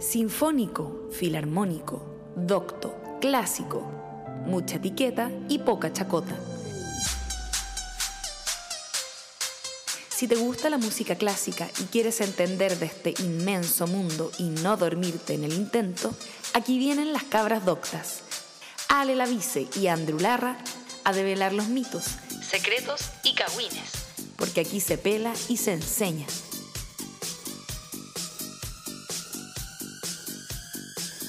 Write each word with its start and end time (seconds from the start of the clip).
Sinfónico, 0.00 1.10
filarmónico, 1.12 2.32
docto, 2.34 2.96
clásico, 3.20 3.82
mucha 4.46 4.76
etiqueta 4.76 5.30
y 5.46 5.58
poca 5.58 5.92
chacota. 5.92 6.34
Si 10.08 10.26
te 10.26 10.36
gusta 10.36 10.70
la 10.70 10.78
música 10.78 11.16
clásica 11.16 11.68
y 11.78 11.84
quieres 11.84 12.22
entender 12.22 12.78
de 12.78 12.86
este 12.86 13.14
inmenso 13.18 13.86
mundo 13.86 14.32
y 14.38 14.44
no 14.44 14.78
dormirte 14.78 15.34
en 15.34 15.44
el 15.44 15.52
intento, 15.52 16.14
aquí 16.54 16.78
vienen 16.78 17.12
las 17.12 17.24
cabras 17.24 17.66
doctas. 17.66 18.20
Ale 18.88 19.14
Lavice 19.14 19.68
y 19.78 19.88
Andrew 19.88 20.18
Larra 20.18 20.56
a 21.04 21.12
develar 21.12 21.52
los 21.52 21.68
mitos, 21.68 22.04
secretos 22.42 23.10
y 23.22 23.34
cagüines, 23.34 23.92
porque 24.36 24.62
aquí 24.62 24.80
se 24.80 24.96
pela 24.96 25.34
y 25.50 25.58
se 25.58 25.74
enseña. 25.74 26.26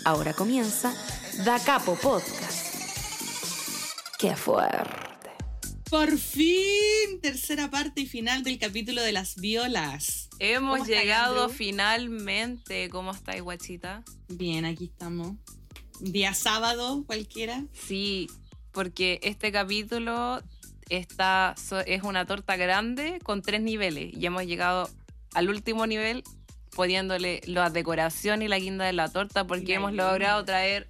Ahora 0.03 0.33
comienza 0.33 0.93
Da 1.45 1.59
Capo 1.59 1.95
Podcast. 1.95 2.75
¡Qué 4.17 4.35
fuerte! 4.35 5.29
Por 5.89 6.17
fin, 6.17 7.19
tercera 7.21 7.69
parte 7.69 8.01
y 8.01 8.05
final 8.07 8.43
del 8.43 8.57
capítulo 8.57 9.01
de 9.01 9.11
las 9.11 9.35
violas. 9.35 10.29
Hemos 10.39 10.79
¿Cómo 10.79 10.83
estás, 10.85 11.01
llegado 11.03 11.43
Andrew? 11.43 11.57
finalmente. 11.57 12.89
¿Cómo 12.89 13.11
estáis, 13.11 13.41
guachita? 13.41 14.03
Bien, 14.29 14.65
aquí 14.65 14.85
estamos. 14.85 15.35
Día 15.99 16.33
sábado, 16.33 17.03
cualquiera. 17.05 17.65
Sí, 17.73 18.27
porque 18.71 19.19
este 19.21 19.51
capítulo 19.51 20.41
está, 20.89 21.55
es 21.85 22.03
una 22.03 22.25
torta 22.25 22.55
grande 22.55 23.19
con 23.23 23.41
tres 23.41 23.61
niveles 23.61 24.13
y 24.17 24.25
hemos 24.25 24.45
llegado 24.45 24.89
al 25.33 25.49
último 25.49 25.85
nivel 25.87 26.23
poniéndole 26.75 27.41
la 27.45 27.69
decoración 27.69 28.41
y 28.41 28.47
la 28.47 28.59
guinda 28.59 28.85
de 28.85 28.93
la 28.93 29.09
torta 29.09 29.45
porque 29.45 29.67
La 29.69 29.75
hemos 29.75 29.91
guinda. 29.91 30.11
logrado 30.11 30.43
traer 30.45 30.89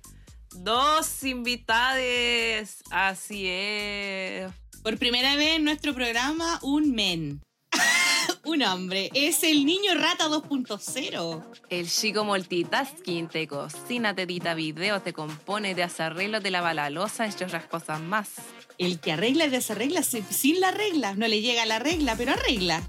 dos 0.54 1.24
invitades. 1.24 2.78
Así 2.90 3.46
es. 3.48 4.52
Por 4.84 4.98
primera 4.98 5.36
vez 5.36 5.58
en 5.58 5.64
nuestro 5.64 5.94
programa, 5.94 6.60
un 6.64 6.92
men. 6.94 7.42
un 8.44 8.64
hombre. 8.64 9.10
Es 9.14 9.44
el 9.44 9.66
niño 9.66 9.94
rata 9.96 10.28
2.0. 10.28 11.44
El 11.70 11.90
chico 11.90 12.24
multitasking 12.26 13.28
te 13.28 13.48
cocina, 13.48 14.16
te 14.16 14.24
edita 14.24 14.54
videos, 14.56 15.04
te 15.04 15.14
compone, 15.14 15.76
te 15.76 15.84
hace 15.84 16.04
arreglo, 16.04 16.42
te 16.42 16.52
lava 16.52 16.74
la 16.74 16.90
losa, 16.90 17.26
entre 17.26 17.46
otras 17.46 17.66
cosas 17.66 18.02
más. 18.02 18.30
El 18.78 19.00
que 19.00 19.12
arregla 19.12 19.46
y 19.46 19.50
desarregla 19.50 20.02
si- 20.02 20.24
sin 20.30 20.60
la 20.60 20.72
regla. 20.72 21.14
No 21.16 21.28
le 21.28 21.42
llega 21.42 21.66
la 21.68 21.78
regla, 21.80 22.16
pero 22.18 22.32
arregla. 22.34 22.82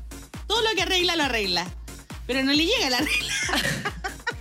Todo 0.47 0.63
lo 0.63 0.71
que 0.75 0.83
arregla 0.83 1.17
lo 1.17 1.25
arregla. 1.25 1.67
Pero 2.27 2.43
no 2.43 2.53
le 2.53 2.67
llega 2.67 2.91
la 2.91 2.99
regla. 2.99 3.35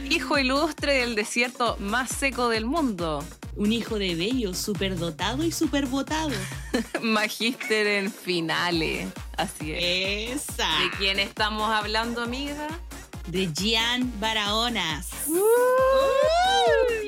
Hijo 0.10 0.38
ilustre 0.38 1.00
del 1.00 1.16
desierto 1.16 1.78
más 1.80 2.10
seco 2.10 2.50
del 2.50 2.66
mundo. 2.66 3.23
Un 3.56 3.72
hijo 3.73 4.00
de 4.00 4.16
bello, 4.16 4.54
superdotado 4.54 5.44
y 5.44 5.52
supervotado. 5.52 6.32
Magíster 7.02 7.86
en 7.88 8.12
finales. 8.12 9.08
Así 9.38 9.73
es. 9.73 10.50
Esa. 10.50 10.68
¿De 10.80 10.90
quién 10.98 11.20
estamos 11.20 11.70
hablando, 11.70 12.22
amiga? 12.22 12.68
De 13.32 13.50
Gian 13.56 14.12
Barahona. 14.20 15.02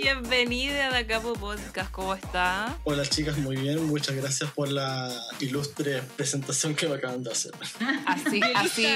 Bienvenida 0.01 0.95
a 0.95 1.05
Capo 1.05 1.33
Podcast, 1.33 1.91
¿cómo 1.91 2.13
está? 2.13 2.77
Hola 2.85 3.05
chicas, 3.05 3.37
muy 3.39 3.57
bien. 3.57 3.85
Muchas 3.87 4.15
gracias 4.15 4.49
por 4.51 4.69
la 4.69 5.11
ilustre 5.41 6.01
presentación 6.15 6.75
que 6.75 6.87
me 6.87 6.95
acaban 6.95 7.25
de 7.25 7.31
hacer. 7.33 7.51
Así, 8.05 8.39
así, 8.55 8.87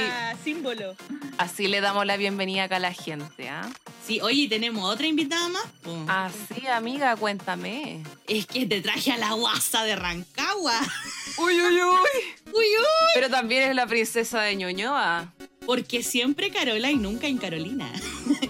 símbolo. 0.41 0.95
así 1.37 1.67
le 1.67 1.81
damos 1.81 2.05
la 2.05 2.15
bienvenida 2.15 2.63
acá 2.63 2.77
a 2.77 2.79
la 2.79 2.93
gente, 2.93 3.49
¿ah? 3.49 3.69
Sí, 4.05 4.21
oye, 4.21 4.47
tenemos 4.47 4.85
otra 4.85 5.05
invitada 5.05 5.49
más. 5.49 5.65
po. 5.81 6.05
Así, 6.07 6.65
amiga, 6.67 7.17
cuéntame. 7.17 8.03
Es 8.25 8.45
que 8.45 8.65
te 8.65 8.79
traje 8.79 9.11
a 9.11 9.17
la 9.17 9.33
guasa 9.33 9.83
de 9.83 9.97
Rancagua. 9.97 10.79
Uy, 11.39 11.61
uy, 11.61 11.81
uy. 11.81 12.36
Uy, 12.53 12.65
uy. 12.65 13.07
Pero 13.13 13.29
también 13.29 13.69
es 13.69 13.75
la 13.75 13.87
princesa 13.87 14.41
de 14.41 14.55
Ñuñoa. 14.55 15.33
Porque 15.65 16.01
siempre 16.03 16.49
Carola 16.49 16.91
y 16.91 16.95
nunca 16.95 17.27
en 17.27 17.37
Carolina. 17.37 17.91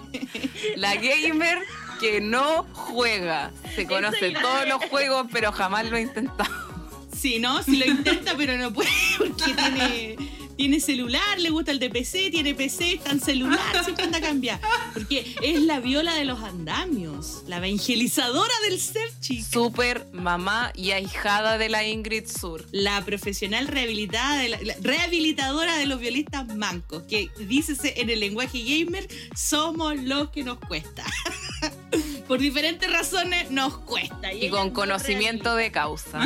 La 0.76 0.96
gamer 0.96 1.60
que 2.00 2.22
no 2.22 2.66
juega. 2.74 3.52
Se 3.76 3.88
conoce 3.88 4.32
todos 4.32 4.68
los 4.68 4.84
juegos, 4.86 5.28
pero 5.32 5.52
jamás 5.52 5.90
lo 5.90 5.98
ha 5.98 6.02
intentado. 6.02 6.68
Sí, 7.16 7.40
¿no? 7.40 7.64
Si 7.64 7.78
lo 7.78 7.86
intenta, 7.86 8.36
pero 8.38 8.58
no 8.58 8.72
puede 8.72 8.90
porque 9.18 9.54
tiene, 9.54 10.16
tiene 10.58 10.80
celular, 10.80 11.40
le 11.40 11.50
gusta 11.52 11.72
el 11.72 11.80
de 11.80 11.90
PC, 11.90 12.30
tiene 12.32 12.54
PC, 12.56 12.94
está 12.94 13.12
en 13.12 13.22
celular, 13.22 13.84
siempre 13.84 14.06
anda 14.06 14.18
a 14.18 14.22
cambiar. 14.22 14.60
Porque 14.94 15.36
es 15.42 15.62
la 15.62 15.80
viola 15.80 16.16
de 16.16 16.26
los 16.26 16.42
andamios, 16.44 17.44
la 17.48 17.58
evangelizadora 17.58 18.54
del 18.68 18.80
ser, 18.80 19.08
chica. 19.22 19.48
Super 19.50 20.08
mamá 20.14 20.72
y 20.76 20.92
ahijada 20.92 21.58
de 21.58 21.70
la 21.70 21.86
Ingrid 21.86 22.26
Sur. 22.28 22.66
La 22.72 23.06
profesional 23.06 23.68
rehabilitada 23.68 24.38
de 24.40 24.50
la- 24.50 24.60
la- 24.62 24.76
rehabilitadora 24.82 25.78
de 25.78 25.86
los 25.86 26.00
violistas 26.00 26.48
mancos, 26.56 27.04
que 27.04 27.30
dícese 27.40 28.02
en 28.02 28.10
el 28.10 28.20
lenguaje 28.20 28.60
gamer, 28.64 29.08
somos 29.36 29.96
los 30.02 30.30
que 30.32 30.44
nos 30.44 30.58
cuesta. 30.60 31.04
Por 32.28 32.40
diferentes 32.40 32.92
razones 32.92 33.52
nos 33.52 33.78
cuesta. 33.78 34.34
Y 34.34 34.50
con 34.50 34.72
conocimiento 34.72 35.56
de 35.56 35.72
causa. 35.72 36.20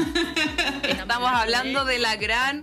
Estamos 0.83 1.29
hablando 1.31 1.85
de 1.85 1.99
la 1.99 2.15
gran 2.15 2.61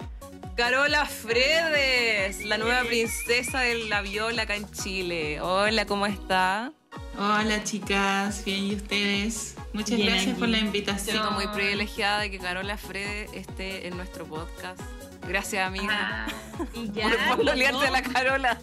Carola 0.59 1.07
Fredes, 1.07 2.45
la 2.45 2.59
nueva 2.59 2.83
princesa 2.83 3.61
de 3.61 3.85
la 3.85 4.01
viola 4.03 4.43
acá 4.43 4.57
en 4.57 4.69
Chile. 4.73 5.41
Hola, 5.41 5.87
¿cómo 5.87 6.05
está? 6.05 6.73
Hola 7.17 7.63
chicas, 7.63 8.45
bien 8.45 8.65
y 8.65 8.75
ustedes. 8.75 9.55
Muchas 9.73 9.97
Bien 9.97 10.09
gracias 10.09 10.33
aquí. 10.33 10.41
por 10.41 10.49
la 10.49 10.59
invitación. 10.59 11.17
siento 11.17 11.31
muy 11.31 11.47
privilegiada 11.47 12.23
de 12.23 12.33
que 12.33 12.41
Carola 12.41 12.77
Fredes 12.77 13.31
esté 13.35 13.87
en 13.87 13.97
nuestro 13.97 14.25
podcast. 14.25 14.81
Gracias, 15.29 15.65
amiga. 15.65 16.27
Ah, 16.27 16.65
y 16.75 16.89
por 16.89 17.37
por 17.37 17.45
lolearte 17.45 17.87
a 17.87 17.91
la 17.93 18.03
Carola. 18.03 18.59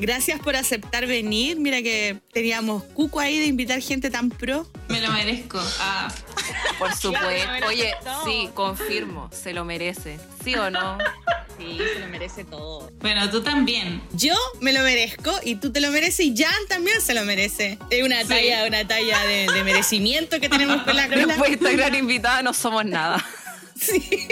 Gracias 0.00 0.40
por 0.40 0.56
aceptar 0.56 1.06
venir. 1.06 1.58
Mira 1.58 1.82
que 1.82 2.18
teníamos 2.32 2.82
cuco 2.84 3.20
ahí 3.20 3.38
de 3.38 3.46
invitar 3.46 3.80
gente 3.80 4.10
tan 4.10 4.30
pro. 4.30 4.66
me 4.88 5.00
lo 5.00 5.12
merezco. 5.12 5.60
Ah, 5.78 6.12
Por 6.78 6.94
supuesto. 6.94 7.66
Oye, 7.66 7.92
sí, 8.24 8.48
confirmo, 8.54 9.28
se 9.32 9.52
lo 9.52 9.64
merece. 9.64 10.18
¿Sí 10.42 10.54
o 10.54 10.70
no? 10.70 10.98
Sí, 11.60 11.76
se 11.92 12.00
lo 12.00 12.06
merece 12.08 12.44
todo. 12.44 12.90
bueno, 13.00 13.28
tú 13.28 13.42
también. 13.42 14.00
Yo 14.14 14.32
me 14.62 14.72
lo 14.72 14.80
merezco 14.80 15.30
y 15.44 15.56
tú 15.56 15.70
te 15.70 15.80
lo 15.82 15.90
mereces 15.90 16.20
y 16.24 16.34
Jan 16.34 16.54
también 16.70 17.02
se 17.02 17.12
lo 17.12 17.22
merece. 17.26 17.78
Es 17.90 18.02
una 18.02 18.22
Sí. 18.22 18.28
talla, 18.28 18.64
una 18.66 18.88
talla 18.88 19.20
de, 19.26 19.46
de 19.52 19.62
merecimiento 19.62 20.40
que 20.40 20.48
tenemos 20.48 20.82
con 20.84 20.96
la 20.96 21.06
cola. 21.06 21.26
Después 21.26 21.50
de 21.50 21.56
esta 21.56 21.70
gran 21.72 21.94
invitada 21.94 22.40
no 22.40 22.54
somos 22.54 22.86
nada. 22.86 23.22
Sí. 23.78 24.26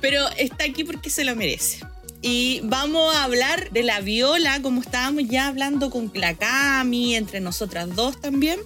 Pero 0.00 0.26
está 0.36 0.64
aquí 0.64 0.84
porque 0.84 1.08
se 1.10 1.24
lo 1.24 1.34
merece. 1.36 1.80
Y 2.20 2.60
vamos 2.64 3.14
a 3.14 3.24
hablar 3.24 3.70
de 3.70 3.84
la 3.84 4.00
viola, 4.00 4.60
como 4.60 4.80
estábamos 4.80 5.28
ya 5.28 5.46
hablando 5.46 5.90
con 5.90 6.10
la 6.14 6.34
Cami, 6.34 7.14
entre 7.14 7.40
nosotras 7.40 7.94
dos 7.94 8.20
también. 8.20 8.58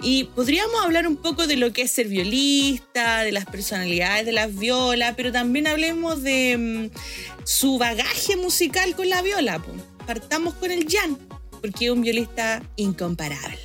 Y 0.00 0.24
podríamos 0.24 0.80
hablar 0.82 1.06
un 1.06 1.16
poco 1.16 1.46
de 1.46 1.56
lo 1.56 1.72
que 1.72 1.82
es 1.82 1.90
ser 1.90 2.08
violista, 2.08 3.22
de 3.22 3.32
las 3.32 3.44
personalidades 3.44 4.24
de 4.24 4.32
las 4.32 4.54
violas, 4.56 5.14
pero 5.16 5.30
también 5.30 5.66
hablemos 5.66 6.22
de 6.22 6.90
mm, 6.92 6.98
su 7.44 7.76
bagaje 7.76 8.36
musical 8.36 8.96
con 8.96 9.10
la 9.10 9.20
viola. 9.20 9.62
Partamos 10.06 10.54
con 10.54 10.70
el 10.70 10.86
Jan, 10.88 11.18
porque 11.60 11.86
es 11.86 11.90
un 11.90 12.00
violista 12.00 12.62
incomparable. 12.76 13.58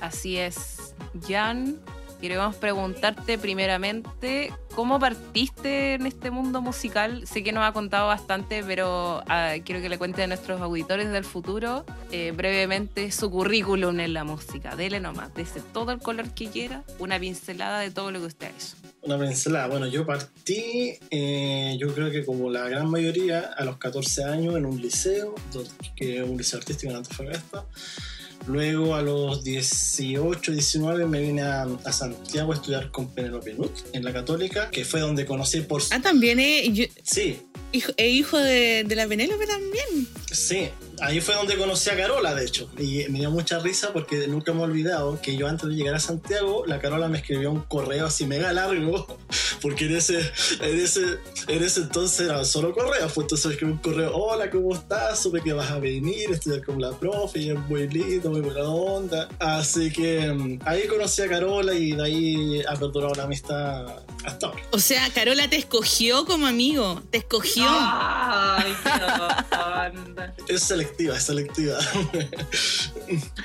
Así 0.00 0.36
es. 0.36 0.94
Jan, 1.28 1.78
queremos 2.24 2.56
preguntarte 2.56 3.36
primeramente, 3.36 4.50
¿cómo 4.74 4.98
partiste 4.98 5.92
en 5.92 6.06
este 6.06 6.30
mundo 6.30 6.62
musical? 6.62 7.26
Sé 7.26 7.42
que 7.42 7.52
nos 7.52 7.64
ha 7.64 7.72
contado 7.72 8.06
bastante, 8.06 8.64
pero 8.64 9.22
ah, 9.28 9.56
quiero 9.62 9.82
que 9.82 9.90
le 9.90 9.98
cuente 9.98 10.22
a 10.22 10.26
nuestros 10.26 10.58
auditores 10.62 11.12
del 11.12 11.26
futuro 11.26 11.84
eh, 12.12 12.32
brevemente 12.34 13.12
su 13.12 13.30
currículum 13.30 14.00
en 14.00 14.14
la 14.14 14.24
música. 14.24 14.74
Dele 14.74 15.00
nomás, 15.00 15.34
dese 15.34 15.60
todo 15.60 15.92
el 15.92 15.98
color 15.98 16.30
que 16.30 16.46
quiera, 16.48 16.82
una 16.98 17.20
pincelada 17.20 17.80
de 17.80 17.90
todo 17.90 18.10
lo 18.10 18.20
que 18.20 18.26
usted 18.26 18.46
ha 18.46 18.50
hecho. 18.50 18.76
Una 19.02 19.18
pincelada. 19.18 19.66
Bueno, 19.66 19.86
yo 19.86 20.06
partí, 20.06 20.98
eh, 21.10 21.76
yo 21.78 21.94
creo 21.94 22.10
que 22.10 22.24
como 22.24 22.48
la 22.48 22.66
gran 22.70 22.88
mayoría, 22.88 23.52
a 23.54 23.64
los 23.66 23.76
14 23.76 24.24
años 24.24 24.56
en 24.56 24.64
un 24.64 24.80
liceo, 24.80 25.34
que 25.94 26.22
es 26.22 26.22
un 26.26 26.38
liceo 26.38 26.58
artístico 26.58 26.90
en 26.90 26.96
Antofagasta. 26.96 27.66
Luego 28.46 28.94
a 28.94 29.00
los 29.02 29.42
18, 29.42 30.52
19 30.52 31.06
me 31.06 31.20
vine 31.22 31.42
a, 31.42 31.62
a 31.62 31.92
Santiago 31.92 32.52
a 32.52 32.56
estudiar 32.56 32.90
con 32.90 33.08
Penelope 33.08 33.54
Nut 33.54 33.72
en 33.92 34.04
la 34.04 34.12
Católica, 34.12 34.70
que 34.70 34.84
fue 34.84 35.00
donde 35.00 35.24
conocí 35.24 35.60
por... 35.62 35.80
Ah, 35.90 36.00
también 36.00 36.38
yo- 36.74 36.84
Sí, 37.02 37.38
hijo, 37.74 37.92
es 37.96 38.12
hijo 38.12 38.38
de, 38.38 38.84
de 38.84 38.96
la 38.96 39.06
Penélope 39.06 39.46
también. 39.46 40.08
Sí, 40.30 40.68
ahí 41.00 41.20
fue 41.20 41.34
donde 41.34 41.56
conocí 41.56 41.90
a 41.90 41.96
Carola, 41.96 42.34
de 42.34 42.44
hecho. 42.44 42.68
Y 42.78 43.04
me 43.08 43.20
dio 43.20 43.30
mucha 43.30 43.58
risa 43.58 43.92
porque 43.92 44.26
nunca 44.26 44.52
me 44.52 44.60
he 44.60 44.64
olvidado 44.64 45.20
que 45.20 45.36
yo 45.36 45.46
antes 45.46 45.68
de 45.68 45.74
llegar 45.74 45.94
a 45.94 46.00
Santiago, 46.00 46.64
la 46.66 46.80
Carola 46.80 47.08
me 47.08 47.18
escribió 47.18 47.50
un 47.50 47.60
correo 47.60 48.06
así 48.06 48.26
mega 48.26 48.52
largo, 48.52 49.18
porque 49.62 49.86
en 49.86 49.96
ese, 49.96 50.20
en 50.60 50.78
ese, 50.78 51.18
en 51.48 51.62
ese 51.62 51.80
entonces 51.82 52.26
era 52.26 52.44
solo 52.44 52.72
correo. 52.72 53.08
Pues 53.14 53.24
entonces 53.24 53.52
escribió 53.52 53.74
un 53.74 53.80
correo, 53.80 54.16
hola, 54.16 54.50
¿cómo 54.50 54.74
estás? 54.74 55.22
Supe 55.22 55.40
que 55.40 55.52
vas 55.52 55.70
a 55.70 55.78
venir, 55.78 56.30
estudiar 56.30 56.64
con 56.64 56.80
la 56.80 56.90
profe, 56.92 57.40
y 57.40 57.50
es 57.50 57.58
muy 57.68 57.88
lindo, 57.88 58.30
muy 58.30 58.40
buena 58.40 58.64
onda. 58.68 59.28
Así 59.38 59.92
que 59.92 60.32
mm, 60.32 60.60
ahí 60.64 60.86
conocí 60.86 61.22
a 61.22 61.28
Carola 61.28 61.74
y 61.74 61.92
de 61.92 62.02
ahí 62.02 62.62
ha 62.68 62.74
perdurado 62.74 63.14
la 63.14 63.24
amistad 63.24 63.86
hasta 64.24 64.46
ahora. 64.46 64.62
O 64.70 64.78
sea, 64.78 65.08
Carola 65.10 65.48
te 65.48 65.56
escogió 65.56 66.24
como 66.24 66.46
amigo, 66.46 67.02
te 67.10 67.18
escogió. 67.18 67.63
Ay, 67.66 68.74
qué 68.82 68.90
onda. 68.90 70.34
Es 70.48 70.62
selectiva, 70.62 71.16
es 71.16 71.24
selectiva. 71.24 71.78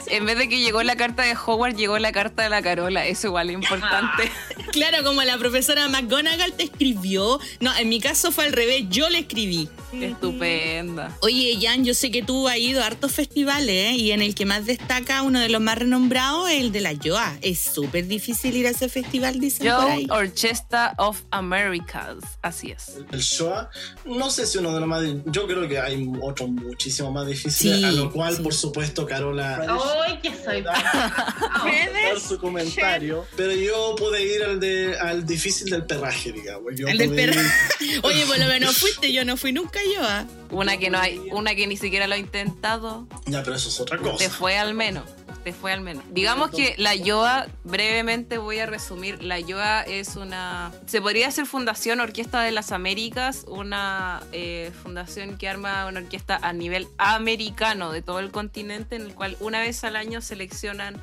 En 0.08 0.26
vez 0.26 0.38
de 0.38 0.50
que 0.50 0.60
llegó 0.60 0.84
la 0.84 0.96
carta 0.96 1.24
de 1.24 1.36
Howard, 1.36 1.76
llegó 1.76 1.98
la 2.00 2.12
carta 2.12 2.44
de 2.44 2.50
la 2.50 2.62
Carola. 2.62 3.06
Eso 3.06 3.28
igual 3.28 3.50
es 3.50 3.56
importante. 3.56 4.32
Claro, 4.72 5.04
como 5.04 5.24
la 5.24 5.38
profesora 5.38 5.88
McGonagall 5.88 6.54
te 6.54 6.64
escribió. 6.64 7.40
No, 7.60 7.76
en 7.76 7.90
mi 7.90 8.00
caso 8.00 8.32
fue 8.32 8.46
al 8.46 8.54
revés, 8.54 8.86
yo 8.90 9.10
le 9.10 9.20
escribí. 9.20 9.70
Estupenda. 9.92 11.18
Oye, 11.22 11.58
Jan, 11.60 11.84
yo 11.84 11.94
sé 11.94 12.12
que 12.12 12.22
tú 12.22 12.48
has 12.48 12.58
ido 12.58 12.84
a 12.84 12.86
hartos 12.86 13.12
festivales 13.12 13.92
¿eh? 13.92 13.96
y 13.96 14.12
en 14.12 14.22
el 14.22 14.36
que 14.36 14.46
más 14.46 14.66
destaca, 14.66 15.24
uno 15.24 15.40
de 15.40 15.50
los 15.50 15.62
más 15.62 15.78
renombrados, 15.78 16.50
es 16.50 16.60
el 16.60 16.72
de 16.72 16.82
la 16.82 16.94
Joa. 16.96 17.38
Es 17.42 17.60
súper 17.60 18.08
difícil 18.08 18.56
ir 18.56 18.68
a 18.68 18.70
ese 18.70 18.90
festival, 18.90 19.40
dicen 19.40 19.68
por 19.68 19.82
Joe 19.82 19.92
ahí. 19.92 20.08
Orchestra 20.10 20.94
of 20.98 21.22
Americas. 21.32 22.18
Así 22.42 22.72
es. 22.72 22.98
El 23.12 23.22
Shoah, 23.22 23.70
no 24.10 24.30
sé 24.30 24.46
si 24.46 24.58
uno 24.58 24.74
de 24.74 24.80
los 24.80 24.90
más. 24.90 25.04
Yo 25.26 25.48
creo 25.48 25.68
que 25.68 25.80
hay 25.80 26.10
otros 26.22 26.50
muchísimo 26.50 27.12
más 27.12 27.28
difíciles, 27.28 27.78
Sí, 27.80 27.84
a 27.86 27.92
lo 27.92 28.12
cual, 28.12 28.36
sí. 28.38 28.42
por 28.44 28.54
supuesto, 28.54 29.06
Carola. 29.06 29.66
Ay, 30.06 30.20
que 30.22 30.32
soy. 30.44 30.62
dar 30.62 32.20
su 32.20 32.38
comentario. 32.40 33.26
Pero 33.36 33.54
yo 33.54 33.96
pude 33.98 34.24
ir 34.24 34.44
al, 34.44 34.60
de, 34.60 34.98
al 35.00 35.26
difícil 35.26 35.70
del 35.70 35.86
perraje, 35.86 36.32
digamos. 36.32 36.74
Yo 36.76 36.88
El 36.88 36.98
del 36.98 37.14
perro. 37.16 37.42
Oye, 38.04 38.26
por 38.26 38.38
lo 38.40 38.46
menos 38.48 38.78
fuiste, 38.78 39.12
yo 39.14 39.24
no 39.26 39.38
fui 39.38 39.52
nunca 39.52 39.80
yo. 39.94 40.02
¿ah? 40.04 40.26
Una 40.52 40.78
que 40.78 40.90
no 40.90 41.00
hay, 41.00 41.20
una 41.32 41.56
que 41.56 41.68
ni 41.68 41.78
siquiera 41.78 42.08
lo 42.08 42.16
ha 42.16 42.18
intentado. 42.18 43.08
Ya, 43.26 43.44
pero 43.44 43.56
eso 43.56 43.70
es 43.70 43.80
otra 43.80 43.98
Te 43.98 44.04
cosa. 44.04 44.30
fue 44.30 44.58
al 44.58 44.74
menos. 44.74 45.04
Te 45.50 45.54
fue 45.56 45.74
al 45.74 45.82
menos. 45.82 46.04
Digamos 46.12 46.52
que 46.52 46.76
la 46.78 46.94
YOA, 46.94 47.48
brevemente 47.64 48.38
voy 48.38 48.60
a 48.60 48.68
resumir, 48.68 49.24
la 49.24 49.40
YOA 49.40 49.82
es 49.82 50.16
una... 50.16 50.72
Se 50.86 51.02
podría 51.02 51.26
decir 51.26 51.48
Fundación 51.48 52.00
Orquesta 52.02 52.44
de 52.44 52.52
las 52.52 52.72
Américas, 52.72 53.46
una 53.48 54.22
eh, 54.32 54.72
fundación 54.84 55.40
que 55.40 55.50
arma 55.50 55.88
una 55.88 56.02
orquesta 56.02 56.38
a 56.44 56.54
nivel 56.54 56.88
americano 57.00 57.92
de 57.92 58.04
todo 58.04 58.20
el 58.20 58.30
continente, 58.30 58.96
en 58.96 59.02
el 59.02 59.16
cual 59.16 59.38
una 59.40 59.60
vez 59.60 59.84
al 59.84 59.96
año 59.96 60.22
seleccionan 60.22 61.02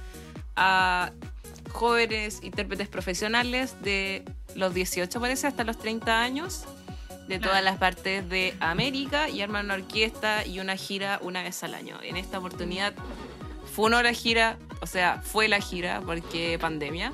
a 0.54 1.10
jóvenes 1.72 2.38
intérpretes 2.44 2.86
profesionales 2.86 3.74
de 3.82 4.24
los 4.54 4.74
18 4.74 5.20
parece 5.20 5.48
hasta 5.48 5.64
los 5.64 5.76
30 5.76 6.22
años 6.22 6.66
de 7.26 7.40
todas 7.40 7.64
las 7.64 7.78
partes 7.78 8.28
de 8.28 8.54
América 8.60 9.28
y 9.28 9.42
arman 9.42 9.64
una 9.64 9.74
orquesta 9.74 10.46
y 10.46 10.60
una 10.60 10.76
gira 10.76 11.18
una 11.20 11.42
vez 11.42 11.64
al 11.64 11.74
año. 11.74 11.98
En 12.00 12.16
esta 12.16 12.38
oportunidad 12.38 12.94
fue 13.76 13.84
una 13.84 13.98
hora 13.98 14.14
gira, 14.14 14.56
o 14.80 14.86
sea, 14.86 15.20
fue 15.22 15.48
la 15.48 15.60
gira 15.60 16.00
porque 16.06 16.58
pandemia, 16.58 17.12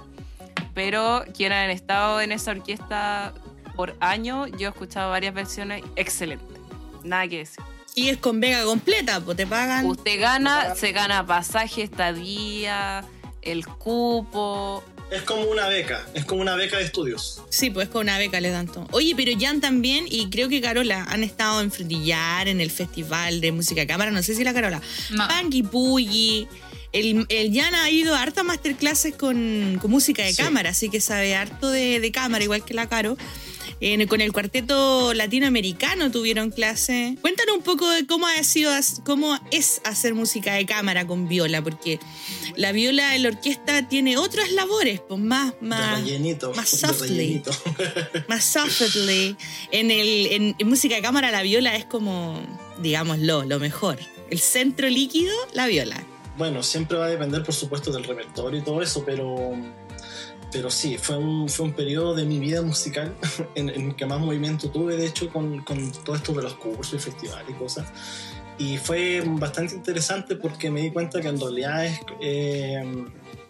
pero 0.75 1.25
quienes 1.37 1.59
han 1.59 1.71
estado 1.71 2.21
en 2.21 2.31
esa 2.31 2.53
orquesta 2.53 3.35
por 3.75 3.97
año, 3.99 4.47
yo 4.47 4.69
he 4.69 4.71
escuchado 4.71 5.11
varias 5.11 5.35
versiones 5.35 5.83
excelentes. 5.97 6.57
Nada 7.03 7.27
que 7.27 7.39
decir. 7.39 7.65
Y 7.97 8.11
es 8.11 8.19
con 8.19 8.39
vega 8.39 8.63
completa, 8.63 9.21
pues 9.21 9.37
te 9.37 9.45
pagan. 9.45 9.87
Usted 9.87 10.21
gana, 10.21 10.77
se 10.77 10.93
gana 10.93 11.27
pasaje, 11.27 11.83
estadía, 11.83 13.05
el 13.43 13.67
cupo. 13.67 14.85
Es 15.13 15.23
como 15.23 15.43
una 15.45 15.69
beca, 15.69 16.07
es 16.15 16.25
como 16.25 16.41
una 16.41 16.55
beca 16.57 16.79
de 16.79 16.85
estudios. 16.85 17.43
Sí, 17.51 17.69
pues 17.71 17.89
con 17.89 18.03
una 18.03 18.17
beca 18.19 18.41
le 18.41 18.51
dan 18.51 18.67
todo. 18.67 18.89
Oye, 18.93 19.15
pero 19.15 19.31
Jan 19.39 19.61
también, 19.61 20.07
y 20.09 20.31
creo 20.31 20.49
que 20.49 20.61
Carola, 20.63 21.05
han 21.09 21.23
estado 21.23 21.61
en 21.61 21.71
Frutillar, 21.71 22.49
en 22.49 22.61
el 22.61 22.71
Festival 22.71 23.41
de 23.43 23.53
Música 23.53 23.83
de 23.83 23.87
Cámara, 23.87 24.11
no 24.11 24.23
sé 24.23 24.35
si 24.35 24.43
la 24.43 24.55
Carola. 24.55 24.81
No. 25.11 25.29
Pangy 25.29 25.63
Puyi. 25.63 26.49
El, 26.93 27.25
el 27.31 27.55
Jan 27.55 27.75
ha 27.75 27.91
ido 27.91 28.15
a 28.15 28.21
harta 28.23 28.43
masterclasses 28.43 29.15
con, 29.15 29.79
con 29.81 29.91
música 29.91 30.23
de 30.25 30.33
Sí. 30.35 30.43
cámara, 30.43 30.71
así 30.71 30.89
que 30.91 31.01
sabe 31.01 31.35
harto 31.35 31.71
de, 31.71 32.01
de 32.01 32.13
cámara, 32.13 32.45
igual 32.45 32.65
que 32.65 32.75
la 32.75 32.87
Caro. 32.89 33.17
En- 33.85 34.07
con 34.07 34.21
el 34.21 34.33
cuarteto 34.33 35.13
latinoamericano 35.13 36.11
tuvieron 36.13 36.51
clase. 36.53 37.17
Cuéntanos 37.21 37.57
un 37.57 37.63
poco 37.63 37.91
de 37.91 38.07
cómo 38.07 38.29
ha 38.29 38.43
sido, 38.45 38.73
cómo 39.05 39.37
es 39.51 39.81
hacer 39.85 40.15
música 40.15 40.55
de 40.55 40.65
cámara 40.67 41.05
con 41.07 41.27
viola, 41.27 41.63
porque 41.63 41.99
la 42.57 42.71
viola 42.71 43.17
en 43.17 43.25
la 43.25 43.31
orquesta 43.31 43.89
tiene 43.89 44.17
otras 44.17 44.53
labores, 44.53 45.01
pues 45.01 45.21
más, 45.21 45.55
más, 45.61 46.01
rellenito. 46.01 46.53
más 46.55 46.69
softly. 46.69 47.43
más 48.29 48.45
softly. 48.45 49.37
En, 49.73 49.91
el, 49.91 50.27
en, 50.31 50.55
en 50.59 50.69
música 50.69 50.95
de 50.95 51.03
cámara 51.03 51.33
la 51.33 51.43
viola 51.43 51.75
es 51.75 51.85
como, 51.85 52.41
digámoslo, 52.81 53.43
lo 53.45 53.59
mejor. 53.59 53.99
El 54.31 54.39
centro 54.39 54.89
líquido, 54.89 55.35
la 55.55 55.67
viola. 55.67 56.01
Bueno, 56.39 56.63
siempre 56.63 56.97
va 56.97 57.07
a 57.07 57.09
depender, 57.09 57.43
por 57.43 57.55
supuesto, 57.55 57.93
del 57.93 58.05
repertorio 58.05 58.61
y 58.61 58.63
todo 58.63 58.81
eso, 58.81 59.05
pero, 59.05 59.53
pero 60.53 60.71
sí, 60.71 60.99
fue 60.99 61.17
un, 61.17 61.49
fue 61.49 61.67
un 61.67 61.73
periodo 61.73 62.15
de 62.15 62.25
mi 62.25 62.39
vida 62.39 62.63
musical 62.63 63.15
en, 63.55 63.71
el 63.71 63.97
que 63.97 64.07
más 64.07 64.21
movimiento 64.21 64.71
tuve, 64.71 64.97
de 64.97 65.07
hecho, 65.07 65.31
con, 65.31 65.63
con 65.65 65.91
todo 66.05 66.15
esto 66.15 66.33
de 66.35 66.43
los 66.43 66.55
cursos 66.55 66.95
y 66.95 66.99
festivales 66.99 67.49
y 67.49 67.55
cosas. 67.55 67.89
Y 68.59 68.77
fue 68.77 69.23
bastante 69.27 69.75
interesante 69.75 70.37
porque 70.37 70.71
me 70.71 70.83
di 70.83 70.91
cuenta 70.91 71.21
que 71.21 71.29
en 71.29 71.41
realidad 71.41 71.87
es, 71.87 72.01
eh, 72.21 73.07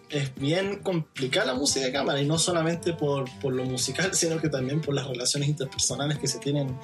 es 0.09 0.33
bien 0.35 0.77
complicada 0.77 1.47
la 1.47 1.53
música 1.55 1.85
de 1.85 1.91
cámara 1.91 2.21
y 2.21 2.25
no 2.25 2.37
solamente 2.37 2.93
por, 2.93 3.25
por 3.39 3.53
lo 3.53 3.65
musical, 3.65 4.13
sino 4.13 4.39
que 4.39 4.49
también 4.49 4.81
por 4.81 4.95
las 4.95 5.05
relaciones 5.07 5.49
interpersonales 5.49 6.17
que 6.19 6.27
se 6.27 6.39
tienen 6.39 6.77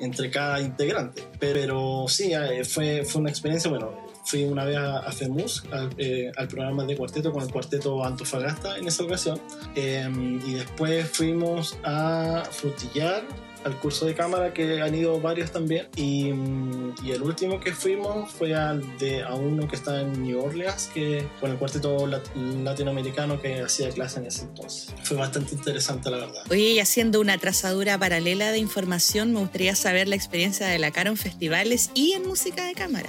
entre 0.00 0.30
cada 0.30 0.60
integrante. 0.60 1.24
Pero 1.38 2.06
sí, 2.08 2.32
eh, 2.32 2.64
fue, 2.64 3.04
fue 3.04 3.20
una 3.20 3.30
experiencia, 3.30 3.70
bueno, 3.70 4.07
fui 4.28 4.44
una 4.44 4.64
vez 4.64 4.76
a, 4.76 4.98
a 4.98 5.10
FEMUS, 5.12 5.64
al, 5.72 5.88
eh, 5.96 6.30
al 6.36 6.48
programa 6.48 6.84
de 6.84 6.96
cuarteto 6.96 7.32
con 7.32 7.42
el 7.42 7.50
cuarteto 7.50 8.04
Antofagasta 8.04 8.76
en 8.78 8.86
esa 8.86 9.02
ocasión. 9.04 9.40
Eh, 9.74 10.06
y 10.46 10.52
después 10.54 11.08
fuimos 11.10 11.78
a 11.82 12.44
Frutillar, 12.50 13.22
al 13.64 13.76
curso 13.80 14.06
de 14.06 14.14
cámara 14.14 14.52
que 14.54 14.80
han 14.80 14.94
ido 14.94 15.20
varios 15.20 15.50
también. 15.50 15.88
Y, 15.96 16.32
mm, 16.32 16.94
y 17.04 17.10
el 17.10 17.22
último 17.22 17.58
que 17.58 17.72
fuimos 17.72 18.30
fue 18.30 18.54
al 18.54 18.82
de, 18.98 19.22
a 19.22 19.34
uno 19.34 19.66
que 19.66 19.76
está 19.76 20.00
en 20.02 20.22
New 20.22 20.40
Orleans, 20.44 20.90
que, 20.94 21.26
con 21.40 21.50
el 21.50 21.56
cuarteto 21.56 22.06
lat- 22.06 22.34
latinoamericano 22.62 23.40
que 23.40 23.62
hacía 23.62 23.88
clase 23.90 24.20
en 24.20 24.26
ese 24.26 24.42
entonces. 24.42 24.94
Fue 25.02 25.16
bastante 25.16 25.54
interesante, 25.54 26.10
la 26.10 26.18
verdad. 26.18 26.42
Oye, 26.50 26.72
y 26.72 26.78
haciendo 26.80 27.20
una 27.20 27.36
trazadura 27.38 27.98
paralela 27.98 28.52
de 28.52 28.58
información, 28.58 29.32
me 29.32 29.40
gustaría 29.40 29.74
saber 29.74 30.06
la 30.06 30.14
experiencia 30.16 30.66
de 30.66 30.78
la 30.78 30.90
Caro 30.90 31.10
en 31.10 31.16
festivales 31.16 31.90
y 31.94 32.12
en 32.12 32.26
música 32.28 32.64
de 32.64 32.74
cámara. 32.74 33.08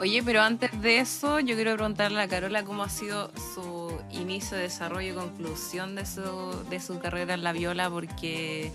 Oye, 0.00 0.22
pero 0.22 0.42
antes 0.42 0.70
de 0.82 0.98
eso, 0.98 1.40
yo 1.40 1.54
quiero 1.54 1.72
preguntarle 1.74 2.20
a 2.20 2.28
Carola 2.28 2.64
cómo 2.64 2.82
ha 2.82 2.88
sido 2.90 3.32
su 3.54 3.90
inicio, 4.12 4.56
desarrollo 4.56 5.12
y 5.12 5.14
conclusión 5.14 5.94
de 5.94 6.04
su, 6.04 6.64
de 6.68 6.80
su 6.80 6.98
carrera 6.98 7.34
en 7.34 7.42
la 7.42 7.52
viola, 7.52 7.88
porque 7.88 8.70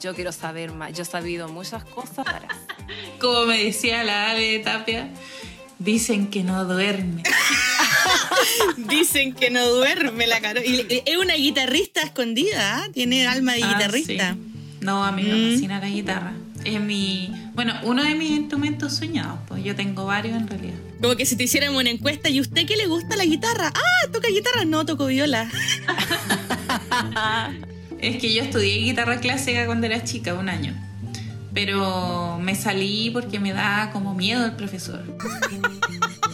yo 0.00 0.14
quiero 0.14 0.32
saber 0.32 0.72
más. 0.72 0.92
Yo 0.92 1.02
he 1.02 1.06
sabido 1.06 1.48
muchas 1.48 1.84
cosas. 1.84 2.24
Para... 2.26 2.46
Como 3.20 3.46
me 3.46 3.64
decía 3.64 4.04
la 4.04 4.30
Ale 4.32 4.58
Tapia, 4.58 5.08
dicen 5.78 6.28
que 6.28 6.42
no 6.44 6.64
duerme. 6.64 7.22
Dicen 8.76 9.32
que 9.34 9.50
no 9.50 9.66
duerme 9.66 10.26
la 10.26 10.40
Caro. 10.40 10.60
Y 10.62 10.86
y 10.88 11.02
es 11.06 11.16
una 11.16 11.34
guitarrista 11.34 12.02
escondida, 12.02 12.78
¿ah? 12.78 12.88
tiene 12.92 13.26
alma 13.26 13.54
de 13.54 13.62
Ah, 13.62 13.68
guitarrista. 13.72 14.34
sí. 14.34 14.53
No, 14.84 15.02
a 15.04 15.12
mí 15.12 15.22
me 15.22 15.34
Mm. 15.34 15.52
fascina 15.54 15.80
la 15.80 15.88
guitarra. 15.88 16.32
Es 16.64 16.78
mi, 16.80 17.30
bueno, 17.54 17.72
uno 17.84 18.02
de 18.04 18.14
mis 18.14 18.30
instrumentos 18.30 18.92
soñados, 18.94 19.38
pues 19.48 19.64
yo 19.64 19.74
tengo 19.74 20.04
varios 20.06 20.36
en 20.36 20.46
realidad. 20.46 20.74
Como 21.00 21.16
que 21.16 21.24
si 21.26 21.36
te 21.36 21.44
hiciéramos 21.44 21.80
una 21.80 21.90
encuesta, 21.90 22.28
¿y 22.28 22.40
usted 22.40 22.66
qué 22.66 22.76
le 22.76 22.86
gusta 22.86 23.16
la 23.16 23.24
guitarra? 23.24 23.72
Ah, 23.74 24.08
toca 24.12 24.28
guitarra, 24.28 24.64
no, 24.66 24.84
toco 24.86 25.06
viola. 25.06 25.50
Es 27.98 28.18
que 28.18 28.34
yo 28.34 28.42
estudié 28.42 28.76
guitarra 28.80 29.18
clásica 29.18 29.64
cuando 29.64 29.86
era 29.86 30.04
chica, 30.04 30.34
un 30.34 30.50
año. 30.50 30.74
Pero 31.54 32.38
me 32.42 32.54
salí 32.54 33.08
porque 33.10 33.40
me 33.40 33.54
da 33.54 33.90
como 33.92 34.12
miedo 34.14 34.44
el 34.44 34.52
profesor. 34.52 35.02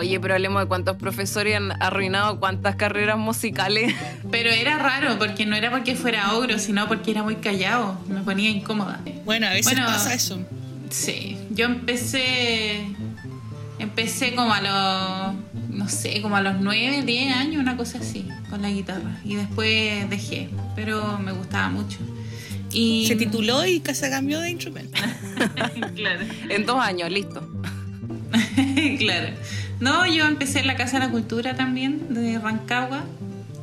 Oye, 0.00 0.18
pero 0.18 0.32
hablemos 0.32 0.62
de 0.62 0.66
cuántos 0.66 0.96
profesores 0.96 1.54
han 1.56 1.72
arruinado 1.82 2.40
cuántas 2.40 2.76
carreras 2.76 3.18
musicales. 3.18 3.94
Pero 4.30 4.48
era 4.48 4.78
raro 4.78 5.18
porque 5.18 5.44
no 5.44 5.54
era 5.54 5.70
porque 5.70 5.94
fuera 5.94 6.32
ogro, 6.36 6.58
sino 6.58 6.88
porque 6.88 7.10
era 7.10 7.22
muy 7.22 7.36
callado. 7.36 8.00
Me 8.08 8.22
ponía 8.22 8.48
incómoda. 8.48 8.98
Bueno, 9.26 9.46
a 9.46 9.50
veces 9.50 9.74
Bueno. 9.74 9.84
pasa 9.86 10.14
eso. 10.14 10.40
Sí, 10.88 11.36
yo 11.50 11.66
empecé. 11.66 12.86
Empecé 13.78 14.34
como 14.34 14.54
a 14.54 14.60
los. 14.62 15.68
No 15.68 15.86
sé, 15.90 16.22
como 16.22 16.36
a 16.36 16.40
los 16.40 16.58
9, 16.60 17.02
10 17.02 17.36
años, 17.36 17.60
una 17.60 17.76
cosa 17.76 17.98
así, 17.98 18.26
con 18.48 18.62
la 18.62 18.70
guitarra. 18.70 19.20
Y 19.22 19.34
después 19.34 20.08
dejé, 20.08 20.48
pero 20.74 21.18
me 21.18 21.32
gustaba 21.32 21.68
mucho. 21.68 21.98
Y. 22.72 23.04
Se 23.06 23.16
tituló 23.16 23.66
y 23.66 23.82
se 23.92 24.08
cambió 24.08 24.40
de 24.40 24.48
instrumento. 24.48 24.98
claro. 25.94 26.20
En 26.48 26.64
dos 26.64 26.80
años, 26.80 27.10
listo. 27.10 27.46
claro. 28.98 29.36
No, 29.80 30.06
yo 30.06 30.26
empecé 30.26 30.60
en 30.60 30.66
la 30.66 30.76
Casa 30.76 30.98
de 30.98 31.06
la 31.06 31.10
Cultura 31.10 31.54
también, 31.56 32.12
de 32.14 32.38
Rancagua. 32.38 33.04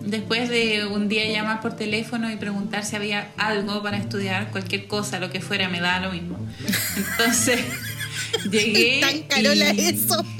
Después 0.01 0.49
de 0.49 0.85
un 0.85 1.09
día 1.09 1.29
llamar 1.29 1.59
por 1.61 1.75
teléfono 1.75 2.31
y 2.31 2.37
preguntar 2.37 2.85
si 2.85 2.95
había 2.95 3.31
algo 3.37 3.83
para 3.83 3.97
estudiar, 3.97 4.49
cualquier 4.51 4.87
cosa, 4.87 5.19
lo 5.19 5.29
que 5.29 5.41
fuera, 5.41 5.67
me 5.69 5.79
da 5.81 5.99
lo 5.99 6.11
mismo. 6.11 6.39
Entonces, 6.95 7.59
llegué. 8.49 9.01
Tan 9.01 9.19
carola 9.23 9.73
y- 9.73 9.79
eso. 9.81 10.25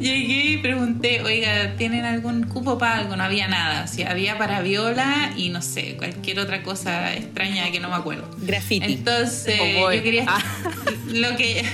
Llegué 0.00 0.44
y 0.52 0.56
pregunté, 0.58 1.22
oiga, 1.22 1.76
¿tienen 1.76 2.04
algún 2.04 2.44
cupo 2.44 2.78
para 2.78 2.98
algo? 2.98 3.16
No 3.16 3.22
había 3.22 3.46
nada. 3.48 3.84
O 3.84 3.88
sea, 3.88 4.10
había 4.10 4.36
para 4.38 4.60
viola 4.60 5.32
y 5.36 5.50
no 5.50 5.62
sé, 5.62 5.96
cualquier 5.96 6.40
otra 6.40 6.62
cosa 6.62 7.14
extraña 7.14 7.70
que 7.70 7.78
no 7.80 7.88
me 7.88 7.94
acuerdo. 7.94 8.28
Graffiti. 8.38 8.92
Entonces, 8.94 9.60
Oh, 9.78 9.92
yo 9.92 10.02
quería. 10.02 10.24
Ah. 10.26 10.42
Lo 11.08 11.36
que. 11.36 11.64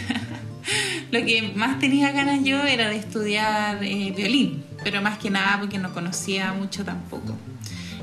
Lo 1.11 1.25
que 1.25 1.53
más 1.55 1.79
tenía 1.79 2.13
ganas 2.13 2.45
yo 2.45 2.63
era 2.65 2.89
de 2.89 2.97
estudiar 2.97 3.83
eh, 3.83 4.13
violín, 4.17 4.65
pero 4.83 5.03
más 5.03 5.19
que 5.19 5.31
nada 5.31 5.59
porque 5.61 5.79
no 5.79 5.93
conocía 5.93 6.53
mucho 6.53 6.85
tampoco. 6.85 7.37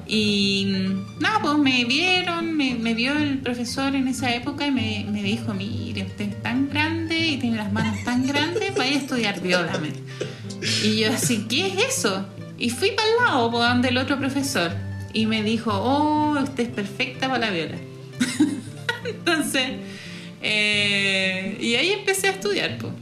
Y 0.07 0.65
mm, 0.67 1.21
nada, 1.21 1.39
pues 1.41 1.57
me 1.57 1.83
vieron, 1.85 2.55
me, 2.55 2.75
me 2.75 2.93
vio 2.93 3.13
el 3.17 3.39
profesor 3.39 3.95
en 3.95 4.07
esa 4.07 4.33
época 4.33 4.65
y 4.65 4.71
me, 4.71 5.05
me 5.09 5.21
dijo, 5.21 5.53
mire, 5.53 6.03
usted 6.03 6.29
es 6.29 6.41
tan 6.41 6.69
grande 6.69 7.17
y 7.17 7.37
tiene 7.37 7.57
las 7.57 7.71
manos 7.73 8.03
tan 8.03 8.25
grandes, 8.25 8.73
vaya 8.75 8.93
a 8.93 8.99
estudiar 8.99 9.41
viola. 9.41 9.73
Y 10.83 10.99
yo 10.99 11.11
así, 11.11 11.45
¿qué 11.49 11.67
es 11.67 11.97
eso? 11.97 12.25
Y 12.57 12.69
fui 12.69 12.91
para 12.91 13.07
el 13.07 13.15
lado, 13.17 13.51
por 13.51 13.61
donde 13.61 13.89
el 13.89 13.97
otro 13.97 14.17
profesor. 14.17 14.71
Y 15.13 15.25
me 15.25 15.43
dijo, 15.43 15.71
oh, 15.73 16.39
usted 16.41 16.63
es 16.63 16.69
perfecta 16.69 17.27
para 17.27 17.47
la 17.47 17.49
viola. 17.51 17.77
Entonces, 19.05 19.71
eh, 20.49 21.57
y 21.59 21.75
ahí 21.75 21.91
empecé 21.91 22.27
a 22.27 22.31
estudiar, 22.31 22.77
pues. 22.77 22.93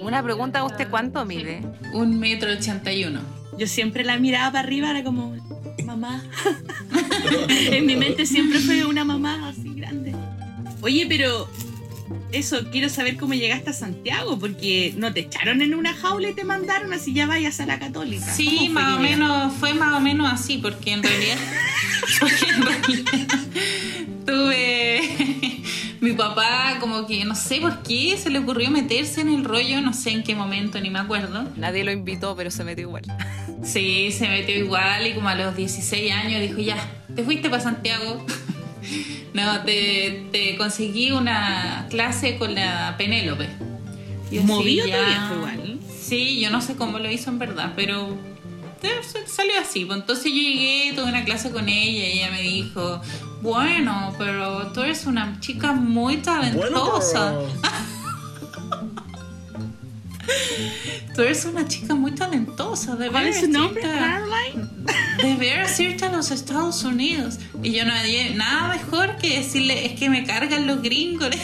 Una 0.00 0.22
pregunta, 0.22 0.62
¿usted 0.62 0.88
cuánto 0.88 1.24
mide? 1.24 1.62
Un 1.92 2.20
metro 2.20 2.52
ochenta 2.52 2.92
y 2.92 3.04
uno. 3.04 3.20
Yo 3.58 3.66
siempre 3.66 4.04
la 4.04 4.18
miraba 4.18 4.52
para 4.52 4.60
arriba, 4.60 4.90
era 4.90 5.02
como, 5.02 5.34
mamá. 5.84 6.22
en 7.48 7.86
mi 7.86 7.96
mente 7.96 8.24
siempre 8.24 8.60
fue 8.60 8.84
una 8.84 9.04
mamá 9.04 9.48
así 9.48 9.74
grande. 9.74 10.14
Oye, 10.80 11.06
pero 11.08 11.48
eso, 12.30 12.70
quiero 12.70 12.88
saber 12.88 13.16
cómo 13.16 13.34
llegaste 13.34 13.70
a 13.70 13.72
Santiago, 13.72 14.38
porque 14.38 14.94
no 14.96 15.12
te 15.12 15.20
echaron 15.20 15.62
en 15.62 15.74
una 15.74 15.92
jaula 15.92 16.28
y 16.28 16.34
te 16.34 16.44
mandaron 16.44 16.92
así, 16.92 17.12
ya 17.12 17.26
vayas 17.26 17.58
a 17.58 17.66
la 17.66 17.80
católica. 17.80 18.32
Sí, 18.32 18.46
¿Cómo 18.46 18.58
fue 18.58 18.68
más 18.68 18.96
o 18.96 19.00
menos, 19.00 19.54
fue 19.54 19.74
más 19.74 19.94
o 19.94 20.00
menos 20.00 20.32
así, 20.32 20.58
porque 20.58 20.92
en 20.92 21.02
realidad, 21.02 21.38
porque 22.20 22.46
en 22.48 22.62
realidad 22.62 23.38
tuve 24.24 25.62
mi 26.00 26.12
papá 26.12 26.76
como 26.80 27.06
que 27.06 27.24
no 27.24 27.34
sé 27.34 27.60
por 27.60 27.82
qué 27.82 28.16
se 28.16 28.30
le 28.30 28.38
ocurrió 28.40 28.70
meterse 28.70 29.20
en 29.20 29.28
el 29.28 29.44
rollo, 29.44 29.80
no 29.80 29.92
sé 29.92 30.10
en 30.10 30.22
qué 30.22 30.34
momento, 30.34 30.80
ni 30.80 30.90
me 30.90 30.98
acuerdo. 30.98 31.48
Nadie 31.56 31.84
lo 31.84 31.92
invitó, 31.92 32.36
pero 32.36 32.50
se 32.50 32.64
metió 32.64 32.82
igual. 32.84 33.04
Sí, 33.64 34.12
se 34.12 34.28
metió 34.28 34.56
igual 34.56 35.06
y 35.06 35.14
como 35.14 35.28
a 35.28 35.34
los 35.34 35.56
16 35.56 36.12
años 36.12 36.40
dijo, 36.40 36.58
ya, 36.60 36.76
te 37.14 37.22
fuiste 37.24 37.48
para 37.50 37.62
Santiago. 37.62 38.24
No, 39.34 39.60
te, 39.64 40.28
te 40.32 40.56
conseguí 40.56 41.10
una 41.10 41.86
clase 41.90 42.38
con 42.38 42.54
la 42.54 42.94
Penélope. 42.96 43.48
Movido 44.44 44.86
ya- 44.86 45.30
igual. 45.34 45.78
Sí, 46.00 46.40
yo 46.40 46.50
no 46.50 46.62
sé 46.62 46.74
cómo 46.76 46.98
lo 46.98 47.10
hizo 47.10 47.28
en 47.30 47.38
verdad, 47.38 47.72
pero 47.76 48.16
eh, 48.82 48.88
salió 49.26 49.52
así. 49.60 49.84
Pues 49.84 49.98
entonces 50.00 50.26
yo 50.32 50.38
llegué, 50.40 50.92
tuve 50.94 51.04
una 51.04 51.24
clase 51.24 51.50
con 51.50 51.68
ella 51.68 52.06
y 52.08 52.12
ella 52.18 52.30
me 52.30 52.40
dijo, 52.42 53.02
bueno, 53.46 54.14
pero 54.18 54.66
tú 54.72 54.82
eres 54.82 55.06
una 55.06 55.38
chica 55.40 55.72
muy 55.72 56.18
talentosa. 56.18 57.34
Tú 61.14 61.22
eres 61.22 61.44
una 61.46 61.66
chica 61.66 61.94
muy 61.94 62.12
talentosa, 62.12 62.94
¿Cuál 62.96 62.98
deberías 62.98 63.36
es 63.36 63.44
su 63.46 63.50
nombre? 63.50 63.80
irte 63.82 63.94
a- 63.94 63.98
Caroline. 63.98 64.68
Deberías 65.22 65.80
irte 65.80 66.04
a 66.04 66.10
los 66.10 66.30
Estados 66.30 66.82
Unidos. 66.84 67.38
Y 67.62 67.72
yo 67.72 67.86
no 67.86 67.94
había 67.94 68.34
nada 68.34 68.68
mejor 68.68 69.16
que 69.16 69.38
decirle, 69.38 69.86
es 69.86 69.98
que 69.98 70.10
me 70.10 70.24
cargan 70.24 70.66
los 70.66 70.82
gringos. 70.82 71.30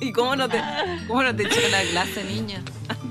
¿Y 0.00 0.12
cómo 0.12 0.34
no 0.36 0.48
te, 0.48 0.62
cómo 1.08 1.22
no 1.22 1.36
te 1.36 1.42
echó 1.42 1.60
la 1.70 1.82
clase, 1.90 2.24
niña? 2.24 2.62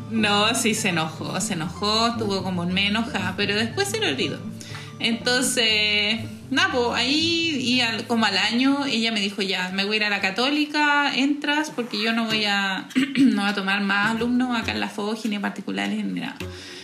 No, 0.10 0.56
sí 0.56 0.74
se 0.74 0.90
enojó, 0.90 1.40
se 1.40 1.54
enojó, 1.54 2.08
estuvo 2.08 2.42
como 2.42 2.66
me 2.66 2.88
enojada, 2.88 3.36
pero 3.38 3.54
después 3.56 3.90
se 3.90 4.00
lo 4.00 4.08
olvidó. 4.08 4.40
Entonces, 5.00 6.20
nada, 6.52 6.70
pues 6.72 6.88
ahí 6.96 7.56
y 7.60 7.82
al- 7.82 8.08
como 8.08 8.26
al 8.26 8.38
año 8.38 8.86
ella 8.86 9.12
me 9.12 9.20
dijo 9.20 9.42
ya, 9.42 9.70
me 9.74 9.86
voy 9.86 9.96
a 9.96 9.98
ir 9.98 10.04
a 10.06 10.10
la 10.10 10.22
católica, 10.22 11.14
entras 11.16 11.72
porque 11.72 12.02
yo 12.02 12.14
no 12.14 12.26
voy 12.26 12.46
a, 12.46 12.88
no 13.18 13.46
a 13.46 13.54
tomar 13.54 13.82
más 13.82 14.12
alumnos 14.16 14.58
acá 14.60 14.72
en 14.72 14.80
la 14.80 14.90
FOGI 14.90 15.30
ni 15.30 15.40
particulares 15.40 16.04
ni 16.06 16.22
nada. 16.22 16.38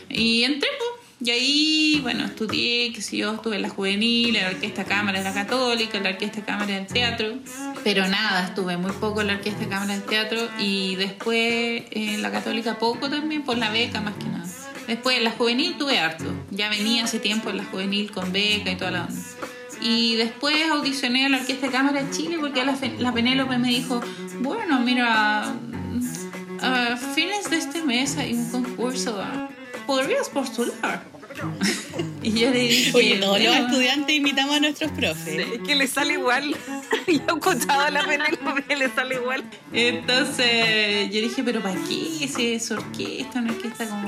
Y 0.10 0.44
entré, 0.44 0.70
pues, 0.78 1.04
y 1.26 1.32
ahí, 1.32 2.00
bueno, 2.02 2.26
estudié, 2.26 2.92
qué 2.92 3.02
sé 3.02 3.16
yo, 3.18 3.34
estuve 3.36 3.56
en 3.56 3.62
la 3.62 3.70
juvenil, 3.70 4.36
en 4.36 4.44
la 4.44 4.50
orquesta 4.50 4.84
cámara 4.84 5.20
de 5.20 5.24
la 5.24 5.34
católica, 5.34 5.98
en 5.98 6.04
la 6.04 6.10
orquesta 6.10 6.44
cámara 6.44 6.74
del 6.76 6.86
teatro, 6.86 7.36
pero 7.84 8.06
nada, 8.10 8.46
estuve 8.48 8.76
muy 8.78 8.92
poco 8.92 9.22
en 9.22 9.28
la 9.28 9.34
orquesta 9.36 9.68
cámara 9.70 9.94
del 9.94 10.04
teatro 10.04 10.50
y 10.60 10.96
después 10.98 11.84
en 11.92 12.22
la 12.22 12.30
católica 12.32 12.78
poco 12.78 13.10
también 13.10 13.44
por 13.44 13.58
la 13.58 13.70
beca 13.72 14.02
más 14.02 14.16
que 14.16 14.26
nada. 14.26 14.44
Después 14.88 15.18
en 15.18 15.24
la 15.24 15.32
juvenil 15.32 15.78
tuve 15.78 16.00
harto, 16.00 16.26
ya 16.52 16.70
venía 16.70 17.06
hace 17.06 17.20
tiempo 17.20 17.50
en 17.50 17.58
la 17.58 17.66
juvenil 17.66 18.12
con 18.12 18.32
beca 18.32 18.72
y 18.72 18.76
toda 18.76 18.92
la 18.92 19.04
onda. 19.06 19.22
Y 19.82 20.16
después 20.16 20.56
audicioné 20.70 21.26
a 21.26 21.30
la 21.30 21.38
Orquesta 21.38 21.68
de 21.68 21.72
Cámara 21.72 22.04
de 22.04 22.12
Chile 22.12 22.38
porque 22.40 22.64
la, 22.64 22.78
la 23.00 23.14
Penélope 23.14 23.58
me 23.58 23.68
dijo, 23.68 24.02
bueno, 24.40 24.80
mira, 24.80 25.54
a 26.62 26.98
fines 26.98 27.50
de 27.50 27.58
este 27.58 27.84
mes 27.84 28.18
hay 28.18 28.34
un 28.34 28.50
concurso, 28.50 29.22
podrías 29.86 30.30
postular. 30.30 31.04
y 32.24 32.32
yo 32.40 32.52
le 32.52 32.60
dije, 32.60 32.92
Oye, 32.96 33.16
todos 33.18 33.42
los 33.42 33.56
estudiantes 33.56 34.16
invitamos 34.16 34.56
a 34.56 34.60
nuestros 34.60 34.92
profes. 34.92 35.48
Es 35.54 35.60
que 35.66 35.76
le 35.76 35.88
sale 35.88 36.14
igual. 36.14 36.56
Yo 37.08 37.14
he 37.14 37.16
escuchado 37.16 37.82
a 37.82 37.90
la 37.90 38.06
Penélope, 38.06 38.76
le 38.76 38.90
sale 38.90 39.16
igual. 39.16 39.44
Entonces 39.74 41.10
yo 41.12 41.20
dije, 41.20 41.44
pero 41.44 41.62
¿para 41.62 41.76
qué? 41.76 42.30
Si 42.34 42.54
es 42.54 42.72
orquesta, 42.72 43.40
una 43.40 43.52
orquesta 43.52 43.90
como 43.90 44.03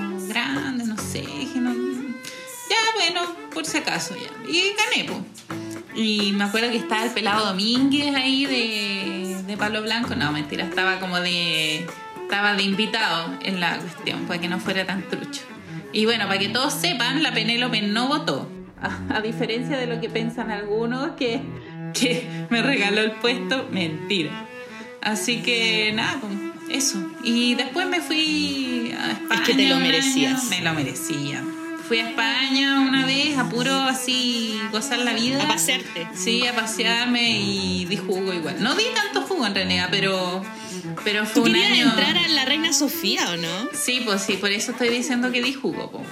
bueno, 3.05 3.35
por 3.53 3.65
si 3.65 3.77
acaso 3.77 4.15
ya. 4.15 4.51
Y 4.51 4.73
gané, 4.73 5.09
pues. 5.09 5.19
Y 5.95 6.33
me 6.33 6.43
acuerdo 6.43 6.71
que 6.71 6.77
estaba 6.77 7.05
el 7.05 7.11
pelado 7.11 7.45
Domínguez 7.45 8.13
ahí 8.15 8.45
de, 8.45 9.43
de 9.43 9.57
Palo 9.57 9.81
Blanco. 9.81 10.15
No, 10.15 10.31
mentira, 10.31 10.65
estaba 10.65 10.99
como 10.99 11.19
de. 11.19 11.85
Estaba 12.23 12.55
de 12.55 12.63
invitado 12.63 13.37
en 13.43 13.59
la 13.59 13.77
cuestión, 13.77 14.21
para 14.25 14.41
que 14.41 14.47
no 14.47 14.59
fuera 14.59 14.85
tan 14.85 15.07
trucho. 15.07 15.41
Y 15.93 16.05
bueno, 16.05 16.27
para 16.27 16.39
que 16.39 16.49
todos 16.49 16.73
sepan, 16.73 17.21
la 17.21 17.33
Penélope 17.33 17.81
no 17.83 18.07
votó. 18.07 18.49
A, 18.81 19.17
a 19.17 19.21
diferencia 19.21 19.77
de 19.77 19.87
lo 19.87 20.01
que 20.01 20.09
piensan 20.09 20.51
algunos, 20.51 21.11
que, 21.11 21.41
que 21.93 22.27
me 22.49 22.61
regaló 22.61 23.01
el 23.01 23.11
puesto, 23.11 23.67
mentira. 23.71 24.47
Así 25.01 25.43
que 25.43 25.93
nada, 25.93 26.19
pues, 26.19 26.33
eso. 26.69 26.97
Y 27.23 27.53
después 27.55 27.87
me 27.87 28.01
fui 28.01 28.93
a 28.99 29.11
España. 29.11 29.43
que 29.43 29.53
te 29.53 29.69
lo 29.69 29.77
un 29.77 29.83
año. 29.83 29.91
merecías. 29.91 30.45
Me 30.49 30.61
lo 30.61 30.73
merecía. 30.73 31.43
Fui 31.87 31.99
a 31.99 32.09
España 32.09 32.79
una 32.79 33.05
vez, 33.05 33.37
a 33.37 33.47
puro 33.49 33.71
así 33.73 34.59
gozar 34.71 34.99
la 34.99 35.13
vida. 35.13 35.43
A 35.43 35.47
pasearte. 35.47 36.07
Sí, 36.15 36.45
a 36.47 36.55
pasearme 36.55 37.29
y 37.39 37.85
di 37.85 37.97
jugo 37.97 38.33
igual. 38.33 38.61
No 38.63 38.73
di 38.75 38.85
tanto 38.95 39.21
jugo 39.21 39.45
en 39.45 39.53
realidad, 39.53 39.89
pero, 39.91 40.43
pero 41.03 41.25
fue 41.25 41.33
¿Tú 41.35 41.43
un 41.43 41.53
querías 41.53 41.71
año. 41.71 41.89
entrar 41.89 42.17
a 42.17 42.27
la 42.29 42.45
Reina 42.45 42.73
Sofía 42.73 43.29
o 43.31 43.37
no? 43.37 43.69
Sí, 43.73 44.01
pues 44.03 44.23
sí, 44.23 44.33
por 44.33 44.51
eso 44.51 44.71
estoy 44.71 44.89
diciendo 44.89 45.31
que 45.31 45.43
di 45.43 45.53
jugo. 45.53 45.91
po. 45.91 46.03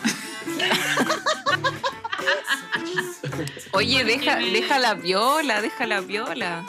Oye, 3.71 4.03
deja, 4.03 4.35
deja 4.37 4.77
la 4.79 4.93
viola, 4.93 5.61
deja 5.61 5.87
la 5.87 6.01
viola. 6.01 6.63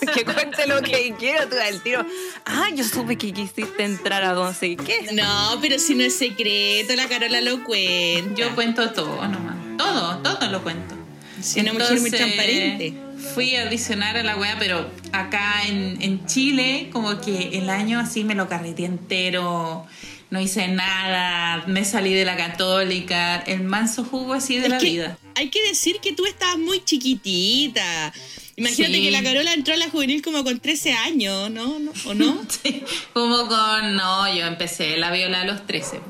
Que 0.14 0.24
cuente 0.24 0.66
lo 0.66 0.82
que 0.82 1.14
quiero 1.18 1.48
tú 1.48 1.56
al 1.56 1.82
tiro. 1.82 2.04
Ah, 2.44 2.68
yo 2.74 2.84
supe 2.84 3.16
que 3.16 3.32
quisiste 3.32 3.82
entrar 3.82 4.24
a 4.24 4.34
no 4.34 4.52
sé 4.52 4.76
qué. 4.76 5.08
No, 5.12 5.58
pero 5.60 5.78
si 5.78 5.94
no 5.94 6.04
es 6.04 6.16
secreto, 6.16 6.94
la 6.96 7.08
Carola 7.08 7.40
lo 7.40 7.64
cuenta. 7.64 8.34
Yo 8.34 8.54
cuento 8.54 8.90
todo 8.92 9.26
nomás. 9.28 9.56
Todo, 9.78 10.18
todo 10.18 10.50
lo 10.50 10.62
cuento. 10.62 10.96
Si 11.40 11.60
una 11.60 11.72
mujer 11.72 12.00
muy 12.00 12.10
Entonces, 12.10 12.20
transparente. 12.20 12.94
Fui 13.34 13.54
a 13.56 13.64
audicionar 13.64 14.16
a 14.16 14.22
la 14.22 14.36
wea, 14.36 14.56
pero 14.58 14.90
acá 15.12 15.62
en, 15.66 16.00
en 16.00 16.26
Chile, 16.26 16.88
como 16.92 17.20
que 17.20 17.58
el 17.58 17.70
año 17.70 18.00
así 18.00 18.24
me 18.24 18.34
lo 18.34 18.48
carreteé 18.48 18.86
entero. 18.86 19.86
No 20.30 20.40
hice 20.40 20.68
nada, 20.68 21.64
me 21.66 21.84
salí 21.84 22.14
de 22.14 22.24
la 22.24 22.36
católica, 22.36 23.38
el 23.40 23.64
manso 23.64 24.04
jugo 24.04 24.34
así 24.34 24.58
de 24.58 24.66
Es 24.66 24.68
la 24.70 24.78
que 24.78 24.86
vida. 24.86 25.18
Hay 25.34 25.48
que 25.48 25.60
decir 25.68 25.96
que 26.00 26.12
tú 26.12 26.24
estabas 26.24 26.58
muy 26.58 26.84
chiquitita. 26.84 28.12
Imagínate 28.60 28.94
Sí. 28.94 29.02
que 29.02 29.10
la 29.10 29.22
Carola 29.22 29.52
entró 29.54 29.74
a 29.74 29.76
la 29.76 29.88
juvenil 29.90 30.22
como 30.22 30.44
con 30.44 30.60
13 30.60 30.92
años, 30.92 31.50
¿no? 31.50 31.78
¿No? 31.78 31.92
¿O 32.06 32.14
no? 32.14 32.40
Sí, 32.62 32.82
como 33.12 33.46
con. 33.48 33.96
No, 33.96 34.32
yo 34.34 34.46
empecé 34.46 34.96
la 34.98 35.10
viola 35.10 35.40
a 35.40 35.44
los 35.44 35.66
13. 35.66 36.00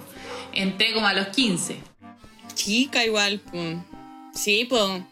Entré 0.53 0.93
como 0.93 1.07
a 1.07 1.15
los 1.15 1.29
15. 1.29 1.81
Chica 2.55 3.05
igual, 3.05 3.41
pues. 3.51 3.77
Sí, 4.35 4.67
pues. 4.69 4.83
O 4.83 5.03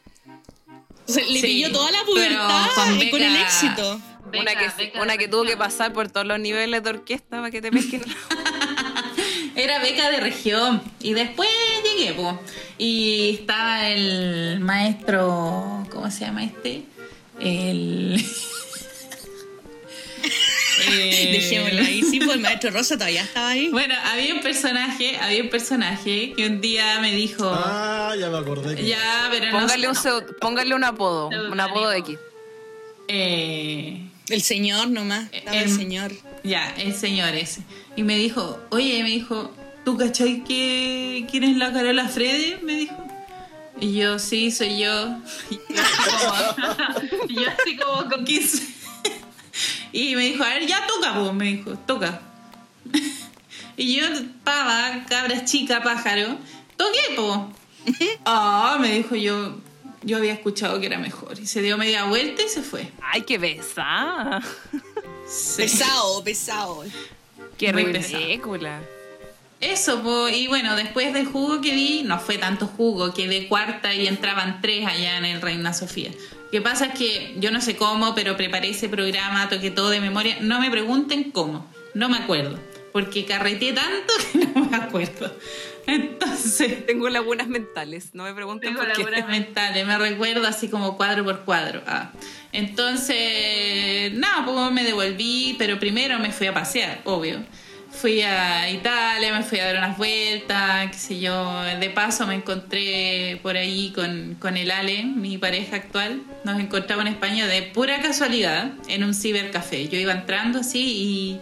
sea, 1.12 1.25
le 1.25 1.40
Sí, 1.40 1.47
pilló 1.47 1.73
toda 1.73 1.90
la 1.90 2.02
pubertad 2.04 2.66
con 2.75 3.00
y 3.02 3.11
con 3.11 3.23
el 3.23 3.33
beca- 3.33 3.42
éxito. 3.42 4.00
una 4.26 4.54
que, 4.54 4.68
beca 4.76 5.02
una 5.02 5.16
que 5.16 5.28
tuvo 5.28 5.45
que 5.45 5.57
pasar 5.57 5.92
por 5.95 6.11
todos 6.11 6.26
los 6.26 6.38
niveles 6.38 6.83
de 6.83 6.90
orquesta 6.90 7.37
para 7.38 7.50
que 7.50 7.62
te 7.62 7.71
pesquen. 7.71 8.02
Era 9.54 9.78
beca 9.80 10.11
de 10.11 10.21
región. 10.21 10.83
Y 11.00 11.14
después 11.14 11.49
llegué, 11.85 12.12
pues. 12.14 12.35
Y 12.78 13.30
estaba 13.40 13.88
el 13.88 14.61
maestro. 14.61 15.87
¿Cómo 15.90 16.11
se 16.11 16.21
llama 16.26 16.45
este? 16.45 16.85
El. 17.40 18.25
Eh, 20.90 21.28
Dejémoslo 21.33 21.83
ahí. 21.83 22.02
Sí, 22.02 22.18
pues 22.21 22.37
el 22.37 22.40
maestro 22.40 22.71
Rosa 22.71 22.95
todavía 22.97 23.23
estaba 23.23 23.50
ahí. 23.50 23.68
Bueno, 23.68 23.95
había 24.04 24.35
un 24.35 24.40
personaje, 24.40 25.16
había 25.18 25.42
un 25.42 25.49
personaje 25.50 26.33
que 26.37 26.47
un 26.47 26.61
día 26.61 26.99
me 27.00 27.12
dijo. 27.12 27.49
Ah, 27.52 28.14
ya 28.18 28.30
me 28.30 28.38
acordé. 28.38 28.75
que- 28.76 28.87
Ya, 28.87 29.28
pero 29.30 29.47
no. 29.52 29.59
póngale, 29.61 29.88
un, 29.88 29.95
pseu- 29.95 30.38
póngale 30.40 30.75
un 30.75 30.85
apodo, 30.85 31.28
un 31.28 31.61
apodo 31.61 31.92
X. 31.92 32.18
Eh, 33.09 34.02
El 34.28 34.42
señor 34.42 34.88
nomás. 34.90 35.28
Estaba 35.33 35.57
el 35.57 35.71
señor. 35.71 36.12
Ya, 36.45 36.75
el 36.78 36.95
señor 36.95 37.35
ese. 37.35 37.62
Y 37.97 38.02
me 38.02 38.16
dijo, 38.16 38.61
oye, 38.71 39.02
me 39.02 39.09
dijo, 39.11 39.52
¿tú 39.85 39.97
cachai 39.97 40.45
que 40.45 41.26
quién 41.30 41.45
es 41.45 41.57
la 41.57 41.73
Carola 41.73 42.09
Freddy? 42.09 42.57
Me 42.62 42.75
dijo. 42.76 43.07
Y 43.80 43.94
yo, 43.94 44.18
sí, 44.18 44.50
soy 44.50 44.78
yo. 44.78 45.18
Y 45.50 45.75
yo 45.75 45.80
así 45.80 46.16
como, 46.16 47.26
y 47.28 47.35
yo 47.35 47.50
así 47.50 47.76
como 47.76 48.11
con 48.11 48.25
15. 48.25 48.66
Y 49.92 50.14
me 50.16 50.25
dijo, 50.25 50.44
a 50.44 50.50
ver, 50.50 50.66
ya 50.66 50.87
toca, 50.87 51.14
pues, 51.14 51.32
me 51.32 51.44
dijo, 51.47 51.76
toca. 51.78 52.20
Y 53.76 53.97
yo, 53.97 54.06
pava, 54.44 55.04
cabra 55.08 55.44
chica, 55.44 55.82
pájaro, 55.82 56.37
toqué, 56.76 57.14
po. 57.16 57.52
Ah, 58.25 58.76
me 58.80 58.92
dijo 58.92 59.14
yo, 59.16 59.56
yo 60.02 60.18
había 60.18 60.32
escuchado 60.32 60.78
que 60.80 60.87
era 60.87 60.99
mejor. 60.99 61.38
Y 61.40 61.47
se 61.47 61.62
dio 61.62 61.78
media 61.78 62.04
vuelta 62.04 62.42
y 62.42 62.49
se 62.49 62.62
fue. 62.62 62.92
Ay, 63.00 63.23
qué 63.23 63.38
besa. 63.38 64.40
Sí. 65.26 65.62
Pesado, 65.62 66.23
pesado. 66.23 66.85
Qué 67.56 67.73
ridícula. 67.73 68.80
Eso, 69.60 70.02
po, 70.02 70.28
y 70.28 70.46
bueno, 70.46 70.76
después 70.76 71.12
del 71.12 71.26
jugo 71.26 71.60
que 71.60 71.72
di, 71.74 72.02
no 72.04 72.20
fue 72.20 72.38
tanto 72.38 72.66
jugo, 72.66 73.12
quedé 73.12 73.48
cuarta 73.48 73.92
y 73.92 74.06
entraban 74.06 74.60
tres 74.60 74.86
allá 74.86 75.18
en 75.18 75.24
el 75.24 75.40
Reina 75.40 75.72
Sofía. 75.74 76.10
Lo 76.44 76.50
que 76.50 76.60
pasa 76.60 76.86
es 76.86 76.98
que 76.98 77.34
yo 77.38 77.50
no 77.50 77.60
sé 77.60 77.76
cómo, 77.76 78.14
pero 78.14 78.36
preparé 78.36 78.70
ese 78.70 78.88
programa, 78.88 79.48
toqué 79.48 79.70
todo 79.70 79.90
de 79.90 80.00
memoria. 80.00 80.38
No 80.40 80.60
me 80.60 80.70
pregunten 80.70 81.32
cómo, 81.32 81.66
no 81.94 82.08
me 82.08 82.18
acuerdo, 82.18 82.58
porque 82.92 83.24
carreteé 83.24 83.72
tanto 83.72 84.14
que 84.32 84.38
no 84.46 84.64
me 84.64 84.76
acuerdo. 84.76 85.34
Entonces, 85.88 86.86
Tengo 86.86 87.08
lagunas 87.08 87.48
mentales, 87.48 88.10
no 88.12 88.24
me 88.24 88.34
pregunten 88.34 88.74
tengo 88.74 88.84
por 88.84 88.92
qué. 88.92 89.02
lagunas 89.02 89.28
mentales, 89.28 89.86
me 89.86 89.98
recuerdo 89.98 90.46
así 90.46 90.68
como 90.68 90.96
cuadro 90.96 91.24
por 91.24 91.40
cuadro. 91.44 91.82
Ah. 91.86 92.12
Entonces, 92.52 94.12
nada, 94.12 94.44
pues 94.44 94.70
me 94.72 94.84
devolví, 94.84 95.56
pero 95.58 95.78
primero 95.80 96.18
me 96.18 96.30
fui 96.30 96.46
a 96.46 96.54
pasear, 96.54 97.00
obvio. 97.04 97.42
Fui 98.00 98.22
a 98.22 98.70
Italia, 98.70 99.32
me 99.32 99.42
fui 99.42 99.58
a 99.58 99.66
dar 99.66 99.78
unas 99.78 99.98
vueltas, 99.98 100.88
qué 100.92 100.96
sé 100.96 101.18
yo. 101.18 101.62
De 101.80 101.90
paso 101.90 102.28
me 102.28 102.36
encontré 102.36 103.40
por 103.42 103.56
ahí 103.56 103.90
con, 103.92 104.36
con 104.38 104.56
el 104.56 104.70
Ale, 104.70 105.02
mi 105.02 105.36
pareja 105.36 105.74
actual. 105.74 106.22
Nos 106.44 106.60
encontramos 106.60 107.06
en 107.06 107.14
España 107.14 107.48
de 107.48 107.62
pura 107.62 108.00
casualidad 108.00 108.70
en 108.86 109.02
un 109.02 109.14
cibercafé. 109.14 109.88
Yo 109.88 109.98
iba 109.98 110.12
entrando 110.12 110.60
así 110.60 110.80
y, 110.80 111.40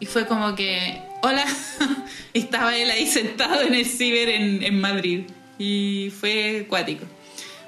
y 0.00 0.06
fue 0.06 0.26
como 0.26 0.56
que, 0.56 1.00
hola, 1.22 1.44
estaba 2.34 2.76
él 2.76 2.90
ahí 2.90 3.06
sentado 3.06 3.62
en 3.62 3.74
el 3.74 3.86
ciber 3.86 4.30
en, 4.30 4.64
en 4.64 4.80
Madrid. 4.80 5.26
Y 5.60 6.12
fue 6.18 6.66
cuático. 6.68 7.04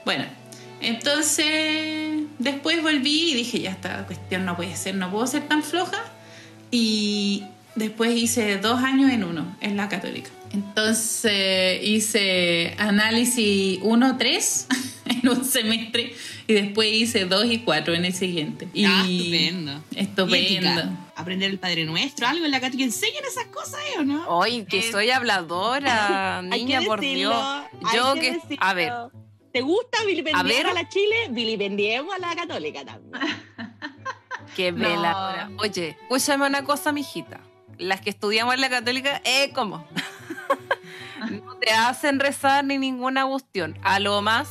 Bueno, 0.04 0.24
entonces 0.80 2.24
después 2.40 2.82
volví 2.82 3.30
y 3.30 3.34
dije, 3.34 3.60
ya 3.60 3.70
esta 3.70 4.04
cuestión 4.04 4.44
no 4.44 4.56
puede 4.56 4.74
ser, 4.74 4.96
no 4.96 5.12
puedo 5.12 5.28
ser 5.28 5.46
tan 5.46 5.62
floja. 5.62 6.02
Y 6.72 7.44
después 7.76 8.16
hice 8.16 8.58
dos 8.58 8.82
años 8.82 9.10
en 9.12 9.24
uno, 9.24 9.56
en 9.60 9.76
la 9.76 9.88
católica. 9.88 10.30
Entonces 10.52 11.80
hice 11.82 12.74
análisis 12.78 13.80
1-3 13.80 14.66
en 15.06 15.28
un 15.28 15.44
semestre 15.44 16.14
y 16.46 16.52
después 16.54 16.92
hice 16.92 17.24
2 17.24 17.46
y 17.46 17.58
4 17.60 17.94
en 17.94 18.04
el 18.04 18.14
siguiente. 18.14 18.68
Y 18.72 18.84
Ah, 18.84 19.04
estupendo. 19.06 19.82
Estupendo. 19.94 20.82
Aprender 21.16 21.50
el 21.50 21.58
Padre 21.58 21.84
Nuestro, 21.84 22.26
algo 22.28 22.44
en 22.44 22.50
la 22.50 22.60
católica. 22.60 22.84
Enseñan 22.84 23.24
esas 23.24 23.46
cosas, 23.46 23.80
¿eh, 23.94 24.00
o 24.00 24.04
no? 24.04 24.28
Hoy 24.28 24.64
que 24.66 24.78
Eh, 24.80 24.92
soy 24.92 25.10
habladora, 25.10 26.38
Hay 26.50 26.64
niña, 26.64 26.80
que 26.80 26.86
por 26.86 27.00
decirlo, 27.00 27.30
Dios. 27.30 27.90
hay 27.90 27.96
Yo 27.96 28.14
que 28.14 28.38
a 28.58 28.74
ver, 28.74 28.92
¿Te 29.52 29.62
gusta 29.62 30.04
vilipendiar 30.04 30.44
A 30.44 30.48
ver. 30.48 30.66
a, 30.66 30.74
la 30.74 30.86
Chile? 30.88 31.28
Vilipendiemos 31.30 32.14
a 32.14 32.18
la 32.18 32.36
católica 32.36 32.84
también. 32.84 33.22
qué 34.54 34.70
No. 34.70 34.86
veladora. 34.88 35.50
Oye, 35.58 35.96
escúchame 36.02 36.46
una 36.46 36.62
cosa, 36.62 36.92
mijita. 36.92 37.40
Las 37.78 38.00
que 38.00 38.10
estudiamos 38.10 38.54
en 38.54 38.60
la 38.60 38.70
católica, 38.70 39.20
eh, 39.24 39.50
¿cómo? 39.54 39.86
no 41.44 41.56
te 41.56 41.70
hacen 41.72 42.20
rezar 42.20 42.64
ni 42.64 42.78
ninguna 42.78 43.26
cuestión. 43.26 43.78
A 43.82 43.98
lo 44.00 44.22
más, 44.22 44.48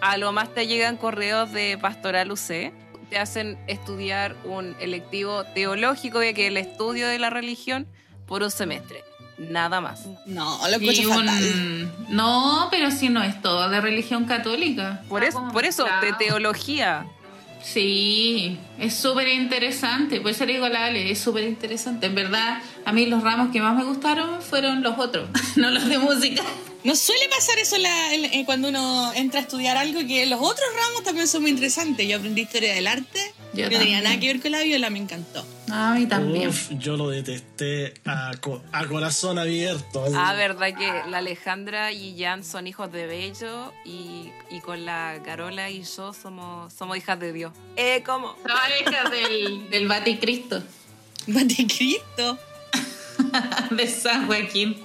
a 0.00 0.16
lo 0.16 0.32
más 0.32 0.52
te 0.54 0.66
llegan 0.66 0.96
correos 0.96 1.52
de 1.52 1.78
Pastoral 1.78 2.30
UC. 2.32 2.72
Te 3.10 3.18
hacen 3.18 3.58
estudiar 3.68 4.34
un 4.44 4.74
electivo 4.80 5.44
teológico, 5.44 6.18
de 6.18 6.34
que 6.34 6.46
el 6.48 6.56
estudio 6.56 7.06
de 7.06 7.18
la 7.18 7.30
religión, 7.30 7.86
por 8.26 8.42
un 8.42 8.50
semestre. 8.50 9.04
Nada 9.36 9.80
más. 9.80 10.06
No, 10.26 10.58
lo 10.68 10.76
escucho 10.76 11.10
un- 11.10 11.26
fatal. 11.26 11.92
No, 12.08 12.68
pero 12.70 12.90
si 12.90 13.08
no 13.08 13.22
es 13.22 13.40
todo 13.42 13.68
de 13.68 13.80
religión 13.80 14.24
católica. 14.24 15.02
Por 15.08 15.22
Está 15.24 15.40
eso, 15.40 15.52
por 15.52 15.64
eso, 15.64 15.86
de 16.00 16.12
teología. 16.14 17.06
Sí, 17.64 18.58
es 18.78 18.94
súper 18.94 19.26
interesante. 19.28 20.20
Por 20.20 20.30
eso 20.32 20.44
le 20.44 20.52
digo 20.54 20.66
a 20.66 20.68
la 20.68 20.84
Ale, 20.86 21.10
es 21.10 21.18
súper 21.18 21.44
interesante. 21.44 22.06
En 22.06 22.14
verdad, 22.14 22.58
a 22.84 22.92
mí 22.92 23.06
los 23.06 23.22
ramos 23.22 23.50
que 23.52 23.60
más 23.60 23.74
me 23.74 23.84
gustaron 23.84 24.42
fueron 24.42 24.82
los 24.82 24.98
otros, 24.98 25.28
no 25.56 25.70
los 25.70 25.88
de 25.88 25.98
música. 25.98 26.42
No 26.84 26.94
suele 26.94 27.26
pasar 27.30 27.58
eso 27.58 27.78
la- 27.78 28.12
en 28.14 28.44
cuando 28.44 28.68
uno 28.68 29.12
entra 29.14 29.40
a 29.40 29.42
estudiar 29.42 29.76
algo, 29.78 30.00
que 30.06 30.26
los 30.26 30.38
otros 30.40 30.68
ramos 30.76 31.02
también 31.02 31.26
son 31.26 31.40
muy 31.42 31.50
interesantes. 31.52 32.06
Yo 32.06 32.18
aprendí 32.18 32.42
historia 32.42 32.74
del 32.74 32.86
arte, 32.86 33.32
Yo 33.54 33.70
no 33.70 33.78
tenía 33.78 34.00
nada 34.00 34.18
que 34.20 34.26
ver 34.28 34.40
con 34.42 34.52
la 34.52 34.62
viola, 34.62 34.90
me 34.90 34.98
encantó. 34.98 35.44
A 35.70 35.94
mí 35.94 36.06
también. 36.06 36.48
Uf, 36.48 36.70
yo 36.78 36.96
lo 36.96 37.08
detesté 37.08 37.94
a, 38.04 38.32
co- 38.40 38.62
a 38.72 38.86
corazón 38.86 39.38
abierto. 39.38 40.04
así. 40.04 40.14
Ah, 40.16 40.34
verdad 40.34 40.68
que 40.76 41.10
la 41.10 41.18
Alejandra 41.18 41.92
y 41.92 42.16
Jan 42.20 42.44
son 42.44 42.66
hijos 42.66 42.92
de 42.92 43.06
Bello 43.06 43.72
y, 43.84 44.30
y 44.50 44.60
con 44.60 44.84
la 44.84 45.18
Carola 45.24 45.70
y 45.70 45.82
yo 45.84 46.12
somos, 46.12 46.72
somos 46.72 46.96
hijas 46.96 47.18
de 47.18 47.32
Dios. 47.32 47.52
Eh, 47.76 48.02
¿cómo? 48.04 48.36
Son 48.46 48.88
hijas 48.88 49.10
del, 49.10 49.70
del 49.70 49.88
Baticristo, 49.88 50.62
Cristo. 51.26 52.38
de 53.70 53.86
San 53.86 54.26
Joaquín. 54.26 54.76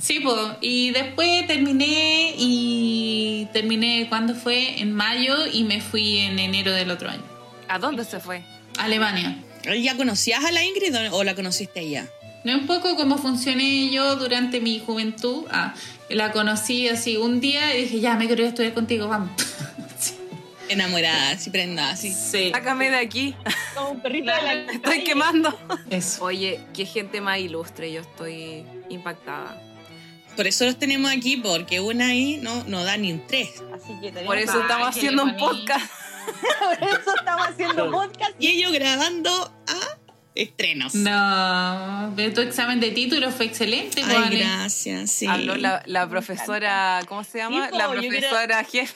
Sí, 0.00 0.20
pues. 0.20 0.36
Y 0.60 0.90
después 0.90 1.46
terminé 1.46 2.34
y 2.36 3.48
terminé, 3.52 4.06
¿cuándo 4.08 4.34
fue? 4.34 4.80
En 4.80 4.92
mayo 4.92 5.46
y 5.50 5.64
me 5.64 5.80
fui 5.80 6.18
en 6.18 6.38
enero 6.38 6.72
del 6.72 6.90
otro 6.90 7.08
año. 7.10 7.22
¿A 7.68 7.78
dónde 7.78 8.04
se 8.04 8.20
fue? 8.20 8.42
Alemania. 8.78 9.42
¿Ya 9.80 9.96
conocías 9.96 10.44
a 10.44 10.50
la 10.50 10.62
Ingrid 10.64 10.94
o 11.12 11.24
la 11.24 11.34
conociste 11.34 11.80
allá? 11.80 12.06
No 12.44 12.54
un 12.58 12.66
poco 12.66 12.94
cómo 12.96 13.16
funcioné 13.16 13.90
yo 13.90 14.16
durante 14.16 14.60
mi 14.60 14.78
juventud. 14.78 15.46
Ah, 15.50 15.74
la 16.10 16.30
conocí 16.32 16.88
así 16.88 17.16
un 17.16 17.40
día 17.40 17.74
y 17.74 17.82
dije, 17.82 18.00
ya, 18.00 18.16
me 18.16 18.26
quiero 18.26 18.42
ir 18.42 18.46
a 18.46 18.48
estudiar 18.50 18.74
contigo, 18.74 19.08
vamos. 19.08 19.30
Enamorada, 20.68 21.30
así 21.30 21.50
prenda, 21.50 21.90
así. 21.90 22.12
Sí. 22.12 22.50
Sácame 22.52 22.90
de 22.90 22.96
aquí, 22.96 23.34
Como 23.74 23.90
un 23.90 24.00
perrito 24.00 24.30
de 24.30 24.42
la 24.42 24.54
me 24.66 24.72
estoy 24.74 25.04
quemando. 25.04 25.58
Eso. 25.88 26.24
Oye, 26.24 26.60
qué 26.74 26.84
gente 26.84 27.20
más 27.20 27.38
ilustre, 27.38 27.90
yo 27.92 28.02
estoy 28.02 28.64
impactada. 28.90 29.60
Por 30.36 30.46
eso 30.46 30.64
los 30.64 30.78
tenemos 30.78 31.10
aquí, 31.12 31.36
porque 31.36 31.80
una 31.80 32.08
ahí 32.08 32.38
no, 32.42 32.64
no 32.64 32.84
da 32.84 32.96
ni 32.96 33.12
un 33.12 33.26
tres. 33.26 33.50
Así 33.72 33.92
que 34.00 34.08
tenemos 34.08 34.26
Por 34.26 34.38
eso 34.38 34.60
estamos 34.60 34.88
haciendo 34.88 35.22
un 35.22 35.36
podcast. 35.36 35.90
Por 36.24 36.88
eso 36.88 37.14
estamos 37.18 37.46
haciendo 37.48 37.90
podcast. 37.90 38.32
Y 38.38 38.48
ellos 38.48 38.72
grabando 38.72 39.30
a 39.66 39.98
estrenos. 40.34 40.94
No, 40.94 42.12
pero 42.16 42.32
tu 42.34 42.40
examen 42.40 42.80
de 42.80 42.90
título 42.90 43.30
fue 43.30 43.46
excelente, 43.46 44.02
Ay, 44.04 44.14
Juane. 44.16 44.36
gracias, 44.38 45.10
sí. 45.10 45.26
Habló 45.26 45.56
la, 45.56 45.82
la 45.86 46.08
profesora, 46.08 47.00
¿cómo 47.08 47.22
se 47.24 47.38
llama? 47.38 47.68
Sí, 47.70 47.76
la 47.76 47.84
yo 47.94 48.00
quiero- 48.00 48.18
profesora 48.18 48.64
jefe. 48.64 48.94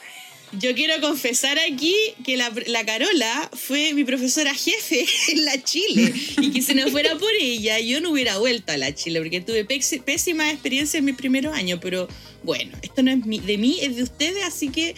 Yo 0.52 0.74
quiero 0.74 0.98
confesar 1.02 1.58
aquí 1.58 1.94
que 2.24 2.38
la, 2.38 2.50
la 2.68 2.82
Carola 2.86 3.50
fue 3.52 3.92
mi 3.92 4.04
profesora 4.04 4.54
jefe 4.54 5.04
en 5.32 5.44
la 5.44 5.62
Chile 5.62 6.10
y 6.40 6.50
que 6.50 6.62
si 6.62 6.74
no 6.74 6.88
fuera 6.88 7.14
por 7.16 7.28
ella 7.38 7.78
yo 7.80 8.00
no 8.00 8.08
hubiera 8.12 8.38
vuelto 8.38 8.72
a 8.72 8.78
la 8.78 8.94
Chile 8.94 9.20
porque 9.20 9.42
tuve 9.42 9.66
pésima 9.66 10.50
experiencia 10.50 10.96
en 10.96 11.04
mis 11.04 11.16
primeros 11.16 11.54
años, 11.54 11.80
pero 11.82 12.08
bueno, 12.44 12.78
esto 12.80 13.02
no 13.02 13.10
es 13.10 13.26
mi- 13.26 13.40
de 13.40 13.58
mí, 13.58 13.76
es 13.82 13.96
de 13.96 14.02
ustedes, 14.04 14.42
así 14.42 14.70
que 14.70 14.94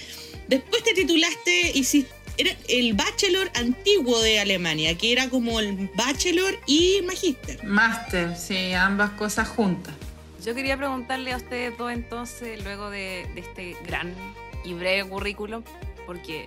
después 0.46 0.84
te 0.84 0.94
titulaste, 0.94 1.72
hiciste, 1.74 2.14
era 2.40 2.50
el 2.68 2.94
bachelor 2.94 3.50
antiguo 3.54 4.20
de 4.20 4.40
Alemania, 4.40 4.96
que 4.96 5.12
era 5.12 5.28
como 5.28 5.60
el 5.60 5.90
bachelor 5.94 6.58
y 6.66 7.00
magíster. 7.06 7.62
Máster, 7.64 8.36
sí, 8.36 8.72
ambas 8.72 9.10
cosas 9.12 9.48
juntas. 9.48 9.94
Yo 10.44 10.54
quería 10.54 10.76
preguntarle 10.76 11.32
a 11.32 11.36
ustedes 11.36 11.76
dos 11.76 11.92
entonces, 11.92 12.62
luego 12.64 12.88
de, 12.90 13.26
de 13.34 13.40
este 13.40 13.76
gran 13.86 14.14
y 14.64 14.72
breve 14.74 15.08
currículum, 15.08 15.62
porque 16.06 16.44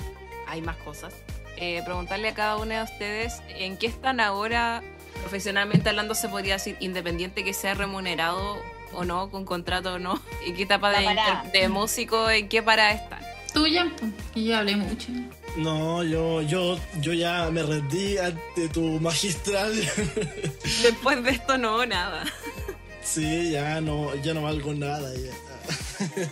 hay 0.47 0.61
más 0.61 0.77
cosas. 0.77 1.13
eh, 1.57 1.81
preguntarle 1.85 2.29
a 2.29 2.33
cada 2.33 2.57
una 2.57 2.77
de 2.77 2.83
ustedes 2.83 3.33
en 3.49 3.77
qué 3.77 3.85
están 3.87 4.19
ahora 4.19 4.81
profesionalmente 5.21 5.89
hablando, 5.89 6.15
se 6.15 6.27
podría 6.27 6.53
decir, 6.55 6.75
independiente 6.79 7.43
que 7.43 7.53
sea 7.53 7.75
remunerado 7.75 8.57
o 8.93 9.05
no, 9.05 9.29
con 9.29 9.45
contrato 9.45 9.93
o 9.93 9.99
no, 9.99 10.21
en 10.45 10.55
qué 10.55 10.63
etapa 10.63 10.89
de, 10.91 11.07
de 11.53 11.69
músico, 11.69 12.29
en 12.29 12.49
qué 12.49 12.61
parada 12.63 12.91
están. 12.91 13.21
Tuya, 13.53 13.87
que 14.33 14.43
yo 14.43 14.57
hablé 14.57 14.75
mucho. 14.75 15.07
No, 15.55 16.03
yo, 16.03 16.41
yo, 16.41 16.79
yo 16.99 17.13
ya 17.13 17.49
me 17.51 17.61
rendí 17.63 18.17
ante 18.17 18.69
tu 18.69 18.99
magistral. 18.99 19.71
Después 20.81 21.23
de 21.23 21.31
esto 21.31 21.57
no, 21.57 21.85
nada. 21.85 22.23
Sí, 23.03 23.51
ya 23.51 23.79
no, 23.81 24.15
ya 24.15 24.33
no 24.33 24.43
valgo 24.43 24.73
nada. 24.73 25.11
ya. 25.13 25.31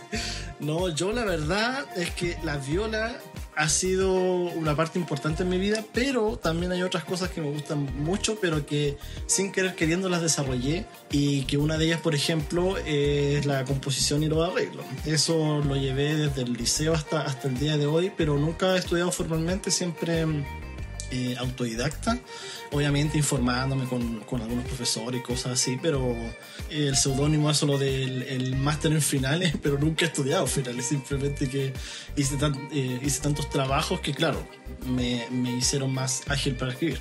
No, 0.60 0.88
yo 0.90 1.12
la 1.12 1.24
verdad 1.24 1.84
es 1.96 2.10
que 2.12 2.36
la 2.44 2.56
viola 2.56 3.16
ha 3.54 3.68
sido 3.68 4.12
una 4.12 4.74
parte 4.74 4.98
importante 4.98 5.42
en 5.42 5.48
mi 5.48 5.58
vida, 5.58 5.84
pero 5.92 6.38
también 6.38 6.72
hay 6.72 6.82
otras 6.82 7.04
cosas 7.04 7.30
que 7.30 7.40
me 7.40 7.50
gustan 7.50 7.84
mucho, 8.02 8.38
pero 8.40 8.64
que 8.64 8.96
sin 9.26 9.52
querer 9.52 9.74
queriendo 9.74 10.08
las 10.08 10.22
desarrollé 10.22 10.86
y 11.10 11.42
que 11.42 11.58
una 11.58 11.76
de 11.76 11.86
ellas, 11.86 12.00
por 12.00 12.14
ejemplo, 12.14 12.78
es 12.78 13.44
la 13.44 13.64
composición 13.64 14.22
y 14.22 14.28
los 14.28 14.48
arreglos. 14.48 14.84
Eso 15.04 15.62
lo 15.66 15.76
llevé 15.76 16.16
desde 16.16 16.42
el 16.42 16.54
liceo 16.54 16.94
hasta, 16.94 17.22
hasta 17.22 17.48
el 17.48 17.58
día 17.58 17.76
de 17.76 17.86
hoy, 17.86 18.10
pero 18.16 18.38
nunca 18.38 18.74
he 18.74 18.78
estudiado 18.78 19.12
formalmente, 19.12 19.70
siempre 19.70 20.24
eh, 21.10 21.36
autodidacta, 21.38 22.18
obviamente 22.72 23.18
informándome 23.18 23.84
con, 23.86 24.20
con 24.20 24.40
algunos 24.40 24.64
profesores 24.64 25.20
y 25.20 25.22
cosas 25.22 25.52
así, 25.52 25.78
pero 25.80 26.16
el 26.70 26.96
seudónimo 26.96 27.50
es 27.50 27.58
solo 27.58 27.76
del 27.78 28.22
el 28.22 28.56
máster 28.56 28.92
en 28.92 29.02
finales, 29.02 29.54
pero 29.62 29.78
nunca 29.78 30.04
he 30.04 30.08
estudiado 30.08 30.46
finales, 30.46 30.86
simplemente 30.86 31.48
que 31.48 31.72
hice, 32.16 32.36
tan- 32.36 32.68
eh, 32.72 32.98
hice 33.04 33.20
tantos 33.20 33.50
trabajos 33.50 34.00
que, 34.00 34.14
claro, 34.14 34.46
me, 34.86 35.26
me 35.30 35.52
hicieron 35.56 35.92
más 35.92 36.22
ágil 36.28 36.54
para 36.56 36.72
escribir. 36.72 37.00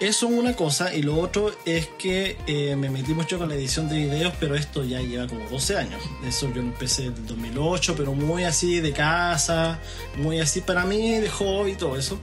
Eso 0.00 0.26
es 0.28 0.32
una 0.32 0.54
cosa, 0.54 0.92
y 0.94 1.02
lo 1.02 1.16
otro 1.18 1.52
es 1.64 1.88
que 1.98 2.36
eh, 2.46 2.76
me 2.76 2.90
metí 2.90 3.14
mucho 3.14 3.38
con 3.38 3.48
la 3.48 3.54
edición 3.54 3.88
de 3.88 3.96
videos, 3.96 4.32
pero 4.40 4.54
esto 4.56 4.84
ya 4.84 5.00
lleva 5.00 5.26
como 5.28 5.48
12 5.48 5.76
años. 5.76 6.02
Eso 6.26 6.52
yo 6.52 6.60
empecé 6.60 7.06
en 7.06 7.14
el 7.14 7.26
2008, 7.26 7.94
pero 7.96 8.14
muy 8.14 8.44
así 8.44 8.80
de 8.80 8.92
casa, 8.92 9.78
muy 10.16 10.40
así 10.40 10.60
para 10.60 10.84
mí, 10.84 11.18
de 11.18 11.28
hobby 11.30 11.72
y 11.72 11.74
todo 11.76 11.96
eso. 11.96 12.20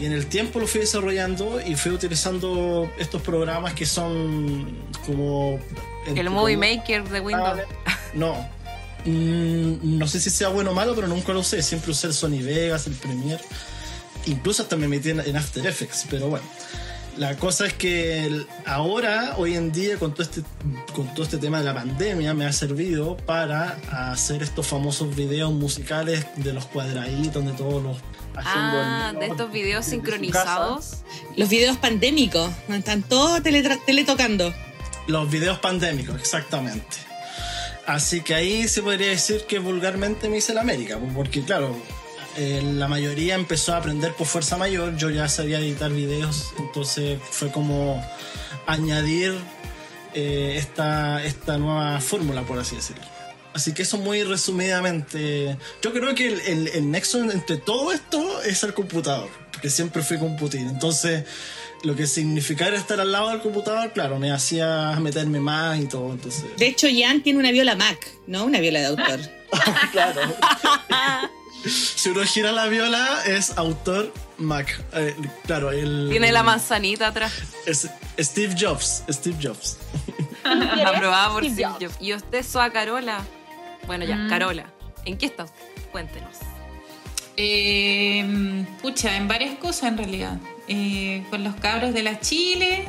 Y 0.00 0.04
en 0.04 0.12
el 0.12 0.26
tiempo 0.26 0.58
lo 0.60 0.66
fui 0.68 0.80
desarrollando 0.80 1.60
y 1.64 1.74
fui 1.76 1.90
utilizando 1.92 2.11
estos 2.12 3.22
programas 3.22 3.74
que 3.74 3.86
son 3.86 4.78
como... 5.06 5.58
El 6.06 6.30
Movie 6.30 6.56
Maker 6.56 7.08
de 7.08 7.20
Windows. 7.20 7.60
No. 8.14 8.34
Mm, 9.04 9.98
no 9.98 10.06
sé 10.06 10.20
si 10.20 10.30
sea 10.30 10.48
bueno 10.48 10.70
o 10.70 10.74
malo, 10.74 10.94
pero 10.94 11.08
nunca 11.08 11.32
lo 11.32 11.40
usé. 11.40 11.62
Siempre 11.62 11.90
usé 11.90 12.08
el 12.08 12.14
Sony 12.14 12.42
Vegas, 12.42 12.86
el 12.86 12.94
Premiere. 12.94 13.42
Incluso 14.26 14.62
hasta 14.62 14.76
me 14.76 14.86
metí 14.88 15.10
en, 15.10 15.20
en 15.20 15.36
After 15.36 15.66
Effects, 15.66 16.06
pero 16.10 16.28
bueno. 16.28 16.44
La 17.18 17.36
cosa 17.36 17.66
es 17.66 17.74
que 17.74 18.24
el- 18.24 18.46
ahora, 18.64 19.34
hoy 19.36 19.54
en 19.54 19.70
día, 19.70 19.98
con 19.98 20.14
todo, 20.14 20.22
este, 20.22 20.42
con 20.94 21.12
todo 21.12 21.24
este 21.24 21.36
tema 21.36 21.58
de 21.58 21.64
la 21.64 21.74
pandemia, 21.74 22.32
me 22.32 22.46
ha 22.46 22.52
servido 22.52 23.16
para 23.18 23.78
hacer 24.10 24.42
estos 24.42 24.66
famosos 24.66 25.14
videos 25.14 25.52
musicales 25.52 26.24
de 26.36 26.52
los 26.54 26.64
cuadraditos, 26.66 27.44
de 27.44 27.52
todos 27.52 27.82
los... 27.82 27.98
haciendo 28.36 28.82
Ah, 28.82 29.12
de 29.18 29.26
estos 29.26 29.52
videos 29.52 29.84
sincronizados. 29.86 30.98
Los 31.36 31.48
videos 31.48 31.76
pandémicos, 31.76 32.50
donde 32.66 32.78
están 32.78 33.02
todos 33.02 33.42
teletocando. 33.42 34.52
Los 35.06 35.30
videos 35.30 35.58
pandémicos, 35.58 36.20
exactamente. 36.20 36.96
Así 37.86 38.20
que 38.20 38.34
ahí 38.34 38.68
se 38.68 38.82
podría 38.82 39.08
decir 39.08 39.44
que 39.48 39.58
vulgarmente 39.58 40.28
me 40.28 40.38
hice 40.38 40.54
la 40.54 40.60
América, 40.60 40.98
pues, 40.98 41.12
porque 41.14 41.42
claro, 41.42 41.76
eh, 42.36 42.62
la 42.62 42.88
mayoría 42.88 43.34
empezó 43.34 43.74
a 43.74 43.78
aprender 43.78 44.14
por 44.14 44.26
fuerza 44.26 44.56
mayor, 44.56 44.96
yo 44.96 45.10
ya 45.10 45.28
sabía 45.28 45.58
editar 45.58 45.90
videos, 45.90 46.54
entonces 46.58 47.20
fue 47.22 47.50
como 47.50 48.02
añadir 48.66 49.34
eh, 50.14 50.54
esta, 50.56 51.24
esta 51.24 51.58
nueva 51.58 52.00
fórmula, 52.00 52.42
por 52.42 52.58
así 52.58 52.76
decirlo. 52.76 53.11
Así 53.54 53.72
que 53.74 53.82
eso 53.82 53.98
muy 53.98 54.22
resumidamente, 54.22 55.56
yo 55.82 55.92
creo 55.92 56.14
que 56.14 56.26
el, 56.28 56.40
el- 56.40 56.68
el 56.68 56.90
nexo 56.90 57.18
entre 57.30 57.56
todo 57.58 57.92
esto 57.92 58.42
es 58.42 58.62
el 58.62 58.72
computador, 58.74 59.28
porque 59.52 59.68
siempre 59.70 60.02
fui 60.02 60.18
computín, 60.18 60.68
entonces 60.68 61.24
lo 61.84 61.94
que 61.96 62.06
significara 62.06 62.76
estar 62.76 62.98
al 63.00 63.10
lado 63.12 63.28
del 63.30 63.40
computador, 63.42 63.92
claro, 63.92 64.18
me 64.18 64.30
hacía 64.32 64.98
meterme 65.00 65.40
más 65.40 65.78
y 65.80 65.86
todo, 65.86 66.12
entonces... 66.12 66.44
De 66.56 66.66
hecho, 66.66 66.86
Jan 66.96 67.22
tiene 67.22 67.40
una 67.40 67.50
viola 67.50 67.74
Mac, 67.76 67.98
¿no? 68.26 68.44
Una 68.44 68.60
viola 68.60 68.80
de 68.80 68.86
autor. 68.86 69.20
claro. 69.92 70.20
si 71.96 72.08
uno 72.08 72.22
gira 72.24 72.52
la 72.52 72.66
viola, 72.66 73.22
es 73.26 73.56
autor 73.58 74.12
Mac. 74.38 74.82
Eh, 74.94 75.14
claro, 75.44 75.70
el. 75.70 76.08
Tiene 76.10 76.32
la 76.32 76.42
manzanita 76.42 77.08
atrás. 77.08 77.32
es 77.66 77.88
Steve 78.18 78.54
Jobs. 78.58 79.04
Steve 79.10 79.36
Jobs. 79.40 79.76
Aprobada 80.44 81.30
por 81.32 81.44
Steve 81.44 81.64
Jobs. 81.64 81.78
Jobs. 81.84 81.96
¿Y 82.00 82.14
usted, 82.14 82.44
Soa 82.44 82.70
Carola? 82.72 83.24
Bueno, 83.86 84.04
ya, 84.04 84.16
Mm. 84.16 84.28
Carola. 84.28 84.66
¿En 85.04 85.16
qué 85.18 85.26
está 85.26 85.44
usted? 85.44 85.62
Cuéntenos. 85.90 86.36
Eh, 87.36 88.64
pucha, 88.80 89.16
en 89.16 89.28
varias 89.28 89.56
cosas 89.58 89.84
en 89.90 89.98
realidad. 89.98 90.38
Eh, 90.68 91.24
con 91.30 91.42
los 91.44 91.54
cabros 91.56 91.92
de 91.94 92.02
la 92.02 92.20
Chile, 92.20 92.84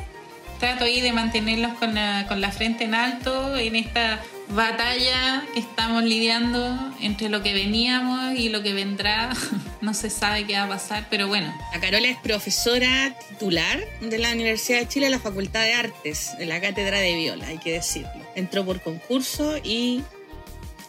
trato 0.60 0.84
ahí 0.84 1.00
de 1.00 1.12
mantenerlos 1.12 1.72
con 1.74 1.94
la, 1.94 2.26
con 2.28 2.40
la 2.40 2.50
frente 2.52 2.84
en 2.84 2.94
alto 2.94 3.56
en 3.56 3.74
esta 3.76 4.20
batalla 4.50 5.42
que 5.54 5.60
estamos 5.60 6.04
lidiando 6.04 6.78
entre 7.00 7.28
lo 7.30 7.42
que 7.42 7.54
veníamos 7.54 8.34
y 8.38 8.48
lo 8.50 8.62
que 8.62 8.72
vendrá. 8.74 9.30
No 9.80 9.92
se 9.92 10.08
sabe 10.08 10.46
qué 10.46 10.54
va 10.54 10.62
a 10.62 10.68
pasar, 10.68 11.06
pero 11.10 11.28
bueno. 11.28 11.54
La 11.74 11.78
Carola 11.78 12.08
es 12.08 12.16
profesora 12.16 13.14
titular 13.28 13.78
de 14.00 14.18
la 14.18 14.32
Universidad 14.32 14.78
de 14.78 14.88
Chile, 14.88 15.06
de 15.06 15.10
la 15.10 15.18
Facultad 15.18 15.60
de 15.60 15.74
Artes, 15.74 16.30
de 16.38 16.46
la 16.46 16.58
Cátedra 16.58 17.00
de 17.00 17.14
Viola, 17.14 17.48
hay 17.48 17.58
que 17.58 17.72
decirlo. 17.72 18.08
Entró 18.34 18.64
por 18.64 18.80
concurso 18.80 19.58
y 19.62 20.02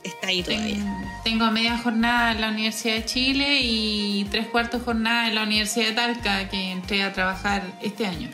está 0.06 0.28
ahí 0.28 0.44
todavía. 0.44 0.78
Tengo, 1.24 1.50
media 1.52 1.78
jornada 1.78 2.32
en 2.34 2.42
la 2.42 2.50
Universidad 2.50 2.96
de 2.96 3.06
Chile 3.06 3.60
y 3.62 4.26
tres 4.32 4.48
cuartos 4.48 4.84
jornada 4.84 5.28
en 5.28 5.36
la 5.36 5.44
Universidad 5.44 5.88
de 5.88 5.94
Talca 5.94 6.50
que 6.50 6.72
entré 6.72 7.04
a 7.04 7.12
trabajar 7.14 7.64
este 7.82 8.06
año. 8.06 8.30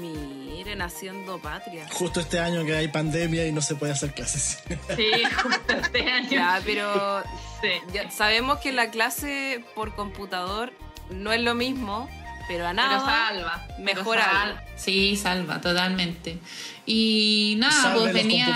Miren, 0.00 0.82
haciendo 0.82 1.38
patria. 1.38 1.86
Justo 1.92 2.20
este 2.20 2.38
año 2.38 2.64
que 2.64 2.76
hay 2.76 2.88
pandemia 2.88 3.46
y 3.46 3.52
no 3.52 3.60
se 3.62 3.74
puede 3.74 3.92
hacer 3.92 4.12
clases. 4.14 4.62
Sí, 4.96 5.10
justo 5.42 5.72
este 5.72 6.02
año. 6.12 6.30
Ya, 6.30 6.60
pero 6.64 7.22
Sí. 7.60 7.68
ya 7.92 8.10
sabemos 8.10 8.58
que 8.58 8.72
la 8.72 8.90
clase 8.90 9.64
por 9.74 9.94
computador 9.96 10.72
no 11.10 11.32
es 11.32 11.40
lo 11.40 11.54
mismo, 11.54 12.08
pero 12.46 12.66
a 12.66 12.70
Pero 12.70 12.74
nada 12.74 13.00
salva. 13.00 13.66
pero 13.68 13.82
mejora 13.82 14.24
salva. 14.24 14.42
algo. 14.42 14.58
Sí, 14.76 15.16
salva, 15.16 15.60
totalmente. 15.60 16.38
Y 16.86 17.56
nada, 17.58 17.82
Salve 17.82 18.00
pues 18.00 18.14
los 18.14 18.22
venía. 18.22 18.46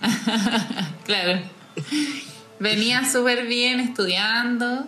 claro. 1.04 1.40
Venía 2.58 3.08
súper 3.10 3.46
bien 3.46 3.80
estudiando 3.80 4.86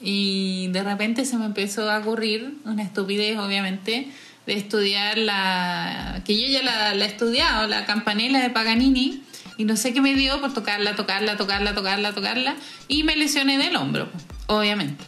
y 0.00 0.68
de 0.68 0.82
repente 0.82 1.24
se 1.24 1.36
me 1.36 1.46
empezó 1.46 1.88
a 1.90 1.98
ocurrir 1.98 2.54
una 2.64 2.82
estupidez, 2.82 3.38
obviamente, 3.38 4.08
de 4.46 4.54
estudiar 4.54 5.18
la. 5.18 6.22
que 6.24 6.40
yo 6.40 6.46
ya 6.48 6.62
la, 6.62 6.94
la 6.94 7.04
he 7.04 7.08
estudiado, 7.08 7.68
la 7.68 7.84
campanela 7.86 8.40
de 8.40 8.50
Paganini. 8.50 9.22
Y 9.58 9.64
no 9.64 9.76
sé 9.76 9.92
qué 9.92 10.00
me 10.00 10.14
dio 10.14 10.40
por 10.40 10.52
tocarla, 10.54 10.96
tocarla, 10.96 11.36
tocarla, 11.36 11.74
tocarla, 11.74 12.12
tocarla. 12.14 12.56
Y 12.88 13.04
me 13.04 13.14
lesioné 13.16 13.58
del 13.58 13.76
hombro, 13.76 14.08
obviamente. 14.46 15.04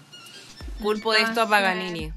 Culpo 0.80 1.12
de 1.14 1.22
esto 1.22 1.40
a 1.42 1.48
Paganini. 1.48 2.12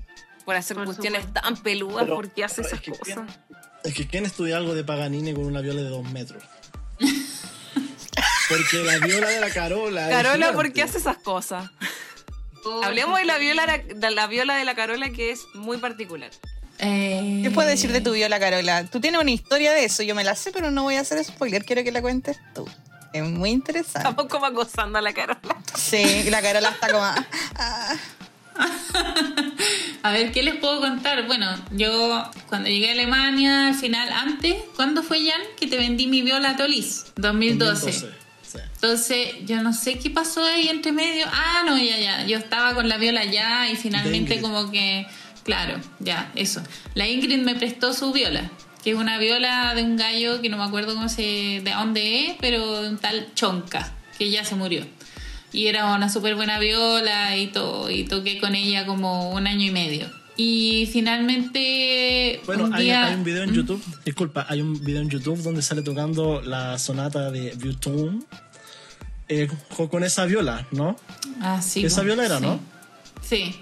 Por 0.45 0.55
hacer 0.55 0.75
Por 0.75 0.85
cuestiones 0.85 1.21
supuesto. 1.23 1.41
tan 1.41 1.63
peludas, 1.63 2.03
Pero- 2.03 2.15
¿por 2.15 2.31
qué 2.31 2.43
hace 2.43 2.61
esas 2.61 2.73
es 2.73 2.81
que 2.81 2.91
cosas? 2.91 3.39
Es 3.83 3.93
que 3.93 4.05
¿quién 4.07 4.25
estudia 4.25 4.57
algo 4.57 4.75
de 4.75 4.83
Paganini 4.83 5.33
con 5.33 5.45
una 5.45 5.61
viola 5.61 5.81
de 5.81 5.89
dos 5.89 6.09
metros? 6.11 6.43
Porque 8.49 8.83
la 8.83 8.97
viola 8.99 9.29
de 9.29 9.39
la 9.39 9.49
Carola. 9.49 10.09
es 10.09 10.15
Carola, 10.15 10.53
¿por 10.53 10.71
qué 10.71 10.83
hace 10.83 10.97
esas 10.97 11.17
cosas? 11.17 11.69
Oh, 12.65 12.83
Hablemos 12.83 13.19
de 13.19 13.25
la 13.25 13.37
viola 13.37 13.65
de 13.77 14.11
la 14.11 14.27
viola 14.27 14.55
de 14.55 14.65
la 14.65 14.75
Carola 14.75 15.09
que 15.09 15.31
es 15.31 15.45
muy 15.53 15.77
particular. 15.77 16.31
Eh, 16.79 17.41
¿Qué 17.43 17.51
puedes 17.51 17.71
decir 17.71 17.91
de 17.91 18.01
tu 18.01 18.13
viola, 18.13 18.39
Carola? 18.39 18.85
Tú 18.85 18.99
tienes 18.99 19.19
una 19.19 19.31
historia 19.31 19.71
de 19.73 19.85
eso, 19.85 20.03
yo 20.03 20.15
me 20.15 20.23
la 20.23 20.35
sé, 20.35 20.51
pero 20.51 20.69
no 20.71 20.83
voy 20.83 20.95
a 20.95 21.01
hacer 21.01 21.23
spoiler, 21.23 21.65
quiero 21.65 21.83
que 21.83 21.91
la 21.91 22.01
cuentes 22.01 22.37
tú. 22.53 22.67
Es 23.13 23.23
muy 23.23 23.51
interesante. 23.51 23.99
Estamos 24.09 24.27
como 24.27 24.45
acosando 24.45 24.99
a 24.99 25.01
la 25.01 25.13
Carola. 25.13 25.39
Sí, 25.75 26.29
la 26.29 26.41
Carola 26.41 26.69
está 26.69 26.91
como... 26.91 27.03
ah, 27.03 27.25
ah. 27.55 27.95
A 30.03 30.11
ver, 30.11 30.31
¿qué 30.31 30.43
les 30.43 30.55
puedo 30.55 30.79
contar? 30.79 31.25
Bueno, 31.27 31.47
yo 31.71 32.23
cuando 32.47 32.69
llegué 32.69 32.89
a 32.89 32.91
Alemania, 32.93 33.67
al 33.67 33.75
final, 33.75 34.09
antes, 34.09 34.55
¿cuándo 34.75 35.03
fue, 35.03 35.19
Jan? 35.19 35.41
Que 35.59 35.67
te 35.67 35.77
vendí 35.77 36.07
mi 36.07 36.21
viola 36.21 36.51
a 36.51 36.55
Tolis, 36.55 37.07
2012. 37.15 37.85
2012, 37.85 37.91
sí. 37.91 38.07
Entonces, 38.75 39.29
yo 39.45 39.61
no 39.61 39.73
sé 39.73 39.99
qué 39.99 40.09
pasó 40.09 40.43
ahí 40.43 40.69
entre 40.69 40.91
medio. 40.91 41.25
Ah, 41.31 41.63
no, 41.65 41.77
ya, 41.77 41.97
ya. 41.99 42.25
Yo 42.25 42.37
estaba 42.37 42.73
con 42.73 42.87
la 42.87 42.97
viola 42.97 43.25
ya 43.25 43.69
y 43.69 43.75
finalmente 43.75 44.39
como 44.41 44.71
que... 44.71 45.05
Claro, 45.43 45.79
ya, 45.99 46.31
eso. 46.35 46.61
La 46.93 47.07
Ingrid 47.07 47.39
me 47.39 47.55
prestó 47.55 47.93
su 47.93 48.11
viola, 48.11 48.49
que 48.83 48.91
es 48.91 48.97
una 48.97 49.17
viola 49.17 49.73
de 49.75 49.83
un 49.83 49.95
gallo 49.95 50.41
que 50.41 50.49
no 50.49 50.57
me 50.57 50.63
acuerdo 50.63 50.93
cómo 50.93 51.09
se... 51.09 51.61
de 51.63 51.71
dónde 51.71 52.25
es, 52.25 52.35
pero 52.39 52.81
de 52.81 52.89
un 52.89 52.97
tal 52.97 53.33
Chonca, 53.33 53.93
que 54.17 54.29
ya 54.29 54.43
se 54.43 54.55
murió. 54.55 54.85
Y 55.53 55.67
era 55.67 55.93
una 55.95 56.09
súper 56.09 56.35
buena 56.35 56.59
viola 56.59 57.35
y 57.37 57.47
todo. 57.47 57.89
Y 57.89 58.03
toqué 58.03 58.39
con 58.39 58.55
ella 58.55 58.85
como 58.85 59.31
un 59.31 59.47
año 59.47 59.65
y 59.65 59.71
medio. 59.71 60.09
Y 60.35 60.87
finalmente. 60.91 62.41
Bueno, 62.45 62.65
un 62.65 62.73
hay, 62.75 62.85
día, 62.85 63.05
hay 63.07 63.15
un 63.15 63.23
video 63.23 63.43
en 63.43 63.53
YouTube, 63.53 63.83
disculpa, 64.05 64.45
hay 64.47 64.61
un 64.61 64.83
video 64.83 65.01
en 65.01 65.09
YouTube 65.09 65.41
donde 65.41 65.63
sale 65.63 65.81
tocando 65.81 66.41
la 66.41 66.77
sonata 66.77 67.31
de 67.31 67.55
Vieuxtemps 67.55 68.23
eh, 69.29 69.49
con, 69.89 70.03
esa 70.03 70.25
viola, 70.25 70.67
¿no? 70.71 70.95
Ah, 71.41 71.61
sí, 71.61 71.83
Esa 71.83 72.03
viola 72.03 72.25
era, 72.25 72.37
sí. 72.37 72.43
¿no? 72.43 72.59
Sí. 73.21 73.55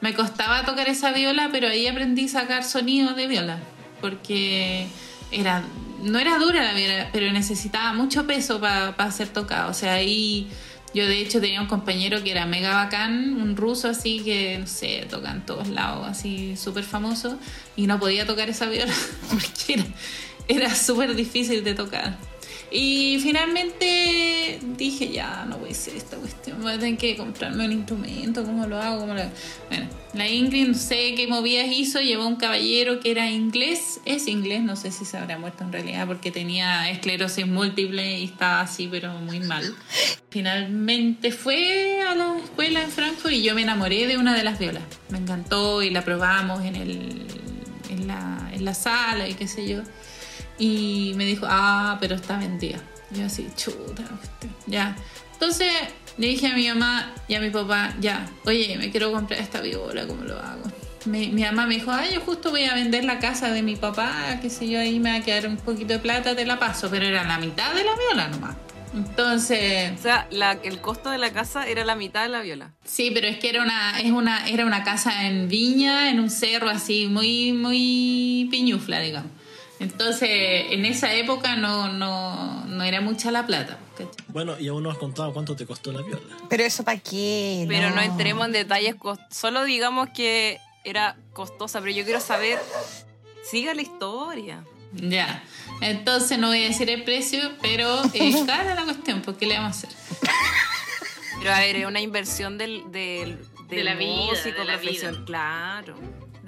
Me 0.00 0.14
costaba 0.14 0.64
tocar 0.64 0.86
esa 0.88 1.12
viola, 1.12 1.48
pero 1.50 1.68
ahí 1.68 1.86
aprendí 1.86 2.26
a 2.26 2.28
sacar 2.28 2.62
sonidos 2.62 3.16
de 3.16 3.26
viola. 3.26 3.58
Porque 4.00 4.86
era 5.32 5.64
no 6.02 6.18
era 6.18 6.38
dura 6.38 6.62
la 6.62 6.74
viola, 6.74 7.08
pero 7.12 7.32
necesitaba 7.32 7.92
mucho 7.92 8.26
peso 8.26 8.60
para 8.60 9.10
ser 9.10 9.28
tocado. 9.28 9.70
O 9.70 9.74
sea, 9.74 9.94
ahí 9.94 10.48
yo 10.94 11.06
de 11.06 11.20
hecho 11.20 11.40
tenía 11.40 11.60
un 11.60 11.66
compañero 11.66 12.22
que 12.22 12.30
era 12.30 12.46
mega 12.46 12.74
bacán, 12.74 13.40
un 13.40 13.56
ruso 13.56 13.88
así 13.88 14.20
que, 14.20 14.58
no 14.58 14.66
sé, 14.66 15.06
toca 15.10 15.30
en 15.32 15.44
todos 15.44 15.68
lados, 15.68 16.06
así 16.08 16.56
súper 16.56 16.84
famoso, 16.84 17.38
y 17.76 17.86
no 17.86 17.98
podía 17.98 18.26
tocar 18.26 18.48
esa 18.48 18.66
viola 18.66 18.94
porque 19.30 19.74
era, 19.74 19.86
era 20.48 20.74
súper 20.74 21.14
difícil 21.14 21.62
de 21.64 21.74
tocar. 21.74 22.16
Y 22.70 23.18
finalmente 23.22 24.58
dije, 24.76 25.08
ya, 25.08 25.46
no 25.48 25.56
voy 25.56 25.70
a 25.70 25.72
hacer 25.72 25.96
esta 25.96 26.18
cuestión, 26.18 26.60
voy 26.60 26.72
a 26.72 26.78
tener 26.78 26.98
que 26.98 27.16
comprarme 27.16 27.64
un 27.64 27.72
instrumento, 27.72 28.44
¿cómo 28.44 28.66
lo 28.66 28.76
hago? 28.76 29.00
¿Cómo 29.00 29.14
lo? 29.14 29.22
Bueno, 29.68 29.88
la 30.12 30.28
Ingrid, 30.28 30.68
no 30.68 30.74
sé 30.74 31.14
qué 31.14 31.26
movidas 31.28 31.68
hizo, 31.70 32.00
llevó 32.00 32.26
un 32.26 32.36
caballero 32.36 33.00
que 33.00 33.10
era 33.10 33.30
inglés, 33.30 34.00
es 34.04 34.28
inglés, 34.28 34.62
no 34.62 34.76
sé 34.76 34.90
si 34.90 35.06
se 35.06 35.16
habrá 35.16 35.38
muerto 35.38 35.64
en 35.64 35.72
realidad 35.72 36.06
porque 36.06 36.30
tenía 36.30 36.90
esclerosis 36.90 37.46
múltiple 37.46 38.18
y 38.18 38.24
estaba 38.24 38.60
así, 38.60 38.86
pero 38.90 39.14
muy 39.14 39.40
mal. 39.40 39.74
Finalmente 40.28 41.32
fue 41.32 42.02
a 42.02 42.14
la 42.14 42.36
escuela 42.38 42.82
en 42.82 42.90
Frankfurt 42.90 43.32
y 43.32 43.42
yo 43.42 43.54
me 43.54 43.62
enamoré 43.62 44.06
de 44.06 44.18
una 44.18 44.34
de 44.34 44.44
las 44.44 44.58
violas. 44.58 44.82
Me 45.08 45.16
encantó 45.16 45.82
y 45.82 45.88
la 45.88 46.04
probamos 46.04 46.62
en, 46.64 46.76
el, 46.76 47.26
en, 47.88 48.06
la, 48.06 48.50
en 48.52 48.64
la 48.66 48.74
sala 48.74 49.26
y 49.26 49.32
qué 49.32 49.48
sé 49.48 49.66
yo. 49.66 49.82
Y 50.58 51.12
me 51.16 51.24
dijo, 51.24 51.46
ah, 51.48 51.96
pero 52.00 52.16
está 52.16 52.36
vendida. 52.38 52.78
Yo 53.10 53.24
así, 53.26 53.48
chuta, 53.56 54.02
ya. 54.66 54.96
Entonces 55.32 55.70
le 56.18 56.26
dije 56.26 56.48
a 56.48 56.54
mi 56.54 56.68
mamá 56.68 57.12
y 57.28 57.34
a 57.34 57.40
mi 57.40 57.50
papá, 57.50 57.94
ya, 58.00 58.28
oye, 58.44 58.76
me 58.76 58.90
quiero 58.90 59.12
comprar 59.12 59.40
esta 59.40 59.60
viola, 59.60 60.06
¿cómo 60.06 60.24
lo 60.24 60.38
hago? 60.38 60.64
Mi, 61.04 61.28
mi 61.28 61.42
mamá 61.42 61.66
me 61.66 61.76
dijo, 61.76 61.90
ay, 61.92 62.10
yo 62.14 62.20
justo 62.20 62.50
voy 62.50 62.64
a 62.64 62.74
vender 62.74 63.04
la 63.04 63.18
casa 63.20 63.50
de 63.52 63.62
mi 63.62 63.76
papá, 63.76 64.38
qué 64.42 64.50
sé 64.50 64.68
yo, 64.68 64.80
ahí 64.80 64.98
me 64.98 65.10
va 65.10 65.16
a 65.18 65.20
quedar 65.22 65.46
un 65.46 65.56
poquito 65.56 65.92
de 65.94 66.00
plata, 66.00 66.34
te 66.34 66.44
la 66.44 66.58
paso, 66.58 66.90
pero 66.90 67.06
era 67.06 67.22
la 67.24 67.38
mitad 67.38 67.72
de 67.72 67.84
la 67.84 67.92
viola 67.96 68.28
nomás. 68.28 68.56
Entonces, 68.94 69.92
O 69.98 70.02
sea, 70.02 70.26
la- 70.30 70.58
el 70.64 70.80
costo 70.80 71.10
de 71.10 71.18
la 71.18 71.30
casa 71.32 71.66
era 71.68 71.84
la 71.84 71.94
mitad 71.94 72.22
de 72.24 72.28
la 72.30 72.40
viola. 72.40 72.72
Sí, 72.84 73.10
pero 73.14 73.26
es 73.28 73.38
que 73.38 73.48
era 73.50 73.62
una, 73.62 74.00
es 74.00 74.10
una, 74.10 74.48
era 74.48 74.66
una 74.66 74.82
casa 74.82 75.26
en 75.26 75.48
Viña, 75.48 76.10
en 76.10 76.20
un 76.20 76.30
cerro 76.30 76.68
así, 76.68 77.06
muy, 77.06 77.52
muy 77.52 78.48
piñufla, 78.50 79.00
digamos. 79.00 79.30
Entonces, 79.80 80.28
en 80.70 80.84
esa 80.84 81.14
época 81.14 81.56
no, 81.56 81.92
no, 81.92 82.64
no 82.64 82.82
era 82.84 83.00
mucha 83.00 83.30
la 83.30 83.46
plata. 83.46 83.78
¿cachai? 83.96 84.12
Bueno, 84.28 84.58
y 84.58 84.68
aún 84.68 84.82
no 84.82 84.90
has 84.90 84.98
contado 84.98 85.32
cuánto 85.32 85.54
te 85.54 85.66
costó 85.66 85.92
la 85.92 86.02
viola. 86.02 86.36
Pero 86.48 86.64
eso 86.64 86.82
para 86.84 86.98
qué. 86.98 87.64
Pero 87.68 87.90
no 87.90 88.00
entremos 88.00 88.46
en 88.46 88.52
detalles, 88.52 88.96
solo 89.30 89.64
digamos 89.64 90.08
que 90.10 90.58
era 90.84 91.16
costosa, 91.32 91.80
pero 91.80 91.92
yo 91.92 92.04
quiero 92.04 92.20
saber, 92.20 92.58
siga 93.44 93.74
la 93.74 93.82
historia. 93.82 94.64
Ya. 94.92 95.44
Entonces 95.80 96.38
no 96.38 96.48
voy 96.48 96.64
a 96.64 96.68
decir 96.68 96.88
el 96.90 97.04
precio, 97.04 97.40
pero 97.60 98.02
es 98.14 98.36
cara 98.46 98.74
la 98.74 98.84
cuestión, 98.84 99.22
porque 99.22 99.46
le 99.46 99.58
vamos 99.58 99.76
a 99.84 99.86
hacer? 99.86 99.90
Pero 101.38 101.52
a 101.52 101.60
ver, 101.60 101.76
es 101.76 101.86
una 101.86 102.00
inversión 102.00 102.58
del, 102.58 102.90
del, 102.90 103.38
De 103.68 103.84
la 103.84 103.94
vida, 103.94 104.10
músico 104.10 104.58
de 104.58 104.64
la 104.64 104.78
profesional, 104.78 105.14
vida. 105.16 105.24
claro. 105.26 105.96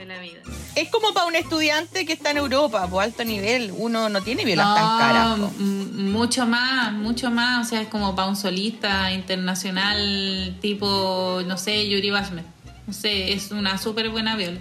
De 0.00 0.06
la 0.06 0.18
vida. 0.18 0.40
Es 0.76 0.88
como 0.88 1.12
para 1.12 1.26
un 1.26 1.34
estudiante 1.34 2.06
que 2.06 2.14
está 2.14 2.30
en 2.30 2.38
Europa, 2.38 2.86
por 2.88 3.02
alto 3.02 3.22
nivel. 3.24 3.72
Uno 3.76 4.08
no 4.08 4.22
tiene 4.22 4.44
violas 4.46 4.66
No, 4.66 4.74
tan 4.74 4.98
caras. 4.98 5.38
po. 5.38 5.50
mucho 5.62 6.46
más, 6.46 6.92
mucho 6.92 7.30
más. 7.30 7.66
O 7.66 7.68
sea, 7.68 7.82
es 7.82 7.88
como 7.88 8.14
para 8.16 8.28
un 8.28 8.36
solista 8.36 9.12
internacional 9.12 10.56
tipo, 10.62 11.42
no 11.46 11.58
sé, 11.58 11.88
Yuri 11.88 12.10
Bashmet. 12.10 12.46
No 12.86 12.92
sé, 12.94 13.32
es 13.32 13.50
una 13.50 13.76
súper 13.78 14.08
buena 14.10 14.36
viola. 14.36 14.58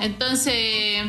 Entonces, 0.00 1.04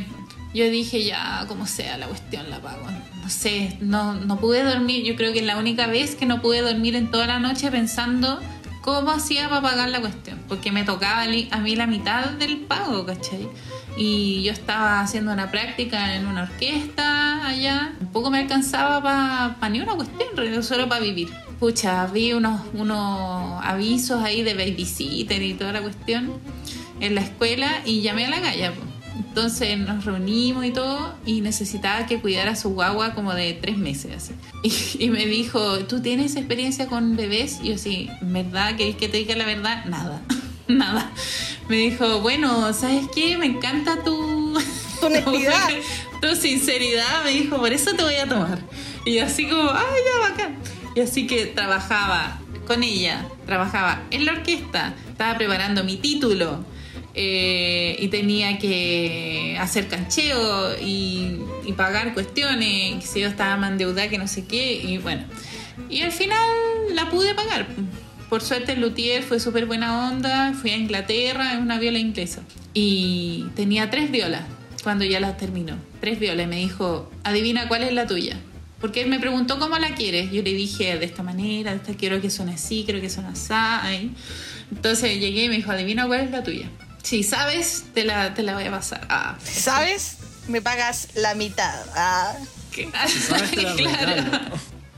yo 0.53 0.69
dije, 0.69 1.03
ya, 1.05 1.45
como 1.47 1.65
sea 1.67 1.97
la 1.97 2.07
cuestión, 2.07 2.49
la 2.49 2.60
pago. 2.62 2.86
No 3.23 3.29
sé, 3.29 3.77
no, 3.81 4.13
no 4.15 4.39
pude 4.39 4.63
dormir. 4.63 5.03
Yo 5.05 5.15
creo 5.15 5.31
que 5.33 5.39
es 5.39 5.45
la 5.45 5.57
única 5.57 5.88
vez 5.88 6.15
que 6.15 6.25
no 6.25 6.41
pude 6.41 6.62
dormir 6.62 6.95
en 6.95 7.12
toda 7.12 7.27
la 7.27 7.39
noche 7.39 7.71
pensando 7.71 8.39
cómo 8.88 9.12
hacía 9.12 9.50
para 9.50 9.62
pagar 9.62 9.89
la 9.89 10.00
cuestión. 10.00 10.39
Porque 10.47 10.71
me 10.71 10.86
tocaba 10.86 11.23
a 11.23 11.58
mí 11.60 11.76
la 11.76 11.88
mitad 11.88 12.30
del 12.30 12.60
pago, 12.60 13.06
¿cachai? 13.06 13.50
Y 13.97 14.43
yo 14.43 14.54
estaba 14.54 15.02
haciendo 15.02 15.34
una 15.34 15.52
práctica 15.52 16.15
en 16.15 16.26
una 16.26 16.43
orquesta 16.43 17.45
allá. 17.45 17.93
Un 18.00 18.08
poco 18.13 18.32
me 18.32 18.39
alcanzaba 18.39 19.04
para 19.04 19.69
ni 19.69 19.82
una 19.82 19.95
cuestión, 19.95 20.63
solo 20.63 20.88
para 20.88 21.02
vivir. 21.02 21.28
Pucha, 21.60 22.08
vi 22.08 22.32
unos, 22.32 22.62
unos 22.73 23.62
avisos 23.62 24.23
ahí 24.23 24.41
de 24.41 24.54
babysitter 24.54 25.41
y 25.41 25.54
toda 25.56 25.73
la 25.73 25.82
cuestión 25.82 26.39
en 27.02 27.13
la 27.13 27.21
escuela 27.21 27.69
y 27.84 28.02
llamé 28.02 28.28
a 28.28 28.30
la 28.30 28.39
galla. 28.39 28.71
po. 28.71 28.96
Entonces 29.17 29.77
nos 29.77 30.06
reunimos 30.06 30.65
y 30.65 30.71
todo 30.71 31.15
y 31.25 31.41
necesitaba 31.41 32.06
que 32.06 32.19
cuidara 32.19 32.51
a 32.51 32.56
su 32.56 32.69
guagua 32.69 33.13
como 33.13 33.34
de 33.34 33.53
tres 33.53 33.77
meses. 33.77 34.12
así. 34.15 34.34
Y, 34.99 35.06
y 35.06 35.10
me 35.10 35.25
dijo, 35.25 35.80
¿tú 35.80 36.01
tienes 36.01 36.36
experiencia 36.36 36.88
con 36.88 37.15
bebés? 37.15 37.60
Y 37.62 37.69
yo 37.69 37.77
sí, 37.77 38.10
¿verdad? 38.21 38.75
¿Querés 38.75 38.95
que 38.95 39.08
te 39.08 39.17
diga 39.17 39.36
la 39.36 39.45
verdad? 39.45 39.86
Nada, 39.86 40.21
nada. 40.67 41.12
Me 41.69 41.77
dijo, 41.77 42.21
bueno, 42.21 42.73
¿sabes 42.73 43.06
qué? 43.13 43.38
Me 43.38 43.45
encanta 43.45 44.03
tu... 44.03 44.58
Tu 44.99 45.06
honestidad. 45.06 45.69
tu 46.21 46.36
sinceridad, 46.36 47.23
me 47.23 47.32
dijo, 47.32 47.58
por 47.58 47.71
eso 47.71 47.93
te 47.93 48.03
voy 48.03 48.15
a 48.15 48.27
tomar. 48.27 48.60
Y 49.06 49.15
yo 49.15 49.25
así 49.25 49.47
como, 49.47 49.69
ay, 49.69 50.01
ya, 50.06 50.30
bacán. 50.30 50.58
Y 50.95 51.01
así 51.01 51.27
que 51.27 51.45
trabajaba 51.45 52.39
con 52.65 52.84
ella, 52.84 53.25
trabajaba 53.45 54.01
en 54.12 54.25
la 54.25 54.34
orquesta, 54.34 54.93
estaba 55.10 55.38
preparando 55.38 55.84
mi 55.84 55.97
título 55.97 56.65
eh, 57.19 57.95
y 57.99 58.08
tenía 58.10 58.60
que 58.60 59.58
hacer 59.60 59.88
cancheo 59.88 60.80
y, 60.80 61.39
y 61.65 61.73
pagar 61.73 62.13
cuestiones, 62.13 63.01
que 63.01 63.08
si 63.08 63.21
yo 63.21 63.27
estaba 63.27 63.58
más 63.58 63.71
endeudada 63.71 64.08
que 64.08 64.19
no 64.19 64.27
sé 64.27 64.45
qué, 64.45 64.73
y 64.73 64.99
bueno. 64.99 65.23
Y 65.89 66.01
al 66.01 66.12
final 66.12 66.47
la 66.93 67.10
pude 67.10 67.34
pagar. 67.34 67.67
Por 68.30 68.41
suerte 68.41 68.73
el 68.73 68.82
luthier 68.82 69.23
fue 69.23 69.39
súper 69.39 69.65
buena 69.65 70.10
onda, 70.10 70.53
fui 70.53 70.71
a 70.71 70.77
Inglaterra, 70.77 71.53
es 71.53 71.60
una 71.60 71.80
viola 71.80 71.97
inglesa. 71.97 72.43
Y 72.73 73.45
tenía 73.56 73.89
tres 73.89 74.12
violas 74.12 74.43
cuando 74.84 75.03
ya 75.03 75.19
las 75.19 75.38
terminó. 75.38 75.75
Tres 75.99 76.19
violas 76.19 76.45
y 76.45 76.49
me 76.49 76.58
dijo, 76.58 77.10
adivina 77.23 77.67
cuál 77.67 77.82
es 77.82 77.93
la 77.93 78.06
tuya. 78.06 78.38
Porque 78.80 79.01
él 79.01 79.10
me 79.10 79.19
preguntó 79.19 79.58
cómo 79.58 79.80
la 79.80 79.95
quieres. 79.95 80.32
Yo 80.32 80.43
le 80.43 80.53
dije 80.53 80.99
de 80.99 81.06
esta 81.06 81.23
manera, 81.23 81.71
de 81.71 81.77
esta 81.77 81.93
quiero 81.95 82.21
que 82.21 82.30
suene 82.30 82.53
así, 82.53 82.84
quiero 82.86 83.01
que 83.01 83.10
suene 83.10 83.30
así. 83.30 84.12
Entonces 84.71 85.19
llegué 85.19 85.45
y 85.45 85.49
me 85.49 85.56
dijo, 85.56 85.71
adivina 85.71 86.06
cuál 86.06 86.21
es 86.21 86.32
la 86.32 86.43
tuya. 86.43 86.69
Si 87.08 87.24
sabes, 87.24 87.86
te 87.93 88.04
la, 88.04 88.34
te 88.34 88.43
la 88.43 88.54
voy 88.54 88.65
a 88.65 88.72
pasar. 88.72 89.08
Ah, 89.08 89.38
¿Sabes? 89.41 90.17
Me 90.50 90.62
pagas 90.62 91.08
la 91.15 91.36
mitad. 91.36 91.74
Ah. 91.96 92.34
¿qué? 92.70 92.89
sabes, 93.08 93.52
te 93.52 93.62
la 93.62 93.74
regalo. 93.76 94.24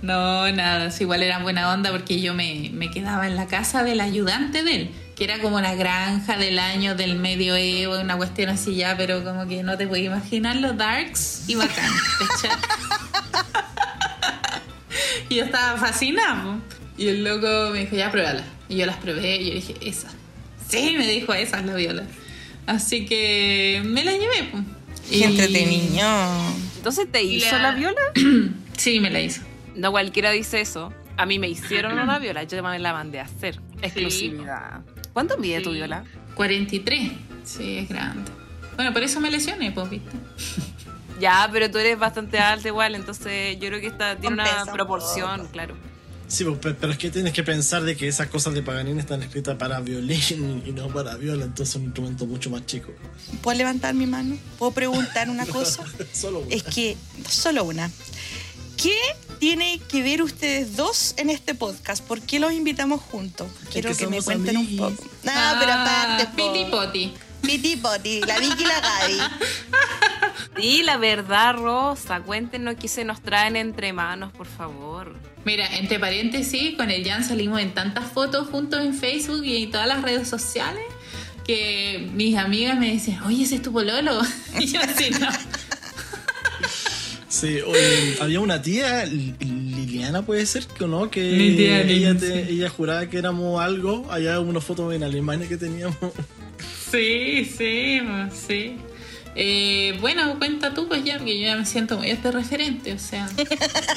No, 0.02 0.52
nada, 0.52 0.88
es 0.88 1.00
igual 1.02 1.22
era 1.22 1.38
buena 1.38 1.72
onda 1.72 1.92
porque 1.92 2.20
yo 2.20 2.34
me, 2.34 2.72
me 2.74 2.90
quedaba 2.90 3.28
en 3.28 3.36
la 3.36 3.46
casa 3.46 3.84
del 3.84 4.02
ayudante 4.02 4.64
de 4.64 4.76
él, 4.76 4.92
que 5.16 5.24
era 5.24 5.38
como 5.38 5.62
la 5.62 5.76
granja 5.76 6.36
del 6.36 6.58
año 6.58 6.96
del 6.96 7.16
medioevo, 7.16 8.00
una 8.00 8.18
cuestión 8.18 8.50
así 8.50 8.74
ya, 8.74 8.98
pero 8.98 9.24
como 9.24 9.48
que 9.48 9.62
no 9.62 9.78
te 9.78 9.88
puedes 9.88 10.08
imaginar 10.08 10.56
los 10.56 10.76
darks 10.78 11.44
y 11.48 11.54
bacán, 11.54 11.90
y 15.30 15.36
yo 15.36 15.44
estaba 15.44 15.78
fascinada, 15.78 16.42
po. 16.42 16.56
y 16.98 17.10
el 17.10 17.24
loco 17.24 17.70
me 17.72 17.82
dijo, 17.82 17.96
ya 17.96 18.10
pruébala. 18.10 18.44
Y 18.68 18.78
yo 18.78 18.88
las 18.88 18.98
probé 18.98 19.36
y 19.36 19.50
yo 19.50 19.54
dije, 19.54 19.76
esa. 19.82 20.08
Sí, 20.70 20.96
me 20.98 21.08
dijo, 21.08 21.34
esa 21.34 21.60
es 21.60 21.66
la 21.66 21.76
viola. 21.76 22.04
Así 22.68 23.06
que 23.06 23.82
me 23.86 24.04
la 24.04 24.12
llevé. 24.12 24.52
Qué 25.10 25.18
Y- 25.18 25.24
entretenido. 25.24 26.08
Entonces, 26.78 27.12
¿te 27.12 27.24
hizo 27.24 27.56
la- 27.58 27.62
la 27.64 27.72
viola? 27.76 28.02
Sí, 28.78 29.00
me 29.02 29.10
la 29.10 29.20
hizo. 29.20 29.42
No 29.76 29.92
cualquiera 29.92 30.32
dice 30.32 30.62
eso. 30.62 30.94
A 31.18 31.26
mí 31.26 31.38
me 31.38 31.50
hicieron 31.50 32.00
una 32.00 32.18
viola, 32.18 32.44
yo 32.44 32.64
me 32.64 32.80
la 32.80 32.94
mandé 32.94 33.20
a 33.20 33.24
hacer. 33.24 33.60
Exclusividad. 33.82 34.82
¿Cuánto 35.12 35.38
mide 35.38 35.60
tu 35.60 35.72
viola? 35.72 36.06
43. 36.36 37.12
Sí, 37.44 37.80
es 37.80 37.90
grande. 37.90 38.32
Bueno, 38.78 38.94
por 38.94 39.04
eso 39.04 39.20
me 39.20 39.30
lesioné, 39.30 39.72
pues, 39.72 39.90
¿viste? 39.90 40.16
Ya, 41.20 41.50
pero 41.52 41.70
tú 41.70 41.78
eres 41.80 42.00
bastante 42.00 42.40
alta 42.40 42.70
igual, 42.70 42.96
entonces 42.96 43.60
yo 43.60 43.68
creo 43.68 43.82
que 43.82 43.88
esta 43.88 44.16
tiene 44.16 44.38
Compensa 44.38 44.64
una 44.64 44.72
un 44.72 44.78
proporción, 44.78 45.48
claro. 45.52 45.76
Sí, 46.30 46.44
pues, 46.46 46.60
pe- 46.60 46.74
pero 46.76 46.94
es 46.94 46.98
que 47.00 47.10
tienes 47.10 47.34
que 47.34 47.44
pensar 47.44 47.82
de 47.84 47.98
que 47.98 48.08
esas 48.08 48.28
cosas 48.28 48.54
de 48.54 48.62
Paganini 48.62 49.00
están 49.00 49.22
escritas 49.24 49.58
para 49.58 49.80
violín 49.82 50.64
y 50.68 50.72
no 50.72 50.88
para 50.88 51.16
viola, 51.18 51.44
entonces 51.46 51.76
es 51.76 51.76
un 51.78 51.86
instrumento 51.86 52.26
mucho 52.28 52.50
más 52.52 52.66
chico. 52.66 52.92
¿Puedo 53.42 53.58
levantar 53.58 53.94
mi 53.96 54.06
mano? 54.06 54.38
¿Puedo 54.58 54.72
preguntar 54.72 55.30
una 55.30 55.46
cosa? 55.48 55.84
Solo 56.14 56.40
una. 56.40 56.56
Es 56.56 56.64
que, 56.64 56.96
solo 57.28 57.64
una. 57.66 57.90
¿Qué 58.78 58.96
tiene 59.40 59.82
que 59.90 60.02
ver 60.04 60.22
ustedes 60.22 60.78
dos 60.78 61.14
en 61.18 61.30
este 61.30 61.54
podcast? 61.56 62.02
¿Por 62.04 62.22
qué 62.22 62.40
los 62.40 62.54
invitamos 62.54 63.02
juntos? 63.02 63.48
Quiero 63.72 63.90
que 63.90 63.98
que, 63.98 64.08
me 64.08 64.22
cuenten 64.22 64.56
un 64.56 64.78
poco. 64.78 65.04
No, 65.24 65.32
pero 65.60 65.74
aparte. 65.74 66.24
Ah, 66.28 66.34
Piti 66.36 66.66
poti. 66.72 67.14
Piti 67.42 67.76
poti, 67.78 68.22
la 68.22 68.40
Vicky 68.40 68.64
y 68.64 68.66
la 68.66 68.80
Gaby. 68.80 69.18
Sí, 70.62 70.84
la 70.84 70.98
verdad, 70.98 71.56
Rosa. 71.56 72.22
Cuéntenos 72.22 72.76
qué 72.76 72.88
se 72.88 73.06
nos 73.06 73.22
traen 73.22 73.56
entre 73.56 73.94
manos, 73.94 74.32
por 74.32 74.48
favor. 74.48 75.16
Mira, 75.46 75.68
entre 75.78 76.00
paréntesis, 76.00 76.76
con 76.76 76.92
el 76.92 77.04
Jan 77.08 77.24
salimos 77.24 77.62
en 77.62 77.74
tantas 77.74 78.12
fotos 78.12 78.50
juntos 78.50 78.82
en 78.84 78.94
Facebook 78.94 79.44
y 79.46 79.64
en 79.64 79.72
todas 79.72 79.88
las 79.88 80.02
redes 80.02 80.28
sociales 80.28 80.84
que 81.46 82.08
mis 82.14 82.38
amigas 82.38 82.78
me 82.78 82.92
dicen, 82.92 83.20
oye, 83.24 83.44
ese 83.44 83.56
es 83.56 83.62
tu 83.62 83.72
pololo. 83.72 84.20
Y 84.60 84.68
yo 84.68 84.80
así, 84.82 85.10
no. 85.20 85.28
Sí, 87.28 87.60
oye, 87.62 88.18
había 88.22 88.40
una 88.40 88.62
tía, 88.62 89.06
Li- 89.06 89.36
Liliana 89.40 90.24
puede 90.24 90.46
ser 90.48 90.66
que 90.66 90.86
no, 90.88 91.10
que 91.12 91.22
Mi 91.32 91.56
tía 91.56 91.82
ella, 91.82 92.10
Lin, 92.12 92.20
te- 92.20 92.46
sí. 92.46 92.52
ella 92.54 92.70
juraba 92.70 93.06
que 93.08 93.18
éramos 93.20 93.62
algo, 93.62 94.12
allá 94.12 94.40
unas 94.40 94.64
fotos 94.64 94.94
en 94.94 95.04
Alemania 95.04 95.48
que 95.48 95.56
teníamos. 95.58 95.96
Sí, 96.92 97.46
sí, 97.46 98.02
sí. 98.48 98.78
Eh, 99.36 99.98
bueno, 100.02 100.38
cuenta 100.38 100.74
tú 100.74 100.88
pues 100.88 101.04
ya, 101.04 101.18
porque 101.18 101.40
yo 101.40 101.48
ya 101.48 101.56
me 101.56 101.66
siento 101.66 101.98
muy 101.98 102.10
este 102.10 102.32
referente, 102.32 102.94
o 102.94 103.00
sea. 103.00 103.28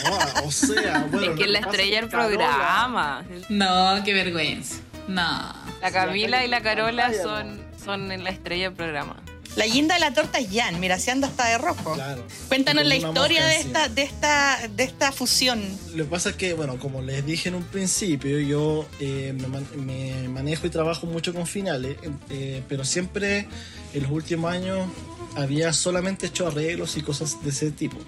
Ah, 0.07 0.43
o 0.45 0.51
sea, 0.53 1.07
bueno. 1.11 1.33
es 1.33 1.39
que 1.39 1.47
la 1.49 1.59
estrella 1.61 2.01
del 2.01 2.11
Carola- 2.11 2.29
programa. 2.29 3.25
No, 3.49 4.03
qué 4.05 4.13
vergüenza. 4.13 4.77
No. 5.09 5.53
La 5.81 5.91
Camila 5.91 6.45
y 6.45 6.49
la 6.49 6.61
Carola 6.61 7.13
son, 7.13 7.61
son 7.83 8.13
en 8.13 8.23
la 8.25 8.31
estrella 8.31 8.65
del 8.69 8.75
programa. 8.75 9.17
La 9.57 9.67
guinda 9.67 9.95
de 9.95 10.01
la 10.01 10.15
torta 10.15 10.39
es 10.39 10.49
Jan, 10.51 10.81
mira, 10.81 10.99
se 10.99 11.11
anda 11.11 11.29
hasta 11.29 11.47
de 11.49 11.59
rojo. 11.59 11.93
Claro. 11.95 12.25
Cuéntanos 12.49 12.87
la 12.87 12.97
historia 12.97 13.45
de 13.45 13.57
esta, 13.57 13.89
de 13.89 14.03
esta, 14.03 14.59
de 14.75 14.83
esta 14.83 15.13
fusión. 15.13 15.63
Lo 15.95 16.05
que 16.05 16.11
pasa 16.11 16.31
es 16.31 16.37
que, 16.37 16.55
bueno, 16.55 16.79
como 16.79 17.03
les 17.03 17.25
dije 17.27 17.51
en 17.51 17.57
un 17.57 17.65
principio, 17.65 18.41
yo 18.41 18.89
eh, 18.99 19.35
me, 19.39 19.47
man- 19.49 19.67
me 19.77 20.27
manejo 20.29 20.67
y 20.67 20.71
trabajo 20.71 21.07
mucho 21.07 21.35
con 21.35 21.47
finales, 21.47 21.97
eh, 22.31 22.63
pero 22.67 22.85
siempre 22.85 23.47
en 23.93 24.03
los 24.05 24.11
últimos 24.13 24.51
años 24.51 24.89
había 25.37 25.73
solamente 25.75 26.27
hecho 26.29 26.47
arreglos 26.47 26.97
y 26.97 27.03
cosas 27.03 27.37
de 27.45 27.51
ese 27.51 27.71
tipo, 27.73 27.99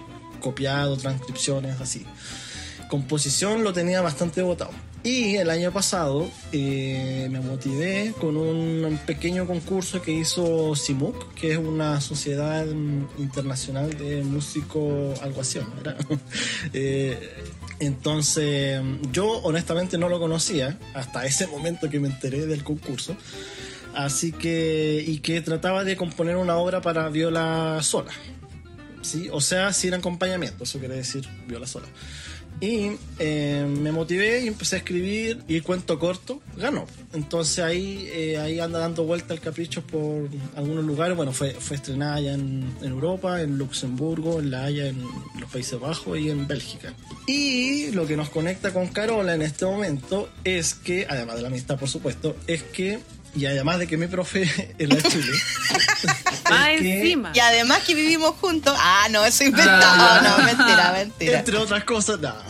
copiado, 0.40 0.96
transcripciones, 0.96 1.78
así. 1.78 2.06
Composición 2.88 3.64
lo 3.64 3.72
tenía 3.74 4.00
bastante 4.00 4.40
votado. 4.40 4.70
Y 5.04 5.36
el 5.36 5.50
año 5.50 5.70
pasado 5.70 6.26
eh, 6.50 7.28
me 7.30 7.40
motivé 7.40 8.14
con 8.18 8.38
un 8.38 8.98
pequeño 9.06 9.46
concurso 9.46 10.00
que 10.00 10.12
hizo 10.12 10.74
CIMUC, 10.74 11.34
que 11.34 11.52
es 11.52 11.58
una 11.58 12.00
sociedad 12.00 12.64
mm, 12.64 13.08
internacional 13.18 13.96
de 13.98 14.24
músicos, 14.24 15.20
algo 15.20 15.42
así, 15.42 15.60
entonces, 17.80 18.80
yo 19.12 19.26
honestamente 19.42 19.98
no 19.98 20.08
lo 20.08 20.18
conocía 20.18 20.78
hasta 20.94 21.26
ese 21.26 21.46
momento 21.48 21.90
que 21.90 22.00
me 22.00 22.08
enteré 22.08 22.46
del 22.46 22.64
concurso. 22.64 23.16
Así 23.94 24.32
que, 24.32 25.04
y 25.06 25.18
que 25.18 25.40
trataba 25.40 25.84
de 25.84 25.96
componer 25.96 26.36
una 26.36 26.56
obra 26.56 26.80
para 26.80 27.08
viola 27.10 27.78
sola. 27.82 28.12
¿sí? 29.02 29.28
O 29.30 29.40
sea, 29.40 29.72
sin 29.72 29.94
acompañamiento, 29.94 30.64
eso 30.64 30.78
quiere 30.78 30.96
decir 30.96 31.28
viola 31.46 31.66
sola. 31.66 31.86
Y 32.64 32.96
eh, 33.18 33.66
me 33.68 33.92
motivé 33.92 34.40
y 34.40 34.48
empecé 34.48 34.76
a 34.76 34.78
escribir 34.78 35.42
y 35.46 35.60
cuento 35.60 35.98
corto, 35.98 36.40
ganó. 36.56 36.86
Entonces 37.12 37.62
ahí, 37.62 38.08
eh, 38.10 38.38
ahí 38.38 38.58
anda 38.58 38.78
dando 38.78 39.04
vuelta 39.04 39.34
el 39.34 39.40
capricho 39.40 39.82
por 39.86 40.30
algunos 40.56 40.82
lugares. 40.82 41.14
Bueno, 41.14 41.34
fue, 41.34 41.50
fue 41.50 41.76
estrenada 41.76 42.20
ya 42.20 42.32
en, 42.32 42.74
en 42.80 42.90
Europa, 42.90 43.42
en 43.42 43.58
Luxemburgo, 43.58 44.40
en 44.40 44.50
La 44.50 44.64
Haya, 44.64 44.86
en 44.86 45.02
los 45.38 45.50
Países 45.52 45.78
Bajos 45.78 46.18
y 46.18 46.30
en 46.30 46.48
Bélgica. 46.48 46.94
Y 47.26 47.90
lo 47.90 48.06
que 48.06 48.16
nos 48.16 48.30
conecta 48.30 48.72
con 48.72 48.86
Carola 48.86 49.34
en 49.34 49.42
este 49.42 49.66
momento 49.66 50.30
es 50.42 50.72
que, 50.72 51.06
además 51.06 51.36
de 51.36 51.42
la 51.42 51.48
amistad 51.48 51.78
por 51.78 51.90
supuesto, 51.90 52.34
es 52.46 52.62
que, 52.62 52.98
y 53.34 53.46
además 53.46 53.78
de 53.78 53.86
que 53.86 53.96
mi 53.96 54.06
profe 54.06 54.42
es 54.78 54.88
la 54.88 55.02
Chile, 55.02 55.32
que- 56.78 57.00
encima. 57.00 57.32
Y 57.34 57.40
además 57.40 57.80
que 57.84 57.94
vivimos 57.94 58.34
juntos. 58.40 58.74
Ah, 58.78 59.06
no, 59.10 59.24
eso 59.24 59.44
inventado. 59.44 60.22
No, 60.22 60.44
mentira, 60.44 60.92
mentira. 60.92 61.38
Entre 61.40 61.56
otras 61.56 61.84
cosas, 61.84 62.20
no. 62.20 62.34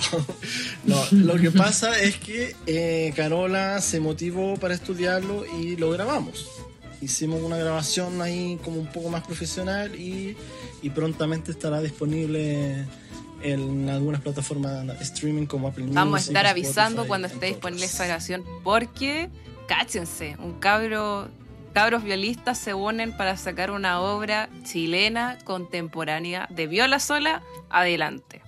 No, 0.84 1.02
lo 1.12 1.36
que 1.36 1.50
pasa 1.50 1.98
es 1.98 2.16
que 2.16 2.54
eh, 2.66 3.12
Carola 3.16 3.80
se 3.80 4.00
motivó 4.00 4.58
para 4.58 4.74
estudiarlo 4.74 5.46
y 5.58 5.76
lo 5.76 5.88
grabamos. 5.90 6.46
Hicimos 7.00 7.40
una 7.42 7.56
grabación 7.56 8.20
ahí 8.20 8.58
como 8.62 8.80
un 8.80 8.86
poco 8.88 9.08
más 9.08 9.26
profesional 9.26 9.94
y, 9.98 10.36
y 10.82 10.90
prontamente 10.90 11.52
estará 11.52 11.80
disponible 11.80 12.84
en 13.42 13.88
algunas 13.88 14.20
plataformas 14.20 14.86
de 14.86 15.04
streaming 15.04 15.46
como 15.46 15.68
Apple 15.68 15.84
Music. 15.84 15.96
Vamos 15.96 16.20
a 16.20 16.24
estar 16.28 16.44
Spotify, 16.46 16.66
avisando 16.66 17.06
cuando 17.06 17.28
esté 17.28 17.46
disponible 17.46 17.86
esa 17.86 18.06
canción 18.06 18.42
porque, 18.62 19.30
cáchense, 19.66 20.36
un 20.38 20.58
cabro, 20.60 21.28
cabros 21.72 22.02
violistas 22.04 22.58
se 22.58 22.74
unen 22.74 23.16
para 23.16 23.36
sacar 23.36 23.70
una 23.70 24.00
obra 24.00 24.48
chilena 24.64 25.38
contemporánea 25.44 26.46
de 26.50 26.66
viola 26.66 26.98
sola 27.00 27.42
adelante. 27.70 28.42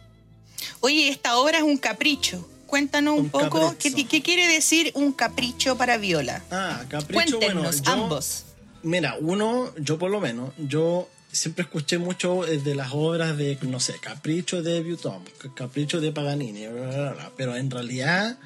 Oye, 0.81 1.09
esta 1.09 1.37
obra 1.38 1.59
es 1.59 1.64
un 1.64 1.76
capricho. 1.76 2.48
Cuéntanos 2.66 3.14
un, 3.14 3.20
Un 3.26 3.31
poco 3.31 3.74
qué 3.79 4.22
quiere 4.22 4.48
decir 4.48 4.90
un 4.94 5.12
capricho 5.12 5.76
para 5.76 5.98
viola. 5.98 6.42
Ah, 6.50 6.83
Capricho, 6.88 7.38
Cuéntenos 7.38 7.62
bueno, 7.81 7.85
yo- 7.85 7.92
ambos. 7.92 8.44
Mira, 8.83 9.16
uno, 9.20 9.72
yo 9.79 9.98
por 9.98 10.11
lo 10.11 10.20
menos, 10.20 10.50
yo 10.59 11.09
siempre 11.31 11.62
escuché 11.64 11.98
mucho 11.98 12.44
eh, 12.46 12.59
de 12.59 12.74
las 12.74 12.90
obras 12.92 13.37
de, 13.37 13.57
no 13.62 13.79
sé, 13.81 13.94
Capricho 14.00 14.62
de 14.62 14.83
Buton, 14.83 15.22
Capricho 15.55 16.00
de 16.00 16.11
Paganini, 16.12 16.66
bla, 16.66 16.87
bla, 16.88 17.12
bla, 17.12 17.31
pero 17.37 17.55
en 17.57 17.70
realidad 17.70 18.37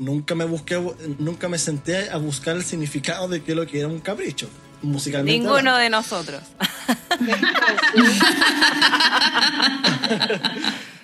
nunca 0.00 0.34
me 0.34 0.44
busqué, 0.46 0.74
nunca 1.18 1.48
me 1.48 1.58
senté 1.58 2.10
a 2.10 2.16
buscar 2.16 2.56
el 2.56 2.64
significado 2.64 3.28
de 3.28 3.42
qué 3.44 3.54
lo 3.54 3.64
que 3.66 3.78
era 3.78 3.86
un 3.88 4.00
capricho, 4.00 4.48
musicalmente. 4.82 5.38
Ninguno 5.38 5.58
hablando. 5.58 5.78
de 5.78 5.90
nosotros. 5.90 6.42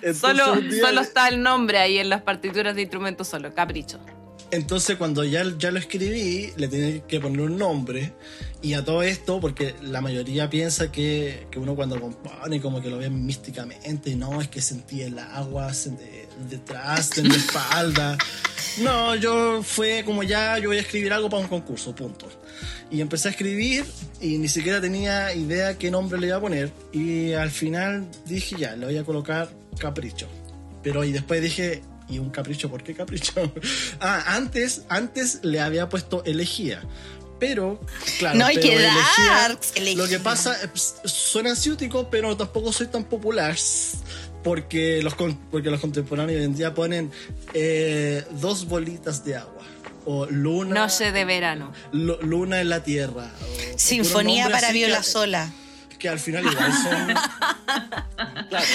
Entonces, 0.01 0.19
Solo, 0.19 0.55
día- 0.61 0.81
solo 0.85 1.01
está 1.01 1.27
el 1.27 1.41
nombre 1.41 1.77
ahí 1.79 1.97
en 1.97 2.09
las 2.09 2.21
partituras 2.21 2.75
de 2.75 2.81
instrumentos 2.81 3.27
solo, 3.27 3.53
capricho. 3.53 3.99
Entonces 4.51 4.95
cuando 4.97 5.23
ya, 5.25 5.43
ya 5.57 5.71
lo 5.71 5.79
escribí, 5.79 6.51
le 6.55 6.67
tenía 6.67 7.01
que 7.05 7.19
poner 7.19 7.41
un 7.41 7.57
nombre. 7.57 8.13
Y 8.61 8.73
a 8.73 8.83
todo 8.83 9.03
esto, 9.03 9.39
porque 9.39 9.75
la 9.83 10.01
mayoría 10.01 10.49
piensa 10.49 10.91
que, 10.91 11.45
que 11.51 11.59
uno 11.59 11.75
cuando 11.75 11.99
compone 11.99 12.59
como 12.61 12.81
que 12.81 12.89
lo 12.89 12.97
ve 12.97 13.09
místicamente, 13.09 14.15
no, 14.15 14.41
es 14.41 14.47
que 14.47 14.61
sentí 14.61 15.01
el 15.03 15.19
agua 15.19 15.73
se- 15.73 15.91
de- 15.91 16.27
detrás, 16.49 17.11
de 17.11 17.23
mi 17.23 17.35
espalda. 17.35 18.17
No, 18.83 19.15
yo 19.15 19.63
fue 19.63 20.03
como 20.05 20.21
ya, 20.21 20.59
yo 20.59 20.69
voy 20.69 20.77
a 20.77 20.81
escribir 20.81 21.11
algo 21.11 21.31
para 21.31 21.41
un 21.41 21.47
concurso, 21.49 21.95
punto. 21.95 22.27
Y 22.91 23.01
empecé 23.01 23.27
a 23.29 23.31
escribir 23.31 23.83
y 24.21 24.37
ni 24.37 24.47
siquiera 24.47 24.79
tenía 24.79 25.33
idea 25.33 25.79
qué 25.79 25.89
nombre 25.89 26.19
le 26.19 26.27
iba 26.27 26.37
a 26.37 26.39
poner. 26.41 26.71
Y 26.93 27.31
al 27.33 27.49
final 27.49 28.07
dije 28.27 28.55
ya, 28.55 28.75
le 28.75 28.85
voy 28.85 28.97
a 28.97 29.03
colocar 29.03 29.49
Capricho. 29.79 30.27
Pero 30.83 31.03
y 31.03 31.11
después 31.11 31.41
dije, 31.41 31.81
¿y 32.09 32.19
un 32.19 32.29
capricho? 32.29 32.69
¿Por 32.69 32.83
qué 32.83 32.93
capricho? 32.93 33.51
ah, 33.99 34.35
antes, 34.35 34.83
antes 34.89 35.39
le 35.43 35.59
había 35.61 35.89
puesto 35.89 36.23
elegía. 36.25 36.81
Pero, 37.39 37.79
claro, 38.17 38.39
No 38.39 38.45
hay 38.47 38.55
pero 38.55 38.67
que 38.67 38.75
elegía- 38.77 39.29
dar, 39.29 39.59
Lo 39.95 40.07
que 40.07 40.19
pasa, 40.19 40.55
eh, 40.63 40.67
pues, 40.69 40.95
suena 41.05 41.55
ciútico, 41.55 42.09
pero 42.09 42.35
tampoco 42.35 42.73
soy 42.73 42.87
tan 42.87 43.03
popular. 43.03 43.55
Porque 44.43 45.01
los, 45.03 45.13
porque 45.51 45.69
los 45.69 45.79
contemporáneos 45.79 46.39
hoy 46.39 46.45
en 46.45 46.55
día 46.55 46.73
ponen 46.73 47.11
eh, 47.53 48.23
dos 48.41 48.65
bolitas 48.65 49.23
de 49.25 49.35
agua. 49.35 49.53
O 50.05 50.25
luna. 50.25 50.73
Noche 50.73 51.11
de 51.11 51.25
verano. 51.25 51.73
lu- 51.91 52.17
luna 52.21 52.61
en 52.61 52.69
la 52.69 52.81
tierra. 52.83 53.29
Sinfonía 53.75 54.49
para 54.49 54.71
viola 54.71 55.03
sola. 55.03 55.51
Que 55.99 56.09
al 56.09 56.19
final 56.19 56.45
igual 56.45 56.73
son. 56.73 57.15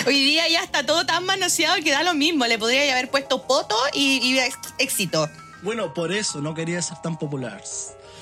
Hoy 0.06 0.24
día 0.24 0.48
ya 0.48 0.62
está 0.62 0.84
todo 0.84 1.06
tan 1.06 1.24
manoseado 1.24 1.82
que 1.82 1.90
da 1.90 2.02
lo 2.02 2.14
mismo. 2.14 2.46
Le 2.46 2.58
podría 2.58 2.92
haber 2.92 3.10
puesto 3.10 3.46
poto 3.46 3.76
y, 3.94 4.38
éxito. 4.78 5.28
Bueno, 5.62 5.94
por 5.94 6.12
eso 6.12 6.40
no 6.40 6.54
quería 6.54 6.82
ser 6.82 6.98
tan 7.02 7.18
popular. 7.18 7.62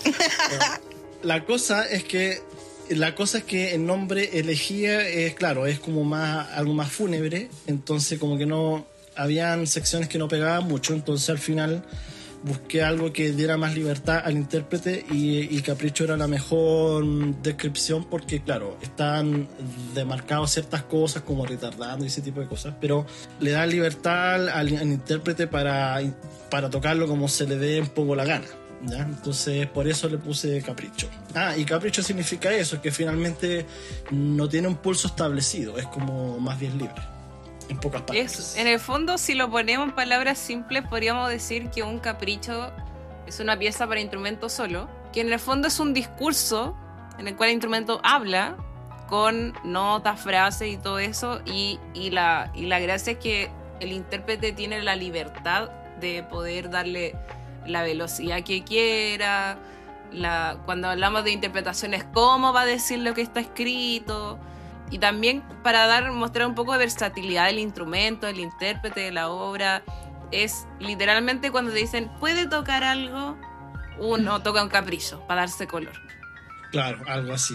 la 1.23 1.45
cosa 1.45 1.87
es 1.87 2.05
que 2.05 2.43
la 2.91 3.15
cosa 3.15 3.39
es 3.39 3.45
que 3.45 3.75
el 3.75 3.87
nombre 3.87 4.41
elegía 4.41 5.07
es 5.07 5.35
claro, 5.35 5.67
es 5.67 5.79
como 5.79 6.03
más 6.03 6.49
algo 6.51 6.75
más 6.75 6.91
fúnebre, 6.91 7.49
entonces 7.69 8.19
como 8.19 8.37
que 8.37 8.47
no 8.47 8.85
habían 9.15 9.67
secciones 9.69 10.09
que 10.09 10.19
no 10.19 10.27
pegaban 10.27 10.65
mucho, 10.65 10.93
entonces 10.93 11.31
al 11.31 11.39
final 11.39 11.85
busqué 12.43 12.83
algo 12.83 13.13
que 13.13 13.33
diera 13.33 13.57
más 13.57 13.75
libertad 13.75 14.23
al 14.25 14.37
intérprete 14.37 15.05
y, 15.11 15.57
y 15.57 15.63
Capricho 15.63 16.05
era 16.05 16.17
la 16.17 16.27
mejor 16.27 17.05
descripción 17.43 18.05
porque 18.05 18.41
claro, 18.43 18.79
están 18.83 19.49
demarcados 19.95 20.53
ciertas 20.53 20.83
cosas 20.85 21.23
como 21.23 21.47
retardando 21.47 22.05
y 22.05 22.09
ese 22.09 22.23
tipo 22.23 22.41
de 22.41 22.47
cosas, 22.47 22.75
pero 22.81 23.07
le 23.41 23.53
da 23.53 23.67
libertad 23.67 24.49
al, 24.49 24.69
al 24.77 24.91
intérprete 24.91 25.47
para, 25.47 26.01
para 26.51 26.71
tocarlo 26.71 27.07
como 27.07 27.29
se 27.29 27.47
le 27.47 27.57
dé 27.57 27.81
un 27.81 27.89
poco 27.89 28.15
la 28.15 28.25
gana. 28.25 28.47
¿ya? 28.87 29.01
Entonces 29.01 29.67
por 29.67 29.87
eso 29.87 30.09
le 30.09 30.19
puse 30.19 30.63
capricho. 30.63 31.09
Ah, 31.35 31.57
y 31.57 31.65
capricho 31.65 32.03
significa 32.03 32.53
eso, 32.53 32.81
que 32.81 32.91
finalmente 32.91 33.67
no 34.11 34.49
tiene 34.49 34.69
un 34.69 34.77
pulso 34.77 35.09
establecido, 35.09 35.79
es 35.79 35.87
como 35.87 36.39
más 36.41 36.59
bien 36.59 36.79
libre. 36.79 37.20
En 37.71 37.79
pocas 37.79 38.03
palabras. 38.03 38.39
Es, 38.39 38.57
en 38.57 38.67
el 38.67 38.81
fondo, 38.81 39.17
si 39.17 39.35
lo 39.35 39.49
ponemos 39.49 39.89
en 39.89 39.95
palabras 39.95 40.39
simples, 40.39 40.83
podríamos 40.89 41.29
decir 41.31 41.71
que 41.71 41.85
un 41.85 42.01
capricho 42.01 42.73
es 43.27 43.39
una 43.39 43.57
pieza 43.57 43.87
para 43.87 44.01
instrumento 44.01 44.49
solo, 44.49 44.89
que 45.13 45.21
en 45.21 45.33
el 45.33 45.39
fondo 45.39 45.69
es 45.69 45.79
un 45.79 45.95
discurso 45.95 46.77
en 47.19 47.29
el 47.29 47.37
cual 47.37 47.51
el 47.51 47.55
instrumento 47.55 48.01
habla 48.03 48.57
con 49.09 49.55
notas, 49.63 50.21
frases 50.21 50.73
y 50.73 50.77
todo 50.79 50.99
eso, 50.99 51.41
y, 51.47 51.79
y 51.95 52.11
la, 52.11 52.51
y 52.55 52.67
la 52.67 52.81
gracia 52.81 53.13
es 53.13 53.19
que 53.19 53.51
el 53.79 53.93
intérprete 53.93 54.53
tiene 54.53 54.83
la 54.83 54.97
libertad 54.97 55.71
de 56.01 56.25
poder 56.25 56.71
darle 56.71 57.15
la 57.67 57.83
velocidad 57.83 58.43
que 58.43 58.65
quiera, 58.65 59.59
la, 60.11 60.59
cuando 60.65 60.89
hablamos 60.89 61.23
de 61.23 61.31
interpretaciones, 61.31 62.05
cómo 62.13 62.53
va 62.53 62.63
a 62.63 62.67
decir 62.67 62.99
lo 62.99 63.15
que 63.15 63.23
está 63.23 63.39
escrito, 63.39 64.39
y 64.91 64.99
también 64.99 65.43
para 65.63 65.87
dar 65.87 66.11
mostrar 66.13 66.47
un 66.47 66.55
poco 66.55 66.73
de 66.73 66.79
versatilidad 66.79 67.47
del 67.47 67.59
instrumento, 67.59 68.27
del 68.27 68.41
intérprete, 68.41 69.01
de 69.01 69.13
la 69.13 69.31
obra. 69.31 69.83
Es 70.33 70.67
literalmente 70.79 71.51
cuando 71.51 71.73
te 71.73 71.79
dicen, 71.79 72.11
¿puede 72.19 72.47
tocar 72.47 72.85
algo? 72.85 73.37
Uno 73.99 74.43
toca 74.43 74.63
un 74.63 74.69
capricho 74.69 75.25
para 75.27 75.43
darse 75.43 75.67
color. 75.67 75.93
Claro, 76.71 77.03
algo 77.07 77.33
así. 77.33 77.55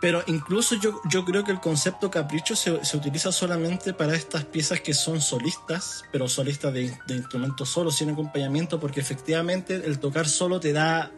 Pero 0.00 0.22
incluso 0.26 0.74
yo, 0.74 1.00
yo 1.08 1.24
creo 1.24 1.44
que 1.44 1.52
el 1.52 1.60
concepto 1.60 2.10
capricho 2.10 2.54
se, 2.54 2.84
se 2.84 2.96
utiliza 2.96 3.32
solamente 3.32 3.94
para 3.94 4.14
estas 4.14 4.44
piezas 4.44 4.80
que 4.80 4.92
son 4.92 5.22
solistas, 5.22 6.04
pero 6.12 6.28
solistas 6.28 6.74
de, 6.74 6.94
de 7.06 7.14
instrumentos 7.14 7.70
solo, 7.70 7.90
sin 7.90 8.10
acompañamiento, 8.10 8.78
porque 8.78 9.00
efectivamente 9.00 9.76
el 9.76 9.98
tocar 9.98 10.28
solo 10.28 10.60
te 10.60 10.74
da 10.74 11.10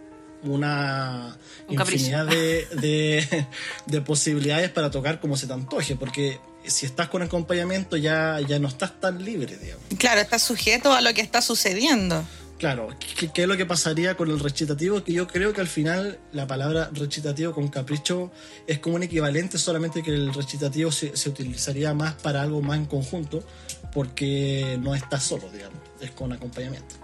una 0.43 1.37
Un 1.69 1.75
infinidad 1.75 2.27
de, 2.27 2.67
de, 2.81 3.47
de 3.87 4.01
posibilidades 4.01 4.71
para 4.71 4.91
tocar 4.91 5.21
como 5.21 5.37
se 5.37 5.47
te 5.47 5.53
antoje, 5.53 5.97
porque 5.97 6.41
si 6.65 6.87
estás 6.87 7.09
con 7.09 7.23
acompañamiento 7.23 7.97
ya, 7.97 8.41
ya 8.41 8.59
no 8.59 8.69
estás 8.69 9.01
tan 9.01 9.25
libre, 9.25 9.57
digamos. 9.57 9.85
Claro, 9.99 10.21
está 10.21 10.39
sujeto 10.39 10.93
a 10.93 11.01
lo 11.01 11.15
que 11.15 11.21
está 11.21 11.41
sucediendo. 11.41 12.25
Claro, 12.59 12.89
¿qué, 13.19 13.31
qué 13.31 13.43
es 13.43 13.49
lo 13.49 13.57
que 13.57 13.67
pasaría 13.67 14.17
con 14.17 14.31
el 14.31 14.41
recitativo? 14.41 15.05
Que 15.05 15.13
yo 15.13 15.27
creo 15.27 15.53
que 15.53 15.61
al 15.61 15.67
final 15.67 16.19
la 16.33 16.47
palabra 16.47 16.89
recitativo 16.93 17.53
con 17.53 17.69
capricho 17.69 18.33
es 18.67 18.79
como 18.79 18.97
un 18.97 19.03
equivalente, 19.03 19.59
solamente 19.59 20.03
que 20.03 20.11
el 20.11 20.33
recitativo 20.33 20.91
se, 20.91 21.17
se 21.17 21.29
utilizaría 21.29 21.93
más 21.93 22.15
para 22.15 22.41
algo 22.41 22.63
más 22.63 22.79
en 22.79 22.87
conjunto, 22.87 23.45
porque 23.93 24.79
no 24.81 24.95
está 24.95 25.21
solo, 25.21 25.51
digamos, 25.51 25.79
es 26.01 26.11
con 26.13 26.33
acompañamiento. 26.33 26.95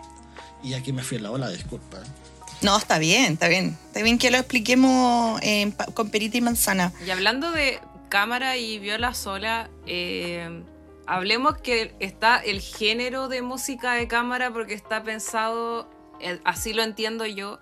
Y 0.64 0.72
aquí 0.74 0.92
me 0.92 1.02
fui 1.02 1.18
en 1.18 1.24
la 1.24 1.30
ola, 1.32 1.50
disculpa. 1.50 2.02
No, 2.62 2.76
está 2.76 2.98
bien, 2.98 3.32
está 3.32 3.48
bien. 3.48 3.76
Está 3.86 4.02
bien 4.02 4.18
que 4.18 4.30
lo 4.30 4.38
expliquemos 4.38 5.40
eh, 5.42 5.72
con 5.94 6.10
perita 6.10 6.36
y 6.36 6.40
manzana. 6.40 6.92
Y 7.04 7.10
hablando 7.10 7.50
de 7.50 7.80
cámara 8.08 8.56
y 8.56 8.78
viola 8.78 9.14
sola, 9.14 9.68
eh, 9.86 10.62
hablemos 11.06 11.58
que 11.58 11.94
está 11.98 12.38
el 12.38 12.60
género 12.60 13.28
de 13.28 13.42
música 13.42 13.94
de 13.94 14.06
cámara 14.06 14.52
porque 14.52 14.74
está 14.74 15.02
pensado, 15.02 15.90
eh, 16.20 16.38
así 16.44 16.72
lo 16.72 16.82
entiendo 16.82 17.26
yo, 17.26 17.58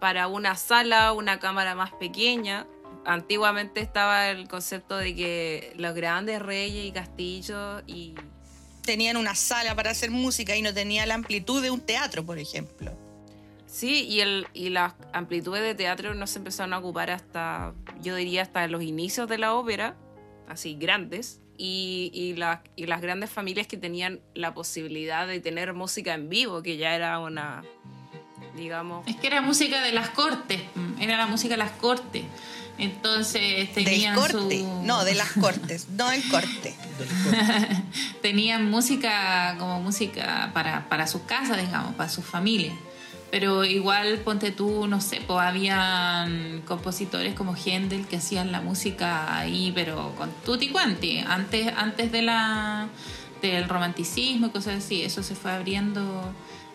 para 0.00 0.28
una 0.28 0.56
sala, 0.56 1.12
una 1.12 1.38
cámara 1.38 1.74
más 1.74 1.92
pequeña. 1.92 2.66
Antiguamente 3.04 3.80
estaba 3.80 4.28
el 4.30 4.48
concepto 4.48 4.96
de 4.96 5.14
que 5.14 5.72
los 5.76 5.94
grandes 5.94 6.40
reyes 6.40 6.86
y 6.86 6.92
castillos 6.92 7.82
y 7.86 8.14
Tenían 8.84 9.18
una 9.18 9.34
sala 9.34 9.74
para 9.74 9.90
hacer 9.90 10.10
música 10.10 10.56
y 10.56 10.62
no 10.62 10.72
tenía 10.72 11.04
la 11.04 11.12
amplitud 11.12 11.60
de 11.60 11.70
un 11.70 11.80
teatro, 11.82 12.24
por 12.24 12.38
ejemplo. 12.38 13.07
Sí, 13.70 14.04
y, 14.08 14.20
el, 14.20 14.46
y 14.54 14.70
las 14.70 14.94
amplitudes 15.12 15.62
de 15.62 15.74
teatro 15.74 16.14
no 16.14 16.26
se 16.26 16.38
empezaron 16.38 16.72
a 16.72 16.78
ocupar 16.78 17.10
hasta, 17.10 17.74
yo 18.00 18.14
diría, 18.16 18.40
hasta 18.42 18.66
los 18.66 18.82
inicios 18.82 19.28
de 19.28 19.36
la 19.38 19.52
ópera, 19.54 19.94
así 20.48 20.74
grandes, 20.74 21.40
y, 21.58 22.10
y, 22.14 22.34
las- 22.36 22.60
y 22.76 22.86
las 22.86 23.00
grandes 23.02 23.28
familias 23.30 23.66
que 23.66 23.76
tenían 23.76 24.20
la 24.34 24.54
posibilidad 24.54 25.26
de 25.26 25.40
tener 25.40 25.74
música 25.74 26.14
en 26.14 26.28
vivo, 26.30 26.62
que 26.62 26.76
ya 26.78 26.94
era 26.94 27.18
una, 27.18 27.62
digamos... 28.56 29.06
Es 29.06 29.16
que 29.16 29.26
era 29.26 29.42
música 29.42 29.82
de 29.82 29.92
las 29.92 30.08
cortes, 30.10 30.62
mm, 30.74 31.02
era 31.02 31.18
la 31.18 31.26
música 31.26 31.54
de 31.54 31.58
las 31.58 31.72
cortes. 31.72 32.24
Entonces 32.78 33.74
Del 33.74 33.84
tenían 33.84 34.14
corte. 34.14 34.60
su... 34.60 34.82
No, 34.84 35.04
de 35.04 35.14
las 35.16 35.32
cortes, 35.32 35.88
no 35.90 36.12
el 36.12 36.26
corte. 36.28 36.74
tenían 38.22 38.70
música 38.70 39.56
como 39.58 39.80
música 39.80 40.50
para, 40.54 40.88
para 40.88 41.06
sus 41.06 41.22
casas, 41.22 41.58
digamos, 41.60 41.94
para 41.94 42.08
sus 42.08 42.24
familias. 42.24 42.74
Pero 43.30 43.64
igual, 43.64 44.18
ponte 44.24 44.52
tú, 44.52 44.86
no 44.86 45.02
sé, 45.02 45.20
pues 45.26 45.38
habían 45.40 46.62
compositores 46.66 47.34
como 47.34 47.54
Händel 47.54 48.06
que 48.06 48.16
hacían 48.16 48.52
la 48.52 48.62
música 48.62 49.36
ahí, 49.38 49.70
pero 49.74 50.14
con 50.16 50.30
tutti 50.44 50.70
quanti. 50.70 51.18
Antes, 51.18 51.70
antes 51.76 52.10
de 52.10 52.22
la, 52.22 52.88
del 53.42 53.68
romanticismo 53.68 54.46
y 54.46 54.50
cosas 54.50 54.82
así, 54.82 55.02
eso 55.02 55.22
se 55.22 55.34
fue 55.34 55.52
abriendo 55.52 56.32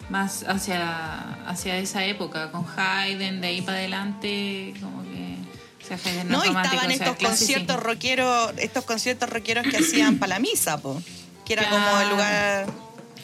más 0.09 0.43
hacia, 0.47 1.43
hacia 1.47 1.77
esa 1.77 2.05
época, 2.05 2.51
con 2.51 2.65
Haydn, 2.77 3.41
de 3.41 3.47
ahí 3.47 3.61
para 3.61 3.77
adelante, 3.79 4.73
como 4.79 5.01
que... 5.03 5.37
O 5.83 5.87
sea, 5.87 5.97
Haydn 6.05 6.29
No, 6.29 6.43
romántico, 6.43 6.75
estaban 6.75 6.91
o 6.91 6.95
sea, 6.95 7.07
estos 7.07 7.29
conciertos 7.29 7.79
rockeros, 7.81 8.53
estos 8.57 8.85
conciertos 8.85 9.29
rockeros 9.29 9.65
que 9.67 9.77
hacían 9.77 10.17
para 10.19 10.35
la 10.35 10.39
misa, 10.39 10.77
po, 10.77 11.01
que 11.45 11.53
era 11.53 11.67
como 11.67 11.99
el 11.99 12.09
lugar 12.09 12.67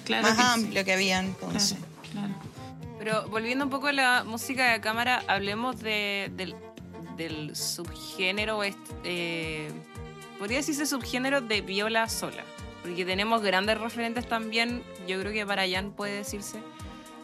Claro 0.04 0.24
más 0.24 0.36
que 0.38 0.42
sí. 0.42 0.48
amplio 0.52 0.84
que 0.86 0.94
había 0.94 1.20
entonces. 1.20 1.78
claro. 1.78 1.89
Pero 3.00 3.28
volviendo 3.30 3.64
un 3.64 3.72
poco 3.72 3.88
a 3.88 3.94
la 3.94 4.24
música 4.26 4.74
de 4.74 4.82
cámara, 4.82 5.24
hablemos 5.28 5.80
de, 5.80 6.30
del, 7.18 7.56
subgénero, 7.56 8.62
eh, 9.06 9.72
podría 10.38 10.58
decirse 10.58 10.86
subgénero 10.86 11.40
de 11.40 11.62
viola 11.62 12.10
sola, 12.10 12.44
porque 12.84 13.06
tenemos 13.06 13.42
grandes 13.42 13.78
referentes 13.78 14.28
también, 14.28 14.84
yo 15.08 15.18
creo 15.20 15.32
que 15.32 15.46
para 15.46 15.68
Jan 15.68 15.92
puede 15.92 16.18
decirse, 16.18 16.60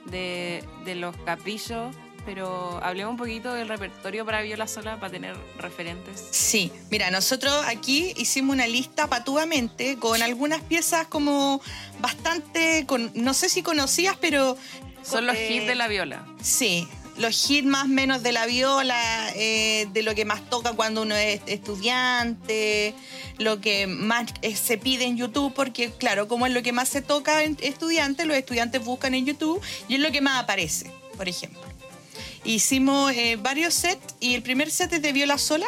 de, 0.06 0.64
de 0.86 0.96
los 0.96 1.16
caprichos, 1.18 1.94
pero 2.26 2.80
hablemos 2.82 3.12
un 3.12 3.18
poquito 3.18 3.54
del 3.54 3.68
repertorio 3.68 4.26
para 4.26 4.42
viola 4.42 4.68
sola 4.68 5.00
para 5.00 5.12
tener 5.12 5.36
referentes. 5.60 6.26
Sí, 6.32 6.72
mira, 6.90 7.12
nosotros 7.12 7.54
aquí 7.68 8.14
hicimos 8.16 8.56
una 8.56 8.68
lista 8.68 9.08
patuamente 9.08 9.98
con 10.00 10.22
algunas 10.22 10.62
piezas 10.62 11.08
como 11.08 11.62
bastante, 12.00 12.88
no 13.14 13.34
sé 13.34 13.50
si 13.50 13.62
conocidas, 13.62 14.18
pero 14.20 14.58
Son 15.06 15.28
los 15.28 15.38
hits 15.38 15.68
de 15.68 15.76
la 15.76 15.88
viola. 15.88 16.26
Sí, 16.42 16.88
los 17.18 17.50
hits 17.50 17.68
más 17.68 17.88
menos 17.88 18.24
de 18.24 18.32
la 18.32 18.46
viola, 18.46 19.32
eh, 19.36 19.88
de 19.94 20.04
lo 20.04 20.16
que 20.16 20.26
más 20.26 20.50
toca 20.50 20.74
cuando 20.74 21.04
uno 21.04 21.16
es 21.16 21.42
estudiante, 21.46 22.94
lo 23.38 23.62
que 23.62 23.88
más 23.88 24.32
eh, 24.42 24.56
se 24.56 24.78
pide 24.78 25.06
en 25.06 25.18
YouTube, 25.18 25.54
porque 25.54 25.92
claro, 25.92 26.28
como 26.28 26.46
es 26.48 26.54
lo 26.54 26.64
que 26.64 26.72
más 26.72 26.90
se 26.90 27.02
toca 27.02 27.44
en 27.44 27.58
estudiantes, 27.62 28.26
los 28.26 28.36
estudiantes 28.36 28.84
buscan 28.84 29.14
en 29.14 29.26
YouTube 29.26 29.62
y 29.88 29.96
es 29.96 30.00
lo 30.00 30.12
que 30.12 30.22
más 30.22 30.44
aparece, 30.44 30.92
por 31.18 31.30
ejemplo. 31.30 31.62
Hicimos 32.44 33.12
eh, 33.14 33.38
varios 33.38 33.74
sets 33.74 34.16
y 34.20 34.36
el 34.36 34.44
primer 34.44 34.70
set 34.70 34.94
es 34.94 35.02
de 35.02 35.12
viola 35.12 35.38
sola 35.38 35.66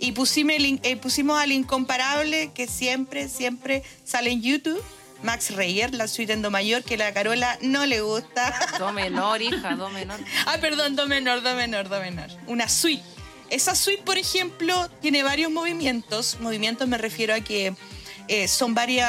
y 0.00 0.12
pusimos, 0.12 0.54
el 0.56 0.80
eh, 0.82 0.96
pusimos 0.96 1.38
al 1.38 1.52
incomparable 1.52 2.50
que 2.52 2.66
siempre, 2.66 3.28
siempre 3.28 3.84
sale 4.04 4.30
en 4.30 4.42
YouTube. 4.42 4.82
Max 5.22 5.50
Reyer, 5.54 5.94
la 5.94 6.08
suite 6.08 6.32
en 6.32 6.42
do 6.42 6.50
mayor, 6.50 6.82
que 6.82 6.96
la 6.96 7.12
Carola 7.12 7.58
no 7.60 7.84
le 7.86 8.00
gusta. 8.00 8.54
Do 8.78 8.92
menor, 8.92 9.42
hija, 9.42 9.74
do 9.76 9.88
menor. 9.90 10.18
Ah, 10.46 10.56
perdón, 10.60 10.96
do 10.96 11.06
menor, 11.06 11.42
do 11.42 11.54
menor, 11.54 11.88
do 11.88 12.00
menor. 12.00 12.28
Una 12.46 12.68
suite. 12.68 13.02
Esa 13.50 13.74
suite, 13.74 14.02
por 14.04 14.16
ejemplo, 14.16 14.88
tiene 15.02 15.22
varios 15.22 15.50
movimientos. 15.50 16.38
Movimientos 16.40 16.86
me 16.88 16.96
refiero 16.98 17.34
a 17.34 17.40
que 17.40 17.74
eh, 18.28 18.46
son 18.48 18.74
varios 18.74 19.08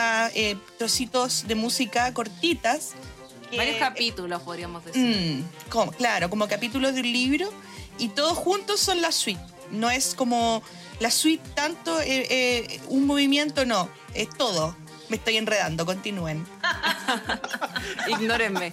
trocitos 0.77 1.47
de 1.47 1.55
música 1.55 2.13
cortitas. 2.13 2.91
que- 3.51 3.57
Varios 3.57 3.77
capítulos, 3.77 4.41
podríamos 4.41 4.83
decir. 4.85 5.01
Mm, 5.05 5.69
como- 5.69 5.91
claro, 5.91 6.29
como 6.29 6.47
capítulos 6.47 6.93
de 6.95 7.01
un 7.01 7.11
libro. 7.11 7.53
Y 7.99 8.09
todos 8.09 8.37
juntos 8.37 8.79
son 8.79 9.01
la 9.01 9.11
suite. 9.11 9.41
No 9.69 9.91
es 9.91 10.15
como 10.15 10.63
la 10.99 11.11
suite 11.11 11.47
tanto 11.53 11.99
eh, 12.01 12.27
eh, 12.29 12.81
un 12.87 13.05
movimiento, 13.05 13.63
no. 13.65 13.89
Es 14.15 14.27
todo. 14.29 14.75
Me 15.11 15.17
estoy 15.17 15.35
enredando, 15.35 15.85
continúen. 15.85 16.47
Ignórenme. 18.07 18.71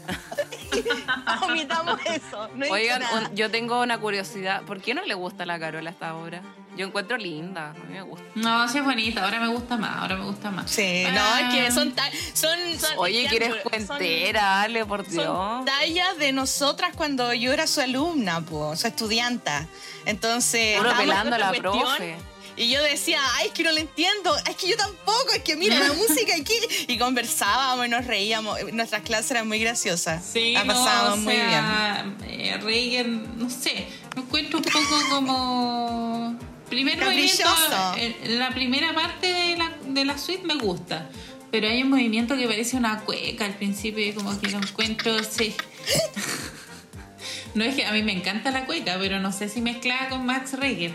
Omitamos 1.43 1.99
eso. 2.07 2.49
No 2.55 2.65
he 2.65 2.69
dicho 2.69 2.75
Oigan, 2.75 3.01
nada. 3.03 3.29
un- 3.29 3.35
yo 3.35 3.51
tengo 3.51 3.81
una 3.83 3.99
curiosidad. 3.99 4.63
¿Por 4.63 4.81
qué 4.81 4.95
no 4.95 5.03
le 5.03 5.15
gusta 5.15 5.43
a 5.43 5.47
la 5.47 5.59
Carola 5.59 5.91
esta 5.91 6.15
obra? 6.15 6.41
Yo 6.77 6.87
encuentro 6.87 7.17
linda, 7.17 7.71
a 7.71 7.73
mí 7.73 7.81
me 7.95 8.03
gusta. 8.03 8.25
No, 8.37 8.69
sí 8.69 8.79
es 8.79 8.85
bonita, 8.85 9.25
ahora 9.25 9.41
me 9.41 9.49
gusta 9.49 9.77
más, 9.77 9.97
ahora 9.97 10.15
me 10.15 10.27
gusta 10.27 10.53
más. 10.53 10.71
Sí, 10.71 11.03
no, 11.13 11.21
Ah. 11.21 11.41
es 11.41 11.55
que 11.57 11.71
son, 11.73 11.93
ta- 11.93 12.09
son, 12.35 12.57
son- 12.79 12.99
Oye, 12.99 13.27
que 13.29 13.35
eres 13.35 13.57
cuentera, 13.65 14.63
Ale, 14.63 14.87
por 14.87 15.05
Dios. 15.09 15.25
Son 15.25 15.65
tallas 15.65 16.17
de 16.19 16.31
nosotras 16.31 16.93
cuando 16.95 17.35
yo 17.35 17.53
era 17.53 17.67
su 17.67 17.81
alumna, 17.81 18.43
pues, 18.43 18.79
su 18.79 18.87
estudianta. 18.87 19.67
Entonces. 20.05 20.77
Puro 20.79 20.97
pelando 20.97 21.37
la 21.37 21.51
profe. 21.51 22.17
Y 22.59 22.69
yo 22.71 22.83
decía, 22.83 23.21
ay, 23.35 23.47
es 23.47 23.53
que 23.53 23.63
no 23.63 23.71
lo 23.71 23.79
entiendo, 23.79 24.37
es 24.49 24.57
que 24.57 24.69
yo 24.69 24.77
tampoco, 24.77 25.29
es 25.33 25.43
que 25.43 25.57
mira 25.57 25.79
la 25.79 25.93
música 25.95 26.35
aquí. 26.35 26.55
Y 26.89 26.99
conversábamos 26.99 27.87
y 27.87 27.89
nos 27.89 28.05
reíamos. 28.05 28.59
Nuestras 28.73 29.03
clases 29.03 29.31
eran 29.31 29.47
muy 29.47 29.61
graciosas. 29.61 30.25
Sí, 30.25 30.53
la 30.53 30.65
no, 30.65 30.75
pasábamos 30.75 31.19
o 31.19 31.23
muy 31.23 31.35
bien. 31.35 31.49
sea, 31.49 32.17
eh, 32.27 32.59
Reagan, 32.61 33.39
no 33.39 33.49
sé, 33.49 33.87
me 34.17 34.23
encuentro 34.23 34.59
un 34.59 34.65
poco 34.65 35.09
como... 35.09 36.39
Primer 36.69 37.03
movimiento, 37.03 37.49
eh, 37.97 38.15
la 38.39 38.51
primera 38.51 38.93
parte 38.95 39.27
de 39.27 39.57
la, 39.57 39.73
de 39.87 40.05
la 40.05 40.19
suite 40.19 40.45
me 40.45 40.57
gusta, 40.57 41.09
pero 41.51 41.67
hay 41.67 41.83
un 41.83 41.89
movimiento 41.89 42.37
que 42.37 42.47
parece 42.47 42.77
una 42.77 43.01
cueca 43.05 43.47
al 43.47 43.55
principio 43.55 44.07
y 44.07 44.13
como 44.13 44.39
que 44.39 44.49
lo 44.49 44.59
encuentro, 44.59 45.17
sí. 45.25 45.55
No 47.55 47.65
es 47.65 47.75
que 47.75 47.87
a 47.87 47.93
mí 47.93 48.03
me 48.03 48.13
encanta 48.13 48.51
la 48.51 48.67
cueca, 48.67 48.99
pero 49.01 49.19
no 49.19 49.33
sé 49.33 49.49
si 49.49 49.63
mezclada 49.63 50.11
con 50.11 50.27
Max 50.27 50.53
Reger. 50.53 50.95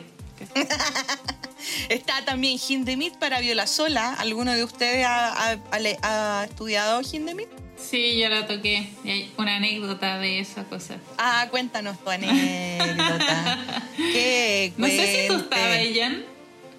Está 1.89 2.25
también 2.25 2.57
Hindemith 2.57 3.15
para 3.17 3.39
viola 3.39 3.67
sola. 3.67 4.13
¿Alguno 4.13 4.53
de 4.53 4.63
ustedes 4.63 5.05
ha, 5.07 6.45
estudiado 6.47 7.01
Hindemith? 7.01 7.49
Sí, 7.77 8.19
yo 8.19 8.29
la 8.29 8.47
toqué. 8.47 8.89
Y 9.03 9.09
hay 9.09 9.31
una 9.37 9.57
anécdota 9.57 10.19
de 10.19 10.39
esa 10.39 10.63
cosa. 10.65 10.97
Ah, 11.17 11.47
cuéntanos 11.51 12.01
tu 12.03 12.09
anécdota. 12.09 13.57
¿Qué 13.97 14.73
No 14.77 14.87
sé 14.87 15.21
si 15.21 15.27
tú 15.27 15.35
estabas, 15.35 15.79
Jan, 15.93 16.23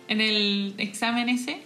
en 0.08 0.20
el 0.20 0.74
examen 0.78 1.28
ese. 1.28 1.62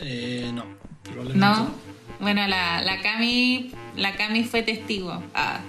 Eh, 0.00 0.50
no, 0.52 0.64
probablemente 1.02 1.38
No. 1.38 1.86
Bueno, 2.20 2.46
la, 2.46 2.80
la 2.80 3.02
Cami 3.02 3.72
la 3.96 4.16
Cami 4.16 4.44
fue 4.44 4.62
testigo. 4.62 5.22
Ah, 5.34 5.60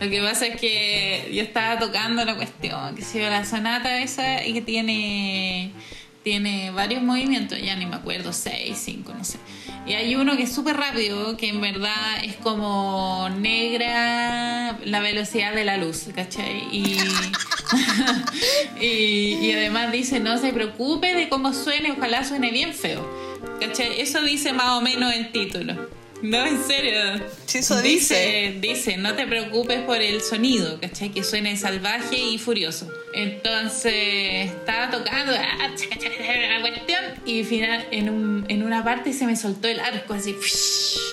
lo 0.00 0.08
que 0.08 0.20
pasa 0.22 0.46
es 0.46 0.60
que 0.60 1.30
yo 1.32 1.42
estaba 1.42 1.78
tocando 1.78 2.24
la 2.24 2.36
cuestión, 2.36 2.94
que 2.94 3.02
se 3.02 3.20
yo, 3.20 3.28
la 3.28 3.44
sonata 3.44 4.00
esa 4.00 4.44
y 4.46 4.52
que 4.52 4.62
tiene 4.62 5.72
tiene 6.22 6.70
varios 6.70 7.02
movimientos, 7.02 7.60
ya 7.60 7.74
ni 7.76 7.86
me 7.86 7.96
acuerdo, 7.96 8.32
seis, 8.32 8.80
cinco, 8.84 9.12
no 9.16 9.24
sé. 9.24 9.38
Y 9.86 9.94
hay 9.94 10.14
uno 10.14 10.36
que 10.36 10.44
es 10.44 10.52
súper 10.52 10.76
rápido, 10.76 11.36
que 11.36 11.48
en 11.48 11.60
verdad 11.60 12.24
es 12.24 12.36
como 12.36 13.28
negra 13.38 14.78
la 14.84 15.00
velocidad 15.00 15.54
de 15.54 15.64
la 15.64 15.76
luz, 15.76 16.06
¿cachai? 16.14 16.68
Y, 16.70 16.98
y, 18.80 19.38
y 19.40 19.52
además 19.52 19.90
dice, 19.90 20.20
no 20.20 20.38
se 20.38 20.52
preocupe 20.52 21.14
de 21.14 21.28
cómo 21.28 21.52
suene, 21.52 21.92
ojalá 21.92 22.24
suene 22.24 22.50
bien 22.50 22.72
feo. 22.74 23.04
¿Cachai? 23.60 24.00
Eso 24.00 24.22
dice 24.22 24.52
más 24.52 24.70
o 24.70 24.80
menos 24.80 25.12
el 25.12 25.32
título. 25.32 26.01
No, 26.22 26.46
en 26.46 26.64
serio. 26.64 27.20
Sí, 27.46 27.58
eso 27.58 27.82
dice. 27.82 28.56
Dice, 28.60 28.96
no 28.96 29.14
te 29.14 29.26
preocupes 29.26 29.80
por 29.80 30.00
el 30.00 30.20
sonido, 30.20 30.80
¿cachai? 30.80 31.10
Que 31.10 31.24
suene 31.24 31.56
salvaje 31.56 32.16
y 32.16 32.38
furioso. 32.38 32.88
Entonces, 33.12 34.50
estaba 34.50 34.90
tocando 34.90 35.32
ah, 35.32 35.68
la 35.68 36.60
cuestión 36.60 37.00
y 37.26 37.44
final, 37.44 37.86
en, 37.90 38.08
un, 38.08 38.46
en 38.48 38.62
una 38.62 38.84
parte 38.84 39.12
se 39.12 39.26
me 39.26 39.36
soltó 39.36 39.68
el 39.68 39.80
arco 39.80 40.14
así, 40.14 40.36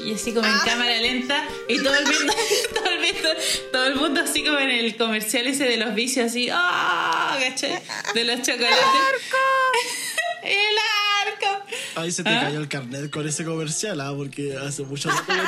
y 0.06 0.14
así 0.14 0.32
como 0.32 0.48
en 0.48 0.60
cámara 0.60 0.96
lenta 1.02 1.44
y 1.68 1.78
todo 1.84 1.96
el 1.96 2.06
mundo, 2.06 2.34
todo 2.74 2.90
el 2.90 3.00
mundo, 3.00 3.30
todo 3.72 3.86
el 3.86 3.96
mundo 3.96 4.22
así 4.22 4.44
como 4.44 4.60
en 4.60 4.70
el 4.70 4.96
comercial 4.96 5.48
ese 5.48 5.66
de 5.66 5.78
los 5.78 5.94
vicios 5.94 6.28
así, 6.28 6.50
¡ah! 6.52 7.38
¿cachai? 7.40 7.80
De 8.14 8.24
los 8.24 8.42
chocolates. 8.42 8.78
¡El 10.44 10.76
arco! 11.28 11.66
Ahí 11.96 12.12
se 12.12 12.24
te 12.24 12.30
¿Ah? 12.30 12.42
cayó 12.44 12.60
el 12.60 12.68
carnet 12.68 13.10
con 13.10 13.28
ese 13.28 13.44
comercial, 13.44 14.00
¿ah? 14.02 14.14
Porque 14.16 14.56
hace 14.58 14.84
mucho 14.84 15.10
rato 15.10 15.26
que 15.26 15.34
no. 15.34 15.44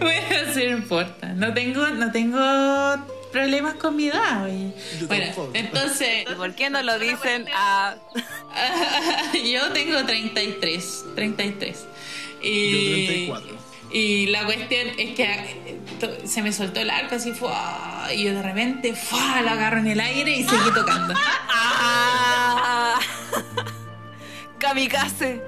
Bueno, 0.00 0.52
sí, 0.54 0.64
no 0.64 0.76
importa. 0.76 1.28
No 1.28 1.54
tengo, 1.54 1.86
no 1.88 2.12
tengo 2.12 2.38
problemas 3.32 3.74
con 3.74 3.96
mi 3.96 4.08
edad, 4.08 4.44
oye. 4.44 4.72
Bueno, 5.06 5.50
entonces, 5.54 6.24
¿Y 6.30 6.34
por 6.34 6.54
qué 6.54 6.70
no 6.70 6.82
lo 6.82 6.98
dicen 6.98 7.46
a 7.54 7.96
yo 9.34 9.72
tengo 9.72 10.04
33, 10.04 11.04
33. 11.14 11.86
Y, 12.42 12.72
Yo 12.72 13.06
34. 13.06 13.65
Y 13.92 14.26
la 14.26 14.44
cuestión 14.44 14.88
es 14.98 15.14
que 15.14 15.24
eh, 15.24 15.78
to- 16.00 16.26
se 16.26 16.42
me 16.42 16.52
soltó 16.52 16.80
el 16.80 16.90
arco 16.90 17.14
así, 17.14 17.32
fue, 17.32 17.50
y 18.14 18.24
yo 18.24 18.34
de 18.34 18.42
repente, 18.42 18.94
¡fua! 18.94 19.40
lo 19.42 19.50
agarro 19.50 19.78
en 19.78 19.86
el 19.86 20.00
aire 20.00 20.32
y 20.32 20.44
seguí 20.44 20.70
tocando. 20.74 21.14
Ah. 21.48 22.98
Kamikaze. 24.58 25.42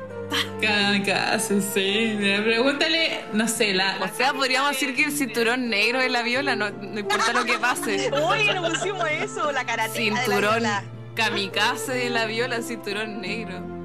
Casi, 0.61 1.61
sí. 1.63 2.17
Pregúntale, 2.45 3.25
no 3.33 3.49
sé, 3.49 3.73
la, 3.73 3.97
O 4.03 4.15
sea, 4.17 4.33
podríamos 4.35 4.71
decir 4.73 4.95
que 4.95 5.05
el 5.05 5.13
cinturón 5.13 5.71
negro 5.71 6.01
es 6.01 6.11
la 6.13 6.23
viola, 6.23 6.55
no, 6.55 6.69
no 6.71 6.99
importa 7.01 7.33
lo 7.33 7.45
que 7.45 7.59
pase. 7.59 8.11
Oye, 8.13 8.53
no 8.53 8.69
pusimos 8.69 9.09
eso, 9.11 9.51
la 9.53 9.65
de 9.65 9.77
la 9.77 9.89
Cinturón 9.89 10.41
viola. 10.55 10.85
kamikaze 11.15 11.93
de 11.93 12.11
la 12.11 12.27
viola, 12.27 12.61
cinturón 12.63 13.23
negro. 13.23 13.78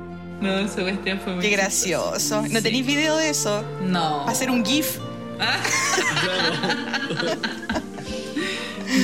No, 0.44 0.60
esa 0.60 0.82
cuestión 0.82 1.20
fue 1.22 1.34
muy 1.36 1.42
Qué 1.44 1.50
gracioso. 1.52 2.42
¿No 2.50 2.62
tenéis 2.62 2.86
video 2.86 3.16
de 3.18 3.30
eso? 3.30 3.64
No. 3.82 4.26
Va 4.26 4.32
a 4.32 4.36
ser 4.36 4.50
un 4.52 4.66
GIF. 4.66 4.98
Ah, 5.40 5.58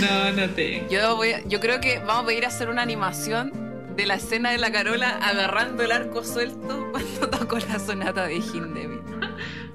no, 0.01 0.31
no 0.33 0.49
tengo. 0.51 0.89
Yo, 0.89 1.15
voy 1.15 1.31
a- 1.33 1.43
yo 1.47 1.59
creo 1.59 1.79
que 1.79 1.99
vamos 1.99 2.29
a 2.29 2.33
ir 2.33 2.45
a 2.45 2.49
hacer 2.49 2.69
una 2.69 2.81
animación 2.81 3.51
de 3.95 4.05
la 4.05 4.15
escena 4.15 4.51
de 4.51 4.57
la 4.57 4.71
Carola 4.71 5.17
agarrando 5.21 5.83
el 5.83 5.91
arco 5.91 6.23
suelto 6.23 6.87
cuando 6.91 7.29
tocó 7.29 7.57
la 7.59 7.79
sonata 7.79 8.27
de 8.27 8.35
Hindemith. 8.35 9.01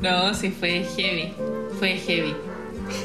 No, 0.00 0.34
sí 0.34 0.50
fue 0.50 0.84
heavy. 0.96 1.32
Fue 1.78 1.94
heavy. 1.96 2.34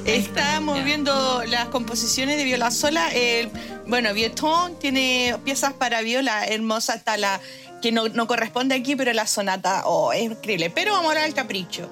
Está, 0.05 0.12
Estábamos 0.41 0.78
ya. 0.80 0.84
viendo 0.84 1.43
las 1.47 1.70
composiciones 1.70 2.38
de 2.38 2.43
viola 2.43 2.70
sola. 2.72 3.10
El, 3.14 3.49
bueno, 3.88 4.14
Vieton 4.14 4.78
tiene 4.78 5.36
piezas 5.45 5.72
para 5.74 6.01
viola 6.01 6.45
hermosa 6.45 6.93
hasta 6.93 7.16
la 7.18 7.39
que 7.82 7.92
no, 7.92 8.08
no 8.10 8.28
corresponde 8.28 8.76
aquí, 8.76 8.96
pero 8.96 9.14
la 9.14 9.28
sonata, 9.28 9.84
oh, 9.86 10.12
es 10.14 10.24
increíble. 10.24 10.70
Pero 10.70 10.94
vamos 10.94 11.08
a 11.08 11.10
hablar 11.10 11.26
del 11.26 11.34
capricho. 11.34 11.90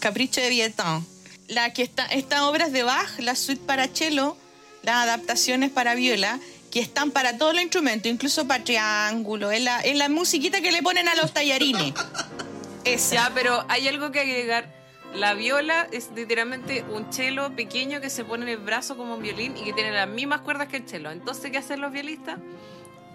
Capricho 0.00 0.40
de 0.40 0.48
Vieton. 0.48 1.06
La 1.48 1.72
que 1.72 1.82
está, 1.82 2.06
estas 2.06 2.40
obras 2.40 2.72
de 2.72 2.82
Bach, 2.82 3.18
la 3.18 3.36
suite 3.36 3.62
para 3.64 3.88
cello, 3.88 4.36
las 4.82 4.96
adaptaciones 4.96 5.70
para 5.70 5.94
viola, 5.94 6.38
que 6.70 6.80
están 6.80 7.10
para 7.10 7.36
todos 7.36 7.52
los 7.52 7.62
instrumentos, 7.62 8.10
incluso 8.10 8.46
para 8.46 8.64
triángulo, 8.64 9.50
es 9.50 9.62
la, 9.62 9.80
es 9.80 9.96
la 9.96 10.08
musiquita 10.08 10.60
que 10.60 10.72
le 10.72 10.82
ponen 10.82 11.08
a 11.08 11.14
los 11.14 11.32
tallarines. 11.32 11.92
Esa. 12.84 13.14
Ya, 13.14 13.32
pero 13.34 13.64
hay 13.68 13.86
algo 13.88 14.10
que 14.10 14.20
agregar. 14.20 14.72
La 15.14 15.34
viola 15.34 15.86
es 15.92 16.08
literalmente 16.16 16.84
un 16.84 17.12
cello 17.12 17.54
pequeño 17.54 18.00
que 18.00 18.08
se 18.08 18.24
pone 18.24 18.44
en 18.44 18.48
el 18.48 18.64
brazo 18.64 18.96
como 18.96 19.16
un 19.16 19.22
violín 19.22 19.54
y 19.58 19.64
que 19.64 19.74
tiene 19.74 19.92
las 19.92 20.08
mismas 20.08 20.40
cuerdas 20.40 20.68
que 20.68 20.78
el 20.78 20.88
cello. 20.88 21.10
Entonces, 21.10 21.50
¿qué 21.50 21.58
hacen 21.58 21.82
los 21.82 21.92
violistas? 21.92 22.38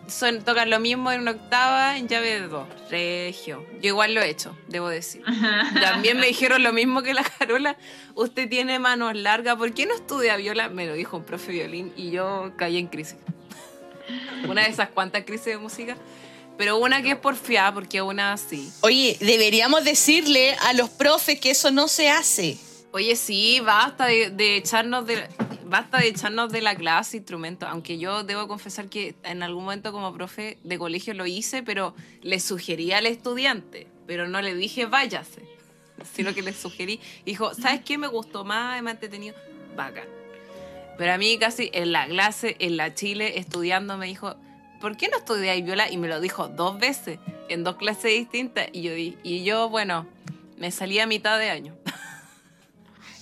Son, 0.07 0.41
tocan 0.43 0.69
lo 0.69 0.79
mismo 0.79 1.11
en 1.11 1.21
una 1.21 1.31
octava 1.31 1.97
en 1.97 2.07
llave 2.07 2.41
de 2.41 2.47
do. 2.47 2.67
Regio. 2.89 3.65
Yo 3.81 3.89
igual 3.89 4.13
lo 4.13 4.21
he 4.21 4.29
hecho, 4.29 4.57
debo 4.67 4.87
decir. 4.87 5.23
También 5.81 6.19
me 6.19 6.27
dijeron 6.27 6.63
lo 6.63 6.73
mismo 6.73 7.03
que 7.03 7.13
la 7.13 7.23
Carola. 7.23 7.77
Usted 8.15 8.49
tiene 8.49 8.79
manos 8.79 9.15
largas. 9.15 9.57
¿Por 9.57 9.73
qué 9.73 9.85
no 9.85 9.93
estudia 9.93 10.37
viola? 10.37 10.69
Me 10.69 10.85
lo 10.85 10.93
dijo 10.93 11.17
un 11.17 11.23
profe 11.23 11.51
violín 11.51 11.93
y 11.97 12.11
yo 12.11 12.53
caí 12.57 12.77
en 12.77 12.87
crisis. 12.87 13.17
Una 14.47 14.63
de 14.63 14.69
esas 14.69 14.89
cuantas 14.89 15.25
crisis 15.25 15.45
de 15.45 15.57
música. 15.57 15.97
Pero 16.57 16.77
una 16.77 17.03
que 17.03 17.11
es 17.11 17.17
porfiada, 17.17 17.73
porque 17.73 18.01
una 18.01 18.35
sí. 18.37 18.71
Oye, 18.81 19.17
deberíamos 19.19 19.83
decirle 19.83 20.55
a 20.61 20.73
los 20.73 20.89
profes 20.89 21.39
que 21.39 21.51
eso 21.51 21.69
no 21.69 21.87
se 21.87 22.09
hace. 22.09 22.57
Oye, 22.97 23.15
sí, 23.15 23.59
basta 23.59 24.07
de, 24.07 24.57
echarnos 24.57 25.05
de 25.05 25.27
basta 25.65 25.99
de 25.99 26.07
echarnos 26.07 26.51
de 26.51 26.61
la 26.61 26.73
clase 26.73 27.17
instrumentos, 27.17 27.69
aunque 27.69 27.99
yo 27.99 28.23
debo 28.23 28.47
confesar 28.47 28.89
que 28.89 29.13
en 29.21 29.43
algún 29.43 29.65
momento 29.65 29.91
como 29.91 30.11
profe 30.15 30.57
de 30.63 30.79
colegio 30.79 31.13
lo 31.13 31.27
hice, 31.27 31.61
pero 31.61 31.93
le 32.23 32.39
sugerí 32.39 32.93
al 32.93 33.05
estudiante, 33.05 33.85
pero 34.07 34.27
no 34.27 34.41
le 34.41 34.55
dije 34.55 34.87
váyase, 34.87 35.43
sino 36.11 36.33
que 36.33 36.41
le 36.41 36.53
sugerí, 36.53 36.99
dijo, 37.23 37.53
¿sabes 37.53 37.81
qué 37.81 37.99
me 37.99 38.07
gustó 38.07 38.43
más, 38.43 38.81
me 38.81 38.89
ha 38.89 38.93
entretenido? 38.93 39.35
Bacán. 39.75 40.07
Pero 40.97 41.13
a 41.13 41.19
mí 41.19 41.37
casi 41.37 41.69
en 41.73 41.91
la 41.91 42.07
clase, 42.07 42.55
en 42.57 42.77
la 42.77 42.95
Chile, 42.95 43.37
estudiando, 43.37 43.95
me 43.99 44.07
dijo, 44.07 44.37
¿por 44.81 44.97
qué 44.97 45.07
no 45.07 45.17
estudiáis 45.17 45.63
viola? 45.63 45.91
Y 45.91 45.97
me 45.97 46.07
lo 46.07 46.19
dijo 46.19 46.47
dos 46.47 46.79
veces, 46.79 47.19
en 47.47 47.63
dos 47.63 47.75
clases 47.75 48.13
distintas, 48.13 48.69
y 48.73 48.81
yo, 48.81 48.93
y 48.95 49.43
yo 49.43 49.69
bueno, 49.69 50.07
me 50.57 50.71
salí 50.71 50.97
a 50.97 51.05
mitad 51.05 51.37
de 51.37 51.51
año. 51.51 51.77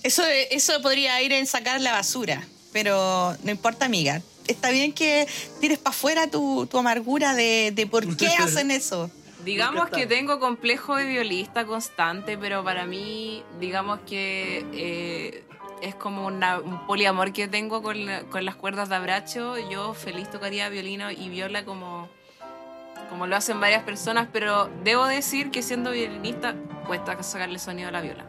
Eso, 0.06 0.22
eso 0.50 0.80
podría 0.82 1.20
ir 1.22 1.32
en 1.32 1.46
sacar 1.46 1.80
la 1.80 1.90
basura, 1.90 2.40
pero 2.72 3.34
no 3.42 3.50
importa, 3.50 3.86
amiga. 3.86 4.22
Está 4.46 4.70
bien 4.70 4.92
que 4.92 5.26
tires 5.60 5.78
para 5.78 5.90
afuera 5.96 6.30
tu, 6.30 6.66
tu 6.66 6.78
amargura 6.78 7.34
de, 7.34 7.72
de 7.74 7.86
por 7.88 8.06
qué 8.16 8.28
hacen 8.28 8.70
eso. 8.70 9.10
Digamos 9.44 9.88
que 9.90 10.06
tengo 10.06 10.38
complejo 10.38 10.94
de 10.94 11.06
violista 11.06 11.64
constante, 11.66 12.38
pero 12.38 12.62
para 12.62 12.86
mí, 12.86 13.42
digamos 13.58 13.98
que 14.06 14.64
eh, 14.72 15.44
es 15.82 15.96
como 15.96 16.24
una- 16.26 16.60
un 16.60 16.86
poliamor 16.86 17.32
que 17.32 17.48
tengo 17.48 17.82
con, 17.82 18.06
la- 18.06 18.20
con 18.22 18.44
las 18.44 18.54
cuerdas 18.54 18.88
de 18.88 18.94
abracho. 18.94 19.56
Yo 19.70 19.92
feliz 19.94 20.30
tocaría 20.30 20.68
violino 20.68 21.10
y 21.10 21.28
viola 21.28 21.64
como, 21.64 22.08
como 23.10 23.26
lo 23.26 23.34
hacen 23.34 23.60
varias 23.60 23.82
personas, 23.82 24.28
pero 24.32 24.70
debo 24.84 25.06
decir 25.06 25.50
que 25.50 25.62
siendo 25.64 25.90
violinista 25.90 26.54
cuesta 26.86 27.20
sacarle 27.24 27.58
sonido 27.58 27.88
a 27.88 27.92
la 27.92 28.00
viola. 28.02 28.24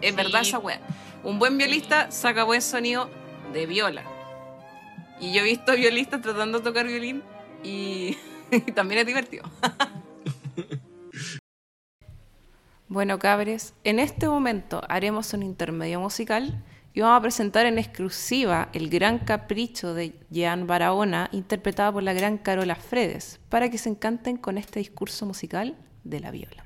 Es 0.00 0.10
Sí. 0.10 0.16
verdad 0.16 0.42
esa 0.42 0.58
wea. 0.58 0.80
Un 1.24 1.38
buen 1.38 1.58
violista 1.58 2.10
saca 2.10 2.44
buen 2.44 2.62
sonido 2.62 3.10
de 3.52 3.66
viola. 3.66 4.04
Y 5.20 5.32
yo 5.32 5.40
he 5.40 5.44
visto 5.44 5.72
violistas 5.74 6.22
tratando 6.22 6.58
de 6.58 6.64
tocar 6.64 6.86
violín 6.86 7.22
y 7.62 8.16
también 8.74 9.00
es 9.00 9.06
divertido. 9.06 9.44
Bueno, 12.88 13.20
cabres, 13.20 13.74
en 13.84 14.00
este 14.00 14.28
momento 14.28 14.82
haremos 14.88 15.32
un 15.32 15.44
intermedio 15.44 16.00
musical 16.00 16.64
y 16.92 17.00
vamos 17.02 17.18
a 17.18 17.22
presentar 17.22 17.64
en 17.66 17.78
exclusiva 17.78 18.68
el 18.72 18.90
gran 18.90 19.20
capricho 19.20 19.94
de 19.94 20.18
Jean 20.30 20.66
Barahona, 20.66 21.28
interpretada 21.30 21.92
por 21.92 22.02
la 22.02 22.14
gran 22.14 22.36
Carola 22.36 22.74
Fredes, 22.74 23.38
para 23.48 23.70
que 23.70 23.78
se 23.78 23.90
encanten 23.90 24.36
con 24.36 24.58
este 24.58 24.80
discurso 24.80 25.24
musical 25.24 25.76
de 26.02 26.18
la 26.18 26.32
viola. 26.32 26.64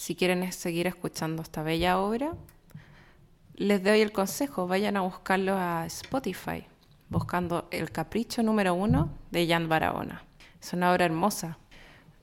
Si 0.00 0.14
quieren 0.14 0.50
seguir 0.50 0.86
escuchando 0.86 1.42
esta 1.42 1.62
bella 1.62 1.98
obra, 1.98 2.32
les 3.54 3.84
doy 3.84 4.00
el 4.00 4.12
consejo, 4.12 4.66
vayan 4.66 4.96
a 4.96 5.02
buscarlo 5.02 5.54
a 5.58 5.84
Spotify, 5.84 6.64
buscando 7.10 7.68
El 7.70 7.92
Capricho 7.92 8.42
número 8.42 8.72
uno 8.72 9.10
de 9.30 9.46
Jan 9.46 9.68
Barahona. 9.68 10.24
Es 10.58 10.72
una 10.72 10.90
obra 10.90 11.04
hermosa, 11.04 11.58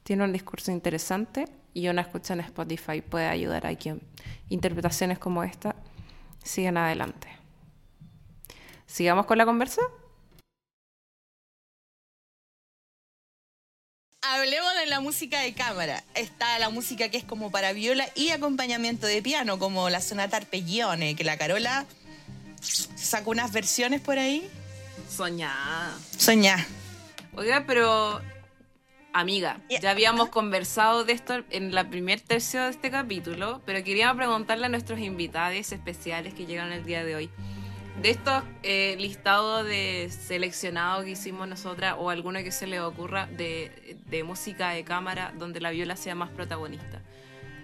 tiene 0.02 0.24
un 0.24 0.34
discurso 0.34 0.72
interesante 0.72 1.46
y 1.76 1.88
una 1.88 2.02
escucha 2.02 2.34
en 2.34 2.40
Spotify 2.40 3.02
puede 3.02 3.28
ayudar 3.28 3.68
a 3.68 3.76
que 3.76 4.00
interpretaciones 4.50 5.20
como 5.20 5.44
esta 5.44 5.76
sigan 6.44 6.78
adelante. 6.78 7.28
¿Sigamos 8.88 9.28
con 9.28 9.38
la 9.38 9.46
conversa? 9.46 9.84
Música 15.08 15.40
de 15.40 15.54
cámara. 15.54 16.04
Está 16.16 16.60
la 16.60 16.70
música 16.70 17.08
que 17.08 17.16
es 17.18 17.24
como 17.24 17.50
para 17.50 17.72
viola 17.72 18.10
y 18.14 18.32
acompañamiento 18.32 19.08
de 19.08 19.22
piano, 19.22 19.58
como 19.58 19.90
la 19.90 20.02
sonata 20.02 20.36
Arpeggione, 20.36 21.16
que 21.16 21.24
la 21.24 21.38
Carola 21.38 21.86
sacó 22.60 23.32
unas 23.32 23.54
versiones 23.54 24.02
por 24.02 24.20
ahí. 24.20 24.50
Soñada. 25.10 25.98
Soñá. 26.18 26.68
Oiga, 27.38 27.64
pero 27.66 28.22
amiga, 29.14 29.62
Ya. 29.70 29.80
ya 29.80 29.92
habíamos 29.92 30.28
conversado 30.28 31.06
de 31.06 31.14
esto 31.14 31.42
en 31.52 31.74
la 31.74 31.90
primer 31.90 32.20
tercio 32.20 32.64
de 32.64 32.72
este 32.72 32.92
capítulo, 32.92 33.62
pero 33.66 33.82
queríamos 33.86 34.18
preguntarle 34.18 34.66
a 34.66 34.70
nuestros 34.70 35.00
invitados 35.00 35.72
especiales 35.72 36.34
que 36.34 36.46
llegan 36.46 36.74
el 36.74 36.84
día 36.84 37.06
de 37.06 37.16
hoy. 37.16 37.30
De 38.02 38.12
estos 38.12 38.44
eh, 38.62 38.96
listados 39.00 39.66
de 39.66 40.12
seleccionados 40.12 41.04
que 41.04 41.12
hicimos 41.12 41.48
nosotras 41.48 41.96
o 41.98 42.10
alguno 42.12 42.44
que 42.44 42.52
se 42.52 42.68
les 42.68 42.80
ocurra 42.80 43.26
de, 43.26 43.98
de 44.08 44.24
música 44.24 44.70
de 44.70 44.84
cámara 44.84 45.34
donde 45.38 45.60
la 45.60 45.72
viola 45.72 45.96
sea 45.96 46.14
más 46.14 46.30
protagonista. 46.30 47.02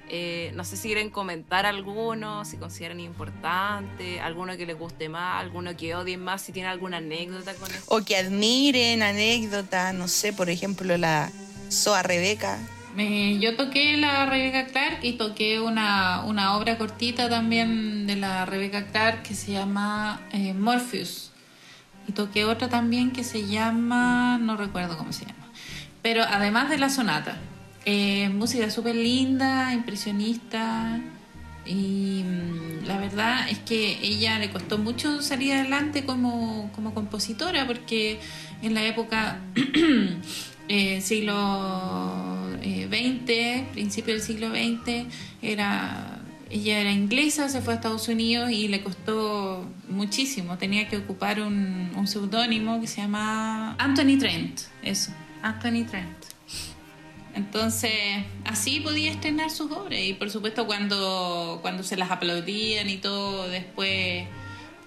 Eh, 0.09 0.51
no 0.53 0.65
sé 0.65 0.75
si 0.75 0.89
quieren 0.89 1.09
comentar 1.09 1.65
alguno, 1.65 2.45
si 2.45 2.57
consideran 2.57 2.99
importante, 2.99 4.19
alguno 4.19 4.57
que 4.57 4.65
les 4.65 4.77
guste 4.77 5.07
más, 5.07 5.41
alguno 5.41 5.75
que 5.77 5.95
odien 5.95 6.19
más, 6.19 6.41
si 6.41 6.51
tienen 6.51 6.71
alguna 6.71 6.97
anécdota 6.97 7.53
con 7.55 7.71
eso. 7.71 7.84
O 7.88 8.03
que 8.03 8.17
admiren, 8.17 9.01
anécdotas, 9.01 9.93
no 9.93 10.07
sé, 10.07 10.34
por 10.34 10.49
ejemplo, 10.49 10.97
la 10.97 11.31
Soa 11.69 12.03
Rebeca. 12.03 12.59
Yo 12.95 13.55
toqué 13.55 13.97
la 13.97 14.27
Rebecca 14.27 14.67
Clark 14.67 14.99
y 15.01 15.13
toqué 15.13 15.59
una, 15.59 16.23
una 16.25 16.55
obra 16.55 16.77
cortita 16.77 17.27
también 17.27 18.05
de 18.05 18.15
la 18.15 18.45
Rebecca 18.45 18.85
Clark 18.85 19.23
que 19.23 19.33
se 19.33 19.53
llama 19.53 20.21
eh, 20.31 20.53
Morpheus. 20.53 21.31
Y 22.07 22.11
toqué 22.11 22.45
otra 22.45 22.69
también 22.69 23.11
que 23.11 23.23
se 23.23 23.47
llama, 23.47 24.37
no 24.37 24.57
recuerdo 24.57 24.97
cómo 24.97 25.11
se 25.11 25.25
llama. 25.25 25.51
Pero 26.03 26.21
además 26.23 26.69
de 26.69 26.77
la 26.77 26.89
sonata, 26.89 27.37
eh, 27.85 28.29
música 28.29 28.69
súper 28.69 28.95
linda, 28.95 29.73
impresionista. 29.73 30.99
Y 31.65 32.23
mm, 32.23 32.85
la 32.85 32.99
verdad 32.99 33.49
es 33.49 33.57
que 33.59 33.99
ella 34.03 34.37
le 34.37 34.51
costó 34.51 34.77
mucho 34.77 35.21
salir 35.21 35.53
adelante 35.53 36.05
como, 36.05 36.71
como 36.75 36.93
compositora 36.93 37.65
porque 37.65 38.19
en 38.61 38.75
la 38.75 38.83
época 38.85 39.39
eh, 40.74 41.01
siglo 41.01 41.36
eh, 42.63 42.88
XX, 42.89 43.71
principio 43.74 44.15
del 44.15 44.24
siglo 44.24 44.49
XX, 44.49 45.05
era, 45.43 46.19
ella 46.49 46.80
era 46.80 46.91
inglesa, 46.91 47.47
se 47.47 47.61
fue 47.61 47.74
a 47.74 47.76
Estados 47.76 48.07
Unidos 48.07 48.49
y 48.49 48.67
le 48.69 48.82
costó 48.82 49.69
muchísimo. 49.88 50.57
Tenía 50.57 50.88
que 50.88 50.97
ocupar 50.97 51.39
un, 51.41 51.91
un 51.95 52.07
seudónimo 52.07 52.82
que 52.82 52.88
se 52.88 53.01
llama 53.01 53.76
Anthony 53.78 54.17
Trent, 54.17 54.61
eso, 54.82 55.11
Anthony 55.43 55.86
Trent. 55.86 56.17
Entonces, 57.36 57.91
así 58.43 58.80
podía 58.80 59.11
estrenar 59.11 59.51
sus 59.51 59.71
obras 59.71 59.99
y 59.99 60.13
por 60.13 60.32
supuesto 60.32 60.65
cuando, 60.65 61.59
cuando 61.61 61.84
se 61.84 61.97
las 61.97 62.09
aplaudían 62.09 62.89
y 62.89 62.97
todo, 62.97 63.47
después, 63.47 64.26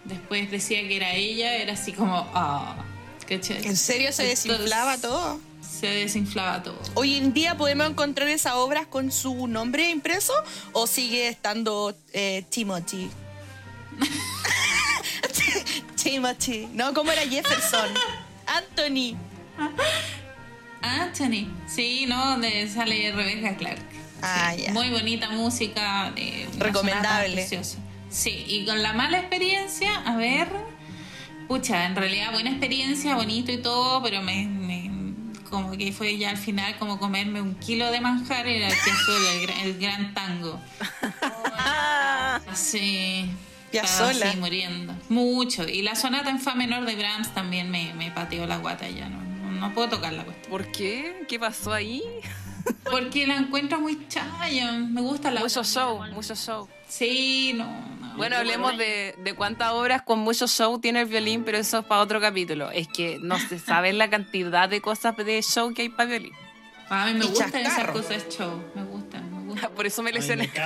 después 0.04 0.50
decía 0.50 0.80
que 0.88 0.96
era 0.96 1.14
ella, 1.14 1.54
era 1.56 1.74
así 1.74 1.92
como, 1.92 2.28
ah, 2.34 2.84
¿cachai? 3.28 3.64
¿En 3.64 3.76
serio 3.76 4.10
se 4.10 4.24
Entonces, 4.24 4.44
desinflaba 4.44 4.98
todo? 4.98 5.45
Se 5.78 5.86
desinflaba 5.86 6.62
todo. 6.62 6.78
Hoy 6.94 7.16
en 7.16 7.32
día 7.34 7.56
podemos 7.56 7.88
encontrar 7.90 8.28
esas 8.28 8.54
obras 8.54 8.86
con 8.86 9.12
su 9.12 9.46
nombre 9.46 9.90
impreso 9.90 10.32
o 10.72 10.86
sigue 10.86 11.28
estando 11.28 11.94
eh, 12.12 12.44
Timothy. 12.48 13.10
Timothy, 16.02 16.68
¿no? 16.72 16.94
¿Cómo 16.94 17.12
era 17.12 17.22
Jefferson? 17.22 17.88
Anthony. 18.46 19.16
Anthony, 20.80 21.48
sí, 21.66 22.06
¿no? 22.06 22.30
Donde 22.30 22.68
sale 22.68 23.12
Rebecca 23.12 23.56
Clark. 23.56 23.80
Ah, 24.22 24.52
Sí, 24.56 24.62
ya. 24.62 24.72
Muy 24.72 24.90
bonita 24.90 25.30
música. 25.30 26.12
eh, 26.16 26.48
Recomendable. 26.58 27.46
Sí, 28.08 28.44
y 28.48 28.64
con 28.64 28.82
la 28.82 28.92
mala 28.92 29.18
experiencia, 29.18 29.94
a 30.06 30.16
ver, 30.16 30.48
pucha, 31.48 31.84
en 31.86 31.96
realidad 31.96 32.32
buena 32.32 32.50
experiencia, 32.50 33.14
bonito 33.16 33.50
y 33.52 33.58
todo, 33.58 34.02
pero 34.02 34.22
me, 34.22 34.46
me- 34.46 34.88
como 35.50 35.72
que 35.76 35.92
fue 35.92 36.16
ya 36.18 36.30
al 36.30 36.36
final 36.36 36.76
como 36.78 36.98
comerme 36.98 37.40
un 37.40 37.54
kilo 37.56 37.90
de 37.90 38.00
manjar 38.00 38.46
era 38.46 38.68
el 38.68 38.74
piazuelo, 38.74 39.28
el, 39.30 39.42
gran- 39.46 39.60
el 39.60 39.78
gran 39.78 40.14
tango. 40.14 40.60
Sí. 42.54 43.30
Sola. 43.84 44.28
así 44.30 44.38
muriendo. 44.38 44.94
Mucho. 45.10 45.68
Y 45.68 45.82
la 45.82 45.94
sonata 45.96 46.30
en 46.30 46.40
fa 46.40 46.54
menor 46.54 46.86
de 46.86 46.96
Brahms 46.96 47.34
también 47.34 47.70
me, 47.70 47.92
me 47.94 48.10
pateó 48.10 48.46
la 48.46 48.56
guata 48.56 48.88
ya. 48.88 49.08
No, 49.08 49.20
no, 49.22 49.50
no 49.52 49.74
puedo 49.74 49.88
tocar 49.90 50.14
la 50.14 50.24
cuestión. 50.24 50.50
¿Por 50.50 50.72
qué? 50.72 51.24
¿Qué 51.28 51.38
pasó 51.38 51.74
ahí? 51.74 52.02
Porque 52.90 53.26
la 53.26 53.36
encuentro 53.36 53.78
muy 53.80 54.06
chaya. 54.08 54.72
Me 54.72 55.02
gusta 55.02 55.30
la 55.30 55.40
Mucho 55.40 55.62
show, 55.62 56.00
mucho 56.14 56.34
show. 56.34 56.66
Sí, 56.88 57.52
no. 57.54 57.64
no. 58.00 58.16
Bueno, 58.16 58.36
hablemos 58.36 58.76
de, 58.78 59.14
de 59.18 59.34
cuántas 59.34 59.72
obras 59.72 60.02
con 60.02 60.20
mucho 60.20 60.46
show 60.46 60.78
tiene 60.78 61.00
el 61.02 61.06
violín, 61.06 61.44
pero 61.44 61.58
eso 61.58 61.80
es 61.80 61.84
para 61.84 62.00
otro 62.00 62.20
capítulo. 62.20 62.70
Es 62.70 62.88
que 62.88 63.18
no 63.20 63.38
se 63.38 63.58
sabe 63.60 63.92
la 63.92 64.08
cantidad 64.08 64.68
de 64.68 64.80
cosas 64.80 65.16
de 65.16 65.42
show 65.42 65.74
que 65.74 65.82
hay 65.82 65.88
para 65.88 66.10
violín. 66.10 66.32
A 66.88 67.06
mí 67.06 67.14
me 67.14 67.24
Y 67.24 67.28
gustan 67.28 67.48
esas 67.48 67.62
chascarro. 67.64 67.92
cosas 67.94 68.28
show. 68.28 68.62
Me 68.74 68.84
gustan, 68.84 69.30
me 69.36 69.44
gustan. 69.52 69.70
Por 69.72 69.86
eso 69.86 70.02
me 70.02 70.12
lesioné. 70.12 70.50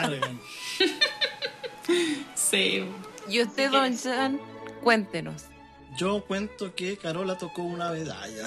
Sí. 2.35 2.85
Y 3.29 3.43
usted, 3.43 3.71
don 3.71 3.97
Jan, 3.97 4.41
cuéntenos. 4.83 5.45
Yo 5.97 6.25
cuento 6.25 6.73
que 6.75 6.97
Carola 6.97 7.37
tocó 7.37 7.62
una 7.62 7.91
medalla. 7.91 8.47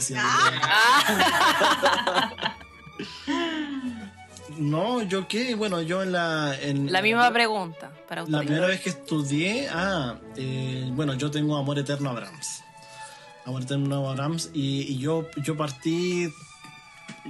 No, 4.58 5.02
yo 5.04 5.28
qué, 5.28 5.56
bueno, 5.56 5.82
yo 5.82 6.04
en 6.04 6.12
la... 6.12 6.56
En 6.60 6.92
La 6.92 7.02
misma 7.02 7.32
pregunta 7.32 7.92
para 8.08 8.24
usted. 8.24 8.34
La 8.34 8.42
primera 8.42 8.68
vez 8.68 8.82
que 8.82 8.90
estudié, 8.90 9.68
ah, 9.72 10.16
eh, 10.36 10.90
bueno, 10.94 11.14
yo 11.14 11.32
tengo 11.32 11.58
Amor 11.58 11.80
Eterno 11.80 12.10
a 12.10 12.14
Brahms. 12.14 12.64
Amor 13.46 13.64
Eterno 13.64 14.10
a 14.10 14.14
Brahms 14.14 14.52
y, 14.54 14.82
y 14.82 14.98
yo, 14.98 15.28
yo 15.44 15.58
partí 15.58 16.30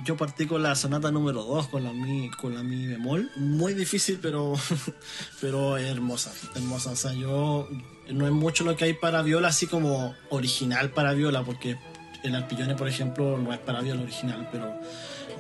yo 0.04 0.18
partí 0.18 0.48
con 0.48 0.64
la 0.64 0.76
sonata 0.76 1.12
número 1.12 1.44
2, 1.44 1.68
con 1.68 1.84
la 1.84 1.94
mi, 1.94 2.30
con 2.32 2.56
la 2.56 2.64
mi 2.64 2.88
bemol. 2.88 3.30
Muy 3.36 3.74
difícil, 3.74 4.20
pero, 4.22 4.54
pero 5.42 5.78
hermosa, 5.78 6.32
hermosa. 6.56 6.92
O 6.92 6.96
sea, 6.96 7.14
yo 7.14 7.68
no 8.10 8.26
es 8.26 8.32
mucho 8.32 8.64
lo 8.64 8.76
que 8.76 8.86
hay 8.86 8.94
para 8.94 9.22
viola, 9.22 9.50
así 9.50 9.68
como 9.68 10.16
original 10.30 10.90
para 10.92 11.14
viola, 11.14 11.44
porque 11.44 11.78
el 12.24 12.36
arpillone, 12.36 12.76
por 12.76 12.88
ejemplo, 12.88 13.38
no 13.38 13.54
es 13.54 13.60
para 13.60 13.82
viola 13.82 14.02
original, 14.02 14.50
pero 14.52 14.74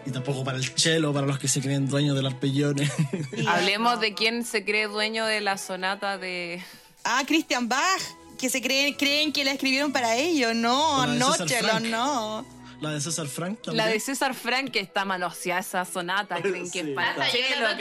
y 0.05 0.11
tampoco 0.11 0.43
para 0.43 0.57
el 0.57 0.65
cello, 0.65 1.13
para 1.13 1.25
los 1.25 1.39
que 1.39 1.47
se 1.47 1.61
creen 1.61 1.87
dueños 1.87 2.15
del 2.15 2.25
arpillone. 2.25 2.89
Hablemos 3.47 3.99
de 3.99 4.13
quién 4.13 4.45
se 4.45 4.65
cree 4.65 4.87
dueño 4.87 5.25
de 5.25 5.41
la 5.41 5.57
sonata 5.57 6.17
de. 6.17 6.61
Ah, 7.03 7.23
Christian 7.25 7.67
Bach, 7.67 8.01
que 8.37 8.49
se 8.49 8.61
creen, 8.61 8.93
creen 8.93 9.33
que 9.33 9.43
la 9.43 9.51
escribieron 9.51 9.91
para 9.91 10.15
ellos. 10.15 10.55
No, 10.55 11.05
no, 11.07 11.35
Chelo, 11.45 11.79
no. 11.79 12.45
la 12.81 12.91
de 12.91 13.01
César 13.01 13.27
Frank 13.27 13.61
también. 13.61 13.85
La 13.85 13.91
de 13.91 13.99
César 13.99 14.33
Frank, 14.33 14.71
que 14.71 14.79
está 14.79 15.05
manoseada 15.05 15.61
esa 15.61 15.85
sonata. 15.85 16.35
Creen 16.41 16.69
que 16.69 16.79
es 16.81 16.89
para 16.89 17.11
Hasta 17.11 17.77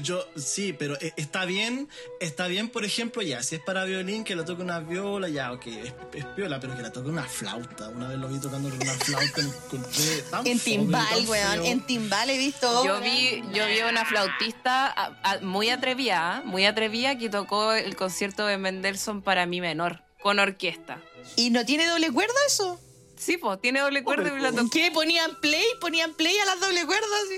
yo 0.00 0.26
la 0.34 0.42
sí, 0.42 0.72
pero 0.72 0.96
e- 1.00 1.12
está 1.16 1.44
bien, 1.44 1.88
está 2.20 2.46
bien, 2.46 2.68
por 2.68 2.84
ejemplo, 2.84 3.22
ya, 3.22 3.42
si 3.42 3.56
es 3.56 3.60
para 3.62 3.84
violín, 3.84 4.24
que 4.24 4.34
lo 4.34 4.44
toque 4.44 4.62
una 4.62 4.80
viola, 4.80 5.28
ya, 5.28 5.52
ok, 5.52 5.66
es, 5.66 5.92
es 6.14 6.24
piola, 6.36 6.58
pero 6.60 6.74
que 6.76 6.82
la 6.82 6.90
toque 6.92 7.08
una 7.10 7.24
flauta. 7.24 7.88
Una 7.90 8.08
vez 8.08 8.18
lo 8.18 8.28
vi 8.28 8.38
tocando 8.40 8.68
con 8.70 8.80
una 8.80 8.92
flauta, 8.94 9.42
me 9.42 9.48
encontré 9.48 10.22
tan 10.30 10.46
En 10.46 10.58
timbal, 10.58 11.06
tan 11.08 11.28
weón. 11.28 11.64
En 11.66 11.80
timbal 11.86 12.30
he 12.30 12.38
visto. 12.38 12.84
Yo 12.84 13.00
vi, 13.00 13.42
yo 13.52 13.66
vi 13.66 13.80
una 13.88 14.04
flautista 14.04 14.86
a- 14.86 15.18
a- 15.22 15.40
muy 15.40 15.68
atrevida, 15.70 16.42
muy 16.44 16.64
atrevida, 16.66 17.18
que 17.18 17.28
tocó 17.28 17.72
el 17.72 17.94
concierto 17.96 18.46
de 18.46 18.58
Mendelssohn 18.58 19.22
para 19.22 19.46
mi 19.46 19.60
menor, 19.60 20.02
con 20.22 20.38
orquesta. 20.38 21.00
¿Y 21.36 21.50
no 21.50 21.64
tiene 21.64 21.86
doble 21.86 22.10
cuerda 22.10 22.34
eso? 22.46 22.80
Sí, 23.16 23.36
pues, 23.38 23.60
tiene 23.60 23.80
doble 23.80 24.02
cuerda 24.02 24.36
y 24.36 24.40
la 24.40 24.50
tocó. 24.52 24.68
¿Qué? 24.70 24.90
¿Ponían 24.90 25.40
play? 25.40 25.64
¿Ponían 25.80 26.12
play 26.14 26.36
a 26.38 26.44
las 26.46 26.60
doble 26.60 26.84
cuerdas? 26.84 27.08
sí? 27.28 27.36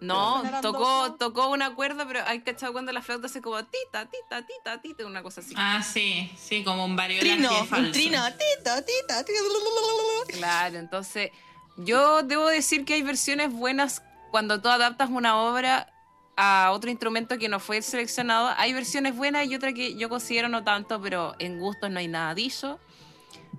No, 0.00 0.42
tocó, 0.62 1.14
tocó 1.18 1.48
una 1.48 1.74
cuerda, 1.74 2.06
pero 2.06 2.20
hay 2.26 2.40
cachado 2.42 2.72
cuando 2.72 2.92
la 2.92 3.02
flauta 3.02 3.26
hace 3.26 3.42
como 3.42 3.58
tita, 3.64 4.08
tita, 4.08 4.46
tita, 4.46 4.80
tita, 4.80 5.06
una 5.06 5.22
cosa 5.22 5.40
así. 5.40 5.54
Ah, 5.56 5.82
sí, 5.82 6.30
sí, 6.36 6.62
como 6.62 6.84
un 6.84 6.94
variolaje 6.94 7.34
Trino, 7.34 7.50
falso. 7.66 7.86
un 7.86 7.92
trino. 7.92 8.22
Tita, 8.32 8.84
tita, 8.84 9.24
tita. 9.24 9.24
Claro, 10.28 10.78
entonces 10.78 11.30
yo 11.76 12.22
debo 12.22 12.46
decir 12.48 12.84
que 12.84 12.94
hay 12.94 13.02
versiones 13.02 13.52
buenas 13.52 14.02
cuando 14.30 14.60
tú 14.60 14.68
adaptas 14.68 15.10
una 15.10 15.36
obra 15.36 15.92
a 16.36 16.70
otro 16.72 16.90
instrumento 16.90 17.38
que 17.38 17.48
no 17.48 17.58
fue 17.58 17.82
seleccionado. 17.82 18.52
Hay 18.56 18.72
versiones 18.72 19.16
buenas 19.16 19.46
y 19.48 19.54
otra 19.56 19.72
que 19.72 19.96
yo 19.96 20.08
considero 20.08 20.48
no 20.48 20.62
tanto, 20.62 21.00
pero 21.02 21.34
en 21.40 21.58
gustos 21.58 21.90
no 21.90 21.98
hay 21.98 22.06
nada 22.06 22.34
dicho. 22.34 22.78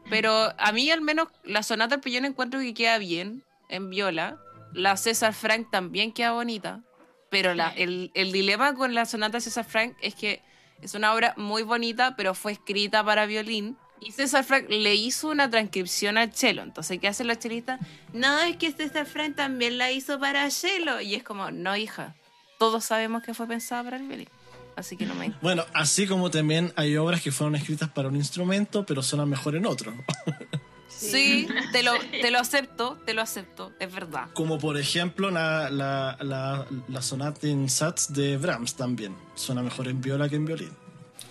Pero 0.10 0.54
a 0.58 0.72
mí 0.72 0.90
al 0.90 1.02
menos 1.02 1.28
la 1.44 1.62
sonata 1.64 1.96
del 1.96 2.02
pillón 2.02 2.26
encuentro 2.26 2.60
que 2.62 2.74
queda 2.74 2.98
bien 2.98 3.44
en 3.68 3.90
viola. 3.90 4.40
La 4.74 4.98
César 4.98 5.34
Frank 5.34 5.70
también 5.72 6.12
queda 6.12 6.32
bonita. 6.34 6.82
Pero 7.30 7.54
la- 7.54 7.70
el, 7.70 8.12
el 8.16 8.32
dilema 8.32 8.74
con 8.74 8.94
la 8.96 9.06
sonata 9.06 9.38
de 9.38 9.42
César 9.42 9.66
Frank 9.66 9.96
es 10.02 10.16
que 10.16 10.42
es 10.82 10.94
una 10.96 11.14
obra 11.14 11.34
muy 11.38 11.62
bonita, 11.64 12.16
pero 12.16 12.34
fue 12.34 12.54
escrita 12.54 13.04
para 13.04 13.26
violín. 13.26 13.78
Y 14.02 14.12
César 14.14 14.44
Frank 14.46 14.66
le 14.70 14.96
hizo 14.96 15.28
una 15.28 15.50
transcripción 15.50 16.18
al 16.18 16.34
cello. 16.34 16.64
Entonces, 16.64 17.00
¿qué 17.00 17.08
hacen 17.10 17.28
los 17.28 17.38
chelistas? 17.38 17.80
No, 18.14 18.40
es 18.40 18.56
que 18.56 18.72
César 18.72 19.06
Frank 19.06 19.36
también 19.36 19.78
la 19.78 19.92
hizo 19.92 20.20
para 20.20 20.50
cello. 20.50 21.02
Y 21.02 21.16
es 21.16 21.24
como, 21.24 21.52
no, 21.52 21.76
hija. 21.76 22.16
Todos 22.58 22.86
sabemos 22.86 23.24
que 23.24 23.34
fue 23.34 23.46
pensada 23.48 23.84
para 23.84 23.98
el 23.98 24.08
violín. 24.08 24.30
Así 24.78 24.96
que 24.96 25.06
no 25.06 25.14
me... 25.16 25.34
Bueno, 25.42 25.66
así 25.74 26.08
como 26.08 26.32
también 26.32 26.72
hay 26.78 26.96
obras 26.96 27.22
que 27.22 27.32
fueron 27.34 27.56
escritas 27.58 27.90
para 27.90 28.08
un 28.08 28.16
instrumento, 28.16 28.86
pero 28.86 29.04
suenan 29.04 29.30
mejor 29.30 29.56
en 29.58 29.66
otro. 29.66 29.94
Sí, 31.00 31.48
te 31.72 31.82
lo, 31.84 31.94
te 32.00 32.30
lo 32.32 32.40
acepto, 32.40 32.98
te 33.06 33.14
lo 33.14 33.22
acepto, 33.22 33.72
es 33.80 33.92
verdad. 33.92 34.28
Como 34.34 34.60
por 34.60 34.78
ejemplo 34.78 35.32
la, 35.32 35.70
la, 35.70 36.18
la, 36.22 36.66
la 36.88 37.02
sonata 37.02 37.48
en 37.48 37.70
Sats 37.70 38.14
de 38.14 38.38
Brahms 38.38 38.76
también. 38.76 39.16
Suena 39.36 39.62
mejor 39.64 39.88
en 39.88 40.02
viola 40.02 40.28
que 40.30 40.36
en 40.36 40.46
violín. 40.46 40.72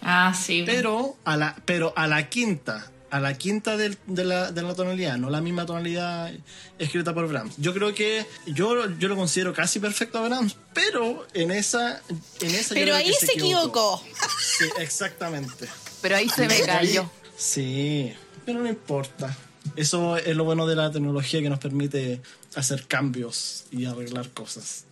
Ah, 0.03 0.33
sí. 0.35 0.63
Pero 0.65 1.17
a 1.25 1.37
la, 1.37 1.57
pero 1.65 1.93
a 1.97 2.07
la 2.07 2.29
quinta, 2.29 2.91
a 3.11 3.21
la 3.21 3.35
quinta 3.37 3.77
del- 3.77 3.99
de, 4.07 4.25
la, 4.25 4.53
de 4.53 4.63
la 4.63 4.75
tonalidad, 4.75 5.17
no 5.19 5.29
la 5.29 5.41
misma 5.41 5.67
tonalidad 5.67 6.33
escrita 6.79 7.13
por 7.15 7.27
Brahms. 7.29 7.55
Yo 7.59 7.75
creo 7.75 7.95
que 7.95 8.25
yo, 8.47 8.89
yo 8.99 9.09
lo 9.09 9.17
considero 9.17 9.53
casi 9.53 9.81
perfecto 9.81 10.19
a 10.19 10.29
Brahms, 10.29 10.57
pero 10.73 11.27
en 11.35 11.51
esa, 11.51 12.01
en 12.41 12.55
esa 12.55 12.75
Pero 12.75 12.95
ahí 12.95 13.13
se 13.13 13.33
equivocó. 13.33 14.03
Sí, 14.41 14.67
exactamente. 14.79 15.69
Pero 16.01 16.17
ahí 16.17 16.29
se 16.29 16.47
me 16.47 16.61
cayó. 16.63 17.11
Sí, 17.37 18.13
pero 18.47 18.61
no 18.61 18.69
importa. 18.69 19.37
Eso 19.77 20.17
es 20.17 20.37
lo 20.37 20.45
bueno 20.45 20.67
de 20.67 20.77
la 20.77 20.91
tecnología 20.91 21.41
que 21.41 21.51
nos 21.51 21.59
permite 21.59 22.21
hacer 22.55 22.87
cambios 22.87 23.67
y 23.71 23.85
arreglar 23.85 24.31
cosas. 24.31 24.85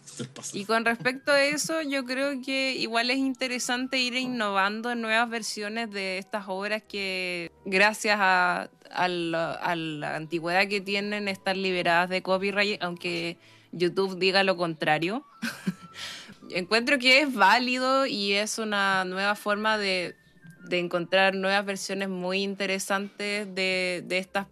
Y 0.52 0.64
con 0.64 0.84
respecto 0.84 1.32
a 1.32 1.42
eso, 1.42 1.82
yo 1.82 2.04
creo 2.04 2.40
que 2.40 2.74
igual 2.74 3.10
es 3.10 3.18
interesante 3.18 3.98
ir 3.98 4.14
innovando 4.14 4.90
en 4.90 5.02
nuevas 5.02 5.28
versiones 5.28 5.90
de 5.90 6.18
estas 6.18 6.44
obras 6.48 6.82
que, 6.82 7.52
gracias 7.64 8.16
a, 8.18 8.70
a 8.90 9.08
la, 9.08 9.52
a 9.52 9.76
la 9.76 10.16
antigüedad 10.16 10.68
que 10.68 10.80
tienen, 10.80 11.28
están 11.28 11.60
liberadas 11.60 12.08
de 12.08 12.22
copyright, 12.22 12.82
aunque 12.82 13.36
YouTube 13.72 14.18
diga 14.18 14.42
lo 14.42 14.56
contrario. 14.56 15.26
Encuentro 16.50 16.98
que 16.98 17.20
es 17.20 17.34
válido 17.34 18.06
y 18.06 18.32
es 18.32 18.58
una 18.58 19.04
nueva 19.04 19.34
forma 19.34 19.76
de, 19.76 20.14
de 20.68 20.78
encontrar 20.78 21.34
nuevas 21.34 21.64
versiones 21.66 22.08
muy 22.08 22.42
interesantes 22.42 23.54
de, 23.54 24.02
de 24.06 24.18
estas. 24.18 24.46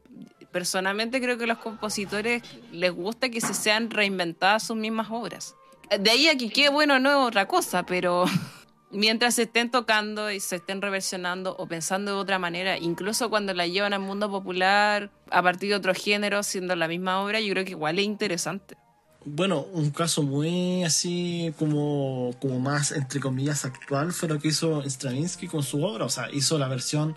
Personalmente 0.54 1.20
creo 1.20 1.36
que 1.36 1.42
a 1.42 1.48
los 1.48 1.58
compositores 1.58 2.40
les 2.70 2.92
gusta 2.92 3.28
que 3.28 3.40
se 3.40 3.54
sean 3.54 3.90
reinventadas 3.90 4.62
sus 4.62 4.76
mismas 4.76 5.08
obras. 5.10 5.56
De 5.98 6.08
ahí 6.08 6.28
a 6.28 6.38
que 6.38 6.48
quede 6.48 6.68
bueno 6.68 7.00
no 7.00 7.10
es 7.10 7.16
otra 7.16 7.48
cosa, 7.48 7.84
pero 7.84 8.24
mientras 8.92 9.34
se 9.34 9.42
estén 9.42 9.72
tocando 9.72 10.30
y 10.30 10.38
se 10.38 10.54
estén 10.54 10.80
reversionando 10.80 11.56
o 11.58 11.66
pensando 11.66 12.12
de 12.12 12.18
otra 12.18 12.38
manera, 12.38 12.78
incluso 12.78 13.30
cuando 13.30 13.52
la 13.52 13.66
llevan 13.66 13.94
al 13.94 14.02
mundo 14.02 14.30
popular 14.30 15.10
a 15.32 15.42
partir 15.42 15.70
de 15.70 15.74
otro 15.74 15.92
género, 15.92 16.44
siendo 16.44 16.76
la 16.76 16.86
misma 16.86 17.20
obra, 17.20 17.40
yo 17.40 17.52
creo 17.52 17.64
que 17.64 17.72
igual 17.72 17.98
es 17.98 18.04
interesante. 18.04 18.76
Bueno, 19.24 19.66
un 19.72 19.90
caso 19.90 20.22
muy 20.22 20.84
así 20.84 21.52
como, 21.58 22.30
como 22.40 22.60
más, 22.60 22.92
entre 22.92 23.18
comillas, 23.18 23.64
actual 23.64 24.12
fue 24.12 24.28
lo 24.28 24.38
que 24.38 24.48
hizo 24.48 24.88
Stravinsky 24.88 25.48
con 25.48 25.64
su 25.64 25.82
obra. 25.82 26.04
O 26.04 26.10
sea, 26.10 26.30
hizo 26.30 26.58
la 26.58 26.68
versión 26.68 27.16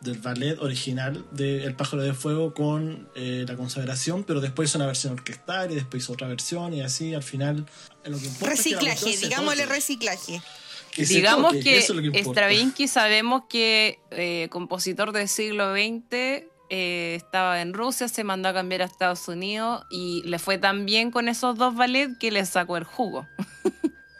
del 0.00 0.18
ballet 0.18 0.58
original 0.60 1.24
de 1.30 1.64
El 1.64 1.74
pájaro 1.74 2.02
de 2.02 2.14
fuego 2.14 2.54
con 2.54 3.08
eh, 3.14 3.44
la 3.48 3.56
consagración, 3.56 4.24
pero 4.24 4.40
después 4.40 4.70
hizo 4.70 4.78
una 4.78 4.86
versión 4.86 5.14
orquestal 5.14 5.72
y 5.72 5.74
después 5.74 6.02
hizo 6.02 6.12
otra 6.12 6.28
versión 6.28 6.74
y 6.74 6.82
así 6.82 7.14
al 7.14 7.22
final... 7.22 7.66
lo 8.04 8.18
que 8.18 8.26
importa 8.26 8.54
es 8.54 8.62
que 8.62 8.74
Reciclaje, 8.74 9.16
digámosle 9.16 9.62
toque, 9.62 9.74
reciclaje. 9.74 10.42
que 10.92 11.04
Digamos 11.04 11.52
toque, 11.52 11.64
que, 11.64 11.78
eso 11.78 11.98
es 11.98 12.04
lo 12.04 12.12
que. 12.12 12.24
Stravinsky 12.24 12.88
sabemos 12.88 13.42
que 13.48 13.98
eh, 14.10 14.48
compositor 14.50 15.12
del 15.12 15.28
siglo 15.28 15.72
XX 15.72 16.46
eh, 16.68 17.14
estaba 17.16 17.60
en 17.60 17.74
Rusia, 17.74 18.08
se 18.08 18.24
mandó 18.24 18.48
a 18.48 18.52
cambiar 18.52 18.82
a 18.82 18.86
Estados 18.86 19.28
Unidos 19.28 19.84
y 19.88 20.22
le 20.24 20.38
fue 20.38 20.58
tan 20.58 20.84
bien 20.84 21.10
con 21.10 21.28
esos 21.28 21.56
dos 21.56 21.76
ballets 21.76 22.18
que 22.18 22.32
le 22.32 22.44
sacó 22.44 22.76
el 22.76 22.84
jugo. 22.84 23.26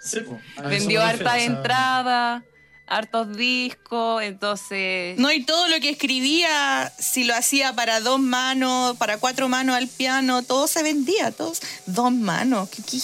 Sí, 0.01 0.18
eso 0.20 0.39
Vendió 0.62 1.01
refiero, 1.01 1.03
hartas 1.03 1.35
o 1.35 1.37
sea, 1.37 1.45
entradas, 1.45 2.43
hartos 2.87 3.37
discos, 3.37 4.22
entonces... 4.22 5.18
No, 5.18 5.32
y 5.32 5.45
todo 5.45 5.68
lo 5.68 5.80
que 5.80 5.91
escribía, 5.91 6.93
si 6.99 7.24
lo 7.24 7.34
hacía 7.34 7.72
para 7.74 8.01
dos 8.01 8.20
manos, 8.20 8.97
para 8.97 9.18
cuatro 9.18 9.49
manos 9.49 9.76
al 9.76 9.89
piano, 9.89 10.43
todo 10.43 10.66
se 10.66 10.82
vendía, 10.82 11.32
todos. 11.32 11.61
Dos 11.87 12.12
manos, 12.12 12.68
¿qué, 12.70 12.82
qué? 12.82 12.99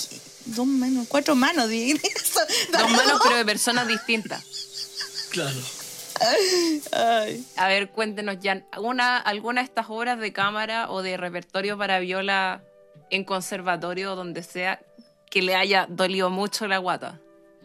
Dos 0.46 0.66
manos, 0.66 1.06
cuatro 1.08 1.34
manos. 1.34 1.70
eso. 1.70 2.40
Dos 2.72 2.90
manos 2.90 3.20
pero 3.22 3.36
de 3.36 3.44
personas 3.44 3.86
distintas. 3.86 4.44
Claro. 5.30 5.60
Ay. 6.92 7.44
A 7.56 7.68
ver, 7.68 7.90
cuéntenos 7.90 8.36
ya, 8.40 8.64
una, 8.78 9.18
¿alguna 9.18 9.62
de 9.62 9.66
estas 9.66 9.86
obras 9.88 10.18
de 10.20 10.32
cámara 10.32 10.90
o 10.90 11.02
de 11.02 11.16
repertorio 11.16 11.76
para 11.76 11.98
viola 11.98 12.62
en 13.10 13.24
conservatorio 13.24 14.12
o 14.12 14.16
donde 14.16 14.42
sea 14.42 14.80
que 15.30 15.42
le 15.42 15.54
haya 15.54 15.86
dolido 15.88 16.30
mucho 16.30 16.68
la 16.68 16.78
guata 16.78 17.18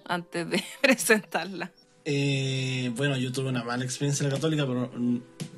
antes 0.06 0.50
de 0.50 0.64
presentarla? 0.82 1.72
Eh, 2.10 2.90
bueno, 2.96 3.18
yo 3.18 3.34
tuve 3.34 3.50
una 3.50 3.66
mala 3.66 3.84
experiencia 3.84 4.24
en 4.24 4.30
la 4.30 4.38
católica, 4.38 4.66
pero, 4.66 4.90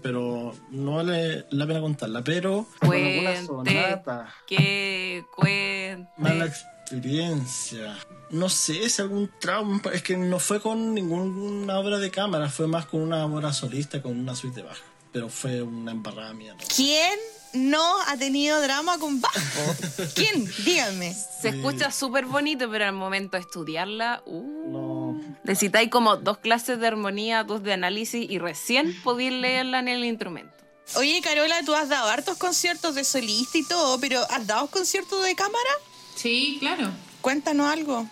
pero 0.02 0.56
no 0.72 0.96
vale 0.96 1.46
la 1.52 1.68
pena 1.68 1.80
contarla. 1.80 2.24
Pero 2.24 2.66
con 2.80 2.92
alguna 2.92 3.30
Cuente, 3.46 3.46
sonata, 3.46 4.34
que 4.48 5.24
cuente. 5.36 6.10
mala 6.18 6.46
experiencia. 6.48 7.96
No 8.32 8.50
sé, 8.50 8.84
es 8.84 9.00
algún 9.00 9.30
trauma. 9.40 9.80
Es 9.94 10.02
que 10.02 10.18
no 10.18 10.40
fue 10.40 10.60
con 10.60 10.96
ninguna 10.96 11.78
obra 11.78 12.00
de 12.00 12.10
cámara, 12.10 12.50
fue 12.50 12.66
más 12.66 12.88
con 12.88 13.02
una 13.02 13.24
obra 13.28 13.54
solista, 13.54 14.02
con 14.02 14.20
una 14.20 14.34
suite 14.36 14.62
de 14.62 14.68
bajo. 14.68 14.82
Pero 15.14 15.30
fue 15.30 15.62
una 15.62 15.92
embarrada 15.92 16.34
mía. 16.34 16.56
¿no? 16.56 16.64
¿Quién 16.76 17.20
no 17.54 18.02
ha 18.08 18.18
tenido 18.18 18.62
drama 18.62 18.98
con 19.00 19.20
bajo? 19.22 19.76
¿Quién? 20.16 20.50
Díganme. 20.66 21.14
Se 21.42 21.50
escucha 21.50 21.92
súper 21.92 22.26
bonito, 22.26 22.70
pero 22.70 22.86
al 22.86 22.94
momento 22.94 23.38
de 23.38 23.42
estudiarla, 23.42 24.22
uh, 24.26 24.72
No. 24.72 25.22
necesitáis 25.44 25.90
como 25.90 26.16
dos 26.18 26.38
clases 26.40 26.80
de 26.80 26.88
armonía, 26.88 27.44
dos 27.44 27.64
de 27.64 27.74
análisis 27.74 28.30
y 28.30 28.38
recién 28.40 28.96
podéis 29.04 29.32
leerla 29.34 29.80
en 29.80 29.88
el 29.88 30.04
instrumento. 30.06 30.54
Oye, 30.96 31.22
Carola, 31.22 31.62
tú 31.66 31.76
has 31.76 31.88
dado 31.90 32.10
hartos 32.10 32.38
conciertos 32.38 32.96
de 32.96 33.04
solista 33.04 33.58
y 33.58 33.64
todo, 33.64 34.00
pero 34.00 34.22
¿has 34.32 34.48
dado 34.48 34.68
conciertos 34.68 35.24
de 35.24 35.36
cámara? 35.36 35.70
Sí, 36.16 36.58
claro. 36.60 36.90
Cuéntanos 37.22 37.72
algo. 37.72 38.08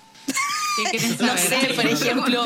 ¿Qué 0.92 1.00
No 1.20 1.36
sé, 1.38 1.74
por 1.76 1.86
ejemplo. 1.88 2.44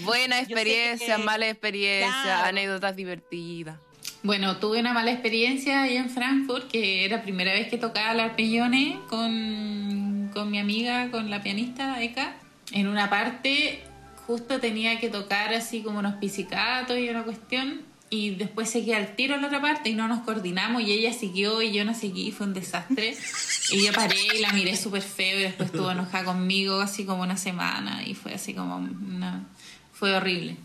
Buena 0.00 0.38
experiencia, 0.40 1.16
que- 1.16 1.22
mala 1.22 1.48
experiencia, 1.48 2.22
Claro. 2.22 2.46
anécdotas 2.48 2.94
divertidas. 2.94 3.76
Bueno, 4.22 4.56
tuve 4.58 4.78
una 4.78 4.92
mala 4.92 5.10
experiencia 5.10 5.82
allá 5.82 6.00
en 6.00 6.10
Frankfurt, 6.10 6.68
que 6.70 7.04
era 7.04 7.16
la 7.16 7.22
primera 7.22 7.52
vez 7.52 7.68
que 7.68 7.76
tocaba 7.76 8.12
el 8.12 8.20
arpellone 8.20 9.00
con, 9.08 10.30
con 10.32 10.50
mi 10.50 10.58
amiga, 10.58 11.10
con 11.10 11.28
la 11.28 11.42
pianista 11.42 12.00
Eka. 12.02 12.36
En 12.70 12.86
una 12.86 13.10
parte 13.10 13.82
justo 14.26 14.60
tenía 14.60 15.00
que 15.00 15.08
tocar 15.08 15.52
así 15.52 15.82
como 15.82 15.98
unos 15.98 16.14
pizzicatos 16.14 16.98
y 16.98 17.08
una 17.08 17.24
cuestión, 17.24 17.82
y 18.12 18.34
después 18.34 18.68
seguía 18.68 18.98
al 18.98 19.16
tiro 19.16 19.34
en 19.34 19.40
la 19.40 19.46
otra 19.46 19.62
parte 19.62 19.88
y 19.88 19.94
no 19.94 20.06
nos 20.06 20.20
coordinamos 20.20 20.82
y 20.82 20.92
ella 20.92 21.14
siguió 21.14 21.62
y 21.62 21.72
yo 21.72 21.84
no 21.86 21.94
seguí, 21.94 22.30
fue 22.30 22.46
un 22.46 22.52
desastre. 22.52 23.16
Y 23.70 23.86
yo 23.86 23.92
paré 23.94 24.16
y 24.36 24.40
la 24.40 24.52
miré 24.52 24.76
súper 24.76 25.00
feo 25.00 25.38
y 25.38 25.42
después 25.44 25.70
estuvo 25.70 25.90
enojada 25.90 26.24
conmigo 26.24 26.80
así 26.80 27.06
como 27.06 27.22
una 27.22 27.38
semana 27.38 28.02
y 28.06 28.14
fue 28.14 28.34
así 28.34 28.52
como 28.52 28.76
una... 28.76 29.46
fue 29.94 30.14
horrible. 30.14 30.56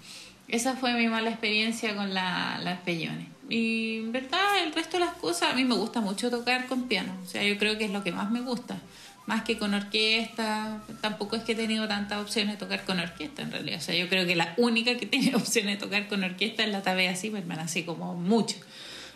Esa 0.49 0.75
fue 0.75 0.93
mi 0.93 1.07
mala 1.07 1.29
experiencia 1.29 1.95
con 1.95 2.13
la, 2.13 2.59
la 2.61 2.71
arpellone. 2.71 3.36
Y 3.49 3.97
en 3.99 4.11
verdad, 4.11 4.63
el 4.63 4.73
resto 4.73 4.97
de 4.97 5.05
las 5.05 5.15
cosas, 5.15 5.51
a 5.53 5.55
mí 5.55 5.63
me 5.63 5.75
gusta 5.75 6.01
mucho 6.01 6.29
tocar 6.29 6.67
con 6.67 6.87
piano. 6.87 7.13
O 7.23 7.27
sea, 7.27 7.43
yo 7.43 7.57
creo 7.57 7.77
que 7.77 7.85
es 7.85 7.91
lo 7.91 8.03
que 8.03 8.11
más 8.11 8.29
me 8.31 8.41
gusta. 8.41 8.77
Más 9.25 9.43
que 9.43 9.57
con 9.57 9.73
orquesta. 9.73 10.81
Tampoco 11.01 11.35
es 11.35 11.43
que 11.43 11.51
he 11.51 11.55
tenido 11.55 11.87
tantas 11.87 12.21
opciones 12.21 12.53
de 12.55 12.57
tocar 12.59 12.83
con 12.85 12.99
orquesta, 12.99 13.41
en 13.41 13.51
realidad. 13.51 13.79
O 13.79 13.81
sea, 13.81 13.95
yo 13.95 14.07
creo 14.09 14.25
que 14.25 14.35
la 14.35 14.53
única 14.57 14.95
que 14.97 15.05
tiene 15.13 15.35
opciones 15.35 15.79
de 15.79 15.85
tocar 15.85 16.07
con 16.07 16.23
orquesta 16.23 16.63
es 16.63 16.71
la 16.71 16.81
Tabea 16.81 17.15
Zimmerman, 17.15 17.59
así 17.59 17.83
como 17.83 18.15
mucho. 18.15 18.55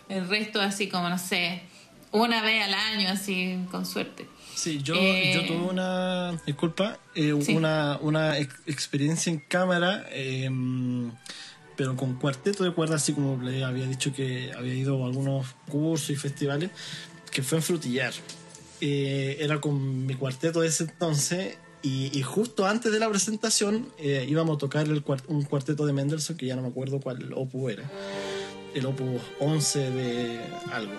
El 0.08 0.28
resto, 0.28 0.60
así 0.60 0.88
como, 0.88 1.08
no 1.08 1.18
sé, 1.18 1.62
una 2.10 2.42
vez 2.42 2.62
al 2.64 2.74
año, 2.74 3.08
así, 3.08 3.56
con 3.70 3.86
suerte. 3.86 4.26
Sí, 4.54 4.80
yo, 4.82 4.94
Eh, 4.96 5.32
yo 5.34 5.46
tuve 5.46 5.70
una, 5.70 6.32
disculpa, 6.44 6.98
eh, 7.14 7.34
Sí. 7.40 7.54
una, 7.54 7.98
una 8.02 8.36
ex- 8.38 8.60
experiencia 8.66 9.32
en 9.32 9.38
cámara, 9.38 10.04
eh, 10.10 10.50
pero 11.82 11.96
con 11.96 12.14
cuarteto 12.14 12.62
de 12.62 12.70
cuerdas, 12.72 13.02
así 13.02 13.12
como 13.12 13.42
le 13.42 13.64
había 13.64 13.86
dicho 13.88 14.12
que 14.12 14.52
había 14.56 14.72
ido 14.72 15.02
a 15.02 15.06
algunos 15.08 15.48
cursos 15.68 16.10
y 16.10 16.14
festivales, 16.16 16.70
que 17.32 17.42
fue 17.42 17.58
en 17.58 17.64
Frutillar. 17.64 18.12
Eh, 18.80 19.36
era 19.40 19.60
con 19.60 20.06
mi 20.06 20.14
cuarteto 20.14 20.60
de 20.60 20.68
ese 20.68 20.84
entonces 20.84 21.56
y, 21.82 22.16
y 22.16 22.22
justo 22.22 22.66
antes 22.66 22.92
de 22.92 23.00
la 23.00 23.08
presentación 23.10 23.88
eh, 23.98 24.24
íbamos 24.28 24.54
a 24.56 24.58
tocar 24.60 24.86
el 24.86 25.04
cuart- 25.04 25.24
un 25.26 25.42
cuarteto 25.42 25.84
de 25.86 25.92
Mendelssohn, 25.92 26.36
que 26.36 26.46
ya 26.46 26.54
no 26.54 26.62
me 26.62 26.68
acuerdo 26.68 27.00
cuál 27.00 27.32
opus 27.34 27.72
era, 27.72 27.90
el 28.74 28.86
opus 28.86 29.20
11 29.40 29.90
de 29.90 30.40
algo. 30.72 30.92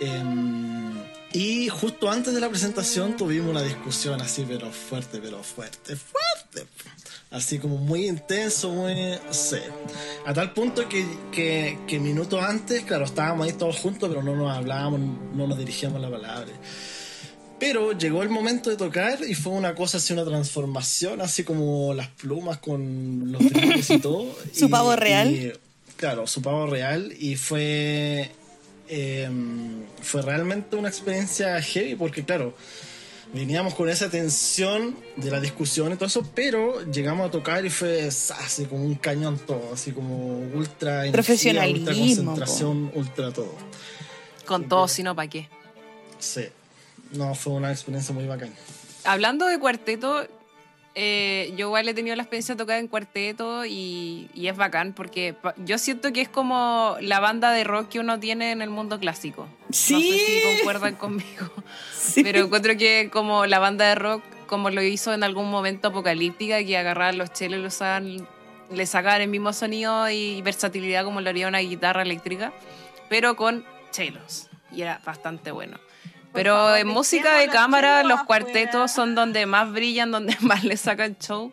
Em, 0.00 0.94
y 1.32 1.68
justo 1.68 2.10
antes 2.10 2.34
de 2.34 2.40
la 2.40 2.48
presentación 2.48 3.16
tuvimos 3.16 3.50
una 3.50 3.62
discusión 3.62 4.20
así, 4.20 4.44
pero 4.48 4.70
fuerte, 4.72 5.20
pero 5.22 5.42
fuerte, 5.44 5.94
fuerte. 5.94 6.27
Así 7.30 7.58
como 7.58 7.76
muy 7.76 8.06
intenso, 8.08 8.70
muy... 8.70 8.94
Sí. 9.30 9.56
A 10.24 10.32
tal 10.32 10.52
punto 10.54 10.88
que, 10.88 11.04
que, 11.30 11.78
que 11.86 11.98
minutos 12.00 12.42
antes, 12.42 12.82
claro, 12.84 13.04
estábamos 13.04 13.46
ahí 13.46 13.52
todos 13.52 13.76
juntos, 13.76 14.08
pero 14.08 14.22
no 14.22 14.34
nos 14.34 14.50
hablábamos, 14.56 15.00
no 15.34 15.46
nos 15.46 15.58
dirigíamos 15.58 16.00
la 16.00 16.10
palabra. 16.10 16.48
Pero 17.58 17.92
llegó 17.92 18.22
el 18.22 18.28
momento 18.30 18.70
de 18.70 18.76
tocar 18.76 19.18
y 19.28 19.34
fue 19.34 19.52
una 19.52 19.74
cosa 19.74 19.98
así, 19.98 20.12
una 20.12 20.24
transformación, 20.24 21.20
así 21.20 21.42
como 21.44 21.92
las 21.92 22.08
plumas 22.08 22.58
con 22.58 23.32
los 23.32 23.42
brillos 23.50 23.90
y 23.90 23.98
todo. 24.00 24.34
¿Su 24.54 24.66
Y- 24.66 24.68
pavo 24.68 24.94
real? 24.96 25.30
y, 25.30 25.52
claro, 25.96 26.26
su 26.26 26.40
pavo 26.40 26.66
real. 26.66 27.12
Y 27.18 27.36
fue. 27.36 28.30
eh, 28.88 29.28
fue 30.00 30.22
realmente 30.22 30.76
una 30.76 30.88
experiencia 30.88 31.60
heavy 31.60 31.94
porque, 31.96 32.24
claro, 32.24 32.54
veníamos 33.32 33.74
con 33.74 33.88
esa 33.88 34.10
tensión 34.10 34.96
de 35.16 35.30
la 35.30 35.40
discusión 35.40 35.92
y 35.92 35.96
todo 35.96 36.06
eso, 36.06 36.26
pero 36.34 36.84
llegamos 36.90 37.28
a 37.28 37.30
tocar 37.30 37.64
y 37.64 37.70
fue 37.70 38.06
así 38.06 38.64
como 38.66 38.84
un 38.84 38.94
cañón 38.94 39.38
todo, 39.38 39.74
así 39.74 39.92
como 39.92 40.38
ultra 40.38 41.06
energía, 41.06 41.12
Profesionalismo, 41.12 41.90
ultra 41.90 41.94
concentración, 41.94 42.90
ultra 42.94 43.32
todo. 43.32 43.54
Con 44.46 44.68
todo, 44.68 44.88
si 44.88 45.02
no, 45.02 45.14
¿para 45.14 45.28
qué? 45.28 45.48
Sí. 46.18 46.46
No, 47.12 47.34
fue 47.34 47.54
una 47.54 47.70
experiencia 47.70 48.14
muy 48.14 48.26
bacana. 48.26 48.52
Hablando 49.04 49.46
de 49.46 49.58
cuarteto, 49.58 50.26
eh, 50.94 51.52
yo 51.56 51.66
igual 51.68 51.88
he 51.88 51.94
tenido 51.94 52.16
la 52.16 52.22
experiencia 52.22 52.54
de 52.54 52.58
tocar 52.58 52.78
en 52.78 52.88
cuarteto 52.88 53.64
y, 53.64 54.28
y 54.34 54.48
es 54.48 54.56
bacán 54.56 54.92
porque 54.94 55.36
yo 55.58 55.78
siento 55.78 56.12
que 56.12 56.20
es 56.22 56.28
como 56.28 56.96
la 57.00 57.20
banda 57.20 57.52
de 57.52 57.62
rock 57.64 57.88
que 57.88 58.00
uno 58.00 58.18
tiene 58.18 58.50
en 58.52 58.62
el 58.62 58.70
mundo 58.70 58.98
clásico. 58.98 59.42
No 59.68 59.72
sé 59.72 59.94
Sí. 59.94 60.18
si 60.18 60.56
concuerdan 60.56 60.96
conmigo. 60.96 61.50
Sí. 61.98 62.22
Pero 62.24 62.40
encuentro 62.46 62.76
que 62.76 63.10
como 63.12 63.44
la 63.46 63.58
banda 63.58 63.86
de 63.88 63.94
rock, 63.94 64.22
como 64.46 64.70
lo 64.70 64.82
hizo 64.82 65.12
en 65.12 65.22
algún 65.22 65.50
momento 65.50 65.88
Apocalíptica, 65.88 66.64
que 66.64 66.76
agarraban 66.78 67.18
los 67.18 67.32
chelos 67.34 67.58
y 67.58 67.62
lo 67.62 67.68
usaban, 67.68 68.26
le 68.72 68.86
sacaban 68.86 69.20
el 69.20 69.28
mismo 69.28 69.52
sonido 69.52 70.08
y 70.08 70.40
versatilidad 70.42 71.04
como 71.04 71.20
lo 71.20 71.28
haría 71.28 71.48
una 71.48 71.58
guitarra 71.58 72.00
eléctrica, 72.02 72.52
pero 73.10 73.36
con 73.36 73.62
chelos. 73.90 74.48
Y 74.72 74.80
era 74.82 75.00
bastante 75.04 75.50
bueno. 75.50 75.78
Pero 76.32 76.54
favor, 76.54 76.78
en 76.78 76.88
música 76.88 77.38
de 77.38 77.48
cámara, 77.48 78.02
los 78.02 78.22
cuartetos 78.24 78.92
son 78.92 79.14
donde 79.14 79.46
más 79.46 79.72
brillan, 79.72 80.10
donde 80.10 80.36
más 80.40 80.64
le 80.64 80.76
sacan 80.76 81.16
show. 81.18 81.52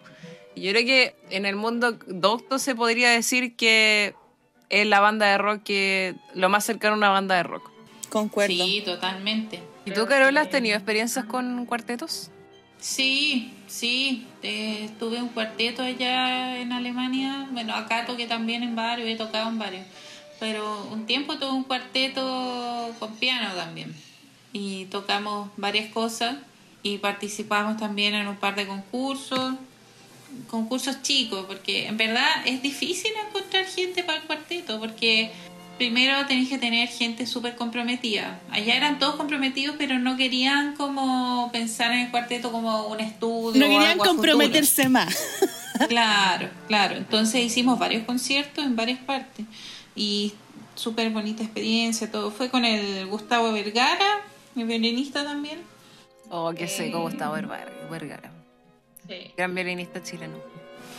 Y 0.54 0.62
yo 0.62 0.72
creo 0.72 0.86
que 0.86 1.16
en 1.30 1.46
el 1.46 1.56
mundo 1.56 1.98
docto 2.08 2.60
se 2.60 2.76
podría 2.76 3.10
decir 3.10 3.56
que 3.56 4.16
es 4.70 4.88
la 4.88 5.00
banda 5.00 5.28
de 5.28 5.38
rock 5.38 5.64
que 5.64 6.16
lo 6.34 6.50
más 6.50 6.66
cercano 6.66 6.96
a 6.96 6.98
una 6.98 7.10
banda 7.10 7.36
de 7.36 7.44
rock. 7.44 7.70
Concuerdo. 8.10 8.54
Sí, 8.54 8.82
totalmente. 8.86 9.62
¿Y 9.86 9.92
tú, 9.92 10.06
Carola, 10.06 10.42
has 10.42 10.50
tenido 10.50 10.76
experiencias 10.76 11.26
con 11.26 11.66
cuartetos? 11.66 12.32
Sí, 12.80 13.54
sí, 13.68 14.28
eh, 14.44 14.90
tuve 15.00 15.22
un 15.22 15.30
cuarteto 15.30 15.82
allá 15.82 16.60
en 16.60 16.72
Alemania, 16.72 17.48
bueno, 17.52 17.74
acá 17.74 18.06
toqué 18.06 18.28
también 18.28 18.62
en 18.64 18.76
varios, 18.76 19.10
he 19.10 19.16
tocado 19.16 19.50
en 19.50 19.58
varios, 19.58 19.86
pero 20.40 20.84
un 20.92 21.08
tiempo 21.08 21.38
tuve 21.38 21.52
un 21.52 21.64
cuarteto 21.64 22.94
con 23.00 23.16
piano 23.16 23.56
también 23.56 23.96
y 24.56 24.86
tocamos 24.86 25.50
varias 25.58 25.92
cosas 25.92 26.38
y 26.82 27.00
participamos 27.00 27.76
también 27.76 28.16
en 28.16 28.26
un 28.30 28.38
par 28.38 28.56
de 28.56 28.66
concursos, 28.66 29.56
concursos 30.48 31.02
chicos, 31.02 31.44
porque 31.46 31.88
en 31.88 31.98
verdad 31.98 32.26
es 32.46 32.62
difícil 32.62 33.12
encontrar 33.28 33.66
gente 33.66 34.02
para 34.04 34.20
el 34.20 34.24
cuarteto, 34.24 34.80
porque 34.80 35.34
primero 35.78 36.26
tenés 36.26 36.48
que 36.48 36.58
tener 36.58 36.88
gente 36.88 37.28
súper 37.28 37.58
comprometida. 37.58 38.40
Allá 38.50 38.78
eran 38.78 38.98
todos 38.98 39.16
comprometidos, 39.16 39.76
pero 39.78 40.00
no 40.00 40.16
querían 40.16 40.74
como 40.76 41.50
pensar 41.52 41.92
en 41.92 42.00
el 42.06 42.12
cuarteto 42.12 42.50
como 42.50 42.88
un 42.88 43.02
estudio. 43.02 43.60
No 43.60 43.68
querían 43.68 43.98
futuro. 43.98 44.12
comprometerse 44.12 44.88
más. 44.88 45.18
Claro, 45.90 46.50
claro. 46.70 46.96
Entonces 46.96 47.44
hicimos 47.44 47.78
varios 47.78 48.06
conciertos 48.06 48.64
en 48.64 48.78
varias 48.78 48.98
partes 49.00 49.46
y 49.94 50.32
súper 50.74 51.10
bonita 51.10 51.44
experiencia. 51.44 52.10
Todo 52.10 52.32
fue 52.32 52.50
con 52.50 52.64
el 52.64 53.06
Gustavo 53.08 53.52
Vergara, 53.52 54.22
el 54.56 54.68
violinista 54.68 55.24
también. 55.24 55.60
Oh, 56.30 56.54
qué 56.54 56.68
seco 56.68 56.98
Eh. 57.00 57.02
Gustavo 57.02 57.34
Vergara. 57.36 57.72
Vergara. 57.90 58.32
Sí. 59.08 59.32
Gran 59.38 59.54
violinista 59.54 60.02
chileno. 60.02 60.38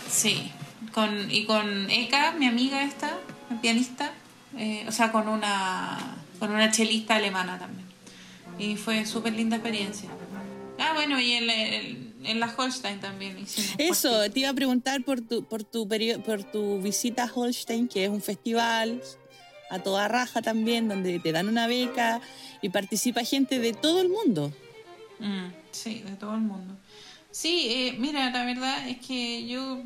Sí, 0.09 0.53
con, 0.93 1.31
y 1.31 1.45
con 1.47 1.91
Eka, 1.91 2.33
mi 2.33 2.47
amiga 2.47 2.83
esta, 2.85 3.19
pianista, 3.61 4.13
eh, 4.57 4.85
o 4.87 4.93
sea, 4.93 5.11
con 5.11 5.27
una, 5.29 5.99
con 6.39 6.53
una 6.53 6.71
chelista 6.71 7.17
alemana 7.17 7.59
también. 7.59 7.87
Y 8.59 8.77
fue 8.77 9.05
súper 9.05 9.33
linda 9.35 9.57
experiencia. 9.57 10.09
Ah, 10.79 10.93
bueno, 10.95 11.21
y 11.21 11.33
el, 11.33 11.51
el- 11.51 12.03
en 12.25 12.41
la 12.41 12.53
Holstein 12.57 12.99
también 13.01 13.39
hicimos. 13.39 13.75
Eso, 13.79 14.31
te 14.31 14.41
iba 14.41 14.51
a 14.51 14.55
preguntar 14.55 15.03
por 15.05 15.21
tu, 15.21 15.45
por 15.45 15.63
tu 15.65 15.87
perio- 15.89 16.21
por 16.23 16.43
tu 16.45 16.81
visita 16.81 17.25
a 17.25 17.33
Holstein, 17.33 17.89
que 17.89 18.05
es 18.05 18.11
un 18.11 18.21
festival 18.23 19.01
a 19.71 19.79
toda 19.81 20.07
raja 20.09 20.43
también, 20.43 20.89
donde 20.89 21.19
te 21.19 21.33
dan 21.33 21.49
una 21.49 21.67
beca 21.67 22.21
y 22.63 22.69
participa 22.69 23.23
gente 23.23 23.59
de 23.59 23.73
todo 23.73 24.01
el 24.01 24.09
mundo. 24.09 24.53
Mm, 25.19 25.49
sí, 25.71 26.01
de 26.01 26.17
todo 26.17 26.35
el 26.35 26.41
mundo. 26.41 26.77
Sí, 27.31 27.67
eh, 27.69 27.97
mira, 27.99 28.31
la 28.31 28.45
verdad 28.45 28.89
es 28.89 28.99
que 29.07 29.47
yo 29.47 29.83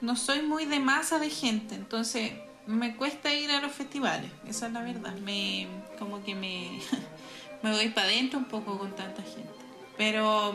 no 0.00 0.16
soy 0.16 0.42
muy 0.42 0.64
de 0.66 0.80
masa 0.80 1.18
de 1.18 1.30
gente, 1.30 1.74
entonces 1.74 2.32
me 2.66 2.96
cuesta 2.96 3.32
ir 3.34 3.50
a 3.50 3.60
los 3.60 3.72
festivales, 3.72 4.30
esa 4.48 4.66
es 4.66 4.72
la 4.72 4.82
verdad. 4.82 5.14
Me, 5.18 5.66
como 5.98 6.24
que 6.24 6.34
me, 6.34 6.80
me 7.62 7.72
voy 7.72 7.88
para 7.90 8.08
adentro 8.08 8.38
un 8.38 8.46
poco 8.46 8.78
con 8.78 8.94
tanta 8.94 9.22
gente. 9.22 9.50
Pero, 9.96 10.54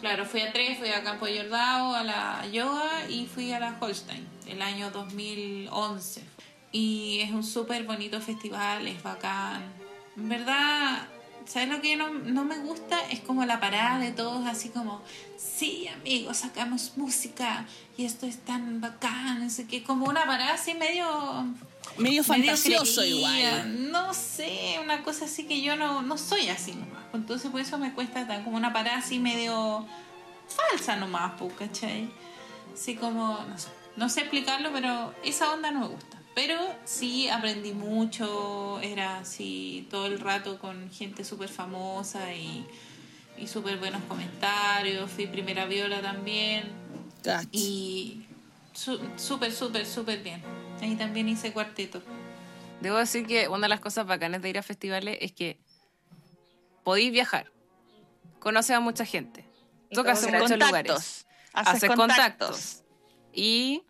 claro, 0.00 0.24
fui 0.24 0.40
a 0.40 0.52
tres, 0.52 0.78
fui 0.78 0.88
a 0.88 1.02
Campo 1.02 1.26
Jordao, 1.26 1.94
a 1.94 2.02
la 2.02 2.46
yoga 2.48 3.08
y 3.08 3.26
fui 3.26 3.52
a 3.52 3.60
la 3.60 3.76
Holstein 3.80 4.26
el 4.46 4.62
año 4.62 4.90
2011. 4.90 6.22
Y 6.72 7.20
es 7.22 7.30
un 7.30 7.44
súper 7.44 7.84
bonito 7.84 8.20
festival, 8.20 8.86
es 8.88 9.02
bacán. 9.02 9.62
En 10.18 10.28
verdad, 10.28 11.06
¿sabes 11.46 11.68
lo 11.68 11.80
que 11.80 11.96
no, 11.96 12.10
no 12.10 12.44
me 12.44 12.58
gusta? 12.58 13.00
Es 13.10 13.20
como 13.20 13.44
la 13.44 13.60
parada 13.60 13.98
de 13.98 14.10
todos, 14.10 14.46
así 14.46 14.68
como, 14.70 15.00
sí, 15.36 15.88
amigos, 15.88 16.38
sacamos 16.38 16.92
música 16.96 17.66
y 17.96 18.04
esto 18.04 18.26
es 18.26 18.38
tan 18.38 18.80
bacán, 18.80 19.44
no 19.44 19.48
sé 19.48 19.66
qué, 19.66 19.84
como 19.84 20.06
una 20.06 20.26
parada 20.26 20.54
así 20.54 20.74
medio 20.74 21.46
Medio 21.96 22.22
fantasioso 22.22 23.00
creída, 23.00 23.60
igual. 23.60 23.90
No 23.90 24.12
sé, 24.12 24.78
una 24.82 25.02
cosa 25.02 25.24
así 25.24 25.44
que 25.44 25.62
yo 25.62 25.76
no, 25.76 26.02
no 26.02 26.18
soy 26.18 26.48
así 26.48 26.72
nomás. 26.72 27.04
Entonces 27.14 27.50
por 27.50 27.60
eso 27.60 27.78
me 27.78 27.94
cuesta 27.94 28.26
tan 28.26 28.44
como 28.44 28.56
una 28.56 28.72
parada 28.72 28.98
así 28.98 29.18
medio 29.18 29.86
falsa 30.48 30.96
nomás, 30.96 31.32
pues, 31.38 31.52
¿cachai? 31.54 32.10
Así 32.74 32.94
como, 32.94 33.38
no 33.48 33.58
sé, 33.58 33.68
no 33.96 34.08
sé 34.08 34.20
explicarlo, 34.20 34.70
pero 34.72 35.14
esa 35.24 35.52
onda 35.52 35.70
no 35.70 35.80
me 35.80 35.88
gusta. 35.88 36.17
Pero 36.38 36.56
sí 36.84 37.28
aprendí 37.28 37.72
mucho, 37.72 38.78
era 38.80 39.18
así 39.18 39.88
todo 39.90 40.06
el 40.06 40.20
rato 40.20 40.56
con 40.60 40.88
gente 40.88 41.24
súper 41.24 41.48
famosa 41.48 42.32
y, 42.32 42.64
y 43.36 43.48
súper 43.48 43.76
buenos 43.78 44.00
comentarios. 44.04 45.10
Fui 45.10 45.26
primera 45.26 45.66
viola 45.66 46.00
también. 46.00 46.70
Y 47.50 48.24
su- 48.72 49.00
súper, 49.16 49.50
súper, 49.52 49.84
súper 49.84 50.22
bien. 50.22 50.40
Ahí 50.80 50.94
también 50.94 51.28
hice 51.28 51.52
cuarteto. 51.52 52.00
Debo 52.80 52.98
decir 52.98 53.26
que 53.26 53.48
una 53.48 53.62
de 53.62 53.70
las 53.70 53.80
cosas 53.80 54.06
bacanas 54.06 54.40
de 54.40 54.48
ir 54.50 54.58
a 54.58 54.62
festivales 54.62 55.18
es 55.20 55.32
que 55.32 55.58
podéis 56.84 57.10
viajar, 57.10 57.50
conoces 58.38 58.76
a 58.76 58.80
mucha 58.80 59.04
gente, 59.04 59.44
tocas 59.90 60.22
en 60.22 60.34
muchos 60.38 60.56
lugares, 60.56 61.26
haces 61.52 61.90
contactos 61.96 62.84
y 63.32 63.82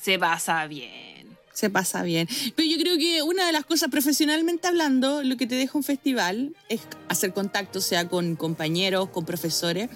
se 0.00 0.18
pasa 0.18 0.66
bien. 0.66 1.15
Se 1.56 1.70
pasa 1.70 2.02
bien. 2.02 2.28
Pero 2.54 2.68
yo 2.68 2.76
creo 2.76 2.98
que 2.98 3.22
una 3.22 3.46
de 3.46 3.52
las 3.52 3.64
cosas 3.64 3.88
profesionalmente 3.88 4.68
hablando, 4.68 5.22
lo 5.22 5.38
que 5.38 5.46
te 5.46 5.54
deja 5.54 5.78
un 5.78 5.84
festival 5.84 6.54
es 6.68 6.82
hacer 7.08 7.32
contacto, 7.32 7.80
sea 7.80 8.10
con 8.10 8.36
compañeros, 8.36 9.08
con 9.08 9.24
profesores, 9.24 9.88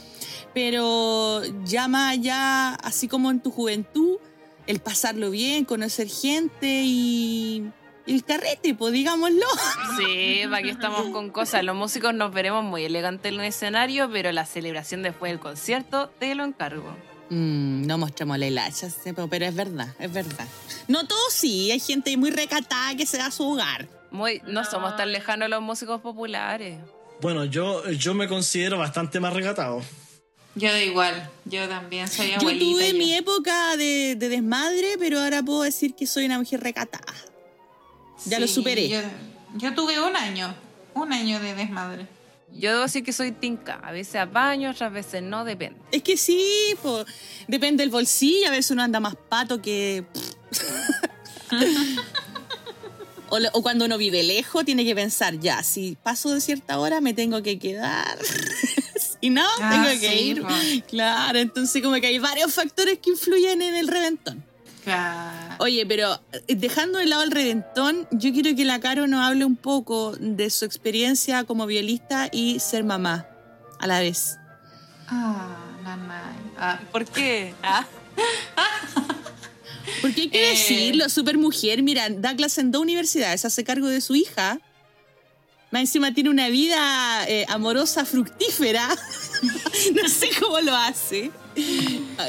pero 0.55 1.43
ya 1.67 1.87
más 1.87 2.15
allá, 2.15 2.71
así 2.77 3.09
como 3.09 3.31
en 3.31 3.41
tu 3.41 3.51
juventud, 3.51 4.17
el 4.67 4.81
pasarlo 4.81 5.31
bien, 5.31 5.67
conocer 5.67 6.09
gente 6.09 6.81
y 6.83 7.71
el 8.07 8.25
carrete, 8.25 8.75
pues 8.75 8.95
digámoslo. 8.95 9.45
Sí, 9.99 10.41
que 10.63 10.71
estamos 10.71 11.11
con 11.11 11.29
cosas. 11.29 11.63
Los 11.63 11.77
músicos 11.77 12.15
nos 12.15 12.33
veremos 12.33 12.65
muy 12.65 12.85
elegantes 12.85 13.35
en 13.35 13.39
el 13.39 13.45
escenario, 13.45 14.11
pero 14.11 14.33
la 14.33 14.47
celebración 14.47 15.03
después 15.03 15.31
del 15.31 15.41
concierto 15.41 16.11
te 16.19 16.35
lo 16.35 16.45
encargo. 16.45 16.97
Mm, 17.31 17.87
no 17.87 17.97
mostramos 17.97 18.39
la 18.39 18.47
hilacha, 18.49 18.89
pero 19.05 19.47
es 19.47 19.55
verdad, 19.55 19.95
es 19.99 20.13
verdad. 20.13 20.47
No 20.89 21.07
todos 21.07 21.33
sí, 21.33 21.71
hay 21.71 21.79
gente 21.81 22.17
muy 22.17 22.31
recatada 22.31 22.95
que 22.97 23.07
se 23.07 23.19
da 23.19 23.27
a 23.27 23.31
su 23.31 23.49
hogar. 23.49 23.89
Muy, 24.11 24.43
no 24.47 24.65
somos 24.65 24.97
tan 24.97 25.13
lejanos 25.13 25.49
los 25.49 25.63
músicos 25.63 26.01
populares. 26.01 26.79
Bueno, 27.21 27.45
yo, 27.45 27.89
yo 27.91 28.15
me 28.15 28.27
considero 28.27 28.79
bastante 28.79 29.21
más 29.21 29.33
recatado. 29.33 29.81
Yo 30.57 30.73
da 30.73 30.83
igual, 30.83 31.31
yo 31.45 31.69
también 31.69 32.09
soy 32.09 32.31
Yo 32.31 32.37
abuelita. 32.39 32.65
tuve 32.65 32.91
yo. 32.93 32.99
mi 32.99 33.15
época 33.15 33.77
de, 33.77 34.17
de 34.17 34.29
desmadre, 34.29 34.97
pero 34.99 35.21
ahora 35.21 35.43
puedo 35.43 35.63
decir 35.63 35.95
que 35.95 36.09
soy 36.09 36.25
una 36.27 36.39
mujer 36.39 36.61
recatada. 36.61 37.15
Ya 38.25 38.41
lo 38.41 38.49
superé. 38.49 38.89
Yo, 38.89 38.99
yo 39.55 39.75
tuve 39.75 40.01
un 40.01 40.17
año, 40.17 40.53
un 40.95 41.13
año 41.13 41.39
de 41.39 41.55
desmadre. 41.55 42.07
Yo 42.53 42.71
debo 42.73 42.83
decir 42.83 43.05
que 43.05 43.13
soy 43.13 43.33
tinca. 43.33 43.75
A 43.83 43.93
veces 43.93 44.17
apaño, 44.17 44.71
otras 44.71 44.93
veces 44.93 45.23
no, 45.23 45.45
depende. 45.45 45.81
Es 45.93 46.03
que 46.03 46.17
sí, 46.17 46.75
po, 46.83 47.05
depende 47.49 47.83
del 47.83 47.91
bolsillo, 47.91 48.49
a 48.49 48.51
veces 48.51 48.71
uno 48.73 48.83
anda 48.83 49.01
más 49.01 49.15
pato 49.29 49.63
que... 49.63 50.05
o, 53.31 53.63
cuando 53.63 53.85
uno 53.85 53.97
vive 53.99 54.23
lejos, 54.23 54.65
tiene 54.65 54.85
que 54.85 54.95
pensar, 54.95 55.39
ya, 55.39 55.63
si 55.63 55.97
paso 56.03 56.33
de 56.35 56.41
cierta 56.41 56.79
hora 56.79 57.01
me 57.01 57.15
tengo 57.15 57.43
que 57.43 57.59
quedar. 57.59 58.19
si 59.21 59.31
no, 59.31 59.47
Ah, 59.61 59.71
tengo 59.87 60.01
que 60.01 60.09
sí, 60.11 60.25
ir. 60.31 60.43
po. 60.43 60.49
Claro, 60.89 61.39
entonces 61.39 61.83
como 61.83 61.97
que 62.01 62.09
hay 62.09 62.19
varios 62.19 62.53
factores 62.53 62.99
que 62.99 63.11
influyen 63.11 63.63
en 63.63 63.77
el 63.77 63.89
reventón. 63.89 64.45
Claro. 64.85 65.57
Oye, 65.59 65.85
pero 65.87 66.21
eh, 66.33 66.55
dejando 66.55 66.99
de 66.99 67.07
lado 67.07 67.23
el 67.23 67.31
reventón, 67.31 68.09
yo 68.11 68.33
quiero 68.33 68.55
que 68.57 68.65
la 68.65 68.81
Caro 68.81 69.07
nos 69.07 69.21
hable 69.25 69.45
un 69.45 69.57
poco 69.57 70.13
de 70.19 70.49
su 70.51 70.65
experiencia 70.65 71.45
como 71.45 71.67
violista 71.67 72.29
y 72.33 72.61
ser 72.61 72.85
mamá 72.85 73.27
a 73.79 73.87
la 73.87 74.01
vez. 74.01 74.37
Ah, 75.07 75.57
nanay. 75.83 76.35
Ah, 76.59 76.81
¿Por 76.93 77.05
qué? 77.05 77.55
Ah, 77.63 77.87
Porque 80.03 80.23
hay 80.23 80.29
que 80.31 80.47
Eh. 80.47 80.51
decirlo, 80.51 81.09
super 81.09 81.37
mujer, 81.37 81.83
mira, 81.83 82.09
da 82.11 82.35
clase 82.35 82.61
en 82.61 82.71
dos 82.71 82.81
universidades, 82.83 83.45
hace 83.45 83.65
cargo 83.65 83.89
de 83.89 84.01
su 84.01 84.15
hija. 84.15 84.59
Más 85.71 85.83
encima 85.83 86.13
tiene 86.13 86.31
una 86.31 86.49
vida 86.49 87.25
eh, 87.29 87.45
amorosa 87.49 88.05
fructífera. 88.05 88.89
no 90.03 90.09
sé 90.09 90.31
cómo 90.41 90.61
lo 90.61 90.75
hace. 90.75 91.31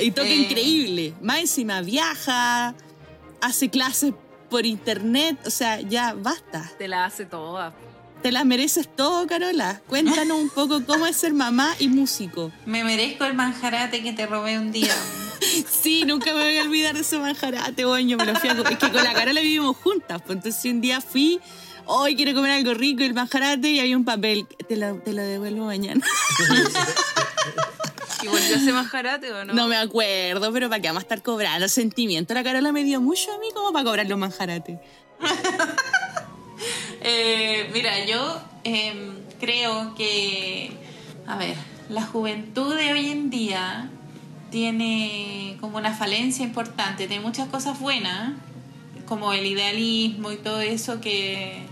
Y 0.01 0.11
toca 0.11 0.27
Eh. 0.29 0.35
increíble. 0.35 1.13
Más 1.21 1.39
encima 1.39 1.81
viaja, 1.81 2.73
hace 3.41 3.69
clases 3.69 4.13
por 4.49 4.65
internet. 4.65 5.37
O 5.45 5.49
sea, 5.49 5.79
ya 5.81 6.13
basta. 6.13 6.71
te 6.77 6.87
la 6.87 7.05
hace 7.05 7.25
toda. 7.25 7.73
Te 8.21 8.31
las 8.31 8.45
mereces 8.45 8.87
todo, 8.95 9.25
Carola. 9.25 9.81
Cuéntanos 9.87 10.37
un 10.39 10.49
poco 10.49 10.85
cómo 10.85 11.07
es 11.07 11.15
ser 11.17 11.33
mamá 11.33 11.73
y 11.79 11.87
músico. 11.87 12.51
me 12.67 12.83
merezco 12.83 13.25
el 13.25 13.33
manjarate 13.33 14.03
que 14.03 14.13
te 14.13 14.25
robé 14.27 14.57
un 14.59 14.71
día. 14.71 14.93
Sí, 15.81 16.03
nunca 16.05 16.35
me 16.35 16.43
voy 16.43 16.57
a 16.59 16.61
olvidar 16.61 16.93
de 16.93 17.01
ese 17.01 17.17
manjarate, 17.17 17.83
boño. 17.83 18.15
Me 18.17 18.25
lo 18.27 18.35
fui 18.35 18.47
a 18.49 18.53
Es 18.53 18.77
que 18.77 18.91
con 18.91 19.03
la 19.03 19.11
Carola 19.13 19.41
vivimos 19.41 19.75
juntas. 19.75 20.21
Pues 20.23 20.37
entonces 20.37 20.63
un 20.71 20.81
día 20.81 21.01
fui, 21.01 21.39
hoy 21.85 22.15
quiero 22.15 22.35
comer 22.35 22.51
algo 22.51 22.75
rico, 22.75 23.01
el 23.01 23.15
manjarate, 23.15 23.67
y 23.71 23.79
había 23.79 23.97
un 23.97 24.05
papel. 24.05 24.45
Te 24.69 24.77
lo, 24.77 24.97
te 24.99 25.13
lo 25.13 25.23
devuelvo 25.23 25.65
mañana. 25.65 26.05
¿Y 28.23 28.27
volvió 28.27 28.55
a 28.55 28.57
ese 28.57 28.71
manjarate 28.71 29.31
o 29.31 29.45
no? 29.45 29.53
No 29.53 29.67
me 29.67 29.77
acuerdo, 29.77 30.51
pero 30.51 30.69
¿para 30.69 30.81
qué 30.81 30.87
vamos 30.87 31.01
a 31.01 31.05
estar 31.05 31.21
cobrando 31.21 31.67
sentimiento? 31.67 32.33
La 32.33 32.43
Carola 32.43 32.71
me 32.71 32.83
dio 32.83 33.01
mucho 33.01 33.31
a 33.33 33.39
mí 33.39 33.47
como 33.53 33.71
para 33.73 33.85
cobrar 33.85 34.07
los 34.07 34.17
manjarates. 34.17 34.79
Eh, 37.03 37.67
mira, 37.73 38.05
yo 38.05 38.39
em, 38.63 39.15
creo 39.39 39.95
que, 39.95 40.69
a 41.25 41.35
ver, 41.35 41.55
la 41.89 42.03
juventud 42.03 42.75
de 42.75 42.93
hoy 42.93 43.09
en 43.09 43.31
día 43.31 43.89
tiene 44.51 45.57
como 45.59 45.77
una 45.77 45.95
falencia 45.95 46.45
importante, 46.45 47.07
tiene 47.07 47.23
muchas 47.23 47.47
cosas 47.49 47.79
buenas, 47.79 48.33
como 49.07 49.33
el 49.33 49.47
idealismo 49.47 50.31
y 50.31 50.37
todo 50.37 50.61
eso 50.61 51.01
que, 51.01 51.65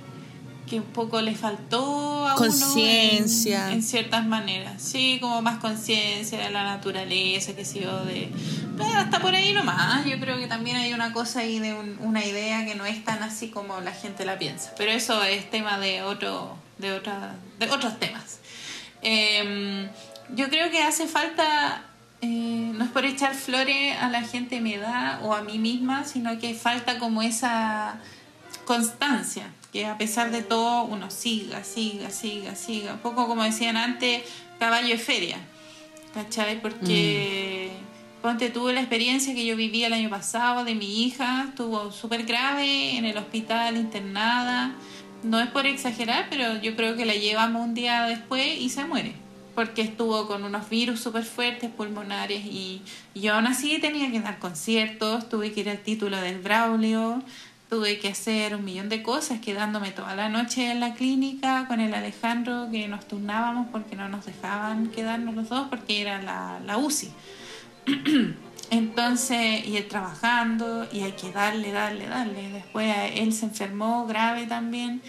que 0.70 0.78
un 0.80 0.86
poco 0.86 1.20
le 1.22 1.34
faltó 1.36 2.28
a 2.28 2.32
en- 2.32 2.38
Conciencia. 2.38 3.72
en, 3.72 3.82
ciertas 3.82 4.26
maneras. 4.26 4.82
Sí, 4.82 5.18
como 5.20 5.42
más 5.42 5.58
conciencia 5.60 6.38
de 6.38 6.50
la 6.52 6.64
naturaleza, 6.64 7.56
que 7.56 7.66
sé 7.66 7.82
yo, 7.82 8.06
de... 8.06 8.32
Pero 8.78 8.98
hasta 9.00 9.20
por 9.20 9.34
ahí 9.34 9.52
nomás. 9.54 10.06
Yo 10.06 10.20
creo 10.20 10.38
que 10.38 10.48
también 10.48 10.78
hay 10.78 10.94
una 10.94 11.12
cosa 11.12 11.40
ahí 11.40 11.60
de 11.60 11.74
un- 11.74 11.98
una 12.02 12.24
idea 12.24 12.66
que 12.66 12.76
no 12.76 12.86
es 12.86 13.04
tan 13.04 13.24
así 13.24 13.50
como 13.50 13.82
la 13.82 13.92
gente 13.92 14.26
la 14.26 14.38
piensa. 14.38 14.72
Pero 14.78 14.92
eso 14.92 15.24
es 15.24 15.50
tema 15.50 15.80
de 15.80 16.04
otro, 16.04 16.56
de 16.78 16.94
otra, 16.94 17.36
de 17.58 17.70
otros 17.72 18.00
temas. 18.00 18.40
Em, 19.02 19.88
yo 20.36 20.50
creo 20.50 20.70
que 20.70 20.84
hace 20.84 21.08
falta, 21.08 21.84
eh, 22.22 22.72
no 22.76 22.84
es 22.86 22.92
por 22.92 23.06
echar 23.06 23.34
flores 23.34 23.98
a 24.00 24.10
la 24.10 24.22
gente 24.22 24.56
de 24.56 24.62
mi 24.62 24.74
edad 24.74 25.20
o 25.26 25.34
a 25.34 25.42
mí 25.42 25.58
misma, 25.58 26.06
sino 26.06 26.38
que 26.38 26.54
falta 26.54 27.00
como 27.00 27.22
esa 27.22 28.00
constancia, 28.66 29.48
que 29.72 29.86
a 29.86 29.98
pesar 29.98 30.32
de 30.32 30.42
todo 30.42 30.84
uno 30.86 31.12
siga, 31.12 31.64
siga, 31.64 32.10
siga, 32.10 32.56
siga. 32.56 32.94
Un 32.94 33.00
poco 33.00 33.28
como 33.28 33.44
decían 33.44 33.78
antes, 33.78 34.24
caballo 34.60 34.90
de 34.90 34.98
feria, 34.98 35.38
¿cachai? 36.14 36.62
Porque 36.62 37.72
ponte 38.22 38.50
tuve 38.50 38.74
la 38.74 38.82
experiencia 38.82 39.34
que 39.34 39.46
yo 39.46 39.56
viví 39.56 39.84
el 39.84 39.94
año 39.94 40.10
pasado 40.10 40.66
de 40.66 40.76
mi 40.76 41.06
hija, 41.06 41.46
estuvo 41.50 41.92
súper 41.92 42.26
grave 42.26 42.98
en 42.98 43.06
el 43.06 43.18
hospital, 43.18 43.78
internada. 43.78 44.76
No 45.24 45.40
es 45.40 45.48
por 45.48 45.66
exagerar, 45.66 46.28
pero 46.30 46.62
yo 46.62 46.76
creo 46.76 46.96
que 46.96 47.06
la 47.06 47.14
llevamos 47.14 47.62
un 47.64 47.74
día 47.74 48.04
después 48.04 48.60
y 48.60 48.70
se 48.70 48.86
muere. 48.86 49.14
porque 49.60 49.82
estuvo 49.82 50.26
con 50.26 50.46
unos 50.46 50.70
virus 50.70 51.02
súper 51.02 51.26
fuertes 51.26 51.70
pulmonares 51.70 52.46
y, 52.46 52.82
y 53.14 53.20
yo 53.20 53.34
aún 53.34 53.46
así 53.46 53.78
tenía 53.80 54.10
que 54.10 54.22
dar 54.22 54.40
conciertos, 54.40 55.28
tuve 55.28 55.52
que 55.52 55.60
ir 55.60 55.70
al 55.70 55.80
título 55.80 56.16
del 56.22 56.40
Braulio, 56.40 57.22
tuve 57.70 58.00
que 58.00 58.10
hacer 58.10 58.56
un 58.56 58.66
millón 58.66 58.90
de 58.90 59.04
cosas, 59.04 59.40
quedándome 59.40 59.92
toda 59.92 60.16
la 60.16 60.28
noche 60.28 60.72
en 60.72 60.80
la 60.80 60.96
clínica 60.96 61.66
con 61.68 61.80
el 61.80 61.94
Alejandro, 61.94 62.68
que 62.72 62.88
nos 62.88 63.08
turnábamos 63.08 63.68
porque 63.72 63.96
no 63.96 64.10
nos 64.10 64.26
dejaban 64.26 64.88
quedarnos 64.88 65.36
los 65.36 65.50
dos 65.50 65.68
porque 65.70 66.02
era 66.02 66.22
la, 66.22 66.60
la 66.66 66.78
UCI. 66.78 67.12
Entonces, 68.72 69.66
y 69.66 69.78
él 69.78 69.88
trabajando, 69.88 70.88
y 70.92 71.02
hay 71.02 71.14
que 71.14 71.32
darle, 71.32 71.72
darle, 71.72 72.08
darle. 72.08 72.52
Después 72.52 72.96
él 73.16 73.34
se 73.34 73.46
enfermó 73.46 74.06
grave 74.06 74.46
también. 74.46 75.02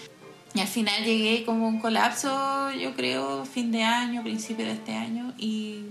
Y 0.54 0.60
al 0.60 0.66
final 0.66 1.04
llegué 1.04 1.44
como 1.44 1.68
un 1.68 1.78
colapso, 1.78 2.70
yo 2.72 2.94
creo, 2.94 3.44
fin 3.44 3.70
de 3.70 3.82
año, 3.82 4.22
principio 4.22 4.64
de 4.64 4.72
este 4.72 4.94
año, 4.94 5.32
y, 5.38 5.84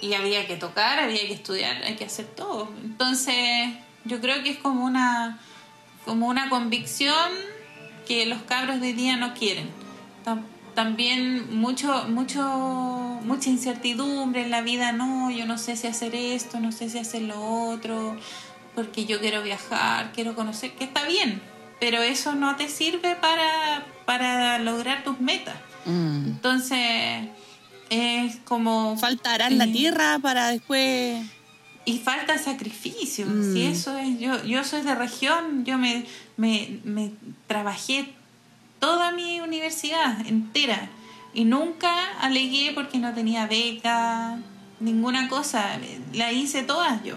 y 0.00 0.14
había 0.14 0.46
que 0.46 0.56
tocar, 0.56 0.98
había 1.00 1.26
que 1.26 1.32
estudiar, 1.32 1.82
hay 1.82 1.96
que 1.96 2.04
hacer 2.04 2.26
todo. 2.26 2.70
Entonces, 2.84 3.36
yo 4.04 4.20
creo 4.20 4.42
que 4.42 4.50
es 4.50 4.58
como 4.58 4.84
una, 4.84 5.40
como 6.04 6.26
una 6.28 6.48
convicción 6.48 7.30
que 8.06 8.26
los 8.26 8.42
cabros 8.42 8.80
de 8.80 8.88
hoy 8.88 8.92
día 8.94 9.16
no 9.16 9.34
quieren. 9.34 9.68
Tam- 10.24 10.42
También 10.74 11.56
mucho, 11.56 12.06
mucho, 12.08 12.40
mucha 13.24 13.50
incertidumbre 13.50 14.42
en 14.42 14.50
la 14.50 14.60
vida, 14.62 14.92
no, 14.92 15.30
yo 15.30 15.44
no 15.46 15.58
sé 15.58 15.76
si 15.76 15.86
hacer 15.88 16.14
esto, 16.14 16.60
no 16.60 16.72
sé 16.72 16.88
si 16.88 16.98
hacer 16.98 17.22
lo 17.22 17.40
otro, 17.70 18.16
porque 18.74 19.04
yo 19.04 19.20
quiero 19.20 19.42
viajar, 19.42 20.12
quiero 20.12 20.34
conocer, 20.34 20.72
que 20.72 20.84
está 20.84 21.04
bien, 21.04 21.42
pero 21.80 22.02
eso 22.02 22.34
no 22.34 22.56
te 22.56 22.68
sirve 22.68 23.16
para, 23.16 23.84
para 24.06 24.58
lograr 24.58 25.02
tus 25.04 25.20
metas. 25.20 25.56
Mm. 25.86 26.26
Entonces, 26.26 27.28
es 27.90 28.36
como... 28.44 28.96
Falta 28.96 29.34
arar 29.34 29.52
la 29.52 29.66
tierra 29.66 30.18
para 30.20 30.48
después. 30.48 31.24
Y 31.84 31.98
falta 31.98 32.38
sacrificio. 32.38 33.26
Mm. 33.26 33.52
Si 33.52 33.62
eso 33.62 33.96
es, 33.96 34.18
yo, 34.18 34.44
yo 34.44 34.64
soy 34.64 34.82
de 34.82 34.94
región, 34.94 35.64
yo 35.64 35.78
me, 35.78 36.06
me, 36.36 36.80
me 36.84 37.12
trabajé 37.46 38.12
toda 38.78 39.12
mi 39.12 39.40
universidad 39.40 40.26
entera 40.26 40.88
y 41.34 41.44
nunca 41.44 42.18
alegué 42.20 42.72
porque 42.74 42.98
no 42.98 43.14
tenía 43.14 43.46
beca, 43.46 44.38
ninguna 44.80 45.28
cosa, 45.28 45.78
la 46.14 46.32
hice 46.32 46.62
todas 46.62 47.02
yo. 47.04 47.16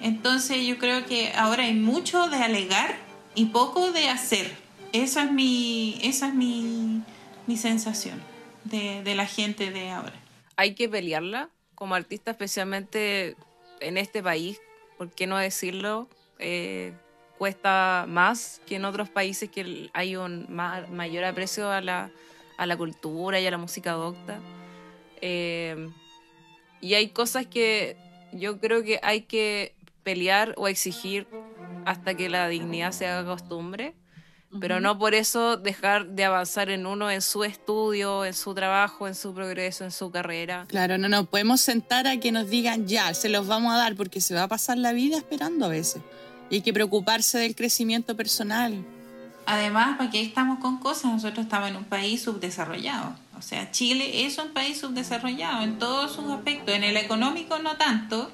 Entonces 0.00 0.66
yo 0.66 0.78
creo 0.78 1.04
que 1.04 1.32
ahora 1.34 1.64
hay 1.64 1.74
mucho 1.74 2.28
de 2.28 2.36
alegar 2.36 2.96
y 3.34 3.46
poco 3.46 3.92
de 3.92 4.08
hacer. 4.08 4.56
Esa 4.92 5.24
es 5.24 5.32
mi, 5.32 5.98
esa 6.02 6.28
es 6.28 6.34
mi, 6.34 7.02
mi 7.46 7.56
sensación 7.56 8.20
de, 8.64 9.02
de 9.02 9.14
la 9.14 9.26
gente 9.26 9.70
de 9.70 9.90
ahora. 9.90 10.14
hay 10.56 10.74
que 10.74 10.88
pelearla 10.88 11.48
como 11.74 11.94
artista, 11.94 12.30
especialmente 12.32 13.36
en 13.80 13.96
este 13.98 14.22
país, 14.22 14.60
¿por 14.98 15.10
qué 15.10 15.26
no 15.26 15.36
decirlo? 15.38 16.08
Eh, 16.38 16.92
cuesta 17.38 18.04
más 18.08 18.60
que 18.66 18.76
en 18.76 18.84
otros 18.84 19.08
países 19.08 19.50
que 19.50 19.90
hay 19.92 20.16
un 20.16 20.46
ma- 20.48 20.86
mayor 20.90 21.24
aprecio 21.24 21.70
a 21.70 21.80
la, 21.80 22.10
a 22.58 22.66
la 22.66 22.76
cultura 22.76 23.40
y 23.40 23.46
a 23.46 23.50
la 23.50 23.58
música 23.58 23.92
docta. 23.92 24.40
Eh, 25.20 25.88
y 26.80 26.94
hay 26.94 27.08
cosas 27.10 27.46
que 27.46 27.96
yo 28.32 28.58
creo 28.60 28.82
que 28.82 29.00
hay 29.02 29.22
que 29.22 29.74
pelear 30.02 30.54
o 30.56 30.68
exigir 30.68 31.26
hasta 31.84 32.14
que 32.14 32.28
la 32.28 32.48
dignidad 32.48 32.92
se 32.92 33.06
haga 33.06 33.24
costumbre 33.28 33.94
pero 34.58 34.80
no 34.80 34.98
por 34.98 35.14
eso 35.14 35.56
dejar 35.56 36.08
de 36.08 36.24
avanzar 36.24 36.70
en 36.70 36.86
uno, 36.86 37.10
en 37.10 37.22
su 37.22 37.44
estudio, 37.44 38.24
en 38.24 38.34
su 38.34 38.52
trabajo, 38.54 39.06
en 39.06 39.14
su 39.14 39.32
progreso, 39.32 39.84
en 39.84 39.92
su 39.92 40.10
carrera. 40.10 40.64
Claro, 40.68 40.98
no 40.98 41.08
nos 41.08 41.28
podemos 41.28 41.60
sentar 41.60 42.08
a 42.08 42.16
que 42.16 42.32
nos 42.32 42.50
digan 42.50 42.88
ya, 42.88 43.14
se 43.14 43.28
los 43.28 43.46
vamos 43.46 43.72
a 43.72 43.76
dar, 43.76 43.94
porque 43.94 44.20
se 44.20 44.34
va 44.34 44.44
a 44.44 44.48
pasar 44.48 44.78
la 44.78 44.92
vida 44.92 45.16
esperando 45.18 45.66
a 45.66 45.68
veces. 45.68 46.02
Y 46.50 46.56
hay 46.56 46.62
que 46.62 46.72
preocuparse 46.72 47.38
del 47.38 47.54
crecimiento 47.54 48.16
personal. 48.16 48.84
Además, 49.46 49.96
porque 49.98 50.18
ahí 50.18 50.26
estamos 50.26 50.58
con 50.58 50.78
cosas, 50.78 51.12
nosotros 51.12 51.46
estamos 51.46 51.70
en 51.70 51.76
un 51.76 51.84
país 51.84 52.22
subdesarrollado. 52.22 53.14
O 53.38 53.42
sea, 53.42 53.70
Chile 53.70 54.26
es 54.26 54.36
un 54.38 54.48
país 54.48 54.80
subdesarrollado 54.80 55.62
en 55.62 55.78
todos 55.78 56.12
sus 56.12 56.28
aspectos. 56.30 56.74
En 56.74 56.84
el 56.84 56.96
económico 56.96 57.58
no 57.58 57.76
tanto, 57.76 58.30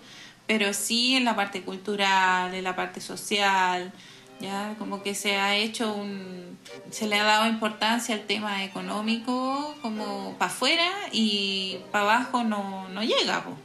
pero 0.46 0.72
sí 0.72 1.14
en 1.14 1.24
la 1.24 1.36
parte 1.36 1.62
cultural, 1.62 2.54
en 2.54 2.64
la 2.64 2.74
parte 2.74 3.00
social. 3.00 3.92
Ya, 4.40 4.74
como 4.78 5.02
que 5.02 5.14
se 5.14 5.36
ha 5.36 5.56
hecho 5.56 5.92
un. 5.94 6.58
Se 6.90 7.06
le 7.06 7.18
ha 7.18 7.24
dado 7.24 7.48
importancia 7.48 8.14
al 8.14 8.22
tema 8.22 8.64
económico 8.64 9.74
como 9.80 10.34
para 10.38 10.50
afuera 10.50 10.90
y 11.12 11.78
para 11.90 12.04
abajo 12.04 12.44
no, 12.44 12.88
no 12.90 13.02
llega. 13.02 13.44
po. 13.44 13.56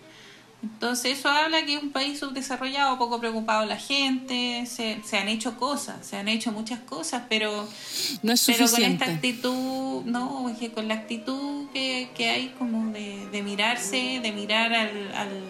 Entonces 0.63 1.17
eso 1.17 1.28
habla 1.30 1.65
que 1.65 1.76
es 1.76 1.82
un 1.82 1.91
país 1.91 2.19
subdesarrollado, 2.19 2.97
poco 2.99 3.19
preocupado 3.19 3.65
la 3.65 3.78
gente, 3.78 4.65
se, 4.67 5.01
se 5.03 5.17
han 5.17 5.28
hecho 5.28 5.57
cosas, 5.57 6.05
se 6.05 6.17
han 6.17 6.28
hecho 6.28 6.51
muchas 6.51 6.80
cosas, 6.82 7.24
pero, 7.28 7.67
No 8.22 8.32
es 8.32 8.43
pero 8.45 8.69
con 8.69 8.84
esta 8.84 9.05
actitud, 9.05 10.03
no, 10.05 10.49
es 10.49 10.57
que 10.59 10.72
con 10.72 10.88
la 10.88 10.93
actitud 10.93 11.67
que, 11.74 12.11
que 12.15 12.30
hay 12.30 12.49
como 12.59 12.91
de, 12.91 13.28
de 13.32 13.41
mirarse, 13.41 14.19
de 14.22 14.32
mirar 14.32 14.72
al, 14.72 15.11
al, 15.15 15.43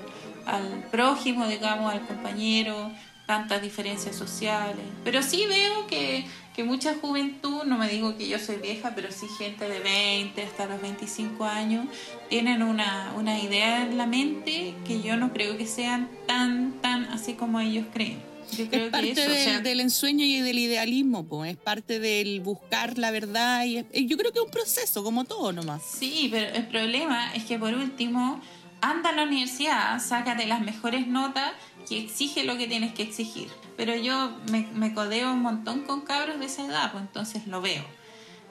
al 0.46 0.84
prójimo, 0.92 1.46
digamos, 1.46 1.92
al 1.92 2.08
compañero, 2.08 2.92
tantas 3.32 3.62
diferencias 3.62 4.14
sociales. 4.18 4.84
Pero 5.06 5.24
sí 5.24 5.46
veo 5.48 5.88
que, 5.88 6.26
que 6.54 6.66
mucha 6.66 6.96
juventud, 6.96 7.64
no 7.64 7.78
me 7.78 7.88
digo 7.88 8.18
que 8.18 8.28
yo 8.28 8.38
soy 8.40 8.58
vieja, 8.58 8.92
pero 8.94 9.10
sí 9.10 9.26
gente 9.38 9.70
de 9.70 9.80
20 9.80 10.44
hasta 10.44 10.66
los 10.66 10.82
25 10.82 11.46
años, 11.46 11.86
tienen 12.30 12.62
una, 12.62 13.14
una 13.16 13.40
idea 13.40 13.84
en 13.84 13.98
la 13.98 14.06
mente 14.06 14.76
que 14.86 15.02
yo 15.02 15.16
no 15.16 15.32
creo 15.32 15.58
que 15.58 15.66
sean 15.66 16.10
tan, 16.28 16.74
tan 16.82 17.06
así 17.06 17.36
como 17.36 17.62
ellos 17.62 17.86
creen. 17.94 18.20
Yo 18.58 18.68
creo 18.68 18.88
Es 18.88 18.92
parte 18.92 19.14
que 19.14 19.22
eso, 19.22 19.32
o 19.32 19.34
del, 19.34 19.44
sea, 19.46 19.60
del 19.62 19.80
ensueño 19.80 20.26
y 20.26 20.42
del 20.42 20.60
idealismo, 20.60 21.26
po. 21.26 21.46
es 21.46 21.56
parte 21.56 22.02
del 22.02 22.42
buscar 22.42 22.98
la 22.98 23.10
verdad. 23.12 23.64
y 23.64 23.78
es- 23.78 23.86
Yo 23.94 24.18
creo 24.18 24.34
que 24.34 24.40
es 24.40 24.46
un 24.46 24.52
proceso, 24.52 25.06
como 25.06 25.24
todo 25.24 25.54
nomás. 25.54 25.82
Sí, 25.84 26.28
pero 26.30 26.54
el 26.54 26.68
problema 26.68 27.34
es 27.34 27.46
que 27.46 27.58
por 27.58 27.74
último, 27.74 28.42
anda 28.82 29.12
a 29.12 29.14
la 29.14 29.24
universidad, 29.24 30.00
sácate 30.06 30.48
las 30.48 30.60
mejores 30.62 31.08
notas 31.08 31.54
que 31.88 32.00
exige 32.00 32.44
lo 32.44 32.58
que 32.58 32.68
tienes 32.68 32.94
que 32.94 33.04
exigir. 33.04 33.50
Pero 33.78 33.96
yo 33.96 34.32
me, 34.52 34.68
me 34.74 34.94
codeo 34.94 35.32
un 35.32 35.42
montón 35.42 35.82
con 35.82 36.02
cabros 36.02 36.40
de 36.40 36.46
esa 36.46 36.66
edad, 36.66 36.92
pues 36.92 37.04
entonces 37.04 37.48
lo 37.48 37.62
veo. 37.62 37.84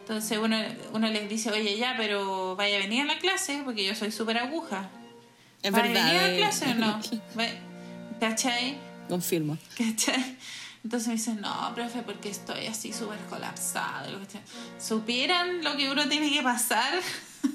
Entonces 0.01 0.39
uno, 0.39 0.57
uno 0.93 1.09
les 1.09 1.29
dice, 1.29 1.51
oye, 1.51 1.77
ya, 1.77 1.95
pero 1.97 2.57
vaya 2.57 2.77
a 2.77 2.81
venir 2.81 3.03
a 3.03 3.05
la 3.05 3.19
clase, 3.19 3.63
porque 3.65 3.85
yo 3.85 3.95
soy 3.95 4.11
súper 4.11 4.39
aguja. 4.39 4.89
Es 5.63 5.71
¿Vaya 5.71 5.89
verdad. 5.89 6.03
a 6.03 6.07
venir 6.07 6.21
a 6.21 6.27
la 6.27 6.35
eh, 6.35 6.37
clase 6.39 6.71
o 6.71 6.75
no? 6.75 7.01
¿Cachai? 8.21 8.77
Confirmo. 9.09 9.57
¿Cachai? 9.77 10.37
Entonces 10.83 11.09
me 11.09 11.15
dicen, 11.15 11.41
no, 11.41 11.73
profe, 11.75 12.03
porque 12.03 12.31
estoy 12.31 12.67
así 12.67 12.93
súper 12.93 13.19
colapsado. 13.29 14.19
Supieran 14.79 15.63
lo 15.63 15.77
que 15.77 15.91
uno 15.91 16.09
tiene 16.09 16.33
que 16.33 16.43
pasar 16.43 17.01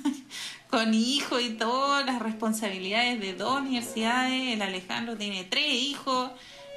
con 0.75 0.93
hijo 0.93 1.39
y 1.39 1.51
todas 1.51 2.05
las 2.05 2.21
responsabilidades 2.21 3.21
de 3.21 3.33
dos 3.33 3.61
universidades. 3.61 4.53
El 4.53 4.61
Alejandro 4.61 5.15
tiene 5.15 5.45
tres 5.45 5.71
hijos 5.71 6.31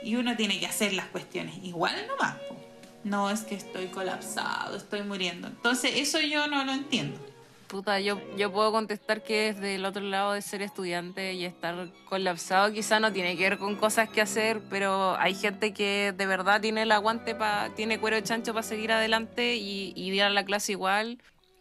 y 0.04 0.14
uno 0.14 0.36
tiene 0.36 0.60
que 0.60 0.66
hacer 0.66 0.92
las 0.92 1.06
cuestiones 1.06 1.56
igual 1.64 1.96
nomás. 2.06 2.36
po. 2.48 2.56
No 3.02 3.28
es 3.28 3.40
que 3.40 3.56
estoy 3.56 3.88
colapsado, 3.88 4.76
estoy 4.76 5.02
muriendo. 5.02 5.48
Entonces 5.48 5.94
eso 5.96 6.20
yo 6.20 6.46
no 6.46 6.64
lo 6.64 6.70
entiendo. 6.74 7.18
Puta, 7.66 7.98
yo, 7.98 8.20
yo 8.36 8.52
puedo 8.52 8.70
contestar 8.70 9.24
que 9.24 9.52
desde 9.52 9.74
el 9.74 9.84
otro 9.84 10.04
lado 10.04 10.32
de 10.34 10.42
ser 10.42 10.62
estudiante 10.62 11.34
y 11.34 11.44
estar 11.44 11.88
colapsado 12.08 12.72
quizá 12.72 13.00
no 13.00 13.12
tiene 13.12 13.36
que 13.36 13.50
ver 13.50 13.58
con 13.58 13.74
cosas 13.74 14.08
que 14.08 14.20
hacer, 14.20 14.62
pero 14.70 15.16
hay 15.18 15.34
gente 15.34 15.72
que 15.72 16.14
de 16.16 16.26
verdad 16.26 16.60
tiene 16.60 16.82
el 16.82 16.92
aguante, 16.92 17.34
pa, 17.34 17.70
tiene 17.74 17.98
cuero 17.98 18.14
de 18.14 18.22
chancho 18.22 18.54
para 18.54 18.62
seguir 18.62 18.92
adelante 18.92 19.56
y, 19.56 19.92
y 19.96 20.12
ir 20.12 20.22
a 20.22 20.30
la 20.30 20.44
clase 20.44 20.70
igual. 20.70 21.18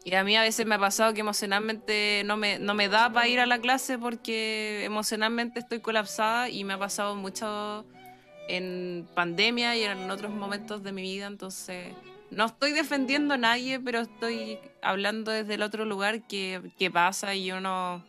Y 0.07 0.15
a 0.15 0.23
mí 0.23 0.37
a 0.37 0.41
veces 0.41 0.65
me 0.65 0.75
ha 0.75 0.79
pasado 0.79 1.13
que 1.13 1.19
emocionalmente 1.19 2.21
no 2.23 2.37
me, 2.37 2.59
no 2.59 2.73
me 2.73 2.87
da 2.87 3.11
para 3.11 3.27
ir 3.27 3.41
a 3.41 3.45
la 3.45 3.59
clase 3.59 3.97
porque 3.97 4.85
emocionalmente 4.85 5.59
estoy 5.59 5.81
colapsada 5.81 6.47
y 6.47 6.63
me 6.63 6.75
ha 6.75 6.77
pasado 6.77 7.15
mucho 7.15 7.85
en 8.47 9.05
pandemia 9.15 9.75
y 9.75 9.83
en 9.83 10.09
otros 10.09 10.31
momentos 10.31 10.81
de 10.81 10.93
mi 10.93 11.01
vida, 11.01 11.27
entonces 11.27 11.93
no 12.31 12.45
estoy 12.45 12.71
defendiendo 12.71 13.33
a 13.33 13.37
nadie, 13.37 13.81
pero 13.81 13.99
estoy 13.99 14.59
hablando 14.81 15.29
desde 15.29 15.55
el 15.55 15.61
otro 15.61 15.83
lugar 15.83 16.25
que, 16.25 16.61
que 16.79 16.89
pasa 16.89 17.35
y 17.35 17.51
uno 17.51 18.01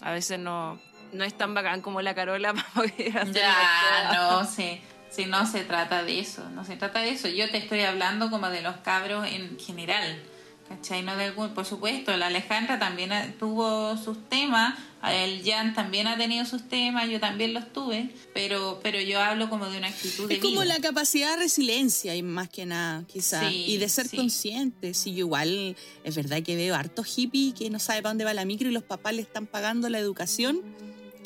a 0.00 0.10
veces 0.10 0.40
no, 0.40 0.80
no 1.12 1.22
es 1.22 1.38
tan 1.38 1.54
bacán 1.54 1.82
como 1.82 2.02
la 2.02 2.16
Carola 2.16 2.52
para 2.54 2.68
poder 2.70 3.16
hacer 3.16 3.34
Ya, 3.34 4.10
no 4.12 4.44
sé. 4.44 4.80
Si 5.08 5.26
no 5.26 5.46
se 5.46 5.62
trata 5.62 6.02
de 6.02 6.18
eso, 6.18 6.50
no 6.50 6.64
se 6.64 6.74
trata 6.74 6.98
de 6.98 7.10
eso. 7.10 7.28
Yo 7.28 7.48
te 7.48 7.58
estoy 7.58 7.82
hablando 7.82 8.28
como 8.28 8.48
de 8.48 8.60
los 8.60 8.78
cabros 8.78 9.24
en 9.28 9.56
general. 9.60 10.20
¿Cachai? 10.68 11.02
No 11.02 11.16
de, 11.16 11.32
por 11.32 11.64
supuesto, 11.64 12.14
la 12.16 12.26
Alejandra 12.26 12.78
también 12.78 13.10
ha- 13.12 13.32
tuvo 13.38 13.96
sus 13.96 14.28
temas, 14.28 14.78
el 15.02 15.42
Jan 15.42 15.74
también 15.74 16.06
ha 16.06 16.18
tenido 16.18 16.44
sus 16.44 16.68
temas, 16.68 17.08
yo 17.08 17.18
también 17.20 17.54
los 17.54 17.72
tuve, 17.72 18.10
pero, 18.34 18.78
pero 18.82 19.00
yo 19.00 19.18
hablo 19.20 19.48
como 19.48 19.66
de 19.70 19.78
una 19.78 19.88
actitud 19.88 20.28
de 20.28 20.34
Es 20.34 20.40
como 20.40 20.60
vida. 20.60 20.74
la 20.76 20.80
capacidad 20.80 21.30
de 21.30 21.44
resiliencia 21.44 22.14
y 22.16 22.22
más 22.22 22.50
que 22.50 22.66
nada, 22.66 23.04
quizás. 23.06 23.48
Sí, 23.48 23.64
y 23.66 23.76
de 23.78 23.88
ser 23.88 24.08
sí. 24.08 24.16
consciente. 24.18 24.92
Sí, 24.92 25.12
yo 25.12 25.20
igual 25.20 25.74
es 26.04 26.14
verdad 26.14 26.42
que 26.42 26.54
veo 26.54 26.74
harto 26.74 27.02
hippie 27.02 27.54
que 27.54 27.70
no 27.70 27.78
sabe 27.78 28.02
para 28.02 28.10
dónde 28.10 28.24
va 28.24 28.34
la 28.34 28.44
micro 28.44 28.68
y 28.68 28.72
los 28.72 28.82
papás 28.82 29.14
le 29.14 29.22
están 29.22 29.46
pagando 29.46 29.88
la 29.88 29.98
educación, 29.98 30.60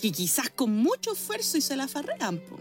que 0.00 0.12
quizás 0.12 0.50
con 0.50 0.70
mucho 0.72 1.14
esfuerzo 1.14 1.56
y 1.58 1.62
se 1.62 1.74
la 1.74 1.88
farrean. 1.88 2.38
po. 2.38 2.60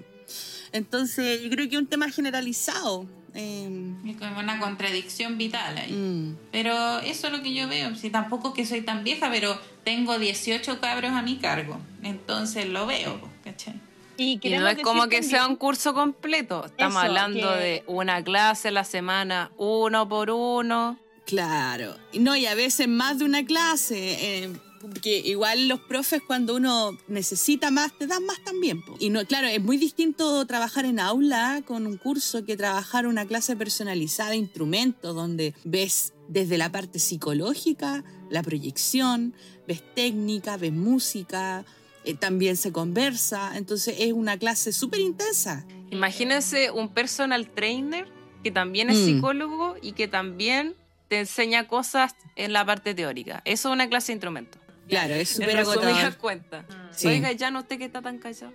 Entonces, 0.71 1.41
yo 1.43 1.49
creo 1.49 1.67
que 1.69 1.75
es 1.75 1.81
un 1.81 1.87
tema 1.87 2.09
generalizado. 2.09 3.05
Eh, 3.33 3.93
Es 4.07 4.17
como 4.17 4.39
una 4.39 4.59
contradicción 4.59 5.37
vital 5.37 5.77
ahí. 5.77 5.91
mm. 5.91 6.37
Pero 6.51 6.99
eso 6.99 7.27
es 7.27 7.33
lo 7.33 7.41
que 7.41 7.53
yo 7.53 7.67
veo. 7.67 7.95
Si 7.95 8.09
tampoco 8.09 8.49
es 8.49 8.53
que 8.55 8.65
soy 8.65 8.81
tan 8.81 9.03
vieja, 9.03 9.29
pero 9.31 9.57
tengo 9.83 10.19
18 10.19 10.79
cabros 10.81 11.11
a 11.11 11.21
mi 11.21 11.37
cargo. 11.37 11.79
Entonces 12.03 12.67
lo 12.67 12.85
veo, 12.85 13.19
¿cachai? 13.43 13.75
Y 14.17 14.37
no 14.49 14.67
es 14.67 14.79
como 14.83 15.07
que 15.07 15.23
sea 15.23 15.47
un 15.47 15.55
curso 15.55 15.93
completo. 15.93 16.65
Estamos 16.65 16.97
Eso, 17.01 17.07
hablando 17.07 17.53
que- 17.53 17.59
de 17.59 17.83
una 17.87 18.23
clase 18.23 18.67
a 18.67 18.71
la 18.71 18.83
semana, 18.83 19.51
uno 19.57 20.07
por 20.07 20.29
uno. 20.29 20.99
Claro, 21.25 21.95
Y 22.11 22.19
no, 22.19 22.35
y 22.35 22.45
a 22.45 22.55
veces 22.55 22.87
más 22.89 23.19
de 23.19 23.25
una 23.25 23.45
clase, 23.45 24.43
eh, 24.43 24.49
porque 24.81 25.19
igual 25.19 25.67
los 25.67 25.79
profes 25.81 26.21
cuando 26.25 26.55
uno 26.55 26.97
necesita 27.07 27.71
más, 27.71 27.97
te 27.97 28.07
dan 28.07 28.25
más 28.25 28.43
también. 28.43 28.81
po. 28.81 28.95
Y 28.99 29.09
no, 29.09 29.25
claro, 29.25 29.47
es 29.47 29.61
muy 29.61 29.77
distinto 29.77 30.45
trabajar 30.45 30.85
en 30.85 30.99
aula 30.99 31.61
con 31.65 31.85
un 31.87 31.97
curso 31.97 32.43
que 32.45 32.57
trabajar 32.57 33.07
una 33.07 33.25
clase 33.25 33.55
personalizada 33.55 34.31
de 34.31 34.37
instrumentos, 34.37 35.15
donde 35.15 35.53
ves 35.63 36.13
desde 36.27 36.57
la 36.57 36.71
parte 36.71 36.99
psicológica, 36.99 38.03
la 38.29 38.41
proyección, 38.43 39.33
ves 39.67 39.83
técnica, 39.95 40.57
ves 40.57 40.71
música, 40.73 41.65
eh, 42.03 42.13
también 42.15 42.57
se 42.57 42.71
conversa, 42.71 43.51
entonces 43.55 43.95
es 43.99 44.13
una 44.13 44.37
clase 44.37 44.71
súper 44.73 45.01
intensa. 45.01 45.65
Imagínense 45.91 46.71
un 46.71 46.89
personal 46.89 47.49
trainer 47.49 48.07
que 48.43 48.51
también 48.51 48.89
es 48.89 48.97
Mm. 48.97 49.05
psicólogo 49.05 49.75
y 49.81 49.91
que 49.91 50.07
también 50.07 50.75
te 51.09 51.19
enseña 51.19 51.67
cosas 51.67 52.15
en 52.37 52.53
la 52.53 52.65
parte 52.65 52.93
teórica. 52.95 53.41
Eso 53.43 53.69
es 53.69 53.73
una 53.73 53.89
clase 53.89 54.07
de 54.07 54.13
instrumento. 54.13 54.57
Claro, 54.91 55.13
es 55.15 55.29
súper 55.29 55.57
agotador. 55.57 56.15
cuentas. 56.17 56.65
Sí. 56.91 57.07
Oiga, 57.07 57.31
ya 57.31 57.49
no 57.49 57.61
usted 57.61 57.77
que 57.77 57.85
está 57.85 58.01
tan 58.01 58.19
callado. 58.19 58.53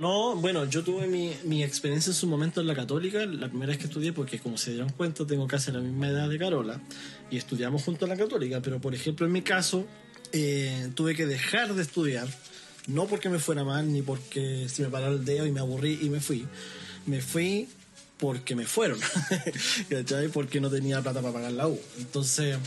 No, 0.00 0.34
bueno, 0.34 0.64
yo 0.66 0.82
tuve 0.82 1.06
mi, 1.06 1.32
mi 1.44 1.62
experiencia 1.62 2.10
en 2.10 2.16
su 2.16 2.26
momento 2.26 2.60
en 2.60 2.66
la 2.66 2.74
católica, 2.74 3.24
la 3.24 3.48
primera 3.48 3.70
vez 3.70 3.78
que 3.78 3.84
estudié, 3.84 4.12
porque 4.12 4.38
como 4.38 4.58
se 4.58 4.72
dieron 4.72 4.90
cuenta, 4.90 5.24
tengo 5.26 5.46
casi 5.46 5.70
la 5.70 5.78
misma 5.78 6.08
edad 6.08 6.28
de 6.28 6.38
Carola, 6.38 6.80
y 7.30 7.38
estudiamos 7.38 7.82
junto 7.84 8.04
a 8.04 8.08
la 8.08 8.16
católica, 8.16 8.60
pero 8.60 8.78
por 8.78 8.94
ejemplo 8.94 9.24
en 9.24 9.32
mi 9.32 9.40
caso, 9.40 9.86
eh, 10.32 10.90
tuve 10.94 11.14
que 11.14 11.24
dejar 11.24 11.72
de 11.72 11.82
estudiar, 11.82 12.28
no 12.88 13.06
porque 13.06 13.30
me 13.30 13.38
fuera 13.38 13.64
mal, 13.64 13.90
ni 13.90 14.02
porque 14.02 14.68
se 14.68 14.82
me 14.82 14.88
paró 14.88 15.12
el 15.12 15.24
dedo 15.24 15.46
y 15.46 15.52
me 15.52 15.60
aburrí 15.60 15.98
y 16.02 16.10
me 16.10 16.20
fui, 16.20 16.46
me 17.06 17.22
fui 17.22 17.68
porque 18.18 18.54
me 18.54 18.66
fueron, 18.66 18.98
¿cachai? 19.88 20.28
Porque 20.28 20.60
no 20.60 20.68
tenía 20.68 21.00
plata 21.00 21.22
para 21.22 21.32
pagar 21.32 21.52
la 21.52 21.68
U. 21.68 21.80
Entonces, 21.98 22.58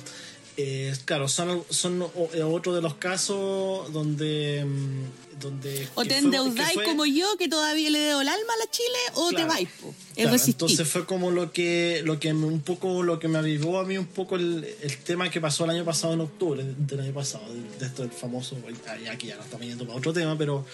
eh, 0.58 0.96
claro, 1.06 1.28
son, 1.28 1.64
son 1.70 2.04
eh, 2.34 2.44
otro 2.44 2.74
de 2.76 2.82
los 2.82 2.96
casos 2.96 3.92
donde... 3.94 4.66
mm, 4.66 5.04
donde 5.40 5.88
O 5.96 6.04
te 6.04 6.18
endeudáis 6.18 6.74
fue- 6.74 6.84
como 6.84 7.06
yo, 7.06 7.38
que 7.38 7.48
todavía 7.48 7.90
le 7.90 8.00
debo 8.00 8.20
el 8.20 8.28
alma 8.28 8.54
a 8.54 8.58
la 8.66 8.70
Chile, 8.72 8.98
o 9.14 9.30
te 9.30 9.36
Claro. 9.36 9.48
vais. 9.48 9.70
po. 9.82 9.94
Es 10.18 10.28
Claro, 10.28 10.44
entonces 10.46 10.86
fue 10.86 11.06
como 11.06 11.32
lo 11.32 11.54
que 11.54 12.02
lo 12.04 12.20
que 12.20 12.34
un 12.34 12.60
poco 12.60 13.04
lo 13.04 13.20
que 13.20 13.30
me 13.30 13.38
avivó 13.38 13.80
a 13.80 13.86
mí 13.86 13.98
un 13.98 14.08
poco 14.08 14.36
el, 14.36 14.68
el 14.82 14.98
tema 14.98 15.30
que 15.32 15.40
pasó 15.40 15.64
el 15.64 15.70
año 15.70 15.86
pasado 15.86 16.12
en 16.14 16.20
octubre 16.20 16.66
del 16.78 17.00
año 17.00 17.14
pasado 17.14 17.46
de, 17.54 17.62
de 17.80 17.86
esto 17.86 18.02
del 18.02 18.12
famoso 18.12 18.58
aquí 19.10 19.28
ya 19.28 19.38
no 19.38 19.44
estamos 19.44 19.66
yendo 19.66 19.86
para 19.86 19.98
otro 19.98 20.12
tema 20.12 20.38
pero 20.38 20.66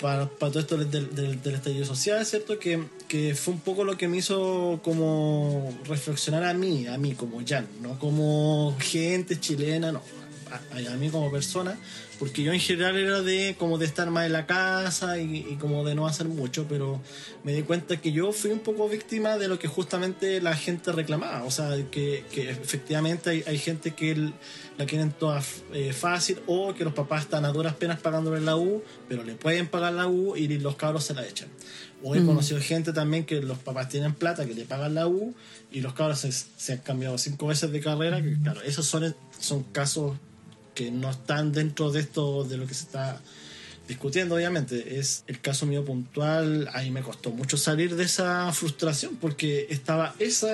para, 0.00 0.28
para 0.28 0.52
todo 0.52 0.60
esto 0.60 0.76
del, 0.76 1.14
del, 1.14 1.54
estallido 1.54 1.84
social 1.84 2.24
cierto 2.26 2.58
que, 2.58 2.82
que 3.08 3.34
fue 3.34 3.54
un 3.54 3.60
poco 3.60 3.84
lo 3.84 3.96
que 3.96 4.08
me 4.08 4.18
hizo 4.18 4.80
como 4.82 5.76
reflexionar 5.84 6.44
a 6.44 6.54
mí 6.54 6.86
a 6.86 6.98
mí 6.98 7.14
como 7.14 7.40
Jan 7.46 7.68
no 7.80 7.98
como 7.98 8.76
gente 8.80 9.38
chilena 9.38 9.92
no 9.92 10.02
a, 10.50 10.92
a 10.92 10.96
mí 10.96 11.10
como 11.10 11.30
persona 11.30 11.78
porque 12.18 12.42
yo 12.42 12.52
en 12.52 12.60
general 12.60 12.96
era 12.96 13.22
de 13.22 13.56
como 13.58 13.78
de 13.78 13.86
estar 13.86 14.10
más 14.10 14.26
en 14.26 14.32
la 14.32 14.46
casa 14.46 15.18
y, 15.18 15.46
y 15.50 15.56
como 15.56 15.84
de 15.84 15.94
no 15.94 16.06
hacer 16.06 16.26
mucho, 16.28 16.66
pero 16.68 17.00
me 17.42 17.52
di 17.52 17.62
cuenta 17.62 18.00
que 18.00 18.12
yo 18.12 18.32
fui 18.32 18.50
un 18.50 18.60
poco 18.60 18.88
víctima 18.88 19.36
de 19.38 19.48
lo 19.48 19.58
que 19.58 19.68
justamente 19.68 20.40
la 20.40 20.54
gente 20.56 20.92
reclamaba, 20.92 21.44
o 21.44 21.50
sea, 21.50 21.70
que, 21.90 22.24
que 22.32 22.50
efectivamente 22.50 23.30
hay, 23.30 23.44
hay 23.46 23.58
gente 23.58 23.92
que 23.92 24.12
el- 24.12 24.34
la 24.76 24.86
quieren 24.86 25.12
toda 25.12 25.40
eh, 25.72 25.92
fácil 25.92 26.38
o 26.46 26.74
que 26.74 26.82
los 26.82 26.92
papás 26.94 27.22
están 27.22 27.44
a 27.44 27.50
duras 27.52 27.74
penas 27.74 28.00
pagándole 28.00 28.40
la 28.40 28.56
U, 28.56 28.82
pero 29.08 29.22
le 29.22 29.34
pueden 29.34 29.68
pagar 29.68 29.92
la 29.92 30.08
U 30.08 30.34
y 30.36 30.48
los 30.58 30.74
cabros 30.74 31.04
se 31.04 31.14
la 31.14 31.24
echan. 31.24 31.48
O 32.02 32.14
he 32.16 32.24
conocido 32.26 32.60
gente 32.60 32.92
también 32.92 33.24
que 33.24 33.40
los 33.40 33.56
papás 33.58 33.88
tienen 33.88 34.14
plata, 34.14 34.44
que 34.44 34.52
le 34.52 34.64
pagan 34.64 34.94
la 34.94 35.06
U 35.06 35.32
y 35.70 35.80
los 35.80 35.94
cabros 35.94 36.18
se, 36.18 36.32
se 36.32 36.72
han 36.72 36.78
cambiado 36.80 37.16
cinco 37.18 37.46
veces 37.46 37.70
de 37.70 37.80
carrera, 37.80 38.20
que 38.20 38.36
claro, 38.42 38.60
esos 38.62 38.84
son, 38.84 39.14
son 39.38 39.62
casos 39.62 40.16
que 40.74 40.90
no 40.90 41.10
están 41.10 41.52
dentro 41.52 41.90
de 41.90 42.00
esto 42.00 42.44
de 42.44 42.56
lo 42.56 42.66
que 42.66 42.74
se 42.74 42.84
está 42.84 43.20
discutiendo 43.86 44.34
obviamente 44.34 44.98
es 44.98 45.24
el 45.26 45.40
caso 45.40 45.66
mío 45.66 45.84
puntual 45.84 46.70
ahí 46.72 46.90
me 46.90 47.02
costó 47.02 47.30
mucho 47.30 47.58
salir 47.58 47.96
de 47.96 48.04
esa 48.04 48.50
frustración 48.52 49.16
porque 49.16 49.66
estaba 49.68 50.14
esa, 50.18 50.48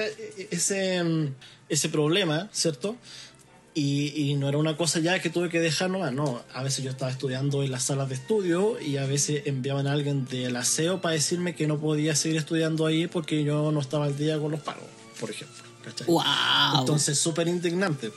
ese 0.50 1.30
ese 1.68 1.88
problema 1.88 2.48
cierto 2.52 2.96
y, 3.72 4.12
y 4.16 4.34
no 4.34 4.48
era 4.48 4.58
una 4.58 4.76
cosa 4.76 4.98
ya 4.98 5.20
que 5.20 5.30
tuve 5.30 5.48
que 5.48 5.60
dejar 5.60 5.90
nomás, 5.90 6.12
no. 6.12 6.42
A 6.52 6.62
veces 6.64 6.84
yo 6.84 6.90
estaba 6.90 7.10
estudiando 7.10 7.62
en 7.62 7.70
las 7.70 7.84
salas 7.84 8.08
de 8.08 8.16
estudio 8.16 8.80
y 8.80 8.96
a 8.96 9.06
veces 9.06 9.42
enviaban 9.46 9.86
a 9.86 9.92
alguien 9.92 10.26
del 10.26 10.56
aseo 10.56 11.00
para 11.00 11.14
decirme 11.14 11.54
que 11.54 11.68
no 11.68 11.78
podía 11.78 12.16
seguir 12.16 12.38
estudiando 12.38 12.86
ahí 12.86 13.06
porque 13.06 13.44
yo 13.44 13.70
no 13.70 13.80
estaba 13.80 14.06
al 14.06 14.16
día 14.16 14.38
con 14.38 14.50
los 14.50 14.60
pagos, 14.60 14.84
por 15.20 15.30
ejemplo. 15.30 15.64
¿cachai? 15.84 16.06
¡Wow! 16.08 16.80
Entonces, 16.80 17.18
súper 17.18 17.46
indignante. 17.46 18.10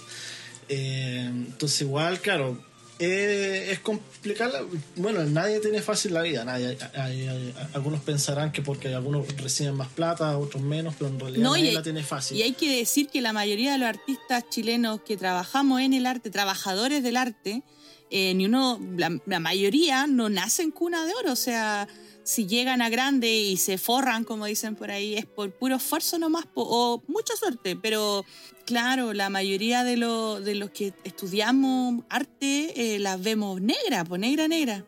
Eh, 0.76 1.26
entonces, 1.26 1.82
igual, 1.82 2.20
claro, 2.20 2.58
eh, 3.00 3.70
es 3.72 3.80
complicado. 3.80 4.68
Bueno, 4.96 5.24
nadie 5.26 5.60
tiene 5.60 5.82
fácil 5.82 6.14
la 6.14 6.22
vida. 6.22 6.44
Nadie, 6.46 6.78
hay- 6.96 7.28
hay- 7.28 7.54
algunos 7.74 8.02
pensarán 8.02 8.52
que 8.52 8.62
porque 8.62 8.94
algunos 8.94 9.28
reciben 9.38 9.76
más 9.76 9.90
plata, 9.90 10.38
otros 10.38 10.64
menos, 10.64 10.96
pero 10.98 11.10
en 11.12 11.20
realidad 11.20 11.44
No, 11.44 11.52
nadie 11.52 11.70
hay- 11.70 11.76
la 11.76 11.84
tiene 11.84 12.04
fácil. 12.04 12.38
Y 12.38 12.44
hay 12.44 12.54
que 12.54 12.76
decir 12.78 13.10
que 13.10 13.22
la 13.22 13.34
mayoría 13.34 13.74
de 13.74 13.78
los 13.80 13.88
artistas 13.90 14.46
chilenos 14.50 15.02
que 15.02 15.18
trabajamos 15.18 15.82
en 15.82 15.94
el 15.94 16.06
arte, 16.06 16.30
trabajadores 16.30 17.04
del 17.04 17.18
arte, 17.18 17.62
eh, 18.10 18.34
ni 18.36 18.46
uno, 18.46 18.80
la, 18.96 19.20
la 19.26 19.40
mayoría 19.40 20.08
no 20.08 20.30
nacen 20.30 20.72
cuna 20.72 21.06
de 21.06 21.14
oro. 21.16 21.32
O 21.32 21.36
sea, 21.36 21.88
si 22.24 22.48
llegan 22.48 22.82
a 22.82 22.90
grande 22.90 23.34
y 23.36 23.58
se 23.58 23.78
forran, 23.78 24.24
como 24.24 24.46
dicen 24.46 24.76
por 24.76 24.92
ahí, 24.92 25.16
es 25.16 25.26
por 25.26 25.52
puro 25.52 25.76
esfuerzo 25.76 26.18
nomás, 26.20 26.46
o 26.54 27.02
mucha 27.08 27.36
suerte. 27.36 27.76
Pero 27.76 28.26
claro, 28.66 29.14
la 29.14 29.30
mayoría 29.30 29.84
de, 29.84 29.98
lo- 29.98 30.40
de 30.40 30.56
los 30.56 30.70
que 30.72 30.94
estudiamos 31.04 32.04
arte 32.10 32.96
eh, 32.96 33.00
las 33.00 33.22
vemos 33.22 33.62
negra, 33.62 34.06
pues 34.06 34.22
negra, 34.22 34.48
negra. 34.48 34.86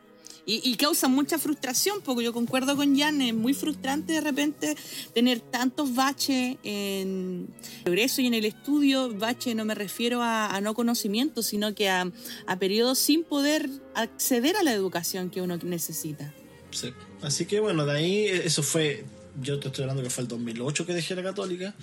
Y, 0.47 0.61
y 0.63 0.75
causa 0.75 1.07
mucha 1.07 1.39
frustración, 1.39 2.01
porque 2.05 2.23
yo 2.23 2.31
concuerdo 2.31 2.75
con 2.75 2.95
Jan, 2.95 3.19
es 3.23 3.33
muy 3.33 3.55
frustrante 3.55 4.13
de 4.13 4.21
repente 4.21 4.75
tener 5.11 5.39
tantos 5.39 5.95
baches 5.95 6.57
en 6.63 7.47
el 7.79 7.83
progreso 7.83 8.21
y 8.21 8.27
en 8.27 8.35
el 8.35 8.45
estudio. 8.45 9.11
Bache 9.17 9.55
no 9.55 9.65
me 9.65 9.73
refiero 9.73 10.21
a, 10.21 10.55
a 10.55 10.61
no 10.61 10.75
conocimiento, 10.75 11.41
sino 11.41 11.73
que 11.73 11.89
a, 11.89 12.11
a 12.45 12.59
periodos 12.59 12.99
sin 12.99 13.23
poder 13.23 13.67
acceder 13.95 14.55
a 14.55 14.61
la 14.61 14.71
educación 14.71 15.31
que 15.31 15.41
uno 15.41 15.57
necesita. 15.57 16.31
Sí. 16.75 16.93
Así 17.21 17.45
que 17.45 17.59
bueno, 17.61 17.85
de 17.85 17.97
ahí 17.97 18.25
eh, 18.25 18.41
eso 18.45 18.61
fue, 18.61 19.05
yo 19.41 19.59
te 19.59 19.67
estoy 19.67 19.83
hablando 19.83 20.03
que 20.03 20.09
fue 20.09 20.23
el 20.23 20.27
2008 20.27 20.85
que 20.85 20.93
dejé 20.93 21.15
la 21.15 21.23
católica 21.23 21.73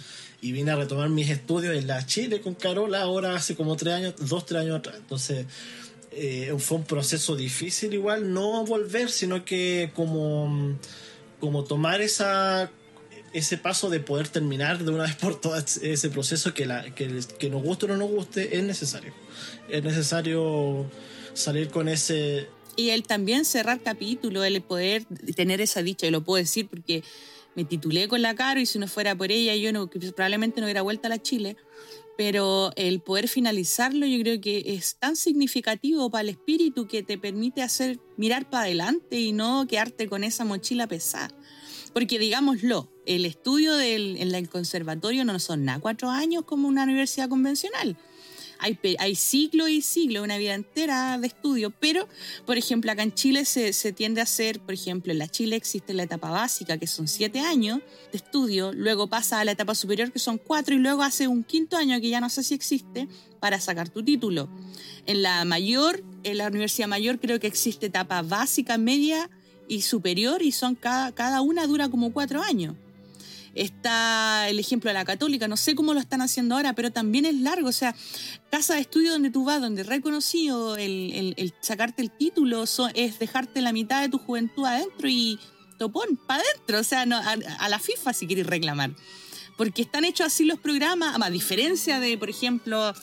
y 0.43 0.53
vine 0.53 0.71
a 0.71 0.77
retomar 0.77 1.09
mis 1.09 1.31
estudios 1.31 1.75
en 1.75 1.87
la 1.87 2.05
Chile 2.05 2.43
con 2.43 2.55
Carola 2.55 3.01
ahora 3.01 3.35
hace 3.35 3.57
como 3.57 3.77
tres 3.77 3.95
años, 3.95 4.15
dos, 4.19 4.45
tres 4.45 4.61
años 4.61 4.79
atrás. 4.79 4.97
Entonces 4.99 5.47
eh, 6.11 6.55
fue 6.59 6.77
un 6.77 6.85
proceso 6.85 7.37
difícil 7.37 7.95
igual, 7.95 8.35
no 8.35 8.65
volver, 8.67 9.11
sino 9.11 9.47
que 9.47 9.91
como, 9.95 10.77
como 11.41 11.65
tomar 11.65 12.03
esa 12.03 12.71
ese 13.33 13.57
paso 13.57 13.89
de 13.89 13.99
poder 13.99 14.29
terminar 14.29 14.85
de 14.85 14.91
una 14.91 15.05
vez 15.05 15.17
por 15.17 15.41
todas 15.41 15.79
ese 15.79 16.11
proceso 16.11 16.53
que, 16.53 16.67
la, 16.67 16.95
que, 16.95 17.21
que 17.39 17.49
nos 17.49 17.63
guste 17.63 17.87
o 17.87 17.89
no 17.89 17.97
nos 17.97 18.11
guste 18.11 18.59
es 18.59 18.63
necesario. 18.63 19.15
Es 19.71 19.83
necesario 19.83 20.85
salir 21.33 21.71
con 21.71 21.89
ese 21.89 22.49
Y 22.77 22.91
él 22.91 23.03
también 23.03 23.45
cerrar 23.45 23.81
capítulo, 23.83 24.45
el 24.45 24.63
poder 24.63 25.05
tener 25.37 25.61
esa 25.61 25.83
dicha, 25.83 26.07
y 26.07 26.11
lo 26.11 26.25
puedo 26.25 26.43
decir 26.43 26.69
porque 26.69 27.03
me 27.55 27.65
titulé 27.65 28.09
con 28.09 28.23
la 28.23 28.35
Caro 28.35 28.61
y 28.61 28.67
si 28.67 28.79
no 28.79 28.89
fuera 28.89 29.15
por 29.15 29.31
ella 29.31 29.55
yo 29.57 29.73
no, 29.73 29.89
probablemente 29.89 30.61
no 30.61 30.67
hubiera 30.67 30.83
vuelto 30.83 31.07
a 31.07 31.11
la 31.11 31.21
Chile. 31.21 31.57
Pero 32.17 32.73
el 32.77 33.01
poder 33.01 33.27
finalizarlo 33.27 34.07
yo 34.07 34.19
creo 34.21 34.41
que 34.41 34.63
es 34.67 34.97
tan 34.97 35.17
significativo 35.17 36.11
para 36.11 36.23
el 36.23 36.29
espíritu 36.31 36.87
que 36.87 37.03
te 37.03 37.17
permite 37.17 37.63
hacer 37.63 37.99
mirar 38.17 38.49
para 38.49 38.65
adelante 38.65 39.19
y 39.19 39.33
no 39.33 39.67
quedarte 39.67 40.09
con 40.09 40.23
esa 40.23 40.45
mochila 40.45 40.87
pesada. 40.87 41.31
Porque 41.95 42.19
digámoslo, 42.19 42.91
el 43.07 43.25
estudio 43.25 43.75
del, 43.75 44.17
en 44.19 44.35
el 44.35 44.49
conservatorio 44.49 45.25
no 45.25 45.39
son 45.39 45.65
nada 45.65 45.81
cuatro 45.81 46.11
años 46.11 46.45
como 46.45 46.69
una 46.69 46.85
universidad 46.85 47.29
convencional. 47.29 47.97
Hay, 48.63 48.79
hay 48.99 49.17
ciclo 49.17 49.69
y 49.69 49.83
ciclo, 49.83 50.23
una 50.23 50.39
vida 50.39 50.55
entera 50.55 51.19
de 51.19 51.27
estudio, 51.27 51.71
pero, 51.71 52.09
por 52.47 52.57
ejemplo, 52.57 52.91
acá 52.91 53.03
en 53.03 53.13
Chile 53.13 53.45
se, 53.45 53.73
se 53.73 53.93
tiende 53.93 54.21
a 54.21 54.25
hacer, 54.25 54.61
por 54.61 54.73
ejemplo, 54.73 55.13
en 55.13 55.19
la 55.19 55.29
Chile 55.29 55.57
existe 55.57 55.93
la 55.95 56.05
etapa 56.05 56.31
básica, 56.31 56.79
que 56.79 56.87
son 56.87 57.09
siete 57.09 57.41
años 57.41 57.81
de 58.13 58.19
estudio, 58.19 58.73
luego 58.73 59.09
pasa 59.09 59.41
a 59.41 59.45
la 59.45 59.53
etapa 59.53 59.75
superior, 59.75 60.13
que 60.13 60.19
son 60.19 60.39
cuatro, 60.39 60.75
y 60.75 60.79
luego 60.79 61.03
hace 61.03 61.27
un 61.27 61.43
quinto 61.43 61.77
año, 61.77 62.01
que 62.01 62.09
ya 62.09 62.21
no 62.21 62.31
sé 62.31 62.43
si 62.43 62.55
existe, 62.55 63.09
para 63.41 63.61
sacar 63.61 63.89
tu 63.89 64.05
título. 64.05 64.49
En 65.07 65.23
la 65.23 65.45
mayor, 65.45 66.03
en 66.23 66.39
la 66.39 66.47
Universidad 66.47 66.87
Mayor, 66.87 67.19
creo 67.19 67.41
que 67.41 67.49
existe 67.49 67.87
etapa 67.87 68.23
básica, 68.23 68.79
media 68.79 69.29
y 69.67 69.83
superior, 69.83 70.43
y 70.43 70.53
son 70.53 70.77
cada, 70.77 71.11
cada 71.13 71.41
una 71.41 71.67
dura 71.67 71.89
como 71.89 72.13
cuatro 72.13 72.41
años. 72.43 72.77
Está 73.55 74.49
el 74.49 74.59
ejemplo 74.59 74.89
de 74.89 74.95
la 74.95 75.05
católica, 75.05 75.47
no 75.47 75.57
sé 75.59 75.75
cómo 75.75 75.93
lo 75.95 76.01
están 76.01 76.23
haciendo 76.23 76.55
ahora, 76.55 76.73
pero 76.75 76.91
también 76.91 77.27
es 77.27 77.35
largo. 77.35 77.69
O 77.69 77.73
sea, 77.73 77.95
casa 78.51 78.75
de 78.75 78.81
estudio 78.81 79.13
donde 79.13 79.31
tú 79.31 79.45
vas, 79.45 79.61
donde 79.61 79.83
reconocido 79.83 80.77
el, 80.77 81.35
el- 81.37 81.55
sacarte 81.61 82.01
el 82.03 82.11
título 82.11 82.65
es 82.95 83.19
dejarte 83.19 83.61
la 83.61 83.73
mitad 83.73 84.01
de 84.01 84.09
tu 84.09 84.19
juventud 84.19 84.65
adentro 84.65 85.09
y 85.09 85.39
topón, 85.79 86.19
para 86.27 86.43
adentro. 86.43 86.79
O 86.81 86.85
sea, 86.85 87.05
no, 87.07 87.17
a, 87.17 87.33
a 87.59 87.69
la 87.69 87.79
FIFA 87.79 88.13
si 88.13 88.27
quieres 88.27 88.47
reclamar. 88.47 88.93
Porque 89.59 89.83
están 89.83 90.05
hechos 90.07 90.29
así 90.29 90.45
los 90.47 90.59
programas, 90.59 91.15
a 91.21 91.29
diferencia 91.31 92.01
de, 92.01 92.17
por 92.17 92.31
ejemplo, 92.31 92.95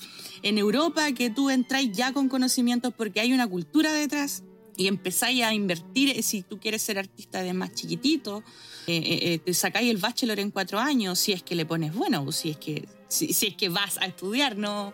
en 0.41 0.57
Europa, 0.57 1.11
que 1.11 1.29
tú 1.29 1.51
entras 1.51 1.83
ya 1.91 2.11
con 2.11 2.27
conocimientos 2.27 2.91
porque 2.97 3.19
hay 3.19 3.33
una 3.33 3.47
cultura 3.47 3.93
detrás 3.93 4.43
y 4.79 4.87
empezáis 4.87 5.43
a 5.43 5.53
invertir, 5.53 6.17
eh, 6.17 6.23
si 6.23 6.41
tú 6.41 6.57
quieres 6.57 6.81
ser 6.81 6.97
artista 6.97 7.43
de 7.43 7.53
más 7.53 7.73
chiquitito, 7.73 8.43
eh, 8.87 8.95
eh, 8.95 9.33
eh, 9.33 9.39
te 9.39 9.53
sacáis 9.53 9.91
el 9.91 9.97
bachelor 9.97 10.39
en 10.39 10.51
cuatro 10.51 10.79
años, 10.79 11.19
si 11.19 11.33
es 11.33 11.43
que 11.43 11.53
le 11.53 11.65
pones 11.65 11.93
bueno, 11.93 12.23
o 12.25 12.31
si 12.31 12.51
es 12.51 12.57
que, 12.57 12.87
si, 13.09 13.33
si 13.33 13.47
es 13.47 13.55
que 13.55 13.67
vas 13.67 13.97
a 13.97 14.05
estudiar, 14.05 14.55
¿no? 14.57 14.93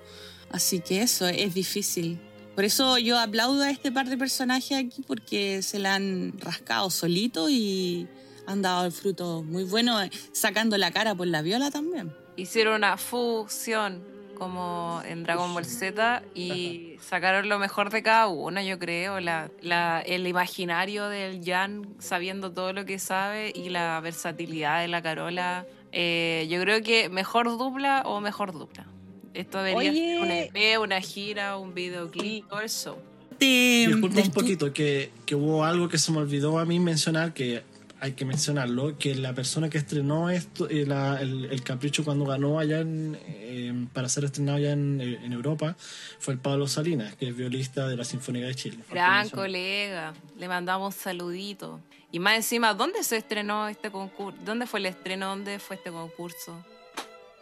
Así 0.49 0.79
que 0.79 1.03
eso 1.03 1.27
es 1.27 1.53
difícil. 1.53 2.19
Por 2.55 2.63
eso 2.63 2.97
yo 2.97 3.19
aplaudo 3.19 3.61
a 3.61 3.69
este 3.69 3.91
par 3.91 4.09
de 4.09 4.17
personajes 4.17 4.71
aquí 4.75 5.03
porque 5.05 5.61
se 5.61 5.77
la 5.77 5.93
han 5.93 6.33
rascado 6.39 6.89
solito 6.89 7.47
y 7.47 8.07
han 8.47 8.63
dado 8.63 8.85
el 8.85 8.91
fruto 8.91 9.43
muy 9.43 9.65
bueno, 9.65 10.01
eh, 10.01 10.09
sacando 10.31 10.79
la 10.79 10.89
cara 10.89 11.13
por 11.13 11.27
la 11.27 11.43
viola 11.43 11.69
también. 11.69 12.11
Hicieron 12.37 12.75
una 12.75 12.97
fusión 12.97 14.14
como 14.35 15.01
en 15.07 15.23
Dragon 15.23 15.53
Ball 15.53 15.65
Z 15.65 16.21
y 16.35 16.97
sacaron 17.01 17.49
lo 17.49 17.57
mejor 17.59 17.89
de 17.89 18.03
cada 18.03 18.27
uno, 18.27 18.61
yo 18.61 18.77
creo. 18.77 19.19
La, 19.19 19.49
la- 19.61 20.01
el 20.01 20.27
imaginario 20.27 21.09
del 21.09 21.43
Jan 21.43 21.87
sabiendo 21.99 22.51
todo 22.51 22.73
lo 22.73 22.85
que 22.85 22.99
sabe 22.99 23.51
y 23.55 23.69
la 23.69 23.99
versatilidad 24.01 24.81
de 24.81 24.87
la 24.87 25.01
Carola. 25.01 25.65
Eh, 25.91 26.45
yo 26.49 26.59
creo 26.61 26.81
que 26.83 27.09
mejor 27.09 27.45
dupla 27.57 28.03
o 28.05 28.19
mejor 28.21 28.51
dupla. 28.51 28.85
Esto 29.33 29.63
debería 29.63 29.91
Oye. 29.91 30.13
ser 30.15 30.21
un 30.21 30.31
EP, 30.31 30.79
una 30.79 31.01
gira, 31.01 31.57
un 31.57 31.73
videoclip, 31.73 32.45
todo. 32.49 32.97
Te- 33.37 33.85
Disculpa 33.87 34.21
un 34.21 34.31
poquito, 34.31 34.71
que, 34.71 35.11
que 35.25 35.35
hubo 35.35 35.65
algo 35.65 35.89
que 35.89 35.97
se 35.97 36.11
me 36.11 36.19
olvidó 36.19 36.57
a 36.59 36.63
mí 36.65 36.79
mencionar, 36.79 37.33
que 37.33 37.63
hay 38.01 38.11
que 38.13 38.25
mencionarlo, 38.25 38.97
que 38.97 39.15
la 39.15 39.33
persona 39.33 39.69
que 39.69 39.77
estrenó 39.77 40.29
esto, 40.29 40.69
eh, 40.69 40.85
la- 40.85 41.19
el, 41.21 41.45
el 41.45 41.63
Capricho 41.63 42.03
cuando 42.03 42.25
ganó 42.25 42.59
allá 42.59 42.79
en, 42.81 43.17
eh, 43.25 43.87
para 43.93 44.09
ser 44.09 44.25
estrenado 44.25 44.57
allá 44.57 44.73
en, 44.73 44.99
eh, 45.01 45.19
en 45.23 45.33
Europa, 45.33 45.75
fue 46.19 46.33
el 46.33 46.39
Pablo 46.39 46.67
Salinas, 46.67 47.15
que 47.15 47.29
es 47.29 47.35
violista 47.35 47.87
de 47.87 47.95
la 47.97 48.03
Sinfónica 48.03 48.47
de 48.47 48.55
Chile. 48.55 48.77
Gran 48.91 49.29
colega, 49.29 50.13
le 50.37 50.47
mandamos 50.47 50.95
saluditos. 50.95 51.79
Y 52.11 52.19
más 52.19 52.35
encima, 52.35 52.73
¿dónde 52.73 53.03
se 53.03 53.17
estrenó 53.17 53.67
este 53.67 53.91
concurso? 53.91 54.37
¿Dónde 54.45 54.67
fue 54.67 54.79
el 54.79 54.85
estreno? 54.85 55.27
¿Dónde 55.29 55.59
fue 55.59 55.75
este 55.77 55.91
concurso? 55.91 56.63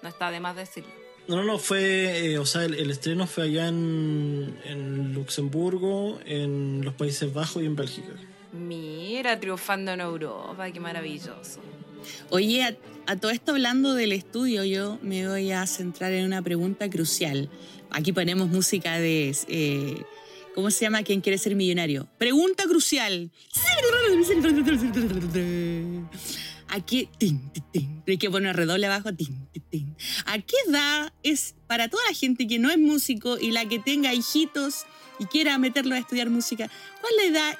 No 0.01 0.09
está 0.09 0.31
de 0.31 0.39
más 0.39 0.55
decirlo. 0.55 0.89
No, 1.27 1.37
no, 1.37 1.43
no, 1.45 1.57
fue, 1.57 2.33
eh, 2.33 2.37
o 2.37 2.45
sea, 2.45 2.65
el, 2.65 2.73
el 2.73 2.91
estreno 2.91 3.27
fue 3.27 3.45
allá 3.45 3.67
en, 3.69 4.57
en 4.65 5.13
Luxemburgo, 5.13 6.19
en 6.25 6.81
los 6.83 6.93
Países 6.95 7.33
Bajos 7.33 7.63
y 7.63 7.65
en 7.65 7.75
Bélgica. 7.75 8.09
Mira, 8.53 9.39
triunfando 9.39 9.91
en 9.91 10.01
Europa, 10.01 10.71
qué 10.71 10.79
maravilloso. 10.79 11.59
Oye, 12.29 12.77
a, 13.07 13.15
todo 13.15 13.31
esto 13.31 13.51
hablando 13.51 13.95
del 13.95 14.11
estudio, 14.11 14.63
yo 14.63 14.99
me 15.01 15.27
voy 15.27 15.51
a 15.51 15.65
centrar 15.65 16.13
en 16.13 16.25
una 16.25 16.41
pregunta 16.41 16.89
crucial. 16.89 17.49
Aquí 17.89 18.13
ponemos 18.13 18.47
música 18.49 18.99
de... 18.99 19.35
eh, 19.47 20.03
¿Cómo 20.53 20.69
se 20.69 20.81
llama? 20.81 21.01
¿Quién 21.01 21.21
quiere 21.21 21.39
ser 21.39 21.55
millonario? 21.55 22.07
Pregunta 22.19 22.65
crucial. 22.65 23.31
¿A 26.67 26.85
qué? 26.85 27.09
tin, 27.17 27.51
tin, 27.51 27.63
tin. 27.71 28.03
Hay 28.07 28.17
que 28.17 28.27
abajo. 28.27 29.09
¿A 29.09 30.37
qué 30.39 30.55
edad 30.67 31.13
es 31.23 31.55
para 31.65 31.87
toda 31.87 32.03
la 32.07 32.15
gente 32.15 32.47
que 32.47 32.59
no 32.59 32.69
es 32.69 32.77
músico 32.77 33.39
y 33.39 33.51
la 33.51 33.67
que 33.67 33.79
tenga 33.79 34.13
hijitos 34.13 34.85
y 35.17 35.25
quiera 35.25 35.57
meterlo 35.57 35.95
a 35.95 35.97
estudiar 35.97 36.29
música? 36.29 36.69
¿Cuál 37.01 37.13
es 37.13 37.31
la 37.31 37.39
edad 37.39 37.59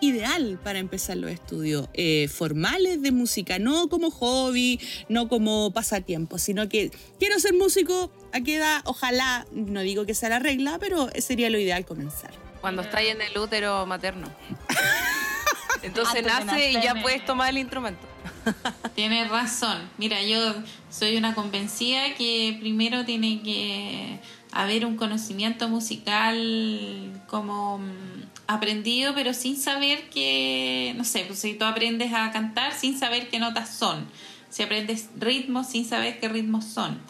ideal 0.00 0.58
para 0.62 0.78
empezar 0.78 1.16
los 1.16 1.30
estudios 1.30 1.88
eh, 1.94 2.28
formales 2.28 3.02
de 3.02 3.12
música, 3.12 3.58
no 3.58 3.88
como 3.88 4.10
hobby, 4.10 4.80
no 5.08 5.28
como 5.28 5.70
pasatiempo, 5.72 6.38
sino 6.38 6.68
que 6.68 6.90
quiero 7.18 7.38
ser 7.38 7.54
músico, 7.54 8.10
a 8.32 8.40
qué 8.40 8.56
edad, 8.56 8.82
ojalá, 8.84 9.46
no 9.52 9.80
digo 9.80 10.06
que 10.06 10.14
sea 10.14 10.28
la 10.28 10.38
regla, 10.38 10.78
pero 10.78 11.08
sería 11.18 11.50
lo 11.50 11.58
ideal 11.58 11.84
comenzar. 11.84 12.32
Cuando 12.60 12.82
está 12.82 12.98
ahí 12.98 13.08
en 13.08 13.20
el 13.20 13.36
útero 13.36 13.86
materno. 13.86 14.28
Entonces 15.82 16.24
nace 16.24 16.70
y 16.70 16.74
ya 16.74 16.94
puedes 17.02 17.24
tomar 17.24 17.50
el 17.50 17.58
instrumento. 17.58 18.06
Tienes 18.94 19.28
razón. 19.28 19.90
Mira, 19.98 20.22
yo 20.22 20.54
soy 20.90 21.16
una 21.16 21.34
convencida 21.34 22.14
que 22.14 22.56
primero 22.60 23.04
tiene 23.04 23.42
que 23.42 24.18
haber 24.52 24.86
un 24.86 24.96
conocimiento 24.96 25.68
musical 25.68 27.22
como 27.26 27.78
mm, 27.78 28.33
aprendido, 28.46 29.14
pero 29.14 29.34
sin 29.34 29.56
saber 29.56 30.08
que, 30.10 30.94
no 30.96 31.04
sé, 31.04 31.24
pues 31.26 31.38
si 31.38 31.54
tú 31.54 31.64
aprendes 31.64 32.12
a 32.12 32.30
cantar 32.30 32.72
sin 32.72 32.98
saber 32.98 33.28
qué 33.28 33.38
notas 33.38 33.74
son, 33.74 34.06
si 34.50 34.62
aprendes 34.62 35.08
ritmos 35.16 35.68
sin 35.68 35.84
saber 35.84 36.20
qué 36.20 36.28
ritmos 36.28 36.64
son, 36.64 37.00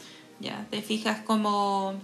ya 0.41 0.67
te 0.71 0.83
fijas 0.83 1.21
como, 1.21 1.95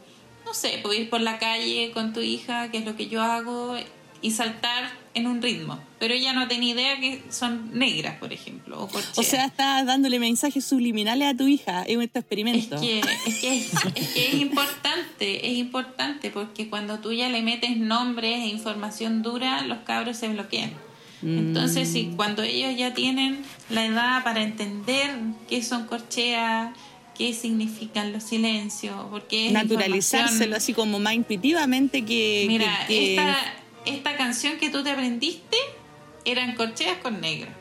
no 0.45 0.55
sé, 0.55 0.81
puedes 0.83 1.03
ir 1.03 1.11
por 1.11 1.21
la 1.21 1.39
calle 1.39 1.93
con 1.93 2.13
tu 2.13 2.21
hija, 2.21 2.71
que 2.71 2.79
es 2.79 2.85
lo 2.85 2.97
que 2.97 3.09
yo 3.09 3.23
hago, 3.23 3.77
y 4.23 4.31
saltar 4.33 5.00
en 5.13 5.27
un 5.27 5.43
ritmo, 5.43 5.79
pero 5.99 6.15
ella 6.15 6.33
no 6.33 6.47
tiene 6.47 6.67
idea 6.67 7.01
que 7.01 7.21
son 7.31 7.77
negras, 7.77 8.17
por 8.21 8.33
ejemplo, 8.33 8.81
o 8.83 8.89
O 9.17 9.23
sea, 9.25 9.47
estás 9.47 9.85
dándole 9.85 10.21
mensajes 10.21 10.65
subliminales 10.65 11.27
a 11.29 11.37
tu 11.37 11.49
hija, 11.49 11.83
es 11.83 11.97
un 11.97 12.03
Es 12.05 12.11
experimento. 12.15 12.81
que, 12.81 13.01
es, 13.27 13.35
que 13.41 13.57
es, 13.59 13.73
es 13.97 14.09
que 14.11 14.29
es 14.29 14.35
importante, 14.35 15.49
es 15.51 15.59
importante 15.59 16.31
porque 16.31 16.69
cuando 16.69 17.01
tú 17.01 17.13
ya 17.13 17.29
le 17.29 17.43
metes 17.43 17.77
nombres 17.77 18.37
e 18.39 18.47
información 18.49 19.23
dura, 19.23 19.63
los 19.63 19.79
cabros 19.79 20.17
se 20.17 20.29
bloquean. 20.29 20.73
Entonces, 21.23 21.89
Mm. 21.89 21.93
si 21.93 22.05
cuando 22.17 22.43
ellos 22.43 22.77
ya 22.79 22.95
tienen 22.95 23.43
la 23.69 23.85
edad 23.85 24.25
para 24.25 24.43
entender 24.43 25.11
qué 25.49 25.63
son 25.63 25.87
corcheas, 25.87 26.73
qué 27.19 27.35
significan 27.35 28.13
los 28.13 28.23
silencios, 28.23 28.95
porque 29.11 29.49
es 29.49 29.53
Naturalizárselo 29.53 30.57
así 30.57 30.73
como 30.73 30.99
más 31.01 31.13
intuitivamente 31.15 32.03
que... 32.07 32.47
Mira, 32.49 32.87
que- 32.89 32.95
que- 32.95 33.11
esta, 33.17 33.37
esta 33.87 34.17
canción 34.17 34.59
que 34.59 34.71
tú 34.71 34.83
te 34.83 34.91
aprendiste 34.91 35.57
eran 36.25 36.55
corcheas 36.55 36.99
con 36.99 37.21
negra. 37.21 37.55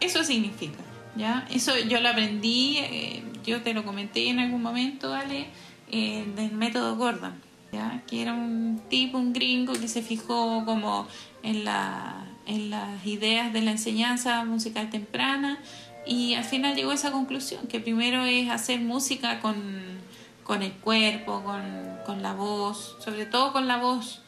Eso 0.00 0.24
significa, 0.24 0.78
¿ya? 1.16 1.46
Eso 1.50 1.72
yo 1.88 2.00
lo 2.00 2.08
aprendí, 2.08 2.78
eh, 2.78 3.22
yo 3.44 3.62
te 3.62 3.74
lo 3.74 3.84
comenté 3.84 4.28
en 4.28 4.38
algún 4.38 4.62
momento, 4.62 5.12
Ale, 5.12 5.46
eh, 5.90 6.24
del 6.36 6.52
método 6.52 6.96
Gordon, 6.96 7.34
¿ya? 7.72 8.02
Que 8.06 8.22
era 8.22 8.34
un 8.34 8.82
tipo, 8.88 9.18
un 9.18 9.32
gringo 9.32 9.72
que 9.72 9.88
se 9.88 10.02
fijó 10.02 10.64
como 10.64 11.06
en, 11.42 11.64
la, 11.64 12.26
en 12.46 12.70
las 12.70 13.04
ideas 13.06 13.52
de 13.52 13.62
la 13.62 13.72
enseñanza 13.72 14.44
musical 14.44 14.90
temprana 14.90 15.58
y 16.06 16.34
al 16.34 16.44
final 16.44 16.74
llegó 16.74 16.90
a 16.90 16.94
esa 16.94 17.12
conclusión, 17.12 17.66
que 17.66 17.80
primero 17.80 18.24
es 18.24 18.50
hacer 18.50 18.80
música 18.80 19.40
con, 19.40 19.56
con 20.42 20.62
el 20.62 20.72
cuerpo, 20.72 21.42
con, 21.42 21.62
con 22.04 22.22
la 22.22 22.34
voz, 22.34 22.96
sobre 23.02 23.26
todo 23.26 23.52
con 23.52 23.66
la 23.66 23.78
voz, 23.78 24.23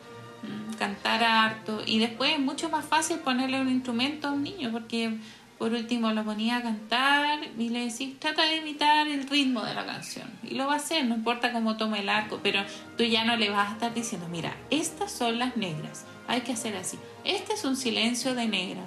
cantar 0.78 1.24
harto 1.24 1.82
y 1.85 1.98
después 1.98 2.32
es 2.32 2.40
mucho 2.40 2.68
más 2.68 2.85
fácil 2.85 3.18
ponerle 3.18 3.60
un 3.60 3.68
instrumento 3.68 4.28
a 4.28 4.32
un 4.32 4.43
niño 4.43 4.70
porque 4.73 5.18
por 5.59 5.73
último 5.73 6.10
lo 6.12 6.24
ponía 6.24 6.59
a 6.59 6.62
cantar 6.62 7.40
y 7.59 7.70
le 7.70 7.86
decís 7.86 8.18
trata 8.18 8.44
de 8.44 8.56
imitar 8.56 9.09
el 9.09 9.28
ritmo 9.28 9.62
de 9.64 9.74
la 9.74 9.86
canción 9.86 10.28
y 10.43 10.55
lo 10.55 10.66
va 10.66 10.74
a 10.74 10.77
hacer, 10.77 11.05
no 11.06 11.14
importa 11.14 11.52
cómo 11.52 11.77
tome 11.77 12.01
el 12.01 12.09
arco, 12.09 12.40
pero 12.43 12.62
tú 12.97 13.05
ya 13.05 13.24
no 13.24 13.36
le 13.36 13.51
vas 13.51 13.70
a 13.70 13.73
estar 13.73 13.94
diciendo 13.94 14.28
mira, 14.28 14.55
estas 14.70 15.10
son 15.10 15.39
las 15.39 15.56
negras, 15.56 16.05
hay 16.28 16.43
que 16.43 16.52
hacer 16.52 16.77
así, 16.77 16.98
este 17.24 17.55
es 17.55 17.64
un 17.64 17.77
silencio 17.77 18.35
de 18.35 18.47
negra, 18.47 18.82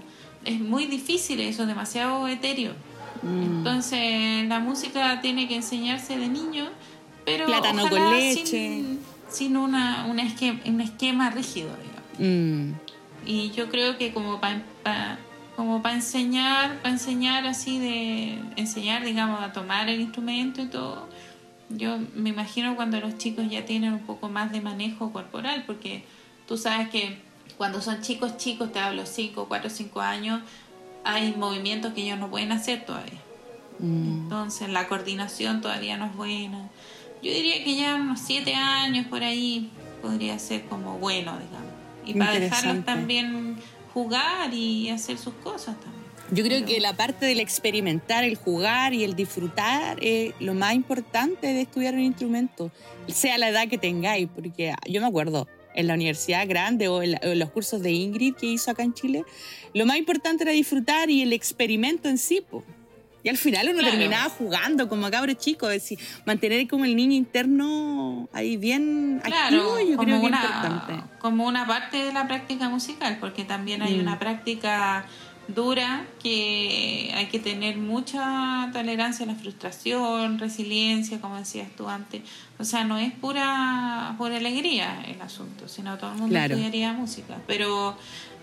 es 0.45 0.60
muy 0.60 0.86
difícil 0.86 1.40
eso, 1.41 1.65
demasiado 1.65 2.27
etéreo. 2.27 2.73
Mm. 3.22 3.41
Entonces 3.41 4.48
la 4.48 4.60
música 4.60 5.19
tiene 5.22 5.48
que 5.48 5.56
enseñarse 5.56 6.18
de 6.18 6.27
niño, 6.27 6.69
pero 7.26 7.45
Plátano 7.48 7.84
ojalá 7.84 8.02
con 8.02 8.19
leche. 8.19 8.45
sin, 8.45 8.99
sin 9.30 9.58
una, 9.58 10.06
una 10.08 10.24
esque- 10.24 10.62
un 10.66 10.82
esquema 10.82 11.30
rígido, 11.30 11.70
digamos. 11.78 12.20
Mm. 12.20 12.74
Y 13.26 13.52
yo 13.52 13.70
creo 13.70 13.98
que 13.98 14.14
como 14.14 14.40
para 14.40 15.20
como 15.56 15.82
para 15.82 15.96
enseñar, 15.96 16.78
para 16.78 16.94
enseñar 16.94 17.46
así 17.46 17.80
de 17.80 18.40
enseñar, 18.56 19.04
digamos, 19.04 19.42
a 19.42 19.52
tomar 19.52 19.90
el 19.90 20.00
instrumento 20.00 20.62
y 20.62 20.68
todo, 20.68 21.08
Yo 21.72 22.00
me 22.16 22.30
imagino 22.30 22.76
cuando 22.76 23.00
los 23.00 23.18
chicos 23.20 23.46
ya 23.50 23.64
tienen 23.66 23.94
un 23.94 24.00
poco 24.00 24.28
más 24.30 24.52
de 24.52 24.60
manejo 24.62 25.12
corporal, 25.12 25.66
porque 25.68 26.04
tú 26.48 26.58
sabes 26.58 26.90
que 26.90 27.22
cuando 27.58 27.80
son 27.82 28.02
chicos 28.02 28.38
chicos, 28.38 28.72
te 28.72 28.80
hablo 28.80 29.06
5, 29.06 29.46
4, 29.48 29.70
5 29.70 30.02
años, 30.02 30.42
hay 31.04 31.36
movimientos 31.38 31.94
que 31.94 32.02
ellos 32.04 32.18
no 32.18 32.30
pueden 32.32 32.52
hacer 32.54 32.86
todavía. 32.86 33.20
Mm. 33.80 34.24
Entonces 34.24 34.70
la 34.70 34.88
coordinación 34.88 35.62
todavía 35.62 35.96
no 35.98 36.06
es 36.08 36.16
buena. 36.16 36.70
Yo 37.22 37.32
diría 37.34 37.64
que 37.64 37.76
ya 37.76 37.96
unos 37.96 38.20
7 38.26 38.54
años 38.56 39.08
por 39.08 39.24
ahí 39.24 39.70
podría 40.02 40.40
ser 40.40 40.64
como 40.64 40.98
bueno, 41.00 41.38
digamos. 41.40 41.70
Y 42.06 42.14
para 42.14 42.40
dejarlos 42.40 42.86
también 42.86 43.58
jugar 43.94 44.54
y 44.54 44.90
hacer 44.90 45.18
sus 45.18 45.34
cosas 45.36 45.76
también. 45.80 46.00
Yo 46.32 46.44
creo 46.44 46.64
que 46.66 46.80
la 46.80 46.94
parte 46.96 47.26
del 47.26 47.40
experimentar, 47.40 48.24
el 48.24 48.36
jugar 48.36 48.94
y 48.94 49.04
el 49.04 49.16
disfrutar 49.16 49.98
es 50.02 50.34
lo 50.40 50.54
más 50.54 50.76
importante 50.76 51.48
de 51.48 51.62
estudiar 51.62 51.96
un 51.96 52.02
instrumento, 52.02 52.72
sea 53.08 53.38
la 53.40 53.50
edad 53.50 53.68
que 53.68 53.80
tengáis, 53.80 54.28
porque 54.34 54.74
yo 54.88 55.02
me 55.02 55.08
acuerdo 55.08 55.48
en 55.74 55.88
la 55.88 55.96
universidad 55.96 56.48
grande 56.48 56.88
o 56.88 57.02
en, 57.02 57.12
la- 57.14 57.20
en 57.24 57.40
los 57.40 57.50
cursos 57.50 57.82
de 57.82 57.91
Ingrid 57.91 58.36
que 58.36 58.46
hizo 58.46 58.70
acá 58.70 58.84
en 58.84 58.94
Chile, 58.94 59.24
lo 59.74 59.86
más 59.88 59.98
importante 59.98 60.44
era 60.44 60.52
disfrutar 60.52 61.10
y 61.10 61.24
el 61.24 61.34
experimento 61.34 62.10
en 62.10 62.18
sí. 62.20 62.41
po. 62.48 62.64
Y 63.24 63.30
al 63.30 63.38
final 63.38 63.68
uno 63.70 63.80
Claro. 63.80 63.98
terminaba 63.98 64.30
jugando 64.30 64.88
como 64.88 65.10
cabro 65.12 65.34
chico, 65.34 65.70
es 65.70 65.82
decir, 65.84 66.00
mantener 66.26 66.68
como 66.68 66.86
el 66.86 66.96
niño 66.96 67.14
interno 67.14 68.30
ahí 68.34 68.58
bien 68.58 69.22
Claro, 69.24 69.58
activo, 69.74 69.80
yo 69.90 69.98
como, 69.98 70.04
creo 70.08 70.20
que 70.22 70.26
es 70.28 70.32
una, 70.32 70.44
importante. 70.44 71.04
como 71.20 71.46
una 71.48 71.68
parte 71.68 71.98
de 72.06 72.14
la 72.14 72.28
práctica 72.28 72.70
musical, 72.70 73.18
porque 73.20 73.44
también 73.44 73.82
hay 73.82 73.98
Mm. 73.98 74.02
una 74.02 74.20
práctica 74.20 75.06
dura 75.50 76.06
que 76.22 77.12
hay 77.16 77.26
que 77.26 77.40
tener 77.40 77.78
mucha 77.78 78.70
tolerancia 78.72 79.26
a 79.26 79.30
la 79.30 79.36
frustración, 79.36 80.38
resiliencia, 80.38 81.20
como 81.20 81.38
decías 81.38 81.70
tú 81.76 81.90
antes. 81.90 82.22
O 82.60 82.64
sea, 82.64 82.84
no 82.84 83.00
es 83.00 83.12
pura, 83.14 84.14
pura 84.20 84.38
alegría 84.38 85.02
el 85.08 85.20
asunto, 85.22 85.68
sino 85.68 85.98
todo 85.98 86.12
el 86.12 86.18
mundo 86.18 86.34
Claro. 86.34 86.54
estudiaría 86.54 86.94
música. 86.94 87.38
Pero 87.48 87.98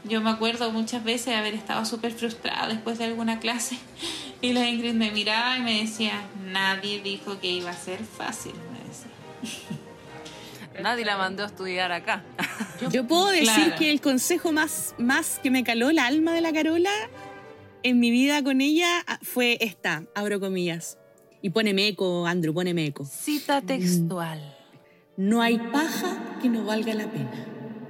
yo 0.09 0.21
me 0.21 0.31
acuerdo 0.31 0.71
muchas 0.71 1.05
veces 1.05 1.27
de 1.27 1.35
haber 1.37 1.55
estado 1.55 1.85
súper 1.85 2.13
frustrada 2.13 2.69
después 2.69 2.99
de 2.99 3.05
alguna 3.05 3.39
clase 3.41 3.77
y 4.41 4.53
la 4.53 4.69
Ingrid 4.69 4.95
me 4.95 5.11
miraba 5.11 5.59
y 5.59 5.63
me 5.63 5.81
decía, 5.81 6.23
nadie 6.45 7.01
dijo 7.03 7.39
que 7.41 7.49
iba 7.51 7.71
a 7.71 7.77
ser 7.77 8.01
fácil, 8.05 8.53
me 8.73 8.89
decía. 8.89 9.77
Nadie 10.83 11.07
la 11.07 11.17
mandó 11.17 11.43
a 11.43 11.47
estudiar 11.47 11.91
acá. 11.91 12.23
Yo 12.93 13.07
puedo 13.07 13.29
decir 13.29 13.45
Claro. 13.47 13.77
que 13.79 13.91
el 13.91 14.03
consejo 14.03 14.53
más, 14.53 14.95
más 14.99 15.39
que 15.43 15.51
me 15.51 15.65
caló 15.65 15.89
el 15.89 15.99
alma 15.99 16.35
de 16.35 16.43
la 16.43 16.53
Carola 16.53 16.91
en 17.83 17.99
mi 17.99 18.11
vida 18.11 18.43
con 18.45 18.61
ella 18.61 18.87
fue 19.23 19.57
esta, 19.63 20.03
abro 20.15 20.39
comillas. 20.39 20.99
Y 21.41 21.49
poneme 21.49 21.89
eco, 21.89 22.27
Andrew, 22.27 22.53
poneme 22.53 22.85
eco. 22.85 23.07
Cita 23.07 23.63
textual. 23.63 24.55
No 25.17 25.41
hay 25.41 25.57
paja 25.59 26.39
que 26.43 26.51
no 26.51 26.65
valga 26.65 26.93
la 26.93 27.11
pena. 27.11 27.47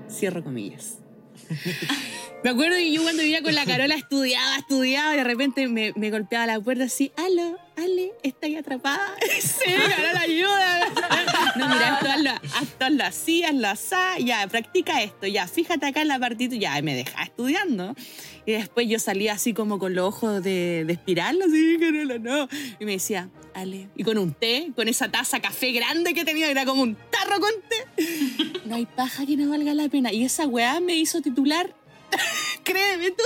Cierro 0.08 0.44
comillas. 0.44 0.98
Me 2.44 2.50
acuerdo 2.50 2.76
que 2.76 2.92
yo 2.92 3.02
cuando 3.02 3.22
vivía 3.22 3.42
con 3.42 3.54
la 3.54 3.64
Carola 3.64 3.94
estudiaba, 3.94 4.56
estudiaba 4.56 5.14
y 5.14 5.16
de 5.18 5.24
repente 5.24 5.68
me, 5.68 6.10
golpeaba 6.10 6.46
la 6.46 6.60
puerta 6.60 6.84
así, 6.84 7.12
aló, 7.16 7.58
Ale, 7.76 8.12
¿estáis 8.22 8.58
atrapada? 8.58 9.14
sí, 9.40 9.72
Carola, 9.72 10.20
ayuda. 10.20 10.92
No, 11.56 11.68
mira, 11.68 11.94
esto 11.94 12.10
hazlo, 12.10 12.30
hazlo 12.80 13.04
así, 13.04 13.44
hazlo 13.44 13.68
así, 13.68 14.24
ya, 14.24 14.46
practica 14.48 15.02
esto, 15.02 15.26
ya, 15.26 15.46
fíjate 15.46 15.86
acá 15.86 16.02
en 16.02 16.08
la 16.08 16.18
partita, 16.18 16.56
ya, 16.56 16.80
me 16.82 16.94
dejaba 16.94 17.24
estudiando. 17.24 17.94
Y 18.44 18.52
después 18.52 18.88
yo 18.88 18.98
salía 18.98 19.32
así 19.32 19.54
como 19.54 19.78
con 19.78 19.94
los 19.94 20.06
ojos 20.06 20.42
de, 20.42 20.84
de 20.86 20.92
espiral, 20.92 21.40
así, 21.42 21.78
Carola, 21.80 22.18
no. 22.18 22.48
Y 22.78 22.84
me 22.84 22.92
decía, 22.92 23.28
Ale, 23.54 23.88
y 23.96 24.04
con 24.04 24.18
un 24.18 24.32
té, 24.32 24.70
con 24.76 24.86
esa 24.86 25.10
taza 25.10 25.40
café 25.40 25.72
grande 25.72 26.14
que 26.14 26.24
tenía, 26.24 26.50
era 26.50 26.64
como 26.64 26.82
un 26.82 26.94
tarro 26.94 27.40
con 27.40 27.50
té. 27.68 28.60
No 28.66 28.74
hay 28.74 28.86
paja 28.86 29.24
que 29.24 29.36
no 29.36 29.48
valga 29.48 29.72
la 29.74 29.88
pena. 29.88 30.12
Y 30.12 30.24
esa 30.24 30.46
weá 30.46 30.78
me 30.80 30.94
hizo 30.94 31.22
titular. 31.22 31.74
Créeme 32.64 33.10
tú. 33.12 33.22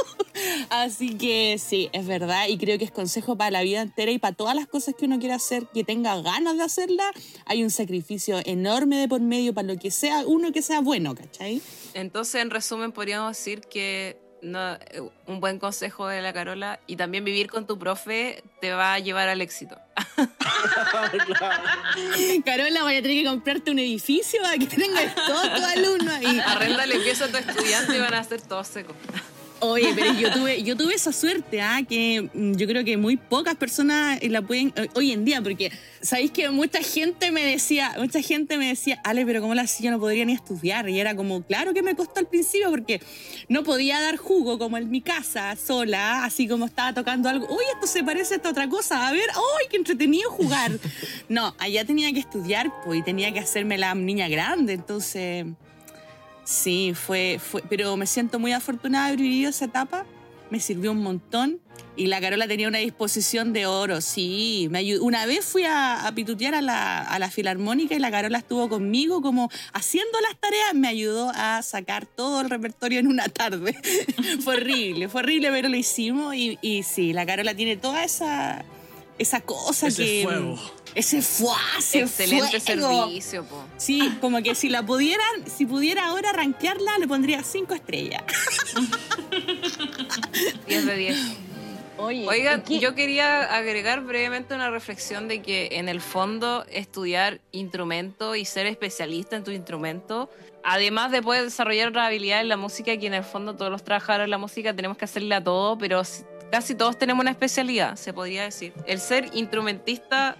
Así 0.70 1.16
que 1.16 1.56
sí, 1.58 1.88
es 1.92 2.06
verdad. 2.06 2.48
Y 2.48 2.58
creo 2.58 2.78
que 2.78 2.84
es 2.84 2.90
consejo 2.90 3.36
para 3.36 3.50
la 3.50 3.62
vida 3.62 3.80
entera 3.80 4.10
y 4.10 4.18
para 4.18 4.34
todas 4.36 4.54
las 4.54 4.66
cosas 4.66 4.94
que 4.98 5.06
uno 5.06 5.18
quiera 5.18 5.36
hacer, 5.36 5.66
que 5.72 5.84
tenga 5.84 6.20
ganas 6.20 6.56
de 6.56 6.62
hacerla. 6.62 7.04
Hay 7.46 7.62
un 7.62 7.70
sacrificio 7.70 8.40
enorme 8.44 8.96
de 8.98 9.08
por 9.08 9.20
medio 9.20 9.54
para 9.54 9.66
lo 9.66 9.78
que 9.78 9.90
sea 9.90 10.24
uno 10.26 10.52
que 10.52 10.62
sea 10.62 10.80
bueno, 10.80 11.14
¿cachai? 11.14 11.62
Entonces, 11.94 12.40
en 12.42 12.50
resumen, 12.50 12.92
podríamos 12.92 13.36
decir 13.36 13.62
que 13.62 14.18
no- 14.42 14.74
eh, 14.74 15.00
un 15.26 15.40
buen 15.40 15.58
consejo 15.58 16.06
de 16.06 16.22
la 16.22 16.32
Carola 16.32 16.80
y 16.86 16.96
también 16.96 17.24
vivir 17.24 17.50
con 17.50 17.66
tu 17.66 17.78
profe 17.78 18.42
te 18.60 18.72
va 18.72 18.94
a 18.94 18.98
llevar 18.98 19.28
al 19.28 19.40
éxito. 19.42 19.76
Carola, 22.44 22.82
voy 22.82 22.96
a 22.96 23.02
tener 23.02 23.22
que 23.22 23.28
comprarte 23.28 23.70
un 23.70 23.78
edificio 23.78 24.42
para 24.42 24.58
que 24.58 24.66
tengas 24.66 25.14
todos 25.14 25.54
tus 25.54 25.64
alumnos 25.64 26.14
ahí. 26.14 26.40
Arréndale 26.44 26.98
pieza 27.00 27.26
a 27.26 27.28
tu 27.28 27.36
estudiante 27.36 27.96
y 27.96 28.00
van 28.00 28.14
a 28.14 28.24
ser 28.24 28.42
todos 28.42 28.66
secos. 28.66 28.96
Oye, 29.60 29.92
pero 29.94 30.14
yo 30.14 30.32
tuve, 30.32 30.62
yo 30.62 30.76
tuve 30.76 30.94
esa 30.94 31.12
suerte, 31.12 31.60
¿ah? 31.60 31.80
que 31.86 32.30
mm, 32.32 32.52
yo 32.54 32.66
creo 32.66 32.84
que 32.84 32.96
muy 32.96 33.16
pocas 33.16 33.56
personas 33.56 34.18
la 34.22 34.40
pueden 34.42 34.72
eh, 34.74 34.88
hoy 34.94 35.12
en 35.12 35.24
día, 35.24 35.42
porque 35.42 35.70
sabéis 36.00 36.30
que 36.30 36.48
mucha 36.48 36.82
gente 36.82 37.30
me 37.30 37.44
decía, 37.44 37.94
mucha 37.98 38.22
gente 38.22 38.56
me 38.56 38.68
decía, 38.68 39.00
Ale, 39.04 39.26
pero 39.26 39.42
¿cómo 39.42 39.54
la 39.54 39.62
hacía? 39.62 39.86
Yo 39.86 39.90
no 39.90 40.00
podría 40.00 40.24
ni 40.24 40.32
estudiar. 40.32 40.88
Y 40.88 40.98
era 40.98 41.14
como, 41.14 41.42
claro 41.42 41.74
que 41.74 41.82
me 41.82 41.94
costó 41.94 42.20
al 42.20 42.26
principio, 42.26 42.70
porque 42.70 43.02
no 43.48 43.62
podía 43.62 44.00
dar 44.00 44.16
jugo 44.16 44.58
como 44.58 44.78
en 44.78 44.90
mi 44.90 45.02
casa, 45.02 45.54
sola, 45.56 46.24
así 46.24 46.48
como 46.48 46.66
estaba 46.66 46.94
tocando 46.94 47.28
algo. 47.28 47.46
Uy, 47.46 47.64
esto 47.74 47.86
se 47.86 48.02
parece 48.02 48.34
a 48.34 48.36
esta 48.38 48.50
otra 48.50 48.68
cosa. 48.68 49.08
A 49.08 49.12
ver, 49.12 49.28
¡ay, 49.34 49.66
qué 49.70 49.76
entretenido 49.76 50.30
jugar! 50.30 50.72
No, 51.28 51.54
allá 51.58 51.84
tenía 51.84 52.12
que 52.12 52.18
estudiar, 52.18 52.72
pues, 52.84 53.00
y 53.00 53.02
tenía 53.02 53.32
que 53.32 53.38
hacerme 53.38 53.78
la 53.78 53.94
niña 53.94 54.28
grande, 54.28 54.72
entonces. 54.72 55.46
Sí, 56.44 56.92
fue, 56.94 57.38
fue, 57.38 57.62
pero 57.68 57.96
me 57.96 58.06
siento 58.06 58.38
muy 58.38 58.52
afortunada 58.52 59.06
de 59.06 59.12
haber 59.12 59.22
vivido 59.22 59.50
esa 59.50 59.66
etapa. 59.66 60.06
Me 60.50 60.60
sirvió 60.60 60.92
un 60.92 61.02
montón. 61.02 61.60
Y 61.96 62.06
la 62.06 62.20
Carola 62.20 62.48
tenía 62.48 62.66
una 62.66 62.78
disposición 62.78 63.52
de 63.52 63.66
oro, 63.66 64.00
sí. 64.00 64.68
Me 64.70 64.78
ayudó. 64.78 65.04
Una 65.04 65.26
vez 65.26 65.44
fui 65.44 65.64
a, 65.64 66.06
a 66.06 66.14
pitutear 66.14 66.54
a 66.54 66.62
la, 66.62 67.02
a 67.02 67.18
la 67.18 67.30
filarmónica 67.30 67.94
y 67.94 67.98
la 67.98 68.10
Carola 68.10 68.38
estuvo 68.38 68.68
conmigo 68.68 69.20
como 69.20 69.50
haciendo 69.72 70.18
las 70.20 70.38
tareas. 70.40 70.74
Me 70.74 70.88
ayudó 70.88 71.30
a 71.34 71.62
sacar 71.62 72.06
todo 72.06 72.40
el 72.40 72.48
repertorio 72.50 73.00
en 73.00 73.06
una 73.06 73.28
tarde. 73.28 73.76
fue 74.44 74.56
horrible, 74.56 75.08
fue 75.08 75.22
horrible, 75.22 75.50
pero 75.50 75.68
lo 75.68 75.76
hicimos. 75.76 76.34
Y, 76.34 76.58
y 76.62 76.84
sí, 76.84 77.12
la 77.12 77.26
Carola 77.26 77.54
tiene 77.54 77.76
toda 77.76 78.02
esa, 78.04 78.64
esa 79.18 79.40
cosa 79.42 79.88
Ese 79.88 80.04
que... 80.04 80.22
fuego. 80.24 80.58
Ese 80.94 81.22
fuego, 81.22 81.56
ese 81.78 82.00
Excelente 82.00 82.60
fuego. 82.60 83.04
servicio, 83.06 83.44
po. 83.44 83.64
Sí, 83.76 84.12
como 84.20 84.42
que 84.42 84.54
si 84.54 84.68
la 84.68 84.82
pudieran, 84.84 85.46
si 85.46 85.64
pudiera 85.66 86.06
ahora 86.08 86.32
rankearla, 86.32 86.98
le 86.98 87.06
pondría 87.06 87.42
cinco 87.44 87.74
estrellas. 87.74 88.22
10 90.66 90.86
de 90.86 90.96
10. 90.96 91.16
Oye, 91.98 92.26
Oigan, 92.26 92.60
¿y 92.60 92.62
qué- 92.62 92.80
yo 92.80 92.94
quería 92.94 93.42
agregar 93.54 94.00
brevemente 94.02 94.54
una 94.54 94.70
reflexión 94.70 95.28
de 95.28 95.42
que 95.42 95.68
en 95.72 95.88
el 95.88 96.00
fondo 96.00 96.64
estudiar 96.70 97.40
instrumento 97.52 98.34
y 98.36 98.44
ser 98.46 98.66
especialista 98.66 99.36
en 99.36 99.44
tu 99.44 99.50
instrumento, 99.50 100.30
además 100.64 101.12
de 101.12 101.20
poder 101.22 101.44
desarrollar 101.44 101.88
otra 101.88 102.06
habilidad 102.06 102.40
en 102.40 102.48
la 102.48 102.56
música, 102.56 102.96
que 102.96 103.06
en 103.06 103.14
el 103.14 103.24
fondo 103.24 103.54
todos 103.54 103.70
los 103.70 103.84
trabajadores 103.84 104.24
de 104.24 104.30
la 104.30 104.38
música 104.38 104.74
tenemos 104.74 104.96
que 104.96 105.04
hacerle 105.04 105.34
a 105.34 105.44
todo, 105.44 105.76
pero 105.76 106.00
casi 106.50 106.74
todos 106.74 106.98
tenemos 106.98 107.22
una 107.22 107.30
especialidad, 107.30 107.96
se 107.96 108.12
podría 108.12 108.44
decir. 108.44 108.72
El 108.86 109.00
ser 109.00 109.30
instrumentista 109.32 110.36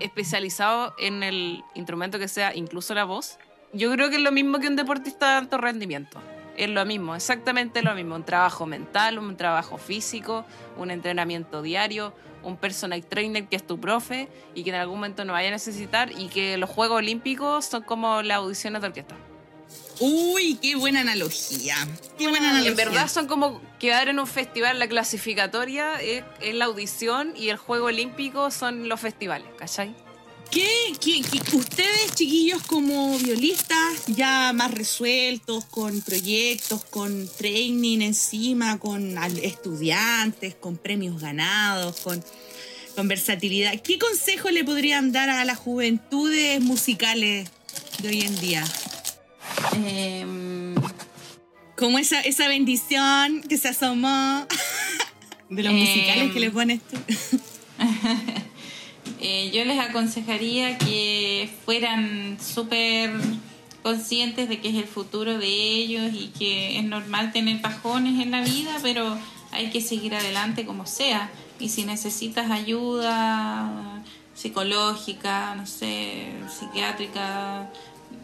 especializado 0.00 0.94
en 0.98 1.22
el 1.22 1.62
instrumento 1.74 2.18
que 2.18 2.28
sea, 2.28 2.54
incluso 2.54 2.94
la 2.94 3.04
voz, 3.04 3.38
yo 3.72 3.90
creo 3.92 4.10
que 4.10 4.16
es 4.16 4.22
lo 4.22 4.32
mismo 4.32 4.58
que 4.58 4.68
un 4.68 4.76
deportista 4.76 5.30
de 5.30 5.34
alto 5.36 5.58
rendimiento. 5.58 6.20
Es 6.56 6.70
lo 6.70 6.84
mismo, 6.86 7.14
exactamente 7.14 7.82
lo 7.82 7.94
mismo. 7.94 8.14
Un 8.14 8.24
trabajo 8.24 8.64
mental, 8.64 9.18
un 9.18 9.36
trabajo 9.36 9.76
físico, 9.76 10.46
un 10.78 10.90
entrenamiento 10.90 11.60
diario, 11.60 12.14
un 12.42 12.56
personal 12.56 13.04
trainer 13.04 13.46
que 13.46 13.56
es 13.56 13.66
tu 13.66 13.78
profe 13.78 14.28
y 14.54 14.62
que 14.62 14.70
en 14.70 14.76
algún 14.76 14.96
momento 14.96 15.24
no 15.24 15.34
vaya 15.34 15.48
a 15.48 15.52
necesitar 15.52 16.12
y 16.12 16.28
que 16.28 16.56
los 16.56 16.70
Juegos 16.70 16.98
Olímpicos 16.98 17.66
son 17.66 17.82
como 17.82 18.22
las 18.22 18.38
audiciones 18.38 18.80
de 18.80 18.88
orquesta. 18.88 19.16
Uy, 19.98 20.58
qué 20.60 20.74
buena 20.76 21.00
analogía. 21.00 21.74
Qué 22.18 22.28
buena 22.28 22.50
analogía. 22.50 22.70
En 22.70 22.76
verdad 22.76 23.08
son 23.08 23.26
como 23.26 23.62
quedar 23.80 24.08
en 24.08 24.18
un 24.18 24.26
festival, 24.26 24.78
la 24.78 24.88
clasificatoria 24.88 26.00
es, 26.02 26.22
es 26.42 26.54
la 26.54 26.66
audición 26.66 27.32
y 27.36 27.48
el 27.48 27.56
Juego 27.56 27.86
Olímpico 27.86 28.50
son 28.50 28.88
los 28.88 29.00
festivales, 29.00 29.48
¿cachai? 29.58 29.94
¿Qué, 30.50 30.92
qué- 31.00 31.22
qué- 31.22 31.56
ustedes, 31.56 32.14
chiquillos, 32.14 32.62
como 32.62 33.18
violistas, 33.18 34.04
ya 34.06 34.52
más 34.54 34.70
resueltos, 34.70 35.64
con 35.64 36.00
proyectos, 36.02 36.84
con 36.84 37.28
training 37.36 38.00
encima, 38.02 38.78
con 38.78 39.16
estudiantes, 39.42 40.54
con 40.54 40.76
premios 40.76 41.20
ganados, 41.20 41.96
con, 42.00 42.22
con 42.94 43.08
versatilidad, 43.08 43.80
¿qué 43.82 43.98
consejo 43.98 44.50
le 44.50 44.62
podrían 44.62 45.10
dar 45.10 45.30
a 45.30 45.44
las 45.44 45.58
juventudes 45.58 46.60
musicales 46.60 47.48
de 47.98 48.08
hoy 48.08 48.20
en 48.22 48.38
día? 48.40 48.64
Em, 49.76 50.74
Como 51.76 51.98
esa, 51.98 52.20
esa 52.20 52.48
bendición 52.48 53.42
que 53.48 53.58
se 53.58 53.68
asomó 53.68 54.46
de 55.50 55.62
los 55.62 55.72
Em. 55.72 55.78
musicales 55.80 56.32
que 56.32 56.40
le 56.40 56.50
pones 56.50 56.80
tú. 56.82 56.96
Eh, 59.20 59.50
yo 59.54 59.64
les 59.64 59.78
aconsejaría 59.78 60.76
que 60.78 61.48
fueran 61.64 62.36
súper 62.40 63.10
conscientes 63.82 64.48
de 64.48 64.60
que 64.60 64.68
es 64.68 64.74
el 64.74 64.84
futuro 64.86 65.38
de 65.38 65.46
ellos 65.48 66.10
y 66.12 66.28
que 66.36 66.76
es 66.78 66.84
normal 66.84 67.32
tener 67.32 67.60
bajones 67.60 68.20
en 68.22 68.30
la 68.32 68.42
vida, 68.42 68.76
pero 68.82 69.16
hay 69.52 69.70
que 69.70 69.80
seguir 69.80 70.14
adelante 70.14 70.66
como 70.66 70.86
sea. 70.86 71.30
Y 71.58 71.70
si 71.70 71.84
necesitas 71.84 72.50
ayuda 72.50 74.02
psicológica, 74.34 75.54
no 75.54 75.66
sé, 75.66 76.26
psiquiátrica, 76.58 77.70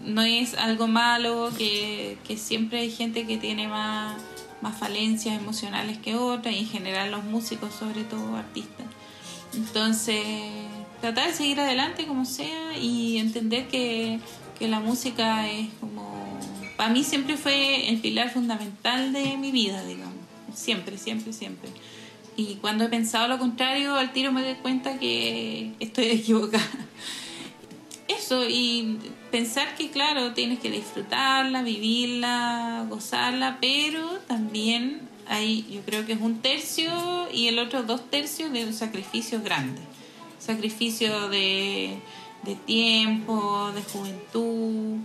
no 0.04 0.22
es 0.22 0.54
algo 0.54 0.88
malo, 0.88 1.50
que, 1.56 2.16
siempre 2.36 2.80
hay 2.80 2.90
gente 2.90 3.26
que 3.26 3.36
tiene 3.36 3.68
más, 3.68 4.16
más 4.60 4.76
falencias 4.78 5.40
emocionales 5.40 5.98
que 5.98 6.16
otras, 6.16 6.54
y 6.54 6.58
en 6.58 6.66
general 6.66 7.10
los 7.10 7.24
músicos, 7.24 7.74
sobre 7.74 8.04
todo 8.04 8.36
artistas. 8.36 8.86
Entonces, 9.54 10.24
tratar 11.00 11.28
de 11.28 11.34
seguir 11.34 11.60
adelante 11.60 12.06
como 12.06 12.24
sea 12.24 12.76
y 12.78 13.18
entender 13.18 13.68
que, 13.68 14.18
que 14.58 14.68
la 14.68 14.80
música 14.80 15.48
es 15.50 15.68
como... 15.80 16.40
Para 16.76 16.92
mí 16.92 17.04
siempre 17.04 17.36
fue 17.36 17.90
el 17.90 18.00
pilar 18.00 18.30
fundamental 18.30 19.12
de 19.12 19.36
mi 19.36 19.52
vida, 19.52 19.84
digamos. 19.84 20.16
Siempre, 20.54 20.98
siempre, 20.98 21.32
siempre. 21.32 21.68
Y 22.36 22.56
cuando 22.56 22.84
he 22.84 22.88
pensado 22.88 23.28
lo 23.28 23.38
contrario, 23.38 23.94
al 23.94 24.12
tiro 24.12 24.32
me 24.32 24.42
doy 24.42 24.54
cuenta 24.54 24.98
que 24.98 25.72
estoy 25.80 26.06
equivocada. 26.10 26.66
Eso, 28.08 28.48
y 28.48 28.98
pensar 29.32 29.74
que, 29.76 29.90
claro, 29.90 30.32
tienes 30.34 30.60
que 30.60 30.70
disfrutarla, 30.70 31.62
vivirla, 31.62 32.86
gozarla, 32.88 33.58
pero 33.60 34.06
también 34.28 35.00
hay, 35.26 35.66
yo 35.70 35.80
creo 35.82 36.06
que 36.06 36.12
es 36.12 36.20
un 36.20 36.40
tercio 36.40 37.28
y 37.32 37.48
el 37.48 37.58
otro 37.58 37.82
dos 37.82 38.08
tercios 38.10 38.52
de 38.52 38.64
un 38.64 38.72
sacrificio 38.74 39.42
grande. 39.42 39.80
Sacrificio 40.38 41.28
de, 41.28 41.98
de 42.44 42.54
tiempo, 42.56 43.72
de 43.74 43.82
juventud, 43.82 44.98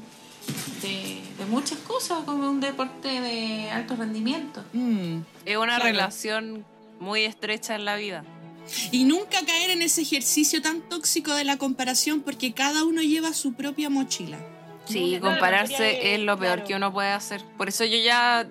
de, 0.82 1.22
de 1.38 1.46
muchas 1.50 1.78
cosas, 1.80 2.20
como 2.26 2.50
un 2.50 2.60
deporte 2.60 3.08
de 3.22 3.70
alto 3.72 3.96
rendimiento. 3.96 4.64
Mm. 4.74 5.20
Es 5.46 5.58
una 5.58 5.76
Claro. 5.78 5.84
relación 5.86 6.66
muy 7.00 7.24
estrecha 7.24 7.76
en 7.76 7.86
la 7.86 7.96
vida. 7.96 8.24
Y 8.92 9.06
nunca 9.06 9.46
caer 9.46 9.70
en 9.72 9.82
ese 9.82 10.02
ejercicio 10.02 10.62
tan 10.62 10.82
tóxico 10.82 11.34
de 11.34 11.44
la 11.44 11.58
comparación 11.58 12.22
porque 12.22 12.54
cada 12.54 12.84
uno 12.84 13.02
lleva 13.02 13.34
su 13.34 13.54
propia 13.54 13.90
mochila. 13.90 14.38
Sí, 14.86 15.18
compararse 15.22 15.76
quería, 15.76 16.16
es 16.16 16.20
lo 16.22 16.38
peor 16.38 16.56
claro. 16.56 16.68
que 16.68 16.76
uno 16.76 16.94
puede 16.94 17.12
hacer. 17.12 17.44
Por 17.58 17.68
eso 17.68 17.84
yo 17.86 17.98
ya, 17.98 18.48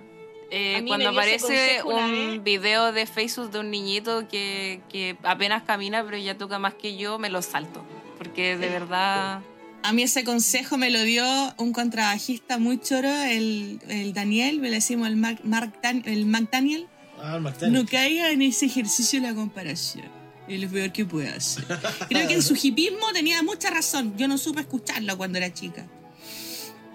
eh, 0.51 0.85
cuando 0.87 1.09
aparece 1.09 1.83
un 1.83 2.43
video 2.45 2.93
de 2.93 3.07
Facebook 3.07 3.51
de 3.51 3.61
un 3.61 3.71
niñito 3.71 4.29
que, 4.29 4.81
que 4.91 5.17
apenas 5.23 5.63
camina, 5.63 6.05
pero 6.05 6.19
ya 6.19 6.37
toca 6.37 6.59
más 6.59 6.75
que 6.75 6.97
yo, 6.97 7.19
me 7.19 7.31
lo 7.31 7.41
salto. 7.43 7.85
Porque 8.19 8.57
de 8.57 8.69
verdad... 8.69 9.41
A 9.83 9.93
mí 9.93 10.03
ese 10.03 10.25
consejo 10.25 10.77
me 10.79 10.91
lo 10.91 11.01
dio 11.05 11.25
un 11.59 11.73
contrabajista 11.73 12.59
muy 12.59 12.81
choro, 12.81 13.09
el, 13.09 13.79
el 13.89 14.13
Daniel, 14.15 14.61
le 14.61 14.71
decimos 14.71 15.07
el 15.07 15.17
Mark, 15.17 15.41
Mark 15.45 15.79
Dan- 15.81 16.03
el 16.07 16.27
Mac 16.27 16.51
Daniel. 16.51 16.89
Ah. 17.21 17.41
No 17.69 17.87
caiga 17.87 18.31
en 18.31 18.43
ese 18.43 18.67
ejercicio 18.67 19.21
de 19.21 19.29
la 19.29 19.35
comparación. 19.35 20.09
Es 20.49 20.61
lo 20.61 20.69
peor 20.69 20.93
que 20.93 21.05
puede 21.05 21.29
hacer. 21.29 21.65
Creo 22.09 22.29
que 22.29 22.35
en 22.35 22.43
su 22.43 22.55
hipismo 22.55 23.13
tenía 23.13 23.43
mucha 23.43 23.71
razón. 23.71 24.15
Yo 24.17 24.29
no 24.29 24.39
supe 24.39 24.61
escucharlo 24.61 25.17
cuando 25.17 25.39
era 25.39 25.53
chica. 25.53 25.87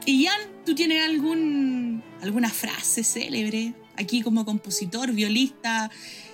Y 0.06 0.26
Jan, 0.26 0.39
¿tú 0.65 0.73
tienes 0.73 1.03
algún, 1.03 2.02
alguna 2.22 2.49
frase 2.49 3.03
célebre 3.03 3.73
aquí 3.98 4.22
como 4.22 4.45
compositor, 4.45 5.11
violista? 5.11 5.91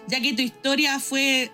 Ya 0.08 0.22
que 0.22 0.34
tu 0.34 0.42
historia 0.42 1.00
fue 1.00 1.52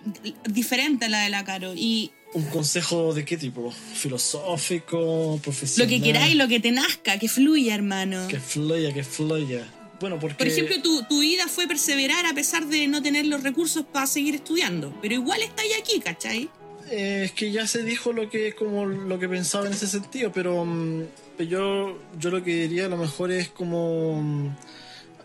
diferente 0.47 1.05
a 1.05 1.09
la 1.09 1.21
de 1.21 1.29
la 1.29 1.43
Caro. 1.43 1.73
Y 1.75 2.11
¿Un 2.33 2.43
consejo 2.45 3.13
de 3.13 3.25
qué 3.25 3.37
tipo? 3.37 3.71
¿Filosófico? 3.71 5.33
lo 5.35 5.41
¿Profesional? 5.41 5.89
que 5.89 6.01
queráis, 6.01 6.35
lo 6.35 6.47
que 6.47 6.59
te 6.59 6.71
nazca, 6.71 7.17
que 7.17 7.29
fluya, 7.29 7.73
hermano. 7.73 8.27
Que 8.27 8.39
fluya, 8.39 8.93
que 8.93 9.03
fluya. 9.03 9.65
Bueno, 10.03 10.19
porque... 10.19 10.35
Por 10.35 10.47
ejemplo, 10.47 10.75
tu, 10.81 11.03
tu 11.03 11.21
vida 11.21 11.47
fue 11.47 11.65
perseverar 11.65 12.25
a 12.25 12.33
pesar 12.33 12.65
de 12.67 12.87
no 12.87 13.01
tener 13.01 13.25
los 13.25 13.41
recursos 13.41 13.85
para 13.89 14.05
seguir 14.05 14.35
estudiando. 14.35 14.93
Pero 15.01 15.13
igual 15.13 15.41
estáis 15.41 15.71
aquí, 15.79 16.01
¿cachai? 16.01 16.49
Eh, 16.91 17.21
es 17.23 17.31
que 17.31 17.53
ya 17.53 17.65
se 17.67 17.83
dijo 17.83 18.11
lo 18.11 18.29
que 18.29 18.51
como 18.53 18.85
lo 18.85 19.17
que 19.17 19.29
pensaba 19.29 19.65
en 19.65 19.71
ese 19.71 19.87
sentido, 19.87 20.29
pero 20.33 20.65
mm, 20.65 21.03
yo, 21.47 21.97
yo 22.19 22.29
lo 22.31 22.43
que 22.43 22.53
diría 22.67 22.87
a 22.87 22.89
lo 22.89 22.97
mejor 22.97 23.31
es 23.31 23.47
como 23.47 24.21
mm, 24.21 24.49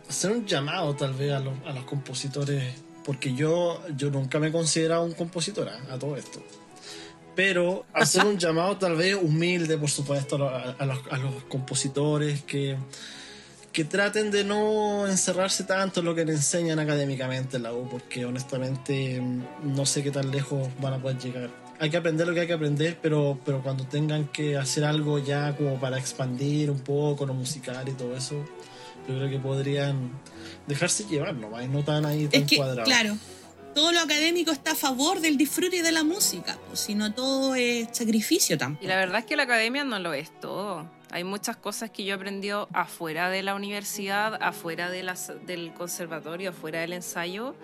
hacer 0.09 0.31
un 0.31 0.47
llamado 0.47 0.95
tal 0.95 1.15
vez 1.15 1.33
a 1.33 1.41
los, 1.41 1.55
a 1.67 1.73
los 1.73 1.83
compositores, 1.85 2.63
porque 3.05 3.35
yo, 3.35 3.83
yo 3.97 4.11
nunca 4.11 4.39
me 4.39 4.47
he 4.47 4.53
considerado 4.53 5.03
un 5.03 5.15
compositor 5.15 5.69
¿ah? 5.69 5.95
a 5.95 5.99
todo 5.99 6.17
esto. 6.17 6.41
Pero 7.35 7.85
hacer 7.93 8.25
un 8.27 8.39
llamado 8.39 8.77
tal 8.77 8.95
vez 8.95 9.17
humilde, 9.21 9.77
por 9.77 9.91
supuesto, 9.91 10.39
lo- 10.39 10.49
a- 10.49 10.77
a 10.79 10.87
los, 10.87 10.99
a 11.11 11.17
los 11.19 11.43
compositores 11.49 12.43
que, 12.43 12.77
que 13.79 13.85
traten 13.85 14.33
de 14.33 14.43
no 14.43 15.07
encerrarse 15.07 15.63
tanto 15.63 16.01
en 16.01 16.07
lo 16.07 16.13
que 16.13 16.25
le 16.25 16.33
enseñan 16.33 16.81
académicamente 16.81 17.59
en 17.59 17.63
la 17.63 17.73
U, 17.73 17.89
porque 17.89 18.25
honestamente 18.25 19.21
mm, 19.21 19.43
no 19.77 19.87
sé 19.87 20.03
qué 20.03 20.11
tan 20.11 20.33
lejos 20.33 20.67
van 20.81 20.95
a 20.95 20.99
poder 21.01 21.17
llegar. 21.19 21.49
Hay 21.79 21.89
que 21.89 21.97
aprender 21.97 22.27
lo 22.27 22.35
que 22.35 22.41
hay 22.41 22.49
que 22.49 22.55
aprender, 22.55 22.99
pero, 23.01 23.39
pero 23.45 23.63
cuando 23.63 23.85
tengan 23.87 24.27
que 24.33 24.57
hacer 24.57 24.85
algo 24.85 25.21
ya 25.21 25.55
como 25.57 25.79
para 25.79 25.97
expandir 25.97 26.73
un 26.73 26.81
poco 26.81 27.25
lo 27.25 27.35
musical 27.35 27.89
y 27.89 27.93
todo 27.93 28.17
eso, 28.17 28.35
yo 29.07 29.15
creo 29.17 29.31
que 29.31 29.39
podrían 29.39 30.11
dejarse 30.67 31.05
llevar 31.05 31.35
nomás 31.37 31.65
y 31.65 31.69
no 31.69 31.85
tan 31.85 32.05
ahí 32.05 32.27
tan 32.27 32.43
Es 32.43 32.49
que, 32.49 32.57
cuadrados. 32.57 32.83
claro, 32.93 33.17
todo 33.77 33.93
lo 33.93 34.01
académico 34.01 34.51
está 34.51 34.73
a 34.73 34.75
favor 34.75 35.21
del 35.21 35.37
disfrute 35.37 35.85
de 35.85 35.93
la 35.93 36.03
música, 36.03 36.59
pues, 36.67 36.81
sino 36.81 37.15
todo 37.15 37.55
es 37.55 37.87
sacrificio 37.93 38.57
Y 38.57 38.59
tampoco. 38.59 38.89
la 38.89 38.97
verdad 38.97 39.21
es 39.21 39.25
que 39.27 39.37
la 39.37 39.45
academia 39.45 39.85
no 39.85 40.01
lo 40.01 40.15
es 40.15 40.33
todo. 40.41 40.91
Hay 41.10 41.24
muchas 41.24 41.56
cosas 41.56 41.90
que 41.90 42.05
yo 42.05 42.12
he 42.12 42.16
aprendido 42.16 42.68
afuera 42.72 43.30
de 43.30 43.43
la 43.43 43.55
universidad, 43.55 44.39
afuera 44.43 44.90
de 44.90 45.02
las, 45.02 45.32
del 45.47 45.72
conservatorio, 45.72 46.51
afuera 46.51 46.80
del 46.80 46.93
ensayo, 46.93 47.55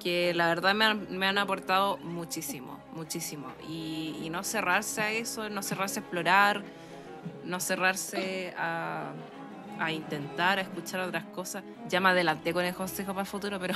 que 0.00 0.34
la 0.34 0.48
verdad 0.48 0.74
me 0.74 0.86
han, 0.86 1.18
me 1.18 1.26
han 1.26 1.38
aportado 1.38 1.98
muchísimo, 1.98 2.80
muchísimo. 2.94 3.46
Y, 3.68 4.16
y 4.22 4.30
no 4.30 4.42
cerrarse 4.42 5.00
a 5.02 5.12
eso, 5.12 5.48
no 5.48 5.62
cerrarse 5.62 6.00
a 6.00 6.02
explorar, 6.02 6.64
no 7.44 7.60
cerrarse 7.60 8.52
a, 8.56 9.12
a 9.78 9.92
intentar, 9.92 10.58
a 10.58 10.62
escuchar 10.62 11.00
otras 11.00 11.24
cosas. 11.26 11.62
Ya 11.88 12.00
me 12.00 12.08
adelanté 12.08 12.52
con 12.52 12.64
el 12.64 12.74
consejo 12.74 13.12
para 13.12 13.22
el 13.22 13.28
futuro, 13.28 13.60
pero, 13.60 13.74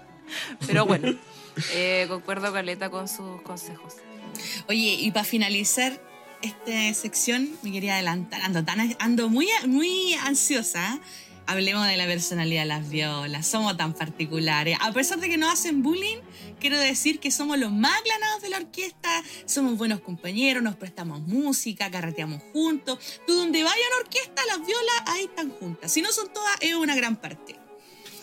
pero 0.66 0.86
bueno, 0.86 1.14
eh, 1.74 2.06
concuerdo 2.08 2.52
Caleta 2.52 2.90
con 2.90 3.06
sus 3.06 3.42
consejos. 3.42 3.96
Oye, 4.68 4.96
y 4.98 5.10
para 5.12 5.24
finalizar 5.24 6.00
esta 6.42 6.94
sección, 6.94 7.50
me 7.62 7.72
quería 7.72 7.94
adelantar, 7.94 8.40
ando, 8.42 8.64
tan, 8.64 8.96
ando 8.98 9.28
muy, 9.28 9.48
muy 9.66 10.14
ansiosa. 10.14 10.98
Hablemos 11.46 11.86
de 11.86 11.96
la 11.96 12.06
personalidad 12.06 12.62
de 12.62 12.66
las 12.66 12.88
violas, 12.88 13.46
somos 13.46 13.76
tan 13.76 13.92
particulares. 13.92 14.78
A 14.80 14.92
pesar 14.92 15.18
de 15.18 15.28
que 15.28 15.36
nos 15.36 15.52
hacen 15.52 15.82
bullying, 15.82 16.18
quiero 16.60 16.78
decir 16.78 17.18
que 17.18 17.32
somos 17.32 17.58
los 17.58 17.72
más 17.72 17.98
aclanados 17.98 18.42
de 18.42 18.50
la 18.50 18.58
orquesta, 18.58 19.22
somos 19.46 19.76
buenos 19.76 20.00
compañeros, 20.00 20.62
nos 20.62 20.76
prestamos 20.76 21.20
música, 21.22 21.90
carreteamos 21.90 22.40
juntos. 22.52 22.98
Tú 23.26 23.34
donde 23.34 23.64
vaya 23.64 23.82
una 23.88 24.04
orquesta, 24.04 24.42
las 24.46 24.64
violas 24.64 25.02
ahí 25.06 25.24
están 25.24 25.50
juntas. 25.50 25.90
Si 25.90 26.02
no 26.02 26.12
son 26.12 26.32
todas, 26.32 26.56
es 26.60 26.74
una 26.74 26.94
gran 26.94 27.16
parte. 27.16 27.56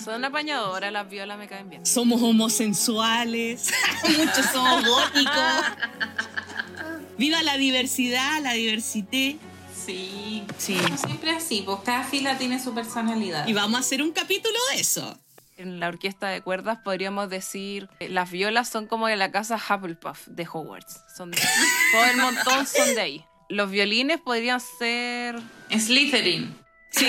Son 0.01 0.23
apañadoras, 0.23 0.89
las 0.93 1.09
violas 1.09 1.37
me 1.37 1.49
caen 1.49 1.69
bien. 1.69 1.85
Somos 1.85 2.21
homosexuales, 2.21 3.73
muchos 4.17 4.45
somos 4.53 4.85
góticos. 4.87 5.63
Viva 7.17 7.41
la 7.43 7.57
diversidad, 7.57 8.41
la 8.41 8.53
diversidad. 8.53 9.35
Sí, 9.85 10.43
Sí. 10.57 10.77
siempre 11.05 11.31
así, 11.31 11.61
pues 11.65 11.79
cada 11.85 12.03
fila 12.03 12.37
tiene 12.37 12.61
su 12.61 12.73
personalidad. 12.73 13.47
Y 13.47 13.53
vamos 13.53 13.77
a 13.77 13.79
hacer 13.79 14.01
un 14.01 14.11
capítulo 14.11 14.57
de 14.73 14.81
eso. 14.81 15.17
En 15.57 15.79
la 15.79 15.87
orquesta 15.87 16.27
de 16.29 16.41
cuerdas 16.41 16.79
podríamos 16.83 17.29
decir 17.29 17.89
que 17.99 18.09
las 18.09 18.29
violas 18.29 18.69
son 18.69 18.85
como 18.85 19.07
de 19.07 19.15
la 19.15 19.31
casa 19.31 19.55
Hufflepuff 19.55 20.27
de 20.27 20.45
Hogwarts. 20.51 20.99
Son 21.15 21.31
de- 21.31 21.37
todo 21.91 22.05
el 22.05 22.17
montón 22.17 22.67
son 22.67 22.93
de 22.95 23.01
ahí. 23.01 23.25
Los 23.49 23.71
violines 23.71 24.19
podrían 24.19 24.59
ser 24.59 25.39
Slytherin. 25.71 26.53
Sí, 26.91 27.07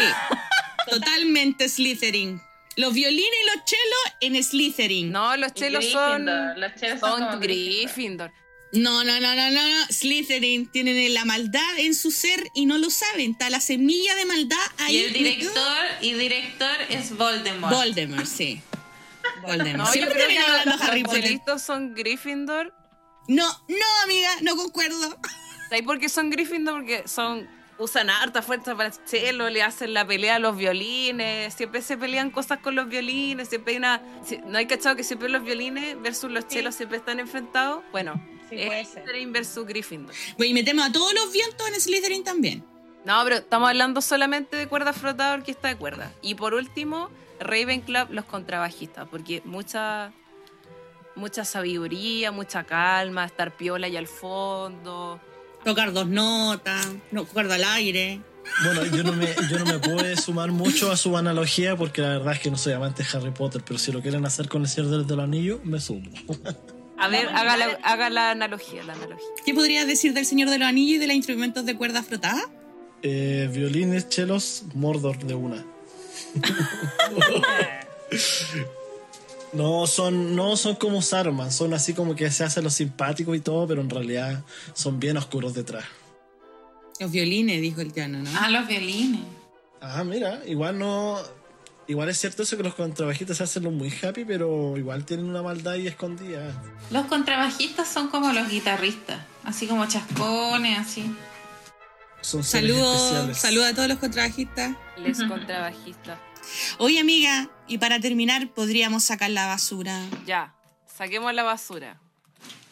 totalmente 0.89 1.69
Slytherin. 1.69 2.41
Los 2.77 2.95
violines 2.95 3.25
y 3.43 3.57
los 3.57 3.65
chelos 3.65 4.17
en 4.21 4.43
Slytherin. 4.45 5.11
No, 5.11 5.37
los 5.37 5.53
chelos 5.53 5.85
son 5.91 6.25
Gryffindor, 6.25 6.59
Los 6.59 6.75
chelos 6.77 7.01
son, 7.01 7.11
son 7.11 7.21
como 7.29 7.41
Gryffindor. 7.41 8.33
No, 8.73 9.05
no, 9.05 9.21
no, 9.21 9.35
no, 9.35 9.51
no. 9.51 9.87
Slytherin 9.91 10.67
tienen 10.71 11.15
la 11.15 11.25
maldad 11.25 11.79
en 11.79 11.95
su 11.95 12.11
ser 12.11 12.49
y 12.55 12.67
no 12.67 12.79
lo 12.79 12.91
saben. 12.91 13.33
Está 13.33 13.51
la 13.51 13.61
semilla 13.61 14.15
de 14.15 14.25
maldad 14.27 14.59
ahí. 14.79 14.97
Y 14.97 15.05
el 15.05 15.13
director 15.13 15.77
y 16.01 16.13
director 16.15 16.77
es 16.91 17.17
Voldemort. 17.17 17.75
Voldemort, 17.75 18.27
sí. 18.27 18.61
Voldemort. 19.43 19.77
No, 19.77 19.87
yo 19.87 19.93
Siempre 19.93 20.15
creo 20.15 20.29
que 20.29 20.35
terminan 20.35 20.61
hablando 20.61 20.85
de 20.85 20.91
Harry 20.91 21.03
los 21.03 21.13
Potter. 21.15 21.61
son 21.61 21.95
Gryffindor. 21.95 22.75
No, 23.29 23.47
no, 23.69 23.87
amiga, 24.05 24.31
no 24.43 24.57
concuerdo. 24.57 25.19
¿Sabes 25.69 25.85
por 25.85 25.99
qué 25.99 26.09
son 26.09 26.31
Gryffindor? 26.31 26.81
Porque 26.81 27.05
son 27.07 27.49
usan 27.79 28.11
harta 28.11 28.43
fuerza 28.43 28.75
para 28.77 28.89
el 28.89 29.05
chelo, 29.05 29.49
le 29.51 29.63
hacen 29.63 29.95
la 29.95 30.07
pelea 30.07 30.37
a 30.37 30.39
los 30.39 30.57
violines, 30.57 31.55
siempre 31.55 31.83
se 31.83 31.97
pelean 31.97 32.31
cosas 32.31 32.59
con 32.59 32.75
los 32.75 32.89
violines, 32.89 33.49
siempre 33.49 33.73
hay 33.73 33.79
una... 33.79 34.03
¿No 34.47 34.59
hay 34.59 34.67
cachado 34.67 34.97
que 34.97 35.05
siempre 35.05 35.29
los 35.29 35.43
violines 35.45 36.01
versus 36.03 36.31
los 36.31 36.47
chelos 36.49 36.75
siempre 36.75 36.99
están 36.99 37.21
enfrentados? 37.21 37.83
Bueno, 37.93 38.21
Sí, 38.49 38.57
puede 38.57 38.81
Es 38.81 38.89
ser. 38.89 39.03
Slytherin 39.03 39.33
versus 39.33 39.67
Gryffindor. 39.67 40.15
Pues, 40.37 40.49
y 40.49 40.55
metemos 40.55 40.87
a 40.87 40.93
todos 40.93 41.13
los 41.13 41.33
vientos 41.33 41.69
en 41.69 41.81
Slytherin 41.81 42.25
también. 42.25 42.65
No, 43.05 43.23
pero 43.25 43.37
estamos 43.37 43.69
hablando 43.69 44.01
solamente 44.01 44.57
de 44.57 44.67
cuerda 44.67 44.93
frotada, 44.93 45.35
orquesta 45.35 45.69
de 45.69 45.77
cuerda. 45.77 46.13
Y 46.23 46.35
por 46.35 46.55
último, 46.55 47.11
Ravenclaw, 47.41 48.09
los 48.11 48.25
contrabajistas, 48.25 49.07
porque 49.09 49.43
mucha 49.45 50.13
mucha 51.15 51.45
sabiduría, 51.45 52.31
mucha 52.33 52.65
calma, 52.65 53.25
estar 53.25 53.57
piola 53.57 53.89
y 53.89 53.97
al 53.97 54.07
fondo. 54.07 55.21
Tocar 55.69 55.93
dos 55.93 56.09
notas, 56.09 56.89
no 57.11 57.27
cuerda 57.27 57.57
al 57.57 57.65
aire. 57.65 58.23
Bueno, 58.65 58.87
yo 58.87 59.03
no, 59.03 59.13
me, 59.13 59.27
yo 59.51 59.59
no 59.59 59.67
me 59.67 59.79
puedo 59.79 60.17
sumar 60.17 60.51
mucho 60.51 60.91
a 60.91 60.97
su 60.97 61.15
analogía 61.15 61.77
porque 61.77 62.01
la 62.01 62.09
verdad 62.09 62.33
es 62.33 62.41
que 62.41 62.51
no 62.51 62.57
soy 62.57 62.73
amante 62.73 63.03
de 63.03 63.09
Harry 63.13 63.33
Potter, 63.33 63.63
pero 63.67 63.79
si 63.79 63.93
lo 63.93 64.01
quieren 64.01 64.25
hacer 64.25 64.49
con 64.49 64.63
el 64.63 64.69
Señor 64.69 64.91
del, 64.91 65.07
del 65.07 65.21
Anillo, 65.21 65.61
me 65.65 65.79
sumo. 65.79 66.11
A 66.97 67.09
ver, 67.09 67.29
haga 67.29 67.59
la, 67.59 67.67
haga 67.83 68.09
la 68.09 68.31
analogía, 68.31 68.83
la 68.83 68.95
analogía. 68.95 69.27
¿Qué 69.45 69.53
podrías 69.53 69.87
decir 69.87 70.15
del 70.15 70.25
Señor 70.25 70.49
de 70.49 70.57
los 70.57 70.67
Anillos 70.67 70.97
y 70.97 70.99
de 71.01 71.07
los 71.07 71.17
instrumentos 71.17 71.67
de 71.67 71.77
cuerda 71.77 72.03
frotada? 72.03 72.41
Eh, 73.03 73.51
violines, 73.53 74.09
chelos, 74.09 74.63
Mordor 74.73 75.19
de 75.19 75.35
una. 75.35 75.67
No 79.53 79.87
son, 79.87 80.37
no 80.37 80.57
son 80.57 80.75
como 80.77 81.01
Saruman, 81.01 81.51
son 81.51 81.73
así 81.73 81.95
como 81.95 82.15
que 82.15 82.31
se 82.31 82.45
hacen 82.45 82.65
los 82.65 82.75
simpáticos 82.75 83.37
y 83.37 83.41
todo, 83.41 83.67
pero 83.67 83.81
en 83.81 83.89
realidad 83.89 84.43
son 84.75 85.01
bien 85.01 85.17
oscuros 85.17 85.55
detrás. 85.55 85.85
Los 87.01 87.11
violines, 87.11 87.61
dijo 87.61 87.81
el 87.81 87.93
Llano, 87.93 88.19
¿no? 88.19 88.31
Ah, 88.39 88.51
los 88.51 88.67
violines. 88.67 89.21
Ah, 89.81 90.05
mira, 90.05 90.41
igual 90.47 90.79
no. 90.79 91.17
Igual 91.87 92.11
es 92.11 92.19
cierto 92.19 92.43
eso 92.43 92.57
que 92.59 92.63
los 92.63 92.75
contrabajistas 92.75 93.39
se 93.39 93.45
hacen 93.45 93.63
los 93.63 93.73
muy 93.73 93.91
happy, 94.03 94.27
pero 94.27 94.77
igual 94.77 95.07
tienen 95.07 95.25
una 95.27 95.43
maldad 95.43 95.75
ahí 95.75 95.87
escondida. 95.87 96.53
Los 96.91 97.07
contrabajistas 97.07 97.89
son 97.89 98.09
como 98.09 98.31
los 98.33 98.49
guitarristas, 98.51 99.25
así 99.45 99.67
como 99.67 99.87
chascones, 99.87 100.79
así. 100.79 101.17
Son 102.21 102.45
Saludos, 102.45 103.01
especiales. 103.01 103.39
saludos 103.39 103.67
a 103.69 103.75
todos 103.75 103.89
los 103.89 103.99
contrabajistas. 103.99 104.77
Les 104.99 105.23
contrabajistas. 105.23 106.19
Oye, 106.79 107.01
amiga, 107.01 107.49
y 107.67 107.79
para 107.79 108.01
terminar, 108.01 108.49
podríamos 108.55 109.05
sacar 109.05 109.31
la 109.31 109.47
basura. 109.47 110.01
Ya, 110.27 110.55
saquemos 110.97 111.33
la 111.35 111.43
basura. 111.43 111.99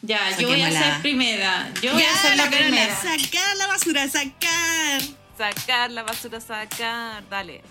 Ya, 0.01 0.37
yo 0.37 0.47
voy 0.47 0.61
a 0.61 0.71
ser 0.71 1.01
primera. 1.01 1.71
Yo 1.81 1.93
voy 1.93 2.01
Ya, 2.03 2.13
a 2.13 2.21
ser 2.21 2.37
la 2.37 2.43
Carola, 2.49 2.59
primera. 2.67 2.95
Sacar 2.95 3.57
la 3.57 3.67
basura, 3.67 4.07
sacar. 4.07 5.01
Sacar 5.37 5.91
la 5.91 6.03
basura, 6.03 6.39
sacar. 6.39 7.27
Dale. 7.29 7.61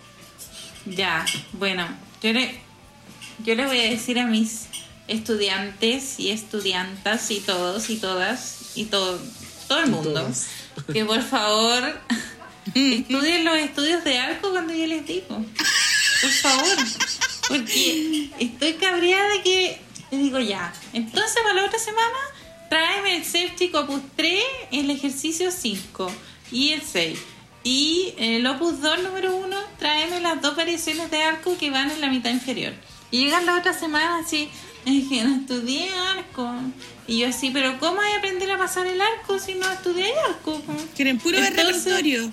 Ya, 0.87 1.25
bueno, 1.53 1.87
yo 2.23 2.33
le, 2.33 2.61
yo 3.45 3.55
le 3.55 3.67
voy 3.67 3.81
a 3.81 3.91
decir 3.91 4.19
a 4.19 4.27
mis 4.27 4.67
estudiantes 5.09 6.19
y 6.21 6.31
estudiantas 6.31 7.31
y 7.31 7.41
todos 7.41 7.91
y 7.91 7.97
todas 7.97 8.73
y 8.77 8.85
todo, 8.87 9.21
todo 9.69 9.81
el 9.81 9.91
mundo 9.91 10.13
Todos. 10.13 10.47
que 10.93 11.05
por 11.05 11.23
favor 11.23 12.01
estudien 12.75 13.45
los 13.45 13.57
estudios 13.59 14.05
de 14.05 14.19
arco 14.19 14.51
cuando 14.51 14.73
yo 14.75 14.87
les 14.87 15.07
digo. 15.07 15.27
Por 15.29 16.31
favor. 16.31 16.77
Porque 17.49 18.31
estoy 18.39 18.75
cabreada 18.75 19.29
de 19.35 19.43
que 19.43 19.81
les 20.11 20.21
digo 20.21 20.41
ya. 20.41 20.73
Entonces 20.93 21.37
para 21.43 21.55
la 21.55 21.65
otra 21.67 21.79
semana 21.79 22.19
tráeme 22.69 23.17
el 23.17 23.25
séptico 23.25 23.81
opus 23.81 24.01
3, 24.17 24.43
el 24.73 24.91
ejercicio 24.91 25.51
5 25.51 26.11
y 26.51 26.71
el 26.73 26.83
6. 26.83 27.19
Y 27.63 28.15
el 28.19 28.47
opus 28.47 28.81
2 28.81 29.03
número 29.03 29.35
1, 29.37 29.57
tráeme 29.79 30.21
las 30.21 30.41
dos 30.41 30.57
variaciones 30.57 31.11
de 31.11 31.23
arco 31.23 31.57
que 31.59 31.71
van 31.71 31.91
en 31.91 32.01
la 32.01 32.09
mitad 32.09 32.31
inferior. 32.31 32.73
Y 33.11 33.25
llegan 33.25 33.47
la 33.47 33.59
otra 33.59 33.73
semana 33.73 34.19
así, 34.19 34.49
es 34.85 35.09
que 35.09 35.23
no 35.25 35.37
estudié 35.37 35.91
arco. 35.93 36.49
Y 37.09 37.19
yo 37.21 37.29
así, 37.29 37.51
pero 37.51 37.79
¿cómo 37.79 38.01
hay 38.01 38.13
a 38.15 38.19
aprender 38.19 38.51
a 38.51 38.59
pasar 38.59 38.87
el 38.87 39.01
arco 39.01 39.39
si 39.39 39.55
no 39.55 39.71
estudié 39.71 40.13
arco? 40.29 40.61
Quieren 40.95 41.19
puro 41.19 41.39
Entonces- 41.39 41.85
repertorio. 41.85 42.33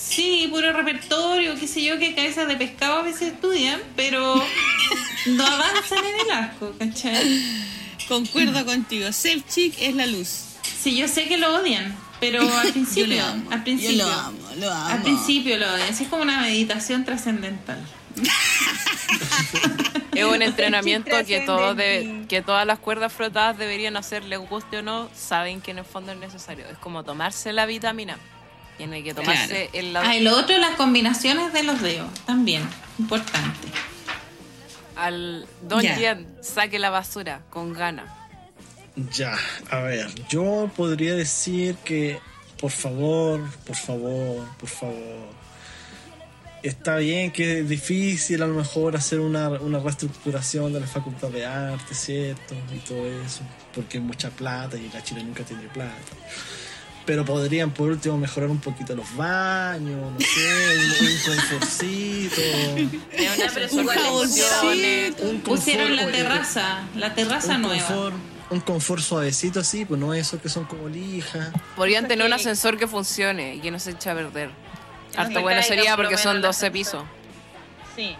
Sí, 0.00 0.48
puro 0.50 0.72
repertorio, 0.72 1.54
qué 1.58 1.68
sé 1.68 1.82
yo, 1.84 1.98
que 1.98 2.14
cabezas 2.14 2.48
de 2.48 2.56
pescado 2.56 2.98
a 3.00 3.02
veces 3.02 3.32
estudian, 3.34 3.80
pero 3.96 4.34
no 5.26 5.46
avanzan 5.46 5.98
en 6.04 6.20
el 6.26 6.30
arco, 6.30 6.72
¿cachai? 6.78 7.42
Concuerdo 8.08 8.64
contigo. 8.64 9.08
Self-chick 9.12 9.74
es 9.80 9.94
la 9.94 10.06
luz. 10.06 10.44
Sí, 10.82 10.96
yo 10.96 11.06
sé 11.06 11.28
que 11.28 11.36
lo 11.36 11.54
odian, 11.56 11.96
pero 12.18 12.40
al 12.42 12.72
principio, 12.72 13.22
al 13.50 13.62
principio, 13.62 13.98
Yo 13.98 14.04
lo 14.06 14.10
amo, 14.12 14.38
lo 14.58 14.72
amo. 14.72 14.86
al 14.88 15.02
principio 15.02 15.58
lo 15.58 15.72
odian. 15.74 15.94
Sí, 15.94 16.04
es 16.04 16.08
como 16.08 16.22
una 16.22 16.40
meditación 16.40 17.04
trascendental. 17.04 17.78
Es 20.12 20.24
un 20.24 20.42
entrenamiento 20.42 21.12
que, 21.24 21.40
todos 21.40 21.76
de- 21.76 22.26
que 22.28 22.42
todas 22.42 22.66
las 22.66 22.78
cuerdas 22.78 23.12
frotadas 23.12 23.56
deberían 23.56 23.96
hacer, 23.96 24.24
les 24.24 24.38
guste 24.40 24.78
o 24.78 24.82
no, 24.82 25.08
saben 25.14 25.60
que 25.62 25.70
en 25.70 25.78
el 25.78 25.84
fondo 25.84 26.12
es 26.12 26.18
necesario. 26.18 26.66
Es 26.66 26.76
como 26.78 27.04
tomarse 27.04 27.52
la 27.52 27.64
vitamina. 27.64 28.18
Tiene 28.80 29.04
que 29.04 29.12
tomarse 29.12 29.68
el 29.74 29.92
lado 29.92 30.06
Ah, 30.08 30.16
y 30.16 30.20
lo 30.20 30.34
otro, 30.38 30.56
las 30.56 30.74
combinaciones 30.76 31.52
de 31.52 31.64
los 31.64 31.82
dedos, 31.82 32.08
también, 32.24 32.62
importante. 32.98 33.68
al 34.96 35.46
Don. 35.60 35.84
Jan, 35.86 36.26
saque 36.40 36.78
la 36.78 36.88
basura 36.88 37.42
con 37.50 37.74
ganas. 37.74 38.06
Ya, 39.14 39.36
a 39.70 39.80
ver, 39.80 40.08
yo 40.30 40.70
podría 40.74 41.14
decir 41.14 41.74
que, 41.84 42.18
por 42.58 42.70
favor, 42.70 43.42
por 43.66 43.76
favor, 43.76 44.48
por 44.58 44.68
favor. 44.70 45.28
Está 46.62 46.96
bien 46.96 47.30
que 47.32 47.60
es 47.60 47.68
difícil 47.68 48.42
a 48.42 48.46
lo 48.46 48.54
mejor 48.54 48.96
hacer 48.96 49.20
una, 49.20 49.50
una 49.50 49.78
reestructuración 49.78 50.72
de 50.72 50.80
la 50.80 50.86
facultad 50.86 51.28
de 51.28 51.44
arte, 51.44 51.94
¿cierto? 51.94 52.54
Y 52.74 52.78
todo 52.78 53.06
eso, 53.22 53.42
porque 53.74 53.98
hay 53.98 54.04
mucha 54.04 54.30
plata 54.30 54.78
y 54.78 54.88
la 54.92 55.02
Chile 55.04 55.22
nunca 55.22 55.42
tiene 55.44 55.64
plata. 55.68 55.94
Pero 57.10 57.24
podrían 57.24 57.72
por 57.72 57.88
último 57.90 58.16
mejorar 58.18 58.50
un 58.50 58.60
poquito 58.60 58.94
los 58.94 59.16
baños, 59.16 60.12
no 60.12 60.20
sé, 60.20 60.78
un, 60.78 61.08
un 61.08 61.36
confortcito. 61.36 62.40
Es 63.12 63.72
un 63.72 63.88
funcione. 63.88 65.12
Un 65.18 65.40
Pusieron 65.40 65.96
la 65.96 66.06
terraza, 66.06 66.82
la 66.94 67.12
terraza 67.12 67.56
un 67.56 67.62
nueva. 67.62 67.84
confort, 67.84 68.14
un 68.50 68.60
confort 68.60 69.02
suavecito 69.02 69.58
así, 69.58 69.84
pues 69.84 69.98
no 69.98 70.14
esos 70.14 70.40
que 70.40 70.48
son 70.48 70.66
como 70.66 70.88
lija. 70.88 71.50
Podrían 71.74 72.06
tener 72.06 72.24
un 72.24 72.32
ascensor 72.32 72.78
que 72.78 72.86
funcione 72.86 73.56
y 73.56 73.58
que 73.60 73.72
no 73.72 73.80
se 73.80 73.90
eche 73.90 74.08
a 74.08 74.14
perder. 74.14 74.50
No 75.16 75.20
Harto 75.20 75.40
bueno 75.42 75.64
sería 75.64 75.96
porque 75.96 76.16
son 76.16 76.36
menos 76.36 76.36
el 76.36 76.42
12 76.42 76.66
ascensor. 76.66 76.72
pisos. 76.72 77.04
Sí. 77.96 78.14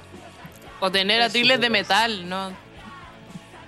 O 0.80 0.90
tener 0.90 1.20
Eso, 1.20 1.28
atriles 1.28 1.60
de 1.60 1.68
pues. 1.68 1.80
metal, 1.82 2.28
¿no? 2.28 2.52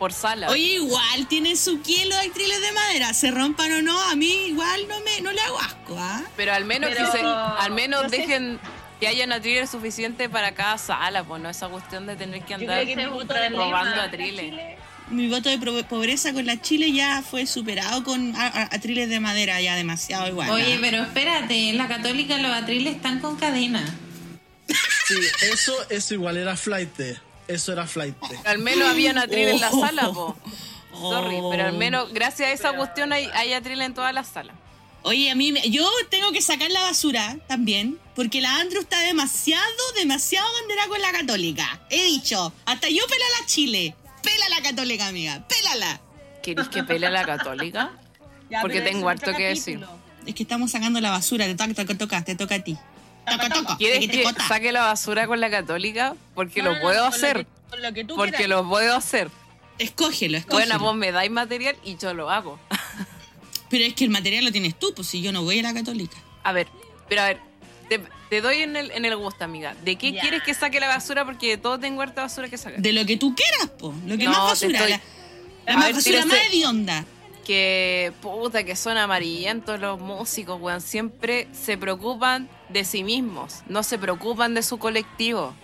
Por 0.03 0.12
sala. 0.12 0.49
Oye, 0.49 0.74
igual 0.74 1.29
tienen 1.29 1.57
su 1.57 1.81
kilo 1.81 2.16
de 2.16 2.23
actriles 2.23 2.61
de 2.61 2.73
madera. 2.73 3.15
Se 3.15 3.31
rompan 3.31 3.70
o 3.70 3.83
no, 3.83 4.01
a 4.01 4.16
mí 4.16 4.47
igual 4.49 4.89
no 4.89 4.99
me 5.03 5.20
no 5.20 5.31
le 5.31 5.41
hago 5.41 5.61
asco, 5.61 5.97
¿ah? 5.97 6.24
Pero 6.37 6.53
al 6.53 6.65
menos 6.65 6.91
Pero- 6.93 7.12
que 7.12 7.19
se, 7.19 7.24
al 7.24 7.70
menos 7.70 8.03
no 8.03 8.09
sé 8.09 8.16
dejen 8.16 8.59
que 8.99 9.07
hayan 9.07 9.31
atriles 9.31 9.70
suficiente 9.70 10.29
para 10.29 10.55
cada 10.55 10.77
sala, 10.77 11.23
pues 11.23 11.41
no 11.41 11.49
esa 11.49 11.69
cuestión 11.69 12.09
de 12.09 12.16
tener 12.16 12.43
que 12.43 12.55
andar 12.55 12.85
que 12.85 12.97
robando 12.97 14.01
atriles. 14.01 14.77
Mi 15.09 15.29
voto 15.29 15.49
de 15.49 15.85
pobreza 15.85 16.33
con 16.33 16.47
la 16.47 16.61
Chile 16.61 16.91
ya 16.91 17.23
fue 17.23 17.47
superado 17.47 18.03
con 18.03 18.35
atriles 18.37 19.09
de 19.09 19.20
madera, 19.20 19.61
ya 19.61 19.77
demasiado 19.77 20.27
igual. 20.27 20.51
Oye, 20.51 20.74
¿ah? 20.74 20.79
pero 20.81 21.03
espérate, 21.05 21.70
en 21.70 21.79
la 21.79 21.87
católica 21.87 22.39
los 22.39 22.51
atriles 22.51 22.97
están 22.97 23.20
con 23.20 23.37
cadena. 23.37 23.85
Sí, 25.07 25.15
eso, 25.43 25.73
eso 25.91 26.15
igual 26.15 26.39
era 26.39 26.57
flight. 26.57 26.91
Eso 27.48 27.73
era 27.73 27.86
flight. 27.86 28.14
Al 28.44 28.59
menos 28.59 28.89
habían 28.89 29.19
atriles 29.19 29.55
en 29.55 29.60
la 29.60 29.70
sala, 29.70 30.12
po. 30.12 30.36
Oh. 30.94 31.10
Sorry, 31.12 31.39
pero 31.51 31.64
al 31.66 31.73
menos 31.73 32.12
gracias 32.12 32.48
a 32.48 32.52
esa 32.52 32.77
cuestión 32.77 33.12
hay, 33.12 33.27
hay 33.35 33.52
atriles 33.55 33.86
en 33.86 33.94
todas 33.94 34.12
las 34.14 34.28
salas. 34.28 34.55
Oye, 35.05 35.31
a 35.31 35.35
mí, 35.35 35.51
me- 35.51 35.69
yo 35.69 35.89
tengo 36.10 36.31
que 36.32 36.40
sacar 36.40 36.70
la 36.70 36.82
basura 36.82 37.36
también, 37.48 37.98
porque 38.14 38.40
la 38.40 38.60
Andrew 38.60 38.82
está 38.82 39.01
demasiado, 39.01 39.64
demasiado 39.97 40.47
bandera 40.60 40.86
con 40.86 41.01
la 41.01 41.10
católica. 41.10 41.81
He 41.90 42.05
dicho, 42.05 42.52
hasta 42.66 42.89
yo 42.89 43.05
pela 43.09 43.24
la 43.40 43.47
Chile. 43.47 43.97
Pela 44.23 44.48
la 44.51 44.62
católica, 44.62 45.09
amiga, 45.09 45.44
pélala. 45.48 46.01
¿Queréis 46.43 46.69
que 46.69 46.85
pelea 46.85 47.10
la 47.10 47.24
católica? 47.24 47.90
Ya, 48.48 48.60
Porque 48.60 48.81
tengo 48.81 49.09
harto 49.09 49.32
que 49.35 49.47
decir. 49.48 49.81
Es 50.27 50.35
que 50.36 50.44
estamos 50.44 50.70
sacando 50.70 51.01
la 51.01 51.10
basura, 51.10 51.47
te 51.47 51.55
toca, 51.56 51.74
te 51.85 51.94
toca, 51.97 52.23
te 52.23 52.35
toca 52.36 52.55
a 52.56 52.59
ti. 52.60 52.78
¿Quieres 53.78 54.09
que 54.09 54.24
saque 54.49 54.73
la 54.73 54.82
basura 54.82 55.27
con 55.27 55.40
la 55.40 55.51
católica? 55.51 56.15
Porque 56.35 56.62
No, 56.62 56.70
lo 56.70 56.77
no, 56.77 56.81
puedo 56.82 57.01
con 57.03 57.11
lo 57.11 57.16
hacer. 57.16 57.36
que- 57.39 57.47
con 57.70 57.82
lo 57.82 57.93
que 57.93 58.05
tú 58.05 58.16
Porque 58.16 58.32
quieras. 58.36 58.51
lo 58.51 58.69
puedo 58.69 58.94
hacer. 58.97 59.31
Escógelo, 59.78 60.36
escógelo. 60.36 60.66
Bueno, 60.74 60.78
vos 60.85 60.94
me 60.97 61.12
dais 61.12 61.31
material 61.31 61.77
y 61.85 61.97
yo 61.97 62.12
lo 62.15 62.31
hago. 62.31 62.59
Pero 63.70 63.85
es 63.85 63.94
que 63.94 64.05
el 64.05 64.11
material 64.11 64.44
lo 64.44 64.53
tienes 64.53 64.78
tú, 64.78 64.93
pues 64.94 65.09
si 65.09 65.23
yo 65.23 65.32
no 65.32 65.43
voy 65.43 65.61
a 65.61 65.62
la 65.62 65.73
católica. 65.74 66.16
A 66.44 66.53
ver, 66.53 66.66
pero 67.09 67.23
a 67.23 67.27
ver, 67.28 67.40
te, 67.89 68.01
te 68.28 68.40
doy 68.43 68.59
en 68.59 68.77
el, 68.77 68.90
en 68.90 69.05
el 69.07 69.16
gusto, 69.16 69.44
amiga. 69.44 69.74
¿De 69.82 69.97
qué 69.97 70.12
Ya. 70.12 70.20
quieres 70.20 70.43
que 70.43 70.53
saque 70.53 70.78
la 70.81 70.89
basura? 70.89 71.24
Porque 71.24 71.49
de 71.51 71.57
todo 71.57 71.78
tengo 71.78 72.03
harta 72.03 72.20
basura 72.23 72.49
que 72.51 72.59
sacar. 72.59 72.81
De 72.81 72.93
lo 72.93 73.07
que 73.07 73.16
tú 73.16 73.35
quieras, 73.35 73.70
po. 73.78 73.94
Lo 74.07 74.19
que 74.19 74.24
No, 74.24 74.32
más 74.32 74.40
basura. 74.51 74.78
estoy- 74.78 74.90
La, 74.93 75.01
la 75.73 75.74
más 75.78 75.86
ver, 75.86 75.94
basura 75.94 76.19
tírese- 76.20 76.27
más 76.27 76.39
hedionda. 76.53 77.05
Que 77.47 78.12
puta, 78.20 78.62
que 78.65 78.77
son 78.77 78.99
amarillentos 78.99 79.81
los 79.81 79.99
músicos, 79.99 80.61
weón. 80.61 80.81
Siempre 80.82 81.49
se 81.53 81.78
preocupan 81.78 82.49
de 82.73 82.85
sí 82.85 83.05
mismos, 83.05 83.62
no 83.66 83.82
se 83.82 83.99
preocupan 83.99 84.55
de 84.55 84.62
su 84.62 84.78
colectivo. 84.78 85.55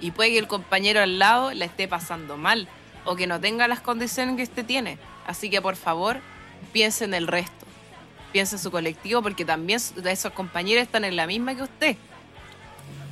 Y 0.00 0.10
puede 0.10 0.30
que 0.30 0.38
el 0.38 0.48
compañero 0.48 1.00
al 1.00 1.18
lado 1.18 1.52
la 1.52 1.64
esté 1.64 1.88
pasando 1.88 2.36
mal 2.36 2.68
o 3.04 3.16
que 3.16 3.26
no 3.26 3.40
tenga 3.40 3.68
las 3.68 3.80
condiciones 3.80 4.36
que 4.36 4.42
este 4.42 4.64
tiene. 4.64 4.98
Así 5.26 5.50
que 5.50 5.60
por 5.60 5.76
favor, 5.76 6.20
piense 6.72 7.04
en 7.04 7.14
el 7.14 7.26
resto. 7.26 7.66
Piense 8.32 8.56
en 8.56 8.62
su 8.62 8.70
colectivo 8.70 9.22
porque 9.22 9.44
también 9.44 9.78
esos 9.78 10.32
compañeros 10.32 10.82
están 10.82 11.04
en 11.04 11.16
la 11.16 11.26
misma 11.26 11.54
que 11.54 11.62
usted. 11.62 11.96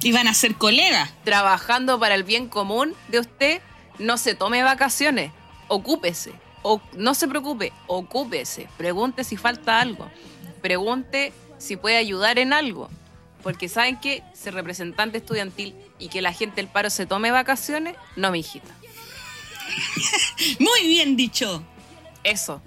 Y 0.03 0.13
van 0.13 0.29
a 0.29 0.35
ser 0.35 0.55
colegas. 0.55 1.13
Trabajando 1.25 2.01
para 2.01 2.15
el 2.15 2.25
bien 2.25 2.49
común 2.49 2.95
de 3.09 3.21
usted, 3.21 3.61
no 3.99 4.17
se 4.17 4.35
tome 4.35 4.63
vacaciones. 4.63 5.31
Ocúpese. 5.69 6.33
O, 6.63 6.81
no 6.95 7.15
se 7.15 7.29
preocupe, 7.29 7.73
ocúpese. 7.87 8.69
Pregunte 8.77 9.25
si 9.25 9.37
falta 9.37 9.81
algo. 9.81 10.11
Pregunte 10.63 11.33
si 11.59 11.77
puede 11.77 11.97
ayudar 11.97 12.39
en 12.39 12.53
algo. 12.53 12.91
Porque 13.43 13.69
saben 13.69 13.99
que 13.99 14.23
ser 14.35 14.55
representante 14.55 15.19
estudiantil 15.19 15.75
y 15.99 16.09
que 16.09 16.21
la 16.23 16.33
gente 16.33 16.57
del 16.57 16.69
paro 16.69 16.91
se 16.91 17.07
tome 17.07 17.31
vacaciones, 17.31 17.97
no, 18.17 18.31
mi 18.31 18.41
hijita. 18.41 18.75
Muy 20.59 20.87
bien 20.89 21.17
dicho. 21.17 21.63
Eso, 22.23 22.63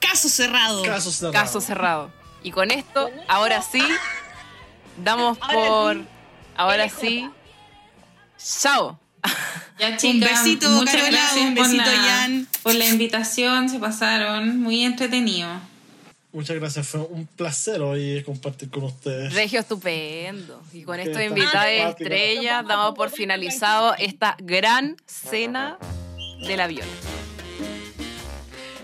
Caso 0.00 0.28
cerrado. 0.28 0.82
Caso 0.82 1.10
cerrado. 1.12 1.32
caso 1.32 1.60
cerrado. 1.60 2.12
Y 2.42 2.50
con 2.50 2.70
esto, 2.70 3.08
ahora 3.28 3.62
sí, 3.62 3.82
damos 5.02 5.38
por. 5.38 5.98
Ahora 6.56 6.88
sí. 6.88 7.28
Chao. 8.38 8.98
Ya, 9.78 9.96
chicas, 9.98 10.30
besito, 10.44 10.68
muchas 10.70 10.94
Carola, 10.96 11.10
gracias 11.10 11.44
un 11.44 11.54
por 11.54 11.64
besito, 11.64 11.84
la- 11.90 12.02
Jan. 12.02 12.48
por 12.62 12.74
la 12.74 12.86
invitación, 12.86 13.68
se 13.68 13.78
pasaron 13.78 14.60
muy 14.60 14.82
entretenido. 14.84 15.48
Muchas 16.32 16.56
gracias, 16.56 16.86
fue 16.86 17.00
un 17.00 17.26
placer 17.26 17.80
hoy 17.82 18.22
compartir 18.22 18.70
con 18.70 18.84
ustedes. 18.84 19.34
Regio 19.34 19.58
estupendo. 19.60 20.62
Y 20.72 20.84
con 20.84 21.00
está 21.00 21.24
invitados 21.24 21.66
simpática. 21.68 21.88
estrellas 22.04 22.66
damos 22.68 22.94
por 22.94 23.10
finalizado 23.10 23.94
esta 23.98 24.36
gran 24.40 24.96
cena 25.06 25.76
de 26.46 26.56
la 26.56 26.68
viola. 26.68 26.86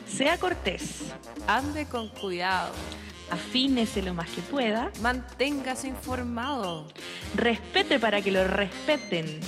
Sea 0.08 0.38
cortés, 0.38 1.02
Ande 1.46 1.86
con 1.86 2.08
cuidado. 2.08 2.72
afínese 3.30 4.02
lo 4.02 4.12
más 4.14 4.28
que 4.30 4.40
pueda, 4.40 4.90
Manténgase 5.00 5.86
informado. 5.88 6.88
respete 7.34 8.00
para 8.00 8.22
que 8.22 8.32
lo 8.32 8.46
respeten. 8.48 9.38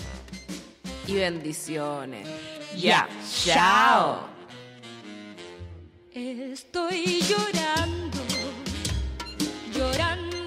Y 1.08 1.14
bendiciones. 1.14 2.28
Ya, 2.76 3.08
Chao. 3.44 4.28
Estoy 6.18 7.20
llorando, 7.28 8.18
llorando. 9.72 10.38